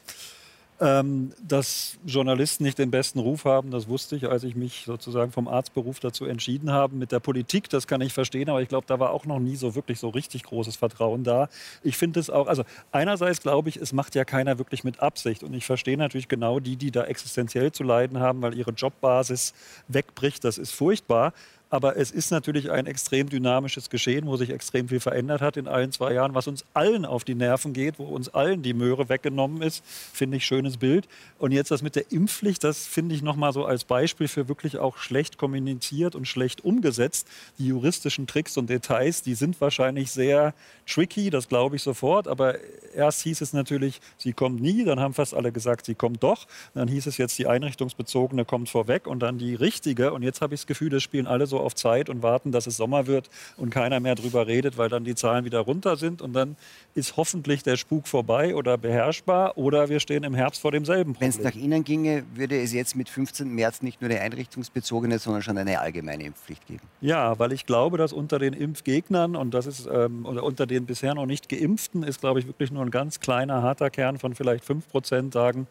Ähm, 0.78 1.32
dass 1.42 1.96
Journalisten 2.04 2.64
nicht 2.64 2.78
den 2.78 2.90
besten 2.90 3.18
Ruf 3.18 3.46
haben, 3.46 3.70
das 3.70 3.88
wusste 3.88 4.14
ich, 4.14 4.28
als 4.28 4.44
ich 4.44 4.56
mich 4.56 4.82
sozusagen 4.84 5.32
vom 5.32 5.48
Arztberuf 5.48 6.00
dazu 6.00 6.26
entschieden 6.26 6.70
habe. 6.70 6.94
Mit 6.94 7.12
der 7.12 7.20
Politik, 7.20 7.70
das 7.70 7.86
kann 7.86 8.02
ich 8.02 8.12
verstehen, 8.12 8.50
aber 8.50 8.60
ich 8.60 8.68
glaube, 8.68 8.86
da 8.86 9.00
war 9.00 9.10
auch 9.10 9.24
noch 9.24 9.38
nie 9.38 9.56
so 9.56 9.74
wirklich 9.74 9.98
so 9.98 10.10
richtig 10.10 10.42
großes 10.42 10.76
Vertrauen 10.76 11.24
da. 11.24 11.48
Ich 11.82 11.96
finde 11.96 12.20
es 12.20 12.28
auch, 12.28 12.46
also 12.46 12.62
einerseits 12.92 13.40
glaube 13.40 13.70
ich, 13.70 13.76
es 13.76 13.94
macht 13.94 14.14
ja 14.14 14.26
keiner 14.26 14.58
wirklich 14.58 14.84
mit 14.84 15.00
Absicht 15.00 15.42
und 15.42 15.54
ich 15.54 15.64
verstehe 15.64 15.96
natürlich 15.96 16.28
genau 16.28 16.60
die, 16.60 16.76
die 16.76 16.90
da 16.90 17.04
existenziell 17.04 17.72
zu 17.72 17.82
leiden 17.82 18.20
haben, 18.20 18.42
weil 18.42 18.54
ihre 18.54 18.72
Jobbasis 18.72 19.54
wegbricht. 19.88 20.44
Das 20.44 20.58
ist 20.58 20.72
furchtbar. 20.72 21.32
Aber 21.68 21.96
es 21.96 22.12
ist 22.12 22.30
natürlich 22.30 22.70
ein 22.70 22.86
extrem 22.86 23.28
dynamisches 23.28 23.90
Geschehen, 23.90 24.26
wo 24.26 24.36
sich 24.36 24.50
extrem 24.50 24.88
viel 24.88 25.00
verändert 25.00 25.40
hat 25.40 25.56
in 25.56 25.66
allen 25.66 25.90
zwei 25.90 26.12
Jahren, 26.12 26.34
was 26.34 26.46
uns 26.46 26.64
allen 26.74 27.04
auf 27.04 27.24
die 27.24 27.34
Nerven 27.34 27.72
geht, 27.72 27.98
wo 27.98 28.04
uns 28.04 28.28
allen 28.28 28.62
die 28.62 28.72
Möhre 28.72 29.08
weggenommen 29.08 29.62
ist. 29.62 29.84
Finde 29.84 30.36
ich 30.36 30.46
schönes 30.46 30.76
Bild. 30.76 31.08
Und 31.38 31.50
jetzt 31.50 31.72
das 31.72 31.82
mit 31.82 31.96
der 31.96 32.12
Impfpflicht, 32.12 32.62
das 32.62 32.86
finde 32.86 33.16
ich 33.16 33.22
nochmal 33.22 33.52
so 33.52 33.64
als 33.64 33.82
Beispiel 33.82 34.28
für 34.28 34.48
wirklich 34.48 34.78
auch 34.78 34.98
schlecht 34.98 35.38
kommuniziert 35.38 36.14
und 36.14 36.28
schlecht 36.28 36.64
umgesetzt. 36.64 37.26
Die 37.58 37.66
juristischen 37.66 38.28
Tricks 38.28 38.56
und 38.56 38.70
Details, 38.70 39.22
die 39.22 39.34
sind 39.34 39.60
wahrscheinlich 39.60 40.12
sehr 40.12 40.54
tricky, 40.86 41.30
das 41.30 41.48
glaube 41.48 41.74
ich 41.74 41.82
sofort. 41.82 42.28
Aber 42.28 42.54
erst 42.94 43.22
hieß 43.22 43.40
es 43.40 43.52
natürlich, 43.52 44.00
sie 44.18 44.32
kommt 44.32 44.60
nie. 44.60 44.84
Dann 44.84 45.00
haben 45.00 45.14
fast 45.14 45.34
alle 45.34 45.50
gesagt, 45.50 45.86
sie 45.86 45.96
kommt 45.96 46.22
doch. 46.22 46.46
Dann 46.74 46.86
hieß 46.86 47.06
es 47.06 47.16
jetzt, 47.16 47.36
die 47.38 47.48
einrichtungsbezogene 47.48 48.44
kommt 48.44 48.68
vorweg 48.68 49.08
und 49.08 49.18
dann 49.18 49.38
die 49.38 49.56
richtige. 49.56 50.12
Und 50.12 50.22
jetzt 50.22 50.40
habe 50.40 50.54
ich 50.54 50.60
das 50.60 50.66
Gefühl, 50.68 50.90
das 50.90 51.02
spielen 51.02 51.26
alle 51.26 51.48
so 51.48 51.55
so 51.56 51.60
auf 51.60 51.74
Zeit 51.74 52.08
und 52.08 52.22
warten, 52.22 52.52
dass 52.52 52.66
es 52.66 52.76
Sommer 52.76 53.06
wird 53.06 53.30
und 53.56 53.70
keiner 53.70 54.00
mehr 54.00 54.14
drüber 54.14 54.46
redet, 54.46 54.78
weil 54.78 54.88
dann 54.88 55.04
die 55.04 55.14
Zahlen 55.14 55.44
wieder 55.44 55.60
runter 55.60 55.96
sind 55.96 56.22
und 56.22 56.32
dann 56.34 56.56
ist 56.94 57.16
hoffentlich 57.16 57.62
der 57.62 57.76
Spuk 57.76 58.08
vorbei 58.08 58.54
oder 58.54 58.76
beherrschbar 58.78 59.56
oder 59.56 59.88
wir 59.88 60.00
stehen 60.00 60.24
im 60.24 60.34
Herbst 60.34 60.60
vor 60.60 60.72
demselben 60.72 61.14
Problem. 61.14 61.34
Wenn 61.34 61.40
es 61.40 61.44
nach 61.44 61.54
Ihnen 61.54 61.84
ginge, 61.84 62.24
würde 62.34 62.60
es 62.60 62.72
jetzt 62.72 62.96
mit 62.96 63.08
15. 63.08 63.48
März 63.48 63.82
nicht 63.82 64.00
nur 64.00 64.10
eine 64.10 64.20
einrichtungsbezogene, 64.20 65.18
sondern 65.18 65.42
schon 65.42 65.58
eine 65.58 65.80
allgemeine 65.80 66.24
Impfpflicht 66.24 66.66
geben? 66.66 66.82
Ja, 67.00 67.38
weil 67.38 67.52
ich 67.52 67.66
glaube, 67.66 67.98
dass 67.98 68.12
unter 68.12 68.38
den 68.38 68.52
Impfgegnern 68.52 69.36
und 69.36 69.54
das 69.54 69.66
ist 69.66 69.88
ähm, 69.90 70.26
oder 70.26 70.42
unter 70.42 70.66
den 70.66 70.86
bisher 70.86 71.14
noch 71.14 71.26
nicht 71.26 71.48
geimpften 71.48 72.02
ist, 72.02 72.20
glaube 72.20 72.40
ich, 72.40 72.46
wirklich 72.46 72.70
nur 72.70 72.82
ein 72.82 72.90
ganz 72.90 73.20
kleiner 73.20 73.62
harter 73.62 73.90
Kern 73.90 74.18
von 74.18 74.34
vielleicht 74.34 74.64
5 74.64 74.88
Prozent 74.88 75.32
sagen, 75.32 75.66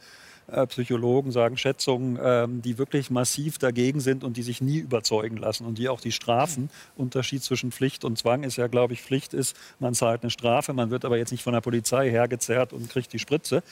Psychologen 0.68 1.32
sagen 1.32 1.58
Schätzungen, 1.58 2.20
ähm, 2.22 2.62
die 2.62 2.78
wirklich 2.78 3.10
massiv 3.10 3.58
dagegen 3.58 4.00
sind 4.00 4.24
und 4.24 4.38
die 4.38 4.43
sich 4.43 4.62
nie 4.62 4.78
überzeugen 4.78 5.38
lassen 5.38 5.66
und 5.66 5.78
die 5.78 5.89
auch 5.89 6.02
die 6.02 6.12
Strafen, 6.12 6.70
Unterschied 6.96 7.43
zwischen 7.43 7.72
Pflicht 7.72 8.06
und 8.06 8.18
Zwang 8.18 8.43
ist 8.43 8.56
ja, 8.56 8.68
glaube 8.68 8.93
ich, 8.93 9.02
Pflicht 9.02 9.34
ist, 9.34 9.56
man 9.80 9.93
zahlt 9.93 10.24
eine 10.24 10.30
Strafe, 10.30 10.74
man 10.74 10.91
wird 10.91 11.06
aber 11.06 11.18
jetzt 11.18 11.32
nicht 11.32 11.43
von 11.43 11.54
der 11.54 11.62
Polizei 11.62 12.10
hergezerrt 12.10 12.74
und 12.74 12.89
kriegt 12.89 13.12
die 13.14 13.20
Spritze. 13.20 13.64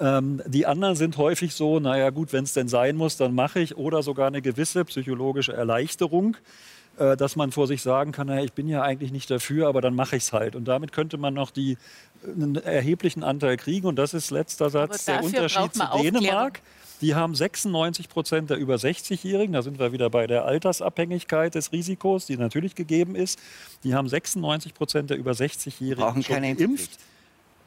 Ähm, 0.00 0.42
die 0.46 0.66
anderen 0.66 0.96
sind 0.96 1.16
häufig 1.18 1.54
so, 1.54 1.78
naja 1.78 2.10
gut, 2.10 2.32
wenn 2.32 2.44
es 2.44 2.52
denn 2.52 2.68
sein 2.68 2.96
muss, 2.96 3.16
dann 3.16 3.34
mache 3.34 3.60
ich 3.60 3.76
oder 3.76 4.02
sogar 4.02 4.26
eine 4.26 4.42
gewisse 4.42 4.84
psychologische 4.84 5.52
Erleichterung. 5.52 6.36
Äh, 6.96 7.16
dass 7.16 7.34
man 7.34 7.50
vor 7.50 7.66
sich 7.66 7.82
sagen 7.82 8.12
kann, 8.12 8.28
naja, 8.28 8.44
ich 8.44 8.52
bin 8.52 8.68
ja 8.68 8.82
eigentlich 8.82 9.10
nicht 9.10 9.28
dafür, 9.28 9.66
aber 9.66 9.80
dann 9.80 9.96
mache 9.96 10.14
ich 10.14 10.24
es 10.24 10.32
halt. 10.32 10.54
Und 10.54 10.66
damit 10.66 10.92
könnte 10.92 11.16
man 11.16 11.34
noch 11.34 11.50
die, 11.50 11.76
einen 12.24 12.54
erheblichen 12.54 13.24
Anteil 13.24 13.56
kriegen. 13.56 13.88
Und 13.88 13.96
das 13.96 14.14
ist 14.14 14.30
letzter 14.30 14.70
Satz 14.70 15.04
der 15.04 15.24
Unterschied 15.24 15.74
zu 15.74 15.82
Dänemark. 16.00 16.60
Die 17.00 17.16
haben 17.16 17.34
96 17.34 18.08
Prozent 18.08 18.50
der 18.50 18.58
über 18.58 18.76
60-Jährigen, 18.76 19.52
da 19.52 19.62
sind 19.62 19.80
wir 19.80 19.92
wieder 19.92 20.08
bei 20.08 20.28
der 20.28 20.44
Altersabhängigkeit 20.44 21.54
des 21.56 21.72
Risikos, 21.72 22.26
die 22.26 22.36
natürlich 22.36 22.76
gegeben 22.76 23.16
ist. 23.16 23.40
Die 23.82 23.94
haben 23.94 24.08
96 24.08 24.72
Prozent 24.72 25.10
der 25.10 25.16
über 25.16 25.32
60-Jährigen 25.32 26.22
schon 26.22 26.42
geimpft. 26.42 26.98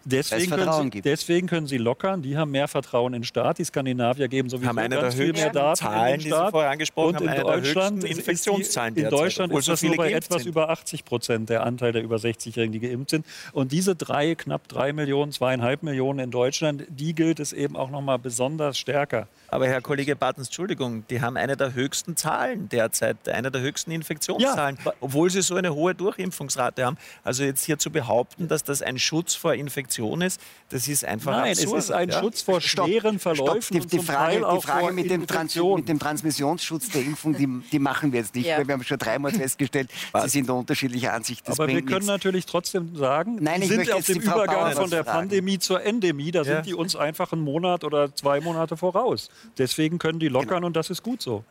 Deswegen 0.05 0.51
können, 0.51 0.91
sie, 0.91 1.01
deswegen 1.01 1.47
können, 1.47 1.67
sie, 1.67 1.77
lockern. 1.77 2.21
Die 2.21 2.37
haben 2.37 2.51
mehr 2.51 2.67
Vertrauen 2.67 3.13
in 3.13 3.21
den 3.21 3.25
Staat. 3.25 3.57
Die 3.57 3.65
Skandinavier 3.65 4.27
geben 4.27 4.49
sowieso 4.49 4.69
haben 4.69 4.77
eine 4.77 4.95
ganz 4.95 5.15
der 5.15 5.25
viel 5.25 5.33
mehr 5.33 5.49
Daten 5.49 5.75
Zahlen, 5.75 6.13
in 6.13 6.19
den 6.21 6.27
Staat. 6.27 6.47
Die 6.47 6.51
vorher 6.51 6.71
angesprochen 6.71 7.17
und 7.17 7.23
in 7.23 7.29
haben, 7.29 7.41
Deutschland 7.41 8.03
Infektionszahlen 8.03 8.95
in 8.95 9.09
Deutschland 9.09 9.53
ist 9.53 9.67
das 9.67 9.81
so 9.81 9.87
nur 9.87 9.97
bei 9.97 10.11
etwas 10.11 10.43
sind. 10.43 10.49
über 10.49 10.69
80 10.69 11.03
Prozent 11.03 11.49
der 11.49 11.63
Anteil 11.63 11.91
der 11.91 12.03
über 12.03 12.15
60-Jährigen, 12.15 12.71
die 12.71 12.79
geimpft 12.79 13.09
sind. 13.09 13.25
Und 13.51 13.71
diese 13.71 13.95
drei, 13.95 14.35
knapp 14.35 14.67
drei 14.67 14.93
Millionen, 14.93 15.31
zweieinhalb 15.31 15.83
Millionen 15.83 16.19
in 16.19 16.31
Deutschland, 16.31 16.85
die 16.89 17.13
gilt 17.13 17.39
es 17.39 17.51
eben 17.51 17.75
auch 17.75 17.89
noch 17.89 18.01
mal 18.01 18.17
besonders 18.17 18.77
stärker 18.77 19.27
aber 19.49 19.67
Herr 19.67 19.81
Kollege 19.81 20.15
Bartens, 20.15 20.47
Entschuldigung, 20.47 21.05
die 21.09 21.21
haben 21.21 21.37
eine 21.37 21.55
der 21.55 21.73
höchsten 21.73 22.17
Zahlen 22.17 22.67
derzeit, 22.69 23.29
eine 23.29 23.49
der 23.49 23.61
höchsten 23.61 23.91
Infektionszahlen, 23.91 24.77
ja. 24.83 24.93
obwohl 24.99 25.29
sie 25.29 25.41
so 25.41 25.55
eine 25.55 25.73
hohe 25.73 25.95
Durchimpfungsrate 25.95 26.85
haben. 26.85 26.97
Also 27.23 27.43
jetzt 27.43 27.63
hier 27.63 27.77
zu 27.77 27.89
behaupten, 27.89 28.47
dass 28.47 28.63
das 28.63 28.81
ein 28.81 28.99
Schutz 28.99 29.35
vor 29.35 29.53
Infektion 29.97 30.21
ist, 30.21 30.41
das 30.69 30.87
ist 30.87 31.05
einfach 31.05 31.31
Nein, 31.31 31.51
absurd. 31.51 31.77
es 31.77 31.85
ist 31.85 31.91
ein 31.91 32.09
ja? 32.09 32.19
Schutz 32.19 32.41
vor 32.41 32.61
schweren 32.61 33.19
Verläufen. 33.19 33.61
Stopp. 33.61 33.89
Die, 33.89 33.97
die 33.97 34.03
Frage, 34.03 34.37
die 34.37 34.61
Frage 34.61 34.93
mit, 34.93 35.09
dem 35.09 35.27
Trans 35.27 35.55
mit 35.55 35.89
dem 35.89 35.99
Transmissionsschutz 35.99 36.89
der 36.89 37.01
Impfung, 37.01 37.35
die, 37.35 37.47
die 37.71 37.79
machen 37.79 38.11
wir 38.11 38.19
jetzt 38.19 38.35
nicht, 38.35 38.47
ja. 38.47 38.57
weil 38.57 38.67
wir 38.67 38.73
haben 38.73 38.83
schon 38.83 38.97
dreimal 38.97 39.31
festgestellt, 39.33 39.89
Was? 40.11 40.25
Sie 40.25 40.29
sind 40.29 40.49
da 40.49 40.53
unterschiedlicher 40.53 41.13
Ansicht. 41.13 41.47
Das 41.47 41.59
Aber 41.59 41.67
wir 41.67 41.81
können 41.81 41.89
nichts. 41.89 42.07
natürlich 42.07 42.45
trotzdem 42.45 42.95
sagen, 42.95 43.37
Nein, 43.39 43.61
wir 43.61 43.67
sind 43.67 43.91
auf 43.91 44.05
dem 44.05 44.21
Übergang 44.21 44.73
von 44.73 44.89
der 44.89 45.03
fragen. 45.03 45.29
Pandemie 45.29 45.59
zur 45.59 45.83
Endemie, 45.83 46.31
da 46.31 46.43
sind 46.43 46.65
die 46.65 46.73
uns 46.73 46.95
einfach 46.95 47.31
einen 47.31 47.41
Monat 47.41 47.83
oder 47.83 48.13
zwei 48.15 48.41
Monate 48.41 48.77
voraus. 48.77 49.29
Deswegen 49.57 49.97
können 49.99 50.19
die 50.19 50.27
lockern 50.27 50.57
genau. 50.57 50.67
und 50.67 50.75
das 50.75 50.89
ist 50.89 51.03
gut 51.03 51.21
so. 51.21 51.43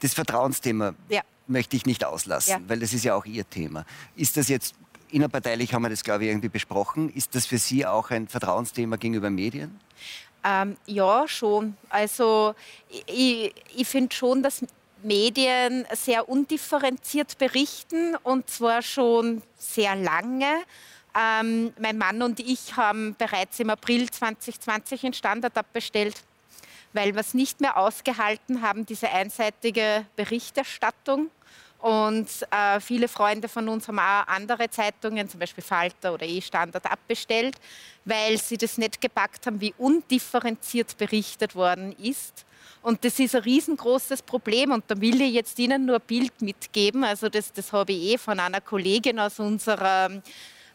Das 0.00 0.12
Vertrauensthema 0.12 0.94
ja. 1.08 1.22
möchte 1.46 1.74
ich 1.76 1.86
nicht 1.86 2.04
auslassen, 2.04 2.50
ja. 2.50 2.60
weil 2.66 2.80
das 2.80 2.92
ist 2.92 3.04
ja 3.04 3.14
auch 3.14 3.24
Ihr 3.24 3.48
Thema. 3.48 3.86
Ist 4.14 4.36
das 4.36 4.48
jetzt, 4.48 4.74
innerparteilich 5.10 5.74
haben 5.74 5.82
wir 5.82 5.90
das, 5.90 6.04
glaube 6.04 6.24
ich, 6.24 6.30
irgendwie 6.30 6.48
besprochen, 6.48 7.10
ist 7.10 7.34
das 7.34 7.46
für 7.46 7.58
Sie 7.58 7.86
auch 7.86 8.10
ein 8.10 8.28
Vertrauensthema 8.28 8.96
gegenüber 8.96 9.30
Medien? 9.30 9.78
Ähm, 10.44 10.76
ja, 10.86 11.26
schon. 11.26 11.76
Also 11.88 12.54
ich, 13.06 13.52
ich 13.74 13.88
finde 13.88 14.14
schon, 14.14 14.42
dass 14.42 14.64
Medien 15.02 15.86
sehr 15.92 16.28
undifferenziert 16.28 17.38
berichten 17.38 18.16
und 18.22 18.48
zwar 18.48 18.82
schon 18.82 19.42
sehr 19.56 19.96
lange. 19.96 20.62
Ähm, 21.18 21.72
mein 21.80 21.98
Mann 21.98 22.22
und 22.22 22.40
ich 22.40 22.76
haben 22.76 23.14
bereits 23.18 23.58
im 23.60 23.70
April 23.70 24.10
2020 24.10 25.06
ein 25.06 25.12
Standard 25.14 25.56
abbestellt 25.56 26.14
weil 26.96 27.14
wir 27.14 27.20
es 27.20 27.34
nicht 27.34 27.60
mehr 27.60 27.76
ausgehalten 27.76 28.62
haben, 28.62 28.86
diese 28.86 29.10
einseitige 29.10 30.06
Berichterstattung. 30.16 31.30
Und 31.78 32.28
äh, 32.50 32.80
viele 32.80 33.06
Freunde 33.06 33.48
von 33.48 33.68
uns 33.68 33.86
haben 33.86 33.98
auch 33.98 34.26
andere 34.26 34.68
Zeitungen, 34.70 35.28
zum 35.28 35.40
Beispiel 35.40 35.62
Falter 35.62 36.14
oder 36.14 36.26
E-Standard, 36.26 36.84
abbestellt, 36.90 37.56
weil 38.04 38.38
sie 38.38 38.56
das 38.56 38.78
nicht 38.78 39.00
gepackt 39.00 39.46
haben, 39.46 39.60
wie 39.60 39.74
undifferenziert 39.78 40.96
berichtet 40.96 41.54
worden 41.54 41.92
ist. 41.98 42.44
Und 42.82 43.04
das 43.04 43.18
ist 43.18 43.34
ein 43.34 43.42
riesengroßes 43.42 44.22
Problem. 44.22 44.72
Und 44.72 44.84
da 44.88 45.00
will 45.00 45.20
ich 45.20 45.34
jetzt 45.34 45.58
Ihnen 45.58 45.86
nur 45.86 45.96
ein 45.96 46.06
Bild 46.06 46.40
mitgeben. 46.40 47.04
Also 47.04 47.28
das, 47.28 47.52
das 47.52 47.72
habe 47.72 47.92
ich 47.92 48.12
eh 48.12 48.18
von 48.18 48.38
einer 48.40 48.60
Kollegin 48.60 49.18
aus 49.18 49.38
unserer 49.38 50.22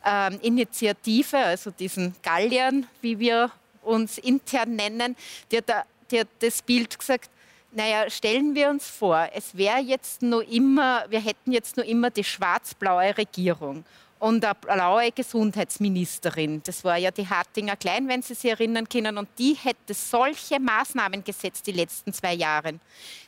ähm, 0.06 0.40
Initiative, 0.42 1.38
also 1.38 1.72
diesen 1.72 2.16
Galliern, 2.22 2.88
wie 3.02 3.18
wir 3.18 3.52
uns 3.84 4.18
intern 4.18 4.76
nennen, 4.76 5.16
die 5.52 5.58
hat 5.58 5.86
die 6.12 6.20
hat 6.20 6.28
das 6.40 6.62
Bild 6.62 6.98
gesagt, 6.98 7.30
naja, 7.72 8.10
stellen 8.10 8.54
wir 8.54 8.70
uns 8.70 8.88
vor, 8.88 9.30
es 9.34 9.56
wäre 9.56 9.80
jetzt 9.80 10.22
nur 10.22 10.48
immer, 10.48 11.06
wir 11.10 11.22
hätten 11.22 11.52
jetzt 11.52 11.78
nur 11.78 11.86
immer 11.86 12.10
die 12.10 12.24
schwarz-blaue 12.24 13.18
Regierung 13.18 13.86
und 14.20 14.46
eine 14.46 14.56
blaue 14.56 15.12
Gesundheitsministerin. 15.12 16.62
Das 16.64 16.84
war 16.84 16.98
ja 16.98 17.10
die 17.10 17.28
Hartinger 17.28 17.76
Klein, 17.76 18.08
wenn 18.08 18.22
Sie 18.22 18.36
sich 18.36 18.52
erinnern 18.52 18.88
können. 18.88 19.18
Und 19.18 19.30
die 19.40 19.56
hätte 19.56 19.94
solche 19.94 20.60
Maßnahmen 20.60 21.24
gesetzt 21.24 21.66
die 21.66 21.72
letzten 21.72 22.14
zwei 22.14 22.34
Jahre. 22.34 22.80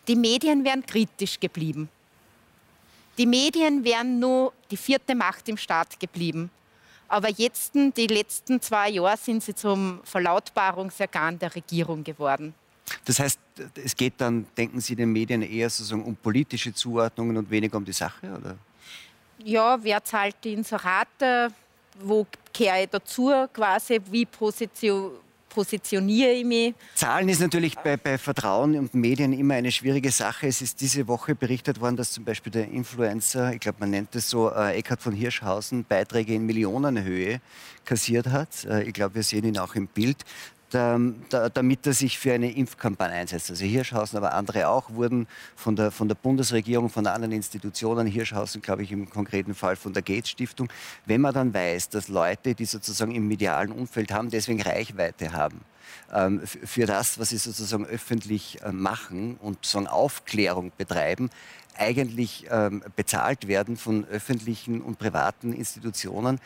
Die 0.08 0.16
Medien 0.16 0.64
wären 0.64 0.86
kritisch 0.86 1.40
geblieben. 1.40 1.90
Die 3.18 3.26
Medien 3.26 3.84
wären 3.84 4.20
nur 4.20 4.54
die 4.70 4.78
vierte 4.78 5.16
Macht 5.16 5.50
im 5.50 5.58
Staat 5.58 6.00
geblieben. 6.00 6.52
Aber 7.08 7.30
jetzt, 7.30 7.74
die 7.74 8.08
letzten 8.08 8.62
zwei 8.62 8.90
Jahre, 8.90 9.18
sind 9.18 9.44
sie 9.44 9.56
zum 9.56 10.00
Verlautbarungsorgan 10.04 11.40
der 11.40 11.56
Regierung 11.56 12.04
geworden. 12.04 12.54
Das 13.06 13.20
heißt, 13.20 13.40
es 13.84 13.96
geht 13.96 14.14
dann, 14.18 14.46
denken 14.58 14.80
Sie, 14.82 14.96
den 14.96 15.12
Medien 15.12 15.42
eher 15.42 15.70
sozusagen 15.70 16.04
um 16.04 16.16
politische 16.16 16.74
Zuordnungen 16.74 17.38
und 17.38 17.50
weniger 17.50 17.78
um 17.78 17.86
die 17.86 17.94
Sache? 17.94 18.28
Oder? 18.38 18.58
Ja, 19.44 19.78
wer 19.82 20.04
zahlt 20.04 20.36
die 20.44 20.54
Inserate? 20.54 21.50
Wo 22.00 22.26
kehre 22.54 22.84
ich 22.84 22.90
dazu 22.90 23.32
quasi? 23.54 24.00
Wie 24.10 24.26
position, 24.26 25.12
positioniere 25.54 26.32
ich 26.32 26.46
mich? 26.46 26.74
Zahlen 26.96 27.30
ist 27.30 27.40
natürlich 27.40 27.76
bei, 27.76 27.98
bei, 27.98 28.18
Vertrauen 28.18 28.78
und 28.78 28.94
Medien 28.94 29.34
immer 29.34 29.54
eine 29.56 29.72
schwierige 29.72 30.12
Sache. 30.12 30.48
Es 30.48 30.62
ist 30.62 30.82
diese 30.82 31.08
Woche 31.08 31.36
berichtet 31.36 31.80
worden, 31.80 31.96
dass 31.96 32.12
zum 32.12 32.24
Beispiel 32.24 32.52
der 32.52 32.68
Influencer, 32.70 33.54
ich 33.54 33.60
glaube, 33.60 33.78
man 33.82 33.92
nennt 33.92 34.16
es 34.16 34.30
so, 34.30 34.50
äh, 34.50 34.78
Eckhard 34.78 35.02
von 35.02 35.14
Hirschhausen, 35.14 35.86
Beiträge 35.86 36.34
in 36.34 36.46
Millionenhöhe 36.46 37.40
kassiert 37.86 38.28
hat. 38.28 38.66
Äh, 38.66 38.84
ich 38.84 38.94
glaube, 38.94 39.16
wir 39.16 39.24
sehen 39.24 39.46
ihn 39.46 39.58
auch 39.58 39.76
im 39.76 39.88
Bild 39.88 40.26
damit 40.74 41.88
er 41.88 41.94
sich 41.94 42.18
für 42.20 42.34
eine 42.34 42.52
Impfkampagne 42.52 43.16
einsetzt. 43.16 43.50
Also 43.50 43.66
Hirschhausen, 43.66 44.18
aber 44.18 44.34
andere 44.34 44.68
auch, 44.68 44.90
wurden 44.92 45.28
von 45.56 45.76
der, 45.76 45.92
von 45.92 46.08
der 46.08 46.16
Bundesregierung, 46.16 46.90
von 46.90 47.08
anderen 47.08 47.32
Institutionen, 47.32 48.08
Hirschhausen, 48.08 48.62
glaube 48.62 48.84
ich, 48.84 48.92
im 48.92 49.10
konkreten 49.10 49.56
Fall 49.56 49.76
von 49.76 49.94
der 49.94 50.02
Gates 50.02 50.30
Stiftung, 50.30 50.70
wenn 51.06 51.22
man 51.22 51.34
dann 51.34 51.54
weiß, 51.54 51.90
dass 51.90 52.08
Leute, 52.08 52.56
die 52.56 52.66
sozusagen 52.66 53.14
im 53.14 53.28
medialen 53.28 53.72
Umfeld 53.72 54.12
haben, 54.12 54.30
deswegen 54.30 54.62
Reichweite 54.62 55.34
haben, 55.34 55.62
ähm, 56.14 56.42
für 56.46 56.86
das, 56.86 57.20
was 57.20 57.30
sie 57.30 57.38
sozusagen 57.38 57.86
öffentlich 57.86 58.62
äh, 58.62 58.72
machen 58.72 59.38
und 59.42 59.58
sozusagen 59.66 59.88
Aufklärung 59.88 60.72
betreiben, 60.78 61.30
eigentlich 61.78 62.46
ähm, 62.52 62.84
bezahlt 62.96 63.48
werden 63.48 63.78
von 63.78 64.06
öffentlichen 64.06 64.82
und 64.82 65.00
privaten 65.00 65.54
Institutionen, 65.54 66.40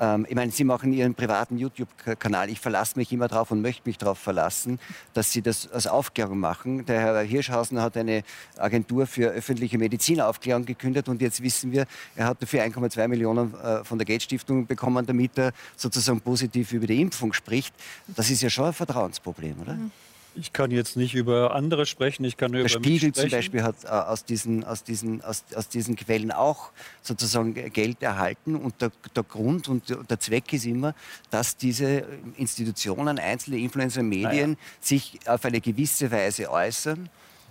Ähm, 0.00 0.26
ich 0.28 0.34
meine, 0.34 0.50
Sie 0.52 0.64
machen 0.64 0.92
Ihren 0.92 1.14
privaten 1.14 1.58
YouTube-Kanal. 1.58 2.50
Ich 2.50 2.60
verlasse 2.60 2.98
mich 2.98 3.12
immer 3.12 3.28
darauf 3.28 3.50
und 3.50 3.60
möchte 3.60 3.82
mich 3.88 3.98
darauf 3.98 4.18
verlassen, 4.18 4.78
dass 5.14 5.32
Sie 5.32 5.42
das 5.42 5.70
als 5.70 5.86
Aufklärung 5.86 6.38
machen. 6.38 6.86
Der 6.86 7.00
Herr 7.00 7.20
Hirschhausen 7.22 7.80
hat 7.80 7.96
eine 7.96 8.22
Agentur 8.56 9.06
für 9.06 9.30
öffentliche 9.30 9.78
Medizinaufklärung 9.78 10.64
gekündigt 10.64 11.08
und 11.08 11.20
jetzt 11.20 11.42
wissen 11.42 11.72
wir, 11.72 11.86
er 12.16 12.26
hat 12.26 12.42
dafür 12.42 12.62
1,2 12.62 13.08
Millionen 13.08 13.54
äh, 13.54 13.84
von 13.84 13.98
der 13.98 14.06
Gates-Stiftung 14.06 14.66
bekommen, 14.66 15.04
damit 15.06 15.36
er 15.38 15.52
sozusagen 15.76 16.20
positiv 16.20 16.72
über 16.72 16.86
die 16.86 17.00
Impfung 17.00 17.32
spricht. 17.32 17.74
Das 18.06 18.30
ist 18.30 18.42
ja 18.42 18.50
schon 18.50 18.66
ein 18.66 18.72
Vertrauensproblem, 18.72 19.60
oder? 19.62 19.74
Mhm. 19.74 19.90
Ich 20.34 20.52
kann 20.52 20.70
jetzt 20.70 20.96
nicht 20.96 21.14
über 21.14 21.54
andere 21.54 21.84
sprechen, 21.86 22.24
ich 22.24 22.36
kann 22.36 22.52
nur 22.52 22.62
der 22.62 22.70
über 22.70 22.84
Spiegel 22.84 23.12
zum 23.12 23.28
Beispiel 23.30 23.62
hat 23.62 23.84
äh, 23.84 23.88
aus, 23.88 24.24
diesen, 24.24 24.64
aus, 24.64 24.84
diesen, 24.84 25.22
aus, 25.24 25.44
aus 25.54 25.68
diesen 25.68 25.96
Quellen 25.96 26.30
auch 26.30 26.70
sozusagen 27.02 27.54
Geld 27.72 28.02
erhalten. 28.02 28.54
Und 28.54 28.80
der, 28.80 28.92
der 29.16 29.22
Grund 29.24 29.68
und 29.68 29.82
der 30.08 30.20
Zweck 30.20 30.52
ist 30.52 30.66
immer, 30.66 30.94
dass 31.30 31.56
diese 31.56 32.04
Institutionen, 32.36 33.18
einzelne 33.18 33.58
Influencer-Medien 33.58 34.50
ja. 34.52 34.56
sich 34.80 35.18
auf 35.26 35.44
eine 35.44 35.60
gewisse 35.60 36.10
Weise 36.10 36.50
äußern. 36.50 37.08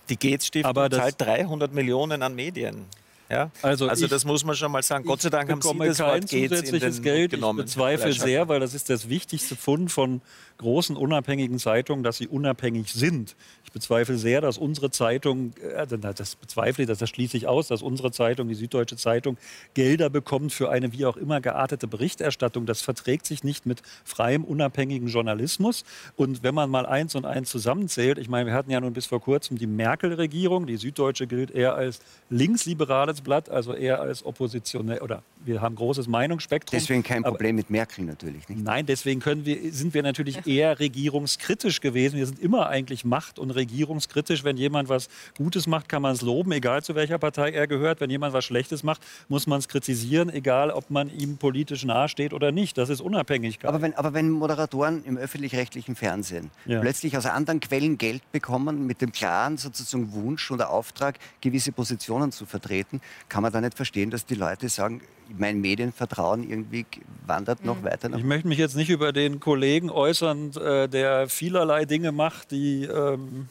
Die 0.09 0.17
Gates-Stiftung 0.17 0.91
zahlt 0.91 1.15
300 1.19 1.73
Millionen 1.73 2.23
an 2.23 2.35
Medien. 2.35 2.85
Ja? 3.29 3.51
Also, 3.61 3.87
also 3.87 4.07
das 4.07 4.25
muss 4.25 4.43
man 4.43 4.55
schon 4.55 4.71
mal 4.71 4.83
sagen. 4.83 5.05
Gott 5.05 5.21
sei 5.21 5.29
Dank 5.29 5.51
haben 5.51 5.61
Sie 5.61 5.77
das 5.77 5.99
Wort 5.99 6.29
zusätzliches 6.29 7.01
Geld. 7.01 7.31
Genommen. 7.31 7.59
Ich 7.59 7.65
bezweifle 7.65 8.13
sehr, 8.13 8.47
weil 8.47 8.59
das 8.59 8.73
ist 8.73 8.89
das 8.89 9.09
wichtigste 9.09 9.55
Fund 9.55 9.91
von 9.91 10.21
großen 10.57 10.95
unabhängigen 10.95 11.59
Zeitungen, 11.59 12.03
dass 12.03 12.17
sie 12.17 12.27
unabhängig 12.27 12.91
sind. 12.91 13.35
Ich 13.63 13.71
bezweifle 13.71 14.17
sehr, 14.17 14.41
dass 14.41 14.57
unsere 14.57 14.91
Zeitung, 14.91 15.53
äh, 15.57 15.85
das 15.87 16.35
bezweifle 16.35 16.83
ich, 16.83 16.89
das 16.89 17.07
schließe 17.09 17.37
ich 17.37 17.47
aus, 17.47 17.67
dass 17.67 17.81
unsere 17.81 18.11
Zeitung, 18.11 18.47
die 18.47 18.55
Süddeutsche 18.55 18.97
Zeitung, 18.97 19.37
Gelder 19.73 20.09
bekommt 20.09 20.53
für 20.53 20.69
eine 20.69 20.93
wie 20.93 21.05
auch 21.05 21.17
immer 21.17 21.41
geartete 21.41 21.87
Berichterstattung. 21.87 22.65
Das 22.65 22.81
verträgt 22.81 23.25
sich 23.25 23.43
nicht 23.43 23.65
mit 23.65 23.81
freiem, 24.03 24.43
unabhängigen 24.43 25.07
Journalismus. 25.07 25.83
Und 26.15 26.43
wenn 26.43 26.55
man 26.55 26.69
mal 26.69 26.85
eins 26.85 27.15
und 27.15 27.25
eins 27.25 27.49
zusammenzählt, 27.49 28.17
ich 28.17 28.29
meine, 28.29 28.47
wir 28.47 28.53
hatten 28.53 28.71
ja 28.71 28.79
nun 28.79 28.93
bis 28.93 29.05
vor 29.05 29.21
kurzem 29.21 29.57
die 29.57 29.67
Merkel-Regierung, 29.67 30.65
die 30.65 30.77
Süddeutsche 30.77 31.27
gilt 31.27 31.51
eher 31.51 31.75
als 31.75 31.99
linksliberales 32.29 33.16
Blatt, 33.21 33.49
also 33.49 33.73
eher 33.73 34.01
als 34.01 34.25
oppositionell 34.25 34.99
oder 34.99 35.23
wir 35.45 35.61
haben 35.61 35.75
großes 35.75 36.07
Meinungsspektrum. 36.07 36.77
Deswegen 36.77 37.03
kein 37.03 37.23
Problem 37.23 37.55
mit 37.55 37.69
Merkel 37.69 38.03
natürlich 38.05 38.49
nicht. 38.49 38.61
Nein, 38.63 38.85
deswegen 38.85 39.19
können 39.19 39.45
wir, 39.45 39.71
sind 39.71 39.93
wir 39.93 40.03
natürlich 40.03 40.45
eher 40.47 40.79
regierungskritisch 40.79 41.79
gewesen. 41.79 42.17
Wir 42.17 42.25
sind 42.25 42.39
immer 42.39 42.67
eigentlich 42.67 43.05
macht- 43.05 43.39
und 43.39 43.51
regierungskritisch. 43.51 44.43
Wenn 44.43 44.57
jemand 44.57 44.89
was 44.89 45.09
Gutes 45.37 45.67
macht, 45.67 45.89
kann 45.89 46.01
man 46.01 46.13
es 46.13 46.21
loben, 46.21 46.51
egal 46.51 46.83
zu 46.83 46.95
welcher 46.95 47.17
Partei 47.17 47.51
er 47.51 47.67
gehört. 47.67 48.01
Wenn 48.01 48.09
jemand 48.09 48.33
was 48.33 48.45
Schlechtes 48.45 48.83
macht, 48.83 49.01
muss 49.29 49.47
man 49.47 49.59
es 49.59 49.67
kritisieren, 49.67 50.29
egal 50.29 50.71
ob 50.71 50.89
man 50.89 51.09
ihm 51.09 51.37
politisch 51.37 51.85
nahesteht 51.85 52.33
oder 52.33 52.51
nicht. 52.51 52.77
Das 52.77 52.89
ist 52.89 53.01
Unabhängigkeit. 53.01 53.69
Aber 53.69 53.81
wenn, 53.81 53.93
aber 53.95 54.13
wenn 54.13 54.29
Moderatoren 54.29 55.03
im 55.05 55.17
öffentlich-rechtlichen 55.17 55.95
Fernsehen 55.95 56.51
ja. 56.65 56.81
plötzlich 56.81 57.17
aus 57.17 57.25
anderen 57.25 57.59
Quellen 57.59 57.97
Geld 57.97 58.21
bekommen, 58.31 58.85
mit 58.85 59.01
dem 59.01 59.11
klaren 59.11 59.57
sozusagen 59.57 60.11
Wunsch 60.13 60.51
oder 60.51 60.69
Auftrag, 60.69 61.19
gewisse 61.41 61.71
Positionen 61.71 62.31
zu 62.31 62.45
vertreten, 62.45 63.01
kann 63.29 63.43
man 63.43 63.51
da 63.51 63.61
nicht 63.61 63.75
verstehen, 63.75 64.09
dass 64.09 64.25
die 64.25 64.35
Leute 64.35 64.69
sagen, 64.69 65.01
mein 65.37 65.59
Medienvertrauen 65.59 66.49
irgendwie 66.49 66.85
wandert 67.25 67.65
noch 67.65 67.81
mhm. 67.81 67.85
weiter 67.85 68.09
nach. 68.09 68.17
Ich 68.17 68.23
möchte 68.23 68.47
mich 68.47 68.57
jetzt 68.57 68.75
nicht 68.75 68.89
über 68.89 69.11
den 69.11 69.39
Kollegen 69.39 69.89
äußern, 69.89 70.51
äh, 70.55 70.87
der 70.87 71.27
vielerlei 71.27 71.85
Dinge 71.85 72.11
macht, 72.11 72.51
die 72.51 72.85
ähm, 72.85 73.47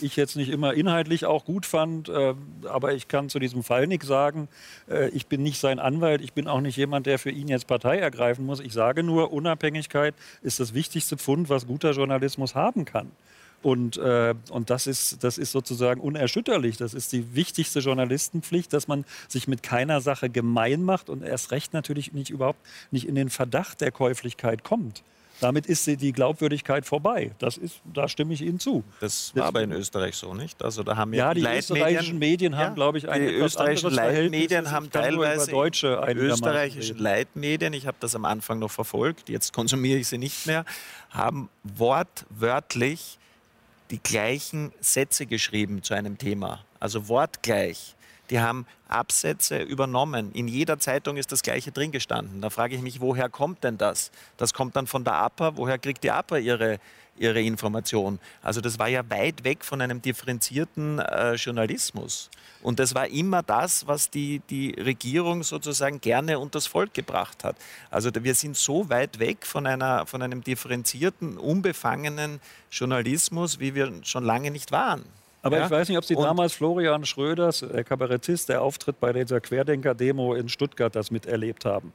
ich 0.00 0.16
jetzt 0.16 0.36
nicht 0.36 0.50
immer 0.50 0.74
inhaltlich 0.74 1.24
auch 1.26 1.44
gut 1.44 1.66
fand. 1.66 2.08
Äh, 2.08 2.34
aber 2.64 2.94
ich 2.94 3.08
kann 3.08 3.28
zu 3.28 3.38
diesem 3.38 3.62
Fall 3.62 3.86
nichts 3.86 4.06
sagen. 4.06 4.48
Äh, 4.88 5.08
ich 5.10 5.26
bin 5.26 5.42
nicht 5.42 5.58
sein 5.58 5.78
Anwalt. 5.78 6.20
Ich 6.20 6.32
bin 6.32 6.46
auch 6.46 6.60
nicht 6.60 6.76
jemand, 6.76 7.06
der 7.06 7.18
für 7.18 7.30
ihn 7.30 7.48
jetzt 7.48 7.66
Partei 7.66 7.98
ergreifen 7.98 8.46
muss. 8.46 8.60
Ich 8.60 8.72
sage 8.72 9.02
nur, 9.02 9.32
Unabhängigkeit 9.32 10.14
ist 10.42 10.60
das 10.60 10.74
wichtigste 10.74 11.16
Pfund, 11.16 11.48
was 11.48 11.66
guter 11.66 11.92
Journalismus 11.92 12.54
haben 12.54 12.84
kann. 12.84 13.10
Und, 13.62 13.98
äh, 13.98 14.34
und 14.50 14.70
das, 14.70 14.86
ist, 14.86 15.22
das 15.22 15.36
ist 15.36 15.52
sozusagen 15.52 16.00
unerschütterlich. 16.00 16.78
Das 16.78 16.94
ist 16.94 17.12
die 17.12 17.34
wichtigste 17.34 17.80
Journalistenpflicht, 17.80 18.72
dass 18.72 18.88
man 18.88 19.04
sich 19.28 19.48
mit 19.48 19.62
keiner 19.62 20.00
Sache 20.00 20.30
gemein 20.30 20.82
macht 20.82 21.10
und 21.10 21.22
erst 21.22 21.50
recht 21.50 21.72
natürlich 21.74 22.12
nicht 22.12 22.30
überhaupt 22.30 22.60
nicht 22.90 23.06
in 23.06 23.14
den 23.14 23.28
Verdacht 23.28 23.80
der 23.80 23.92
Käuflichkeit 23.92 24.64
kommt. 24.64 25.02
Damit 25.40 25.66
ist 25.66 25.86
die 25.86 26.12
Glaubwürdigkeit 26.12 26.84
vorbei. 26.84 27.32
Das 27.38 27.56
ist, 27.56 27.80
da 27.94 28.08
stimme 28.08 28.34
ich 28.34 28.42
Ihnen 28.42 28.60
zu. 28.60 28.84
Das 29.00 29.34
war 29.34 29.46
aber 29.46 29.62
in 29.62 29.72
Österreich 29.72 30.14
so, 30.16 30.34
nicht? 30.34 30.62
Also 30.62 30.82
da 30.82 30.96
haben 30.96 31.14
ja, 31.14 31.32
die 31.32 31.42
österreichischen 31.42 32.18
Medien 32.18 32.56
haben, 32.56 32.68
ja, 32.68 32.74
glaube 32.74 32.98
ich, 32.98 33.08
ein 33.08 33.22
die 33.22 33.34
österreichischen 33.34 33.90
Leitmedien 33.90 34.70
haben 34.70 34.90
teilweise 34.90 35.50
deutsche 35.50 36.00
die 36.08 36.18
österreichischen 36.18 36.98
Leitmedien, 36.98 37.72
ich 37.72 37.86
habe 37.86 37.96
das 38.00 38.14
am 38.14 38.26
Anfang 38.26 38.58
noch 38.58 38.70
verfolgt, 38.70 39.30
jetzt 39.30 39.52
konsumiere 39.54 39.98
ich 39.98 40.08
sie 40.08 40.18
nicht 40.18 40.46
mehr, 40.46 40.66
haben 41.10 41.48
wortwörtlich 41.62 43.18
die 43.90 44.02
gleichen 44.02 44.72
Sätze 44.80 45.26
geschrieben 45.26 45.82
zu 45.82 45.94
einem 45.94 46.18
Thema, 46.18 46.64
also 46.78 47.08
wortgleich. 47.08 47.94
Die 48.30 48.38
haben 48.38 48.64
Absätze 48.88 49.60
übernommen. 49.60 50.30
In 50.32 50.46
jeder 50.46 50.78
Zeitung 50.78 51.16
ist 51.16 51.32
das 51.32 51.42
Gleiche 51.42 51.72
drin 51.72 51.90
gestanden. 51.90 52.40
Da 52.40 52.48
frage 52.48 52.76
ich 52.76 52.82
mich, 52.82 53.00
woher 53.00 53.28
kommt 53.28 53.64
denn 53.64 53.76
das? 53.76 54.12
Das 54.36 54.54
kommt 54.54 54.76
dann 54.76 54.86
von 54.86 55.02
der 55.02 55.14
APA. 55.14 55.56
Woher 55.56 55.78
kriegt 55.78 56.04
die 56.04 56.12
APA 56.12 56.38
ihre, 56.38 56.78
ihre 57.20 57.40
Information? 57.40 58.18
Also 58.42 58.60
das 58.60 58.78
war 58.78 58.88
ja 58.88 59.08
weit 59.10 59.44
weg 59.44 59.64
von 59.64 59.80
einem 59.80 60.02
differenzierten 60.02 60.98
äh, 60.98 61.34
Journalismus. 61.34 62.30
Und 62.62 62.78
das 62.78 62.94
war 62.94 63.06
immer 63.06 63.42
das, 63.42 63.86
was 63.86 64.10
die, 64.10 64.40
die 64.50 64.70
Regierung 64.72 65.42
sozusagen 65.42 66.00
gerne 66.00 66.38
unters 66.38 66.66
Volk 66.66 66.92
gebracht 66.92 67.44
hat. 67.44 67.56
Also 67.90 68.10
wir 68.12 68.34
sind 68.34 68.56
so 68.56 68.88
weit 68.88 69.18
weg 69.18 69.46
von, 69.46 69.66
einer, 69.66 70.06
von 70.06 70.22
einem 70.22 70.42
differenzierten, 70.42 71.38
unbefangenen 71.38 72.40
Journalismus, 72.70 73.60
wie 73.60 73.74
wir 73.74 73.92
schon 74.02 74.24
lange 74.24 74.50
nicht 74.50 74.72
waren. 74.72 75.04
Aber 75.42 75.58
ja? 75.58 75.64
ich 75.64 75.70
weiß 75.70 75.88
nicht, 75.88 75.98
ob 75.98 76.04
Sie 76.04 76.16
und 76.16 76.24
damals 76.24 76.52
Florian 76.52 77.04
Schröders, 77.04 77.60
der 77.60 77.84
Kabarettist, 77.84 78.48
der 78.48 78.62
Auftritt 78.62 79.00
bei 79.00 79.12
dieser 79.12 79.40
Querdenker-Demo 79.40 80.34
in 80.34 80.48
Stuttgart, 80.48 80.94
das 80.94 81.10
miterlebt 81.10 81.64
haben 81.64 81.92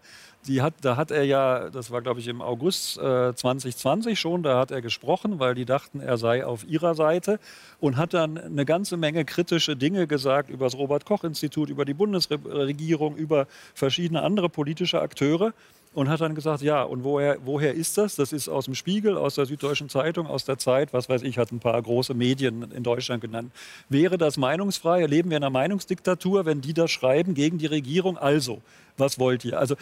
hat, 0.53 0.73
da 0.81 0.95
hat 0.95 1.11
er 1.11 1.23
ja, 1.23 1.69
das 1.69 1.91
war 1.91 2.01
glaube 2.01 2.19
ich 2.19 2.27
im 2.27 2.41
August 2.41 2.97
äh, 2.97 3.33
2020 3.33 4.19
schon, 4.19 4.43
da 4.43 4.59
hat 4.59 4.71
er 4.71 4.81
gesprochen, 4.81 5.39
weil 5.39 5.55
die 5.55 5.65
dachten, 5.65 5.99
er 5.99 6.17
sei 6.17 6.45
auf 6.45 6.65
ihrer 6.67 6.95
Seite 6.95 7.39
und 7.79 7.97
hat 7.97 8.13
dann 8.13 8.37
eine 8.37 8.65
ganze 8.65 8.97
Menge 8.97 9.25
kritische 9.25 9.75
Dinge 9.75 10.07
gesagt 10.07 10.49
über 10.49 10.65
das 10.65 10.77
Robert-Koch-Institut, 10.77 11.69
über 11.69 11.85
die 11.85 11.93
Bundesregierung, 11.93 13.15
über 13.15 13.47
verschiedene 13.73 14.21
andere 14.21 14.49
politische 14.49 15.01
Akteure 15.01 15.53
und 15.95 16.09
hat 16.09 16.19
dann 16.19 16.35
gesagt, 16.35 16.61
ja, 16.61 16.83
und 16.83 17.05
woher, 17.05 17.37
woher 17.45 17.73
ist 17.73 17.97
das? 17.97 18.17
Das 18.17 18.33
ist 18.33 18.49
aus 18.49 18.65
dem 18.65 18.75
Spiegel, 18.75 19.17
aus 19.17 19.35
der 19.35 19.45
Süddeutschen 19.45 19.87
Zeitung, 19.87 20.27
aus 20.27 20.43
der 20.43 20.57
Zeit, 20.57 20.91
was 20.91 21.07
weiß 21.07 21.23
ich, 21.23 21.37
hat 21.37 21.53
ein 21.53 21.61
paar 21.61 21.81
große 21.81 22.13
Medien 22.13 22.69
in 22.71 22.83
Deutschland 22.83 23.21
genannt. 23.21 23.53
Wäre 23.87 24.17
das 24.17 24.35
meinungsfrei? 24.35 25.01
Erleben 25.01 25.29
wir 25.29 25.37
in 25.37 25.43
einer 25.43 25.49
Meinungsdiktatur, 25.51 26.45
wenn 26.45 26.59
die 26.59 26.73
das 26.73 26.91
schreiben 26.91 27.33
gegen 27.33 27.57
die 27.57 27.65
Regierung? 27.65 28.17
Also, 28.17 28.61
was 28.97 29.19
wollt 29.19 29.45
ihr? 29.45 29.59
Also 29.59 29.75
äh, 29.75 29.77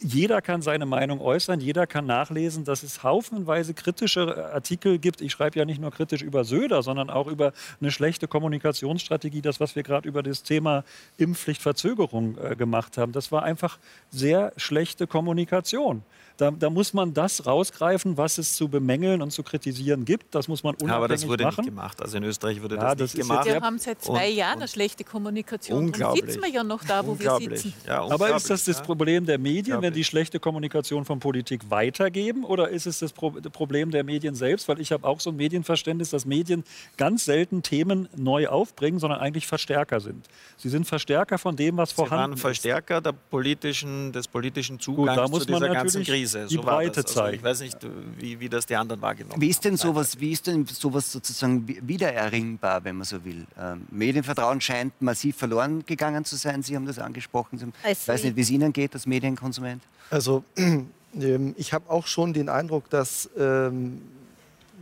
jeder 0.00 0.42
kann 0.42 0.62
seine 0.62 0.86
Meinung 0.86 1.20
äußern, 1.20 1.60
jeder 1.60 1.86
kann 1.86 2.06
nachlesen, 2.06 2.64
dass 2.64 2.82
es 2.82 3.02
haufenweise 3.02 3.74
kritische 3.74 4.52
Artikel 4.52 4.98
gibt. 4.98 5.20
Ich 5.20 5.32
schreibe 5.32 5.58
ja 5.58 5.64
nicht 5.64 5.80
nur 5.80 5.90
kritisch 5.90 6.22
über 6.22 6.44
Söder, 6.44 6.82
sondern 6.82 7.10
auch 7.10 7.26
über 7.26 7.52
eine 7.80 7.90
schlechte 7.90 8.28
Kommunikationsstrategie, 8.28 9.42
das, 9.42 9.60
was 9.60 9.76
wir 9.76 9.82
gerade 9.82 10.08
über 10.08 10.22
das 10.22 10.42
Thema 10.42 10.84
Impfpflichtverzögerung 11.18 12.38
äh, 12.38 12.56
gemacht 12.56 12.98
haben. 12.98 13.12
Das 13.12 13.32
war 13.32 13.42
einfach 13.42 13.78
sehr 14.10 14.52
schlechte 14.56 15.06
Kommunikation. 15.06 16.02
Da, 16.40 16.50
da, 16.50 16.70
muss 16.70 16.94
man 16.94 17.12
das 17.12 17.44
rausgreifen, 17.44 18.16
was 18.16 18.38
es 18.38 18.56
zu 18.56 18.68
bemängeln 18.68 19.20
und 19.20 19.30
zu 19.30 19.42
kritisieren 19.42 20.06
gibt. 20.06 20.34
Das 20.34 20.48
muss 20.48 20.62
man 20.62 20.74
unabhängig 20.76 20.88
machen. 20.88 20.96
Aber 20.96 21.08
das 21.08 21.28
wurde 21.28 21.44
machen. 21.44 21.60
nicht 21.60 21.68
gemacht. 21.68 22.00
Also 22.00 22.16
in 22.16 22.24
Österreich 22.24 22.62
wurde 22.62 22.76
ja, 22.76 22.94
das, 22.94 23.12
das 23.12 23.14
nicht 23.14 23.28
gemacht. 23.28 23.44
Wir 23.44 23.60
haben 23.60 23.78
seit 23.78 24.00
zwei 24.02 24.30
und, 24.30 24.36
Jahren 24.36 24.58
eine 24.58 24.68
schlechte 24.68 25.04
Kommunikation. 25.04 25.78
Unglaublich. 25.78 26.22
Darum 26.22 26.32
sitzen 26.32 26.42
wir 26.42 26.50
ja 26.50 26.64
noch 26.64 26.82
da, 26.82 27.06
wo 27.06 27.18
wir 27.18 27.36
sitzen. 27.36 27.74
Ja, 27.86 28.00
Aber 28.08 28.34
ist 28.34 28.48
das 28.48 28.64
das 28.64 28.80
Problem 28.80 29.26
der 29.26 29.36
Medien, 29.36 29.82
wenn 29.82 29.92
die 29.92 30.02
schlechte 30.02 30.40
Kommunikation 30.40 31.04
von 31.04 31.20
Politik 31.20 31.68
weitergeben? 31.68 32.44
Oder 32.44 32.70
ist 32.70 32.86
es 32.86 33.00
das 33.00 33.12
Problem 33.12 33.90
der 33.90 34.04
Medien 34.04 34.34
selbst? 34.34 34.66
Weil 34.66 34.80
ich 34.80 34.92
habe 34.92 35.06
auch 35.06 35.20
so 35.20 35.28
ein 35.28 35.36
Medienverständnis, 35.36 36.08
dass 36.08 36.24
Medien 36.24 36.64
ganz 36.96 37.26
selten 37.26 37.62
Themen 37.62 38.08
neu 38.16 38.48
aufbringen, 38.48 38.98
sondern 38.98 39.20
eigentlich 39.20 39.46
Verstärker 39.46 40.00
sind. 40.00 40.26
Sie 40.56 40.70
sind 40.70 40.86
Verstärker 40.86 41.36
von 41.36 41.54
dem, 41.54 41.76
was 41.76 41.92
vorhanden 41.92 42.32
ist. 42.32 42.38
Sie 42.38 42.44
waren 42.44 42.54
Verstärker 42.54 43.00
der 43.02 43.12
politischen, 43.12 44.12
des 44.12 44.26
politischen 44.26 44.80
Zugangs 44.80 45.30
Gut, 45.30 45.42
zu 45.42 45.46
dieser 45.46 45.68
ganzen 45.68 46.02
Krise. 46.02 46.29
Krise. 46.32 46.46
Die 46.48 46.54
so 46.54 46.62
Breite 46.62 47.02
also 47.06 47.26
Ich 47.26 47.42
weiß 47.42 47.60
nicht, 47.60 47.78
wie, 48.18 48.40
wie 48.40 48.48
das 48.48 48.66
die 48.66 48.76
anderen 48.76 49.00
wahrgenommen 49.00 49.34
haben. 49.34 49.40
Wie 49.40 49.48
ist 49.48 49.64
denn 49.64 49.76
sowas, 49.76 50.18
wie 50.20 50.32
ist 50.32 50.46
denn 50.46 50.66
sowas 50.66 51.10
sozusagen 51.10 51.66
wiedererringbar, 51.66 52.84
wenn 52.84 52.96
man 52.96 53.04
so 53.04 53.24
will? 53.24 53.46
Ähm, 53.58 53.86
Medienvertrauen 53.90 54.60
scheint 54.60 55.00
massiv 55.00 55.36
verloren 55.36 55.84
gegangen 55.86 56.24
zu 56.24 56.36
sein. 56.36 56.62
Sie 56.62 56.76
haben 56.76 56.86
das 56.86 56.98
angesprochen. 56.98 57.56
Ich 57.56 57.88
also 57.88 58.12
weiß 58.12 58.24
nicht, 58.24 58.36
wie 58.36 58.40
es 58.42 58.50
Ihnen 58.50 58.72
geht 58.72 58.94
als 58.94 59.06
Medienkonsument. 59.06 59.82
Also 60.10 60.44
ähm, 60.56 61.54
ich 61.56 61.72
habe 61.72 61.88
auch 61.90 62.06
schon 62.06 62.32
den 62.32 62.48
Eindruck, 62.48 62.88
dass 62.90 63.30
ähm, 63.36 64.02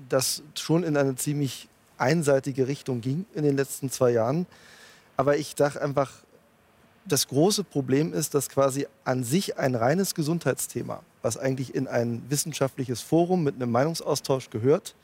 das 0.08 0.42
schon 0.54 0.84
in 0.84 0.96
eine 0.96 1.16
ziemlich 1.16 1.68
einseitige 1.98 2.68
Richtung 2.68 3.00
ging 3.00 3.26
in 3.34 3.42
den 3.44 3.56
letzten 3.56 3.90
zwei 3.90 4.10
Jahren. 4.10 4.46
Aber 5.16 5.36
ich 5.36 5.54
dachte 5.54 5.82
einfach, 5.82 6.12
das 7.08 7.28
große 7.28 7.64
Problem 7.64 8.12
ist, 8.12 8.34
dass 8.34 8.48
quasi 8.48 8.86
an 9.04 9.24
sich 9.24 9.58
ein 9.58 9.74
reines 9.74 10.14
Gesundheitsthema, 10.14 11.02
was 11.22 11.36
eigentlich 11.36 11.74
in 11.74 11.88
ein 11.88 12.22
wissenschaftliches 12.28 13.00
Forum 13.00 13.44
mit 13.44 13.56
einem 13.56 13.70
Meinungsaustausch 13.70 14.50
gehört, 14.50 14.94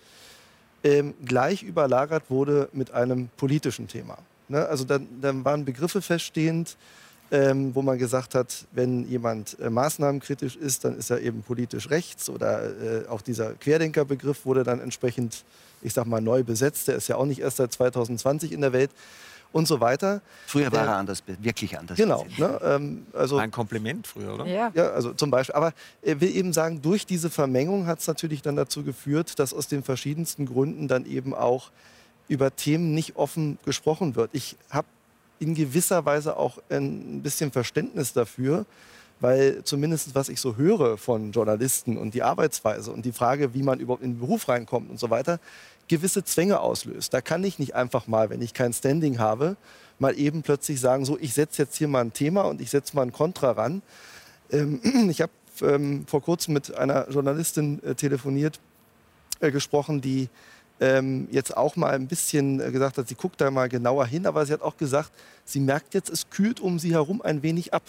ähm, 0.84 1.14
gleich 1.24 1.62
überlagert 1.62 2.30
wurde 2.30 2.68
mit 2.72 2.90
einem 2.92 3.28
politischen 3.36 3.88
Thema. 3.88 4.18
Ne? 4.48 4.66
Also 4.66 4.84
dann, 4.84 5.08
dann 5.20 5.44
waren 5.44 5.64
Begriffe 5.64 6.02
feststehend, 6.02 6.76
ähm, 7.30 7.74
wo 7.74 7.82
man 7.82 7.98
gesagt 7.98 8.34
hat, 8.34 8.66
wenn 8.72 9.08
jemand 9.08 9.58
äh, 9.58 9.70
maßnahmenkritisch 9.70 10.56
ist, 10.56 10.84
dann 10.84 10.98
ist 10.98 11.10
er 11.10 11.20
eben 11.20 11.42
politisch 11.42 11.88
rechts 11.88 12.28
oder 12.28 12.64
äh, 12.64 13.08
auch 13.08 13.22
dieser 13.22 13.54
Querdenkerbegriff 13.54 14.44
wurde 14.44 14.62
dann 14.62 14.80
entsprechend, 14.80 15.44
ich 15.80 15.94
sag 15.94 16.06
mal, 16.06 16.20
neu 16.20 16.44
besetzt. 16.44 16.86
Der 16.88 16.96
ist 16.96 17.08
ja 17.08 17.16
auch 17.16 17.24
nicht 17.24 17.40
erst 17.40 17.56
seit 17.56 17.72
2020 17.72 18.52
in 18.52 18.60
der 18.60 18.74
Welt 18.74 18.90
und 19.54 19.68
so 19.68 19.80
weiter. 19.80 20.20
Früher 20.48 20.70
war 20.72 20.84
er 20.84 20.96
anders, 20.96 21.22
wirklich 21.26 21.78
anders. 21.78 21.96
Genau. 21.96 22.26
Ne, 22.38 22.60
ähm, 22.64 23.06
also, 23.12 23.38
Ein 23.38 23.52
Kompliment 23.52 24.04
früher, 24.04 24.34
oder? 24.34 24.46
Ja. 24.46 24.72
ja, 24.74 24.90
also 24.90 25.14
zum 25.14 25.30
Beispiel. 25.30 25.54
Aber 25.54 25.72
er 26.02 26.20
will 26.20 26.34
eben 26.34 26.52
sagen, 26.52 26.82
durch 26.82 27.06
diese 27.06 27.30
Vermengung 27.30 27.86
hat 27.86 28.00
es 28.00 28.08
natürlich 28.08 28.42
dann 28.42 28.56
dazu 28.56 28.82
geführt, 28.82 29.38
dass 29.38 29.54
aus 29.54 29.68
den 29.68 29.84
verschiedensten 29.84 30.46
Gründen 30.46 30.88
dann 30.88 31.06
eben 31.06 31.34
auch 31.34 31.70
über 32.26 32.56
Themen 32.56 32.94
nicht 32.94 33.14
offen 33.14 33.58
gesprochen 33.64 34.16
wird. 34.16 34.30
Ich 34.32 34.56
habe 34.70 34.88
in 35.38 35.54
gewisser 35.54 36.04
Weise 36.04 36.36
auch 36.36 36.58
ein 36.68 37.22
bisschen 37.22 37.52
Verständnis 37.52 38.12
dafür, 38.12 38.66
weil 39.20 39.62
zumindest 39.62 40.16
was 40.16 40.30
ich 40.30 40.40
so 40.40 40.56
höre 40.56 40.98
von 40.98 41.30
Journalisten 41.30 41.96
und 41.96 42.14
die 42.14 42.24
Arbeitsweise 42.24 42.90
und 42.90 43.04
die 43.04 43.12
Frage, 43.12 43.54
wie 43.54 43.62
man 43.62 43.78
überhaupt 43.78 44.02
in 44.02 44.14
den 44.14 44.20
Beruf 44.20 44.48
reinkommt 44.48 44.90
und 44.90 44.98
so 44.98 45.10
weiter, 45.10 45.38
gewisse 45.88 46.24
Zwänge 46.24 46.60
auslöst. 46.60 47.12
Da 47.12 47.20
kann 47.20 47.44
ich 47.44 47.58
nicht 47.58 47.74
einfach 47.74 48.06
mal, 48.06 48.30
wenn 48.30 48.42
ich 48.42 48.54
kein 48.54 48.72
Standing 48.72 49.18
habe, 49.18 49.56
mal 49.98 50.18
eben 50.18 50.42
plötzlich 50.42 50.80
sagen, 50.80 51.04
so, 51.04 51.18
ich 51.20 51.34
setze 51.34 51.62
jetzt 51.62 51.76
hier 51.76 51.88
mal 51.88 52.00
ein 52.00 52.12
Thema 52.12 52.42
und 52.42 52.60
ich 52.60 52.70
setze 52.70 52.96
mal 52.96 53.02
ein 53.02 53.12
Kontra 53.12 53.52
ran. 53.52 53.82
Ähm, 54.50 54.80
ich 55.10 55.20
habe 55.20 55.32
ähm, 55.62 56.06
vor 56.06 56.22
kurzem 56.22 56.54
mit 56.54 56.74
einer 56.74 57.08
Journalistin 57.10 57.82
äh, 57.82 57.94
telefoniert, 57.94 58.60
äh, 59.40 59.50
gesprochen, 59.50 60.00
die 60.00 60.28
ähm, 60.80 61.28
jetzt 61.30 61.56
auch 61.56 61.76
mal 61.76 61.94
ein 61.94 62.08
bisschen 62.08 62.60
äh, 62.60 62.70
gesagt 62.70 62.98
hat, 62.98 63.08
sie 63.08 63.14
guckt 63.14 63.40
da 63.40 63.50
mal 63.50 63.68
genauer 63.68 64.06
hin, 64.06 64.26
aber 64.26 64.44
sie 64.44 64.52
hat 64.52 64.62
auch 64.62 64.76
gesagt, 64.76 65.12
sie 65.44 65.60
merkt 65.60 65.94
jetzt, 65.94 66.10
es 66.10 66.30
kühlt 66.30 66.60
um 66.60 66.78
sie 66.78 66.92
herum 66.92 67.22
ein 67.22 67.42
wenig 67.42 67.72
ab. 67.72 67.82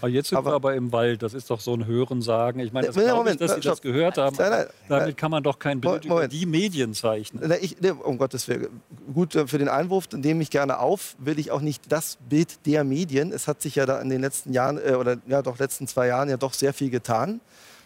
Aber 0.00 0.08
jetzt 0.08 0.28
sind 0.30 0.38
aber, 0.38 0.50
wir 0.50 0.54
aber 0.54 0.74
im 0.74 0.92
Wald, 0.92 1.22
das 1.22 1.34
ist 1.34 1.50
doch 1.50 1.60
so 1.60 1.74
ein 1.74 1.86
Hörensagen. 1.86 2.60
Ich 2.60 2.72
meine, 2.72 2.86
das 2.86 2.96
Moment, 2.96 3.16
Moment, 3.16 3.40
ich, 3.40 3.46
dass 3.46 3.54
Sie 3.56 3.60
das 3.60 3.82
gehört 3.82 4.18
haben. 4.18 4.36
Nein, 4.38 4.50
nein, 4.50 4.66
damit 4.88 5.06
nein, 5.06 5.16
kann 5.16 5.30
man 5.30 5.42
doch 5.42 5.58
kein 5.58 5.80
Bild 5.80 6.04
Moment. 6.04 6.04
über 6.06 6.28
die 6.28 6.46
Medien 6.46 6.94
zeichnen. 6.94 7.52
Ich, 7.60 7.76
um 8.02 8.18
Gottes 8.18 8.48
Willen, 8.48 8.80
gut 9.12 9.34
äh, 9.34 9.46
für 9.46 9.58
den 9.58 9.68
Einwurf, 9.68 10.08
nehme 10.12 10.42
ich 10.42 10.50
gerne 10.50 10.78
auf, 10.78 11.16
will 11.18 11.38
ich 11.38 11.50
auch 11.50 11.60
nicht 11.60 11.90
das 11.90 12.18
Bild 12.28 12.66
der 12.66 12.84
Medien. 12.84 13.32
Es 13.32 13.48
hat 13.48 13.62
sich 13.62 13.76
ja 13.76 13.86
da 13.86 14.00
in 14.00 14.08
den 14.08 14.20
letzten 14.20 14.52
Jahren, 14.52 14.78
äh, 14.78 14.94
oder 14.94 15.16
ja 15.26 15.42
doch 15.42 15.58
letzten 15.58 15.86
zwei 15.86 16.06
Jahren 16.06 16.28
ja 16.28 16.36
doch 16.36 16.54
sehr 16.54 16.72
viel 16.72 16.90
getan. 16.90 17.40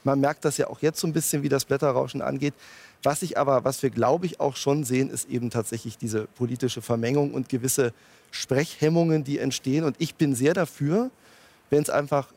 Man 0.04 0.20
merkt 0.20 0.44
das 0.44 0.58
ja 0.58 0.68
auch 0.68 0.80
jetzt 0.82 1.00
so 1.00 1.06
ein 1.06 1.12
bisschen, 1.12 1.42
wie 1.42 1.48
das 1.48 1.64
Blätterrauschen 1.64 2.20
angeht. 2.20 2.54
Was 3.02 3.22
ich 3.22 3.36
aber, 3.36 3.64
was 3.64 3.82
wir 3.82 3.90
glaube 3.90 4.26
ich 4.26 4.40
auch 4.40 4.56
schon 4.56 4.84
sehen, 4.84 5.10
ist 5.10 5.28
eben 5.28 5.50
tatsächlich 5.50 5.98
diese 5.98 6.26
politische 6.36 6.82
Vermengung 6.82 7.32
und 7.32 7.48
gewisse 7.48 7.92
Sprechhemmungen, 8.30 9.24
die 9.24 9.38
entstehen. 9.38 9.84
Und 9.84 9.96
ich 9.98 10.14
bin 10.14 10.34
sehr 10.34 10.54
dafür, 10.54 11.10
wenn 11.74 11.82
es 11.82 11.90
einfach 11.90 12.28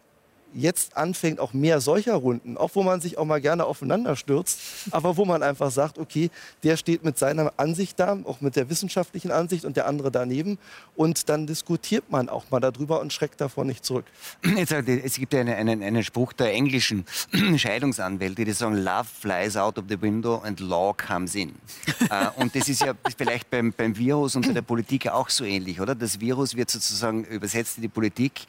jetzt 0.54 0.98
anfängt, 0.98 1.40
auch 1.40 1.54
mehr 1.54 1.82
solcher 1.82 2.16
Runden, 2.16 2.58
auch 2.58 2.72
wo 2.74 2.84
man 2.84 3.02
sich 3.02 3.18
auch 3.18 3.26
mal 3.26 3.40
gerne 3.42 3.66
aufeinander 3.66 4.16
stürzt, 4.16 4.60
aber 4.92 5.18
wo 5.18 5.26
man 5.26 5.44
einfach 5.44 5.72
sagt, 5.72 6.00
okay, 6.00 6.30
der 6.64 6.78
steht 6.78 7.04
mit 7.04 7.18
seiner 7.18 7.54
Ansicht 7.58 8.00
da, 8.00 8.18
auch 8.24 8.42
mit 8.42 8.56
der 8.56 8.70
wissenschaftlichen 8.70 9.32
Ansicht 9.32 9.66
und 9.66 9.78
der 9.78 9.88
andere 9.88 10.12
daneben 10.12 10.58
und 10.96 11.30
dann 11.30 11.46
diskutiert 11.48 12.10
man 12.10 12.30
auch 12.30 12.50
mal 12.50 12.60
darüber 12.60 13.02
und 13.02 13.14
schreckt 13.14 13.40
davor 13.42 13.66
nicht 13.66 13.86
zurück. 13.86 14.06
Jetzt, 14.44 14.72
es 14.72 15.16
gibt 15.16 15.36
einen, 15.36 15.54
einen, 15.54 15.84
einen 15.84 16.04
Spruch 16.04 16.34
der 16.34 16.54
englischen 16.54 17.06
Scheidungsanwälte, 17.58 18.46
die 18.46 18.52
sagen, 18.52 18.78
Love 18.78 19.06
flies 19.06 19.56
out 19.56 19.78
of 19.78 19.86
the 19.90 20.02
window 20.02 20.42
and 20.44 20.60
law 20.60 20.94
comes 20.94 21.36
in. 21.36 21.54
Äh, 22.10 22.28
und 22.38 22.56
das 22.56 22.70
ist 22.70 22.82
ja 22.82 22.94
vielleicht 23.18 23.50
beim, 23.50 23.74
beim 23.74 23.98
Virus 23.98 24.36
und 24.38 24.48
bei 24.48 24.54
der 24.54 24.62
Politik 24.78 25.10
auch 25.10 25.30
so 25.30 25.44
ähnlich, 25.44 25.82
oder? 25.82 25.94
Das 25.94 26.22
Virus 26.22 26.56
wird 26.56 26.70
sozusagen 26.70 27.26
übersetzt 27.26 27.78
in 27.78 27.82
die 27.82 27.90
Politik 27.90 28.46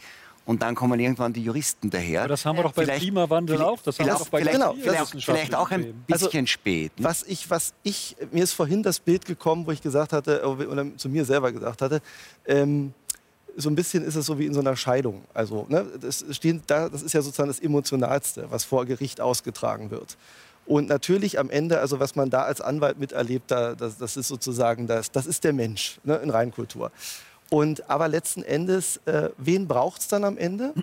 und 0.48 0.62
dann 0.62 0.74
kommen 0.74 0.98
irgendwann 0.98 1.34
die 1.34 1.42
Juristen 1.42 1.90
daher. 1.90 2.20
Aber 2.20 2.28
das 2.28 2.46
haben 2.46 2.56
wir 2.56 2.62
doch 2.62 2.72
beim 2.72 2.86
vielleicht, 2.86 3.02
Klimawandel 3.02 3.60
auch. 3.60 3.82
Das 3.82 3.98
haben 3.98 4.06
wir 4.06 4.14
doch 4.14 4.28
bei 4.30 4.38
vielleicht, 4.38 4.56
genau, 4.56 4.74
vielleicht, 4.80 5.22
vielleicht 5.22 5.54
auch 5.54 5.70
ein 5.70 5.92
bisschen 6.06 6.40
also, 6.40 6.46
spät. 6.46 6.98
Ne? 6.98 7.04
Was 7.04 7.22
ich, 7.24 7.50
was 7.50 7.74
ich, 7.82 8.16
mir 8.32 8.44
ist 8.44 8.54
vorhin 8.54 8.82
das 8.82 8.98
Bild 8.98 9.26
gekommen, 9.26 9.66
wo 9.66 9.72
ich 9.72 9.82
gesagt 9.82 10.14
hatte, 10.14 10.42
oder 10.46 10.86
zu 10.96 11.10
mir 11.10 11.26
selber 11.26 11.52
gesagt 11.52 11.82
hatte, 11.82 12.00
ähm, 12.46 12.94
so 13.58 13.68
ein 13.68 13.74
bisschen 13.74 14.02
ist 14.02 14.14
es 14.14 14.24
so 14.24 14.38
wie 14.38 14.46
in 14.46 14.54
so 14.54 14.60
einer 14.60 14.74
Scheidung. 14.74 15.22
Also, 15.34 15.66
ne, 15.68 15.84
das, 16.00 16.24
stehen 16.30 16.62
da, 16.66 16.88
das 16.88 17.02
ist 17.02 17.12
ja 17.12 17.20
sozusagen 17.20 17.48
das 17.48 17.60
Emotionalste, 17.60 18.46
was 18.48 18.64
vor 18.64 18.86
Gericht 18.86 19.20
ausgetragen 19.20 19.90
wird. 19.90 20.16
Und 20.64 20.88
natürlich 20.88 21.38
am 21.38 21.50
Ende, 21.50 21.78
also 21.80 22.00
was 22.00 22.16
man 22.16 22.30
da 22.30 22.44
als 22.44 22.62
Anwalt 22.62 22.98
miterlebt, 22.98 23.50
da, 23.50 23.74
das, 23.74 23.98
das 23.98 24.16
ist 24.16 24.28
sozusagen, 24.28 24.86
das, 24.86 25.10
das 25.10 25.26
ist 25.26 25.44
der 25.44 25.52
Mensch 25.52 26.00
ne, 26.04 26.16
in 26.16 26.30
Reinkultur. 26.30 26.90
Und, 27.50 27.88
aber 27.88 28.08
letzten 28.08 28.42
Endes, 28.42 28.98
äh, 29.06 29.30
wen 29.38 29.66
braucht 29.66 30.02
es 30.02 30.08
dann 30.08 30.24
am 30.24 30.36
Ende? 30.36 30.74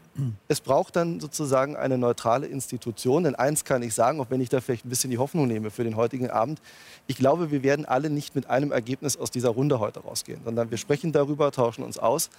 Es 0.47 0.61
braucht 0.61 0.95
dann 0.95 1.19
sozusagen 1.19 1.75
eine 1.75 1.97
neutrale 1.97 2.47
Institution. 2.47 3.25
Denn 3.25 3.35
eins 3.35 3.65
kann 3.65 3.83
ich 3.83 3.93
sagen, 3.93 4.19
auch 4.19 4.29
wenn 4.29 4.41
ich 4.41 4.49
da 4.49 4.61
vielleicht 4.61 4.85
ein 4.85 4.89
bisschen 4.89 5.11
die 5.11 5.17
Hoffnung 5.17 5.47
nehme 5.47 5.69
für 5.69 5.83
den 5.83 5.95
heutigen 5.95 6.31
Abend, 6.31 6.59
ich 7.05 7.17
glaube, 7.17 7.51
wir 7.51 7.61
werden 7.61 7.85
alle 7.85 8.09
nicht 8.09 8.33
mit 8.33 8.49
einem 8.49 8.71
Ergebnis 8.71 9.17
aus 9.17 9.29
dieser 9.29 9.49
Runde 9.49 9.79
heute 9.79 9.99
rausgehen, 9.99 10.41
sondern 10.43 10.71
wir 10.71 10.77
sprechen 10.77 11.11
darüber, 11.11 11.51
tauschen 11.51 11.83
uns 11.83 11.99
aus. 11.99 12.29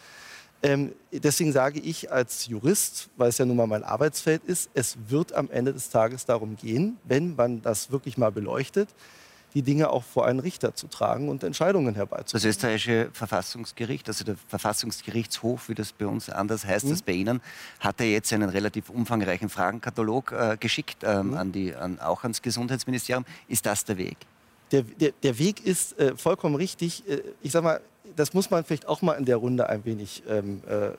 Ähm, 0.62 0.92
deswegen 1.12 1.52
sage 1.52 1.78
ich 1.78 2.10
als 2.10 2.46
Jurist, 2.46 3.10
weil 3.16 3.28
es 3.28 3.38
ja 3.38 3.44
nun 3.44 3.56
mal 3.56 3.66
mein 3.66 3.84
Arbeitsfeld 3.84 4.42
ist, 4.44 4.70
es 4.74 4.96
wird 5.08 5.34
am 5.34 5.50
Ende 5.50 5.72
des 5.72 5.90
Tages 5.90 6.24
darum 6.24 6.56
gehen, 6.56 6.96
wenn 7.04 7.36
man 7.36 7.62
das 7.62 7.90
wirklich 7.90 8.16
mal 8.16 8.32
beleuchtet, 8.32 8.88
die 9.56 9.62
Dinge 9.62 9.88
auch 9.88 10.04
vor 10.04 10.26
einen 10.26 10.38
Richter 10.38 10.74
zu 10.74 10.86
tragen 10.86 11.30
und 11.30 11.42
Entscheidungen 11.42 11.94
herbeizuführen. 11.94 12.42
Das 12.42 12.44
österreichische 12.44 13.08
Verfassungsgericht, 13.14 14.06
also 14.06 14.22
der 14.22 14.36
Verfassungsgerichtshof, 14.48 15.70
wie 15.70 15.74
das 15.74 15.94
bei 15.94 16.06
uns 16.06 16.28
anders 16.28 16.66
heißt 16.66 16.84
mhm. 16.84 16.90
als 16.90 17.00
bei 17.00 17.12
Ihnen, 17.12 17.40
hat 17.80 17.98
ja 18.00 18.04
jetzt 18.04 18.30
einen 18.34 18.50
relativ 18.50 18.90
umfangreichen 18.90 19.48
Fragenkatalog 19.48 20.32
äh, 20.32 20.56
geschickt, 20.60 20.98
ähm, 21.04 21.28
mhm. 21.28 21.34
an 21.38 21.52
die, 21.52 21.74
an, 21.74 21.98
auch 22.00 22.22
ans 22.22 22.42
Gesundheitsministerium. 22.42 23.24
Ist 23.48 23.64
das 23.64 23.82
der 23.86 23.96
Weg? 23.96 24.18
Der, 24.72 24.82
der, 24.82 25.12
der 25.22 25.38
Weg 25.38 25.64
ist 25.64 25.98
äh, 25.98 26.14
vollkommen 26.18 26.56
richtig. 26.56 27.08
Äh, 27.08 27.22
ich 27.40 27.52
sage 27.52 27.64
mal, 27.64 27.80
das 28.14 28.34
muss 28.34 28.50
man 28.50 28.62
vielleicht 28.62 28.86
auch 28.86 29.00
mal 29.00 29.14
in 29.14 29.24
der 29.24 29.36
Runde 29.36 29.70
ein 29.70 29.86
wenig 29.86 30.22
ähm, 30.28 30.60
äh, 30.68 30.90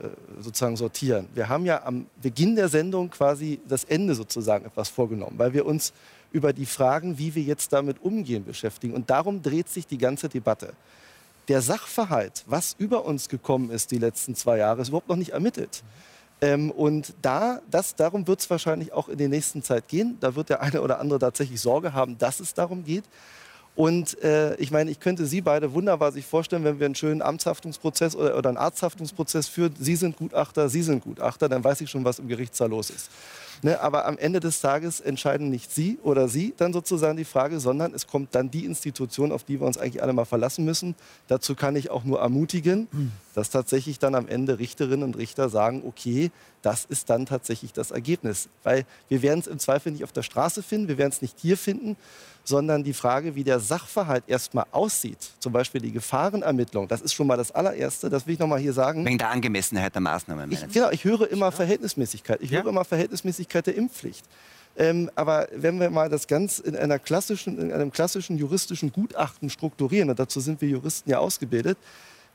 sozusagen 0.42 0.78
sortieren. 0.78 1.28
Wir 1.36 1.48
haben 1.48 1.66
ja 1.68 1.84
am 1.84 2.08
Beginn 2.24 2.56
der 2.56 2.70
Sendung 2.70 3.12
quasi 3.12 3.60
das 3.68 3.84
Ende 3.84 4.16
sozusagen 4.16 4.66
etwas 4.66 4.90
vorgenommen, 4.90 5.38
weil 5.38 5.54
wir 5.54 5.68
uns 5.68 5.94
über 6.38 6.54
die 6.54 6.68
Fragen, 6.68 7.18
wie 7.18 7.34
wir 7.34 7.42
jetzt 7.42 7.74
damit 7.74 8.00
umgehen, 8.04 8.46
beschäftigen. 8.46 8.94
Und 8.94 9.10
darum 9.10 9.42
dreht 9.42 9.70
sich 9.70 9.88
die 9.88 9.98
ganze 9.98 10.30
Debatte. 10.30 10.74
Der 11.48 11.64
Sachverhalt, 11.64 12.44
was 12.46 12.76
über 12.78 13.06
uns 13.06 13.28
gekommen 13.28 13.72
ist 13.72 13.90
die 13.90 13.98
letzten 13.98 14.36
zwei 14.36 14.60
Jahre, 14.60 14.84
ist 14.84 14.90
überhaupt 14.90 15.10
noch 15.10 15.16
nicht 15.16 15.32
ermittelt. 15.32 15.84
Ähm, 16.40 16.70
und 16.70 17.16
da, 17.24 17.62
das, 17.72 17.96
darum 17.96 18.28
wird 18.28 18.42
es 18.42 18.50
wahrscheinlich 18.52 18.94
auch 18.94 19.10
in 19.10 19.18
der 19.18 19.30
nächsten 19.30 19.64
Zeit 19.64 19.88
gehen. 19.88 20.18
Da 20.20 20.36
wird 20.36 20.50
der 20.50 20.62
eine 20.62 20.84
oder 20.84 21.00
andere 21.00 21.18
tatsächlich 21.18 21.60
Sorge 21.60 21.94
haben, 21.94 22.20
dass 22.20 22.40
es 22.40 22.54
darum 22.54 22.84
geht. 22.84 23.06
Und 23.76 24.22
äh, 24.24 24.56
ich 24.58 24.70
meine, 24.70 24.92
ich 24.92 25.00
könnte 25.00 25.26
Sie 25.26 25.42
beide 25.42 25.74
wunderbar 25.74 26.12
sich 26.12 26.26
vorstellen, 26.28 26.64
wenn 26.64 26.80
wir 26.80 26.86
einen 26.86 26.96
schönen 26.96 27.24
Amtshaftungsprozess 27.24 28.16
oder, 28.16 28.38
oder 28.38 28.50
einen 28.50 28.58
Arzthaftungsprozess 28.58 29.48
führen. 29.48 29.76
Sie 29.80 29.96
sind 29.96 30.18
Gutachter, 30.18 30.70
Sie 30.70 30.84
sind 30.84 31.04
Gutachter, 31.04 31.50
dann 31.50 31.64
weiß 31.64 31.82
ich 31.82 31.90
schon, 31.90 32.06
was 32.06 32.20
im 32.20 32.28
Gerichtssaal 32.28 32.70
los 32.70 32.92
ist. 32.92 33.10
Ne, 33.64 33.80
aber 33.80 34.06
am 34.06 34.18
Ende 34.18 34.40
des 34.40 34.62
Tages 34.62 35.00
entscheiden 35.00 35.50
nicht 35.50 35.72
Sie 35.72 35.98
oder 36.04 36.28
Sie 36.28 36.54
dann 36.58 36.74
sozusagen 36.74 37.18
die 37.18 37.26
Frage, 37.26 37.60
sondern 37.60 37.94
es 37.94 38.08
kommt 38.08 38.36
dann 38.36 38.52
die 38.52 38.66
Institution, 38.66 39.32
auf 39.32 39.44
die 39.44 39.60
wir 39.60 39.68
uns 39.68 39.78
eigentlich 39.78 40.04
alle 40.04 40.14
mal 40.14 40.26
verlassen 40.26 40.66
müssen. 40.66 40.96
Dazu 41.28 41.56
kann 41.56 41.76
ich 41.76 41.90
auch 41.90 42.04
nur 42.04 42.20
ermutigen, 42.20 42.88
dass 43.34 43.50
tatsächlich 43.50 44.00
dann 44.00 44.16
am 44.16 44.28
Ende 44.28 44.60
Richterinnen 44.60 45.04
und 45.04 45.18
Richter 45.18 45.50
sagen, 45.50 45.84
okay, 45.86 46.32
das 46.62 46.86
ist 46.86 47.10
dann 47.10 47.26
tatsächlich 47.26 47.74
das 47.74 47.92
Ergebnis. 47.92 48.50
Weil 48.64 48.86
wir 49.10 49.22
werden 49.22 49.40
es 49.40 49.48
im 49.48 49.60
Zweifel 49.60 49.92
nicht 49.92 50.04
auf 50.04 50.12
der 50.12 50.24
Straße 50.24 50.64
finden, 50.64 50.88
wir 50.88 50.98
werden 50.98 51.12
es 51.12 51.22
nicht 51.22 51.38
hier 51.40 51.58
finden, 51.58 51.96
sondern 52.48 52.84
die 52.84 52.94
Frage, 52.94 53.36
wie 53.36 53.44
der 53.44 53.60
Sachverhalt 53.60 54.24
erstmal 54.28 54.66
aussieht, 54.72 55.18
zum 55.40 55.52
Beispiel 55.52 55.82
die 55.82 55.92
Gefahrenermittlung, 55.92 56.88
das 56.88 57.02
ist 57.02 57.14
schon 57.14 57.28
mal 57.28 57.36
das 57.36 57.52
allererste, 57.52 58.10
das 58.10 58.26
will 58.26 58.34
ich 58.34 58.40
noch 58.40 58.48
mal 58.48 58.60
hier 58.60 58.72
sagen. 58.72 59.06
Wegen 59.06 59.18
der 59.18 59.30
Angemessenheit 59.30 59.94
der 59.94 60.02
Maßnahmen. 60.02 60.50
Ich, 60.52 60.68
genau, 60.72 60.90
ich 60.92 61.04
höre 61.04 61.30
immer 61.30 61.52
Verhältnismäßigkeit. 61.52 62.42
Ich 62.42 62.52
ja? 62.52 62.62
höre 62.62 62.70
immer 62.70 62.86
Verhältnismäßigkeit 62.86 63.47
der 63.50 63.76
Impfpflicht. 63.76 64.26
Ähm, 64.78 65.10
aber 65.16 65.48
wenn 65.56 65.80
wir 65.80 65.90
mal 65.90 66.10
das 66.10 66.28
ganz 66.28 66.60
in, 66.60 66.76
einer 66.76 67.00
klassischen, 67.00 67.60
in 67.60 67.72
einem 67.72 67.92
klassischen 67.92 68.38
juristischen 68.38 68.92
Gutachten 68.92 69.50
strukturieren, 69.50 70.10
und 70.10 70.20
dazu 70.20 70.40
sind 70.40 70.62
wir 70.62 70.70
Juristen 70.70 71.10
ja 71.10 71.18
ausgebildet, 71.20 71.78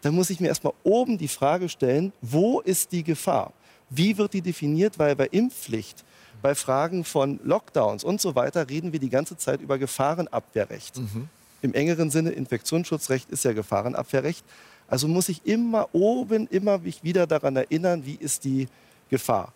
dann 0.00 0.14
muss 0.14 0.30
ich 0.30 0.40
mir 0.40 0.48
erstmal 0.48 0.72
oben 0.82 1.18
die 1.18 1.28
Frage 1.28 1.68
stellen, 1.68 2.12
wo 2.20 2.60
ist 2.60 2.90
die 2.90 3.04
Gefahr? 3.04 3.52
Wie 3.88 4.18
wird 4.18 4.32
die 4.32 4.42
definiert? 4.42 4.98
Weil 4.98 5.14
bei 5.14 5.26
Impfpflicht 5.26 6.04
bei 6.42 6.56
Fragen 6.56 7.04
von 7.04 7.38
Lockdowns 7.44 8.02
und 8.04 8.20
so 8.20 8.34
weiter 8.34 8.68
reden 8.68 8.92
wir 8.92 8.98
die 8.98 9.08
ganze 9.08 9.36
Zeit 9.36 9.60
über 9.60 9.78
Gefahrenabwehrrecht. 9.78 10.98
Mhm. 10.98 11.28
Im 11.62 11.72
engeren 11.72 12.10
Sinne, 12.10 12.30
Infektionsschutzrecht 12.30 13.30
ist 13.30 13.44
ja 13.44 13.52
Gefahrenabwehrrecht. 13.52 14.44
Also 14.88 15.06
muss 15.06 15.28
ich 15.28 15.46
immer 15.46 15.88
oben, 15.92 16.48
immer 16.48 16.78
mich 16.78 17.04
wieder 17.04 17.28
daran 17.28 17.54
erinnern, 17.54 18.04
wie 18.04 18.16
ist 18.16 18.44
die 18.44 18.66
Gefahr. 19.08 19.52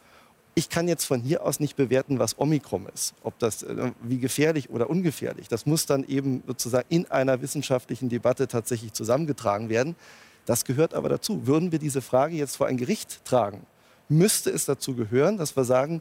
Ich 0.59 0.71
kann 0.71 0.89
jetzt 0.89 1.05
von 1.05 1.21
hier 1.21 1.45
aus 1.45 1.61
nicht 1.61 1.77
bewerten, 1.77 2.19
was 2.19 2.39
Omikron 2.39 2.87
ist, 2.95 3.13
ob 3.23 3.39
das 3.39 3.63
äh, 3.63 3.93
wie 4.03 4.17
gefährlich 4.17 4.71
oder 4.71 4.89
ungefährlich. 4.89 5.49
Das 5.49 5.67
muss 5.67 5.85
dann 5.85 6.03
eben 6.09 6.43
sozusagen 6.47 6.87
in 6.89 7.11
einer 7.11 7.43
wissenschaftlichen 7.43 8.09
Debatte 8.09 8.49
tatsächlich 8.49 8.95
zusammengetragen 8.95 9.69
werden. 9.69 9.97
Das 10.47 10.65
gehört 10.65 10.95
aber 10.95 11.11
dazu. 11.11 11.47
Würden 11.47 11.73
wir 11.73 11.79
diese 11.79 12.01
Frage 12.01 12.37
jetzt 12.37 12.57
vor 12.57 12.69
ein 12.69 12.79
Gericht 12.79 13.23
tragen, 13.27 13.67
müsste 14.09 14.49
es 14.49 14.65
dazu 14.65 14.95
gehören, 14.95 15.37
dass 15.37 15.57
wir 15.57 15.65
sagen, 15.65 16.01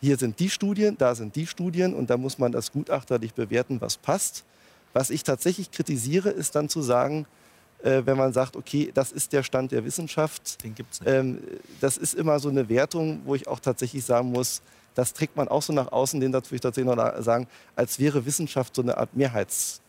hier 0.00 0.16
sind 0.16 0.38
die 0.38 0.48
Studien, 0.48 0.96
da 0.96 1.16
sind 1.16 1.34
die 1.34 1.48
Studien 1.48 1.92
und 1.92 2.08
da 2.08 2.16
muss 2.16 2.38
man 2.38 2.52
das 2.52 2.70
gutachterlich 2.70 3.34
bewerten, 3.34 3.80
was 3.80 3.96
passt. 3.96 4.44
Was 4.92 5.10
ich 5.10 5.24
tatsächlich 5.24 5.72
kritisiere, 5.72 6.30
ist 6.30 6.54
dann 6.54 6.68
zu 6.68 6.82
sagen, 6.82 7.26
äh, 7.82 8.02
wenn 8.04 8.16
man 8.16 8.32
sagt, 8.32 8.56
okay, 8.56 8.90
das 8.92 9.12
ist 9.12 9.32
der 9.32 9.42
Stand 9.42 9.72
der 9.72 9.84
Wissenschaft. 9.84 10.62
Den 10.64 10.74
gibt's 10.74 11.00
nicht. 11.00 11.10
Ähm, 11.10 11.42
das 11.80 11.96
ist 11.96 12.14
immer 12.14 12.38
so 12.38 12.48
eine 12.48 12.68
Wertung, 12.68 13.20
wo 13.24 13.34
ich 13.34 13.48
auch 13.48 13.60
tatsächlich 13.60 14.04
sagen 14.04 14.30
muss, 14.30 14.62
das 14.94 15.12
trägt 15.12 15.36
man 15.36 15.48
auch 15.48 15.62
so 15.62 15.72
nach 15.72 15.92
außen, 15.92 16.20
den 16.20 16.32
dazu 16.32 16.54
ich 16.54 16.60
tatsächlich 16.60 16.94
noch 16.94 17.22
sagen, 17.22 17.46
als 17.76 17.98
wäre 17.98 18.26
Wissenschaft 18.26 18.74
so 18.74 18.82
eine 18.82 18.98
Art 18.98 19.14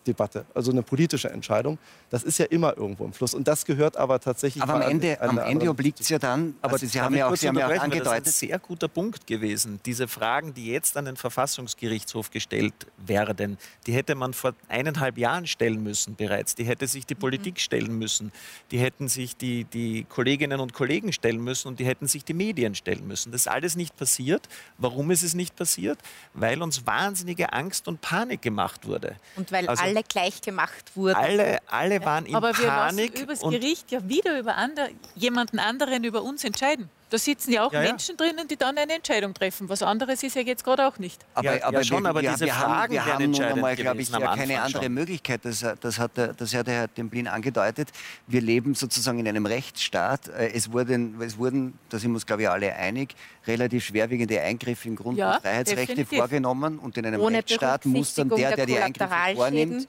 Mehrheitsdebatte, 0.05 0.45
also 0.53 0.71
eine 0.71 0.81
politische 0.83 1.29
Entscheidung. 1.29 1.77
Das 2.09 2.23
ist 2.23 2.37
ja 2.39 2.45
immer 2.45 2.75
irgendwo 2.77 3.05
im 3.05 3.13
Fluss. 3.13 3.33
Und 3.33 3.47
das 3.47 3.65
gehört 3.65 3.97
aber 3.97 4.19
tatsächlich. 4.19 4.61
Aber 4.63 4.75
am 4.75 4.81
Ende, 4.81 5.19
am 5.21 5.37
Ende 5.37 5.69
obliegt 5.69 5.99
es 5.99 6.09
ja 6.09 6.19
dann, 6.19 6.55
Aber 6.61 6.73
also 6.73 6.85
Sie 6.85 6.99
haben 6.99 7.15
ja 7.15 7.27
auch, 7.29 7.35
Sie 7.35 7.47
haben 7.47 7.57
ja 7.57 7.65
auch 7.65 7.69
Das 7.69 7.77
ist 7.77 7.83
ein 7.83 7.91
angedeutet, 7.91 8.33
sehr 8.33 8.59
guter 8.59 8.87
Punkt 8.87 9.27
gewesen. 9.27 9.79
Diese 9.85 10.07
Fragen, 10.07 10.53
die 10.53 10.67
jetzt 10.67 10.97
an 10.97 11.05
den 11.05 11.15
Verfassungsgerichtshof 11.15 12.31
gestellt 12.31 12.73
werden, 12.97 13.57
die 13.87 13.93
hätte 13.93 14.15
man 14.15 14.33
vor 14.33 14.53
eineinhalb 14.67 15.17
Jahren 15.17 15.47
stellen 15.47 15.81
müssen 15.83 16.15
bereits. 16.15 16.55
Die 16.55 16.63
hätte 16.65 16.87
sich 16.87 17.05
die 17.05 17.15
Politik 17.15 17.59
stellen 17.59 17.97
müssen. 17.97 18.31
Die 18.71 18.79
hätten 18.79 19.07
sich 19.07 19.37
die, 19.37 19.63
die 19.65 20.05
Kolleginnen 20.05 20.59
und 20.59 20.73
Kollegen 20.73 21.13
stellen 21.13 21.41
müssen 21.43 21.67
und 21.69 21.79
die 21.79 21.85
hätten 21.85 22.07
sich 22.07 22.25
die 22.25 22.33
Medien 22.33 22.75
stellen 22.75 23.07
müssen. 23.07 23.31
Das 23.31 23.41
ist 23.41 23.47
alles 23.47 23.75
nicht 23.75 23.95
passiert. 23.95 24.49
Warum 24.77 25.11
ist 25.11 25.23
es 25.23 25.33
nicht 25.33 25.55
passiert? 25.55 25.99
Weil 26.33 26.61
uns 26.61 26.85
wahnsinnige 26.85 27.53
Angst 27.53 27.87
und 27.87 28.01
Panik 28.01 28.41
gemacht 28.41 28.85
wurde. 28.87 29.15
Und 29.35 29.51
weil 29.51 29.67
Also- 29.67 29.81
alle 29.91 30.03
gleich 30.03 30.41
gemacht 30.41 30.95
wurden. 30.95 31.15
Alle, 31.15 31.59
alle 31.67 32.03
waren 32.03 32.25
in 32.25 32.35
Aber 32.35 32.57
wir 32.57 32.67
Panik. 32.67 33.13
lassen 33.13 33.23
übers 33.23 33.39
Gericht 33.41 33.91
ja 33.91 34.07
wieder 34.07 34.39
über 34.39 34.55
andere, 34.55 34.89
jemanden 35.15 35.59
anderen 35.59 36.03
über 36.03 36.21
uns 36.23 36.43
entscheiden. 36.43 36.89
Da 37.11 37.17
sitzen 37.17 37.51
ja 37.51 37.65
auch 37.67 37.73
Ja, 37.73 37.83
ja. 37.83 37.89
Menschen 37.89 38.15
drinnen, 38.15 38.47
die 38.47 38.55
dann 38.55 38.77
eine 38.77 38.93
Entscheidung 38.93 39.33
treffen. 39.33 39.67
Was 39.69 39.83
anderes 39.83 40.23
ist 40.23 40.33
ja 40.35 40.41
jetzt 40.41 40.63
gerade 40.63 40.87
auch 40.87 40.97
nicht. 40.97 41.19
Aber, 41.33 41.57
Ja, 41.57 41.63
aber 41.65 41.77
ja 41.79 41.83
schon, 41.83 42.03
wir, 42.03 42.09
aber 42.09 42.21
wir, 42.21 42.31
diese 42.31 42.45
wir 42.45 42.57
haben, 42.57 42.71
Fragen 42.71 42.93
wir 42.93 43.05
wären 43.05 43.13
haben 43.23 43.31
nun 43.31 43.43
einmal, 43.43 43.75
glaube 43.75 44.01
ich, 44.01 44.09
ja 44.09 44.19
keine 44.19 44.39
Anfang 44.39 44.57
andere 44.63 44.83
schon. 44.85 44.93
Möglichkeit. 44.93 45.41
Das, 45.43 45.65
das, 45.81 45.99
hat, 45.99 46.15
der- 46.15 46.33
das 46.33 46.53
hat 46.55 46.67
der 46.67 46.73
Herr 46.73 46.87
Demblin 46.87 47.27
angedeutet. 47.27 47.89
Wir 48.27 48.39
leben 48.41 48.73
sozusagen 48.75 49.19
in 49.19 49.27
einem 49.27 49.45
Rechtsstaat. 49.45 50.29
Äh, 50.29 50.51
Es 50.53 50.71
wurden, 50.71 51.21
es 51.21 51.37
wurden 51.37 51.77
da 51.89 51.99
sind 51.99 52.11
wir 52.11 52.15
uns, 52.15 52.25
glaube 52.25 52.43
ich, 52.43 52.49
alle 52.49 52.73
einig, 52.73 53.13
relativ 53.45 53.83
schwerwiegende 53.85 54.39
Eingriffe 54.39 54.87
in 54.87 54.95
Grund- 54.95 55.17
Ja, 55.17 55.35
und 55.35 55.41
Freiheitsrechte 55.41 55.87
definitiv. 55.95 56.17
vorgenommen. 56.17 56.79
Und 56.79 56.97
in 56.97 57.05
einem 57.05 57.19
Ohne 57.21 57.39
Rechtsstaat 57.39 57.85
muss 57.85 58.13
dann 58.13 58.29
der, 58.29 58.55
der 58.55 58.65
die 58.65 58.73
Berücksichtigung 58.73 59.11
Eingriffe 59.11 59.25
der 59.27 59.35
vornimmt, 59.35 59.87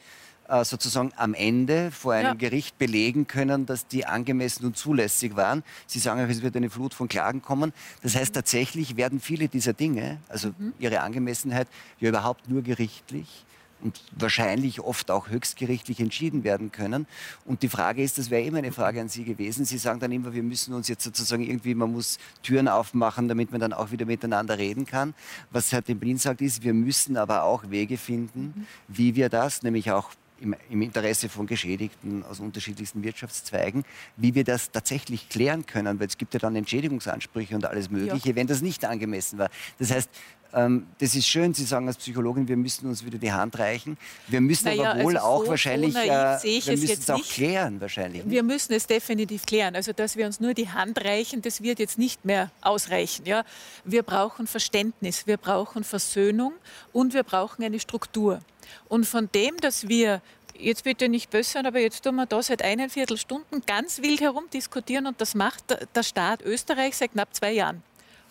äh, 0.53 0.65
sozusagen 0.65 1.13
am 1.17 1.33
Ende 1.33 1.91
vor 1.91 2.13
einem 2.13 2.27
Ja. 2.29 2.35
Gericht 2.35 2.79
belegen 2.79 3.27
können, 3.27 3.65
dass 3.65 3.87
die 3.87 4.05
angemessen 4.05 4.67
und 4.67 4.77
zulässig 4.77 5.35
waren. 5.35 5.63
Sie 5.87 5.99
sagen 5.99 6.23
auch, 6.23 6.29
es 6.29 6.43
wird 6.43 6.55
eine 6.57 6.69
Flut 6.69 6.93
von 6.93 7.09
Klagen 7.09 7.41
kommen. 7.41 7.73
Das 8.03 8.15
heißt, 8.15 8.35
tatsächlich 8.35 8.97
werden 8.97 9.19
viele 9.19 9.49
dieser 9.49 9.73
Dinge, 9.73 10.19
also 10.29 10.49
Mhm. 10.59 10.75
ihre 10.79 11.01
Angemessenheit, 11.01 11.69
ja 12.01 12.11
überhaupt 12.11 12.51
nur 12.51 12.61
gerichtlich 12.63 13.47
und 13.81 14.01
wahrscheinlich 14.17 14.81
oft 14.81 15.11
auch 15.11 15.29
höchstgerichtlich 15.31 15.99
entschieden 16.01 16.45
werden 16.45 16.71
können. 16.71 17.07
Und 17.45 17.63
die 17.63 17.69
Frage 17.69 18.03
ist, 18.03 18.19
das 18.19 18.31
wäre 18.31 18.43
immer 18.43 18.59
eine 18.59 18.71
Frage 18.73 19.01
an 19.01 19.09
Sie 19.09 19.25
gewesen. 19.25 19.65
Sie 19.65 19.79
sagen 19.79 19.99
dann 20.01 20.13
immer, 20.13 20.33
wir 20.35 20.43
müssen 20.43 20.73
uns 20.75 20.87
jetzt 20.87 21.03
sozusagen 21.03 21.43
irgendwie, 21.43 21.75
man 21.75 21.91
muss 21.91 22.19
Türen 22.43 22.69
aufmachen, 22.69 23.27
damit 23.27 23.51
man 23.51 23.61
dann 23.61 23.73
auch 23.73 23.91
wieder 23.91 24.07
miteinander 24.07 24.57
reden 24.59 24.85
kann. 24.87 25.15
Was 25.51 25.73
Herr 25.73 25.83
Demblin 25.83 26.19
sagt, 26.19 26.43
ist, 26.43 26.63
wir 26.63 26.75
müssen 26.75 27.17
aber 27.17 27.43
auch 27.43 27.71
Wege 27.71 27.97
finden, 27.97 28.67
wie 28.87 29.17
wir 29.17 29.29
das, 29.29 29.63
nämlich 29.65 29.91
auch 29.91 30.11
im, 30.43 30.55
im 30.69 30.83
Interesse 30.83 31.29
von 31.29 31.47
Geschädigten 31.47 32.25
aus 32.25 32.41
unterschiedlichsten 32.41 33.03
Wirtschaftszweigen, 33.03 33.85
wie 34.17 34.35
wir 34.35 34.45
das 34.45 34.71
tatsächlich 34.71 35.29
klären 35.29 35.65
können, 35.67 36.01
weil 36.01 36.09
es 36.09 36.19
gibt 36.19 36.35
ja 36.35 36.41
dann 36.41 36.57
Entschädigungsansprüche 36.57 37.55
und 37.55 37.65
alles 37.65 37.91
Mögliche, 37.91 38.35
wenn 38.35 38.47
das 38.47 38.61
nicht 38.61 38.85
angemessen 38.85 39.39
war. 39.39 39.51
Das 39.79 39.91
heißt, 39.91 40.11
das 40.53 41.15
ist 41.15 41.27
schön, 41.27 41.55
Sie 41.55 41.65
sagen 41.65 41.87
als 41.89 41.97
Psychologin, 41.97 42.47
wir 42.47 42.59
müssen 42.59 42.87
uns 42.87 43.05
wieder 43.05 43.17
die 43.19 43.33
Hand 43.33 43.59
reichen. 43.59 43.97
Wir 44.29 44.41
müssen 44.43 44.67
Naja, 44.67 44.93
aber 44.93 45.03
wohl 45.05 45.17
also 45.17 45.27
auch 45.27 45.45
so- 45.45 45.51
wahrscheinlich, 45.51 45.97
äh, 45.97 46.05
wir 46.05 46.41
es 46.45 46.67
müssen 46.67 46.91
es 46.91 47.09
auch 47.11 47.17
nicht. 47.17 47.31
klären 47.33 47.81
wahrscheinlich. 47.81 48.23
Wir 48.27 48.43
müssen 48.43 48.75
es 48.75 48.87
definitiv 48.87 49.47
klären. 49.47 49.75
Also, 49.75 49.93
dass 49.95 50.17
wir 50.17 50.27
uns 50.27 50.41
nur 50.41 50.53
die 50.53 50.69
Hand 50.69 51.03
reichen, 51.03 51.41
das 51.41 51.63
wird 51.63 51.79
jetzt 51.79 51.99
nicht 51.99 52.25
mehr 52.27 52.51
ausreichen. 52.61 53.25
Ja? 53.25 53.45
Wir 53.85 54.03
brauchen 54.03 54.47
Verständnis, 54.47 55.27
wir 55.27 55.39
brauchen 55.39 55.85
Versöhnung 55.85 56.53
und 56.93 57.15
wir 57.15 57.23
brauchen 57.23 57.65
eine 57.65 57.81
Struktur. 57.81 58.41
Und 58.89 59.07
von 59.07 59.31
dem, 59.35 59.57
dass 59.59 59.89
wir 59.89 60.21
jetzt 60.59 60.85
bitte 60.85 61.09
nicht 61.09 61.31
böse 61.31 61.51
sein, 61.53 61.67
aber 61.67 61.81
jetzt 61.81 62.05
tun 62.05 62.15
wir 62.17 62.27
da 62.27 62.43
seit 62.43 62.63
eineinviertel 62.63 63.17
Stunden 63.17 63.63
ganz 63.67 64.03
wild 64.03 64.21
herumdiskutieren 64.21 65.07
und 65.07 65.21
das 65.21 65.35
macht 65.35 65.65
der 65.95 66.03
Staat 66.03 66.43
Österreich 66.43 66.97
seit 66.97 67.13
knapp 67.13 67.35
zwei 67.35 67.53
Jahren. 67.53 67.83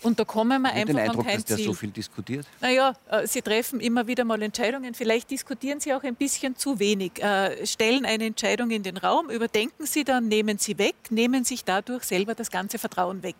Und 0.03 0.19
da 0.19 0.25
kommen 0.25 0.61
wir 0.63 0.69
einfach 0.69 0.85
den 0.87 0.97
an 0.97 1.09
Eindruck, 1.09 1.25
kein 1.25 1.35
dass 1.35 1.45
der 1.45 1.57
Ziel. 1.57 1.65
so 1.65 1.73
viel 1.73 1.91
diskutiert. 1.91 2.47
Naja, 2.59 2.95
äh, 3.09 3.27
Sie 3.27 3.41
treffen 3.41 3.79
immer 3.79 4.07
wieder 4.07 4.25
mal 4.25 4.41
Entscheidungen. 4.41 4.93
Vielleicht 4.95 5.29
diskutieren 5.29 5.79
Sie 5.79 5.93
auch 5.93 6.03
ein 6.03 6.15
bisschen 6.15 6.55
zu 6.55 6.79
wenig. 6.79 7.21
Äh, 7.21 7.65
Stellen 7.67 8.05
eine 8.05 8.25
Entscheidung 8.25 8.71
in 8.71 8.81
den 8.81 8.97
Raum, 8.97 9.29
überdenken 9.29 9.85
Sie 9.85 10.03
dann, 10.03 10.27
nehmen 10.27 10.57
Sie 10.57 10.77
weg, 10.77 10.95
nehmen 11.11 11.43
sich 11.43 11.63
dadurch 11.63 12.03
selber 12.03 12.33
das 12.33 12.49
ganze 12.49 12.79
Vertrauen 12.79 13.21
weg. 13.21 13.35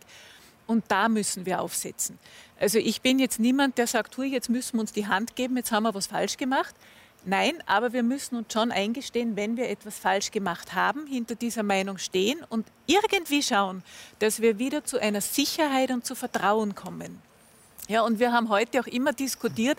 Und 0.68 0.86
da 0.88 1.10
müssen 1.10 1.46
wir 1.46 1.62
aufsetzen. 1.62 2.20
Also 2.60 2.78
ich 2.78 3.02
bin 3.02 3.18
jetzt 3.18 3.40
niemand, 3.40 3.78
der 3.80 3.88
sagt, 3.88 4.16
hui, 4.18 4.28
jetzt 4.28 4.50
müssen 4.50 4.78
wir 4.78 4.82
uns 4.82 4.94
die 4.94 5.08
Hand 5.08 5.36
geben, 5.36 5.58
jetzt 5.58 5.72
haben 5.72 5.84
wir 5.84 5.96
was 5.96 6.08
falsch 6.08 6.38
gemacht. 6.38 6.76
Nein, 7.23 7.53
aber 7.68 7.93
wir 7.93 8.02
müssen 8.02 8.35
uns 8.35 8.52
schon 8.52 8.72
eingestehen, 8.72 9.35
wenn 9.35 9.56
wir 9.56 9.69
etwas 9.69 9.99
falsch 9.99 10.31
gemacht 10.31 10.73
haben, 10.73 11.06
hinter 11.06 11.35
dieser 11.35 11.61
Meinung 11.61 11.99
stehen 11.99 12.39
und 12.49 12.65
irgendwie 12.88 13.43
schauen, 13.43 13.84
dass 14.18 14.41
wir 14.41 14.57
wieder 14.57 14.84
zu 14.84 14.99
einer 14.99 15.22
Sicherheit 15.22 15.91
und 15.91 16.03
zu 16.03 16.15
Vertrauen 16.15 16.73
kommen. 16.73 17.22
Ja, 17.92 18.04
und 18.04 18.20
wir 18.20 18.32
haben 18.32 18.48
heute 18.48 18.80
auch 18.80 18.88
immer 18.88 19.12
diskutiert, 19.12 19.78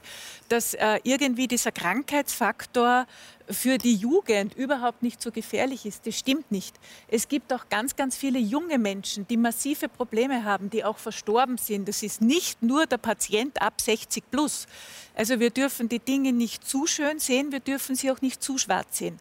dass 0.51 0.75
äh, 0.75 1.01
irgendwie 1.03 1.49
dieser 1.49 1.73
Krankheitsfaktor 1.73 3.07
für 3.49 3.79
die 3.79 3.95
Jugend 3.95 4.53
überhaupt 4.53 5.03
nicht 5.03 5.23
so 5.23 5.31
gefährlich 5.31 5.87
ist. 5.87 6.07
Das 6.07 6.19
stimmt 6.19 6.53
nicht. 6.53 6.77
Es 7.09 7.27
gibt 7.27 7.51
auch 7.55 7.71
ganz, 7.71 7.97
ganz 7.97 8.15
viele 8.15 8.39
junge 8.39 8.77
Menschen, 8.77 9.27
die 9.29 9.39
massive 9.39 9.89
Probleme 9.89 10.45
haben, 10.45 10.69
die 10.69 10.85
auch 10.85 10.99
verstorben 10.99 11.57
sind. 11.57 11.89
Das 11.89 12.03
ist 12.03 12.21
nicht 12.21 12.63
nur 12.63 12.85
der 12.85 12.99
Patient 12.99 13.63
ab 13.63 13.81
60 13.81 14.25
plus. 14.31 14.67
Also 15.15 15.41
wir 15.41 15.49
dürfen 15.49 15.89
die 15.89 15.99
Dinge 15.99 16.35
nicht 16.35 16.69
zu 16.69 16.87
schön 16.87 17.19
sehen, 17.19 17.51
wir 17.51 17.61
dürfen 17.61 17.97
sie 17.97 18.11
auch 18.11 18.21
nicht 18.21 18.43
zu 18.43 18.59
schwarz 18.59 18.99
sehen. 18.99 19.19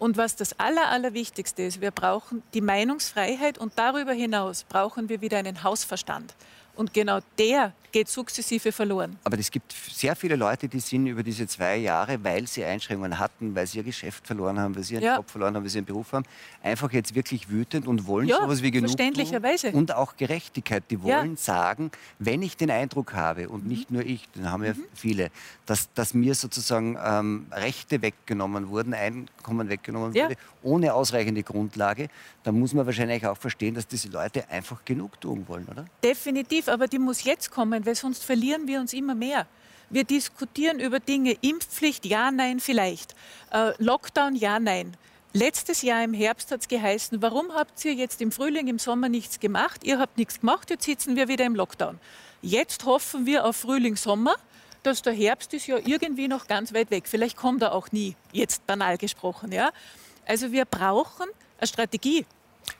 Und 0.00 0.16
was 0.16 0.34
das 0.34 0.58
Aller, 0.58 0.88
Allerwichtigste 0.88 1.62
ist, 1.62 1.80
wir 1.80 1.92
brauchen 1.92 2.42
die 2.54 2.60
Meinungsfreiheit 2.60 3.58
und 3.58 3.74
darüber 3.76 4.12
hinaus 4.12 4.64
brauchen 4.64 5.08
wir 5.08 5.20
wieder 5.20 5.38
einen 5.38 5.62
Hausverstand. 5.62 6.34
Und 6.74 6.92
genau 6.92 7.20
der 7.38 7.72
geht 7.92 8.08
sukzessive 8.08 8.72
verloren. 8.72 9.18
Aber 9.24 9.38
es 9.38 9.50
gibt 9.50 9.72
sehr 9.72 10.16
viele 10.16 10.34
Leute, 10.36 10.66
die 10.68 10.80
sind 10.80 11.06
über 11.06 11.22
diese 11.22 11.46
zwei 11.46 11.76
Jahre, 11.76 12.22
weil 12.24 12.46
sie 12.46 12.64
Einschränkungen 12.64 13.18
hatten, 13.18 13.54
weil 13.54 13.66
sie 13.66 13.78
ihr 13.78 13.84
Geschäft 13.84 14.26
verloren 14.26 14.58
haben, 14.58 14.74
weil 14.74 14.82
sie 14.82 14.94
ihren 14.94 15.04
Ja. 15.04 15.16
Job 15.16 15.30
verloren 15.30 15.54
haben, 15.54 15.62
weil 15.62 15.70
sie 15.70 15.78
ihren 15.78 15.84
Beruf 15.84 16.12
haben, 16.12 16.24
einfach 16.62 16.90
jetzt 16.92 17.14
wirklich 17.14 17.50
wütend 17.50 17.86
und 17.86 18.06
wollen 18.06 18.26
Ja, 18.28 18.38
sowas 18.40 18.62
wie 18.62 18.70
Genugtuung 18.70 18.96
verständlicherweise. 18.96 19.70
und 19.72 19.94
auch 19.94 20.16
Gerechtigkeit. 20.16 20.84
Die 20.90 20.94
Ja. 20.96 21.02
wollen 21.02 21.36
sagen, 21.36 21.90
wenn 22.18 22.42
ich 22.42 22.56
den 22.56 22.70
Eindruck 22.70 23.12
habe, 23.12 23.48
und 23.50 23.66
nicht 23.66 23.90
nur 23.90 24.02
ich, 24.04 24.28
den 24.30 24.50
haben 24.50 24.60
Mhm. 24.62 24.66
ja 24.66 24.74
viele, 24.94 25.30
dass, 25.66 25.92
dass 25.92 26.14
mir 26.14 26.34
sozusagen 26.34 26.98
ähm, 27.04 27.46
Rechte 27.52 28.00
weggenommen 28.02 28.68
wurden, 28.70 28.94
Einkommen 28.94 29.68
weggenommen 29.68 30.14
Ja. 30.14 30.24
wurde, 30.24 30.36
ohne 30.62 30.94
ausreichende 30.94 31.42
Grundlage, 31.42 32.08
dann 32.42 32.58
muss 32.58 32.72
man 32.72 32.86
wahrscheinlich 32.86 33.26
auch 33.26 33.36
verstehen, 33.36 33.74
dass 33.74 33.86
diese 33.86 34.08
Leute 34.08 34.48
einfach 34.48 34.84
Genugtuung 34.84 35.46
wollen, 35.48 35.66
oder? 35.68 35.84
Definitiv, 36.02 36.68
aber 36.68 36.86
die 36.86 36.98
muss 36.98 37.22
jetzt 37.24 37.50
kommen, 37.50 37.81
weil 37.86 37.94
sonst 37.94 38.24
verlieren 38.24 38.66
wir 38.66 38.80
uns 38.80 38.92
immer 38.92 39.14
mehr. 39.14 39.46
Wir 39.90 40.04
diskutieren 40.04 40.80
über 40.80 41.00
Dinge, 41.00 41.36
Impfpflicht, 41.42 42.06
ja, 42.06 42.30
nein, 42.30 42.60
vielleicht. 42.60 43.14
Äh, 43.50 43.72
Lockdown, 43.78 44.34
ja, 44.34 44.58
nein. 44.58 44.96
Letztes 45.34 45.82
Jahr 45.82 46.04
im 46.04 46.12
Herbst 46.12 46.50
hat 46.50 46.60
es 46.62 46.68
geheißen, 46.68 47.22
warum 47.22 47.52
habt 47.52 47.82
ihr 47.84 47.94
jetzt 47.94 48.20
im 48.20 48.32
Frühling, 48.32 48.68
im 48.68 48.78
Sommer 48.78 49.08
nichts 49.08 49.40
gemacht? 49.40 49.82
Ihr 49.84 49.98
habt 49.98 50.18
nichts 50.18 50.40
gemacht, 50.40 50.70
jetzt 50.70 50.84
sitzen 50.84 51.16
wir 51.16 51.28
wieder 51.28 51.44
im 51.44 51.54
Lockdown. 51.54 51.98
Jetzt 52.42 52.84
hoffen 52.84 53.24
wir 53.24 53.46
auf 53.46 53.56
Frühling, 53.56 53.96
Sommer, 53.96 54.36
dass 54.82 55.00
der 55.00 55.12
Herbst 55.12 55.54
ist 55.54 55.66
ja 55.66 55.78
irgendwie 55.78 56.28
noch 56.28 56.46
ganz 56.46 56.74
weit 56.74 56.90
weg. 56.90 57.04
Vielleicht 57.06 57.36
kommt 57.36 57.62
er 57.62 57.72
auch 57.72 57.92
nie, 57.92 58.16
jetzt 58.32 58.66
banal 58.66 58.98
gesprochen. 58.98 59.52
Ja? 59.52 59.72
Also 60.26 60.52
wir 60.52 60.64
brauchen 60.64 61.28
eine 61.58 61.66
Strategie 61.66 62.26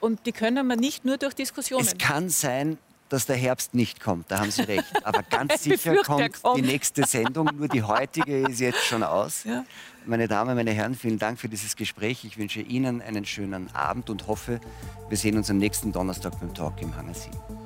und 0.01 0.27
die 0.27 0.33
können 0.33 0.66
wir 0.66 0.77
nicht 0.77 1.05
nur 1.05 1.16
durch 1.16 1.35
Diskussionen. 1.35 1.87
Es 1.87 1.97
kann 1.99 2.29
sein, 2.29 2.79
dass 3.13 3.27
der 3.27 3.37
Herbst 3.37 3.75
nicht 3.75 4.01
kommt, 4.01 4.31
da 4.31 4.41
haben 4.41 4.51
Sie 4.51 4.63
recht. 4.63 4.85
Aber 5.05 5.23
ganz 5.31 5.63
sicher 5.63 5.97
kommt, 5.97 6.43
kommt, 6.43 6.59
die 6.59 6.63
nächste 6.63 7.07
Sendung, 7.07 7.51
nur 7.57 7.69
die 7.69 7.83
heutige 7.83 8.39
ist 8.49 8.61
jetzt 8.61 8.85
schon 8.85 9.03
aus. 9.03 9.45
Ja. 9.45 9.65
Meine 10.07 10.29
Damen, 10.29 10.57
meine 10.57 10.73
Herren, 10.73 10.95
vielen 10.95 11.19
Dank 11.19 11.39
für 11.39 11.49
dieses 11.49 11.77
Gespräch. 11.77 12.25
Ich 12.25 12.39
wünsche 12.39 12.61
Ihnen 12.61 13.03
einen 13.03 13.25
schönen 13.25 13.73
Abend 13.75 14.11
und 14.11 14.27
hoffe, 14.27 14.61
wir 15.09 15.19
sehen 15.19 15.37
uns 15.37 15.51
am 15.51 15.59
nächsten 15.59 15.93
Donnerstag 15.93 16.41
beim 16.41 16.55
Talk 16.55 16.81
im 16.81 16.97
Hangar 16.97 17.15
7. 17.15 17.62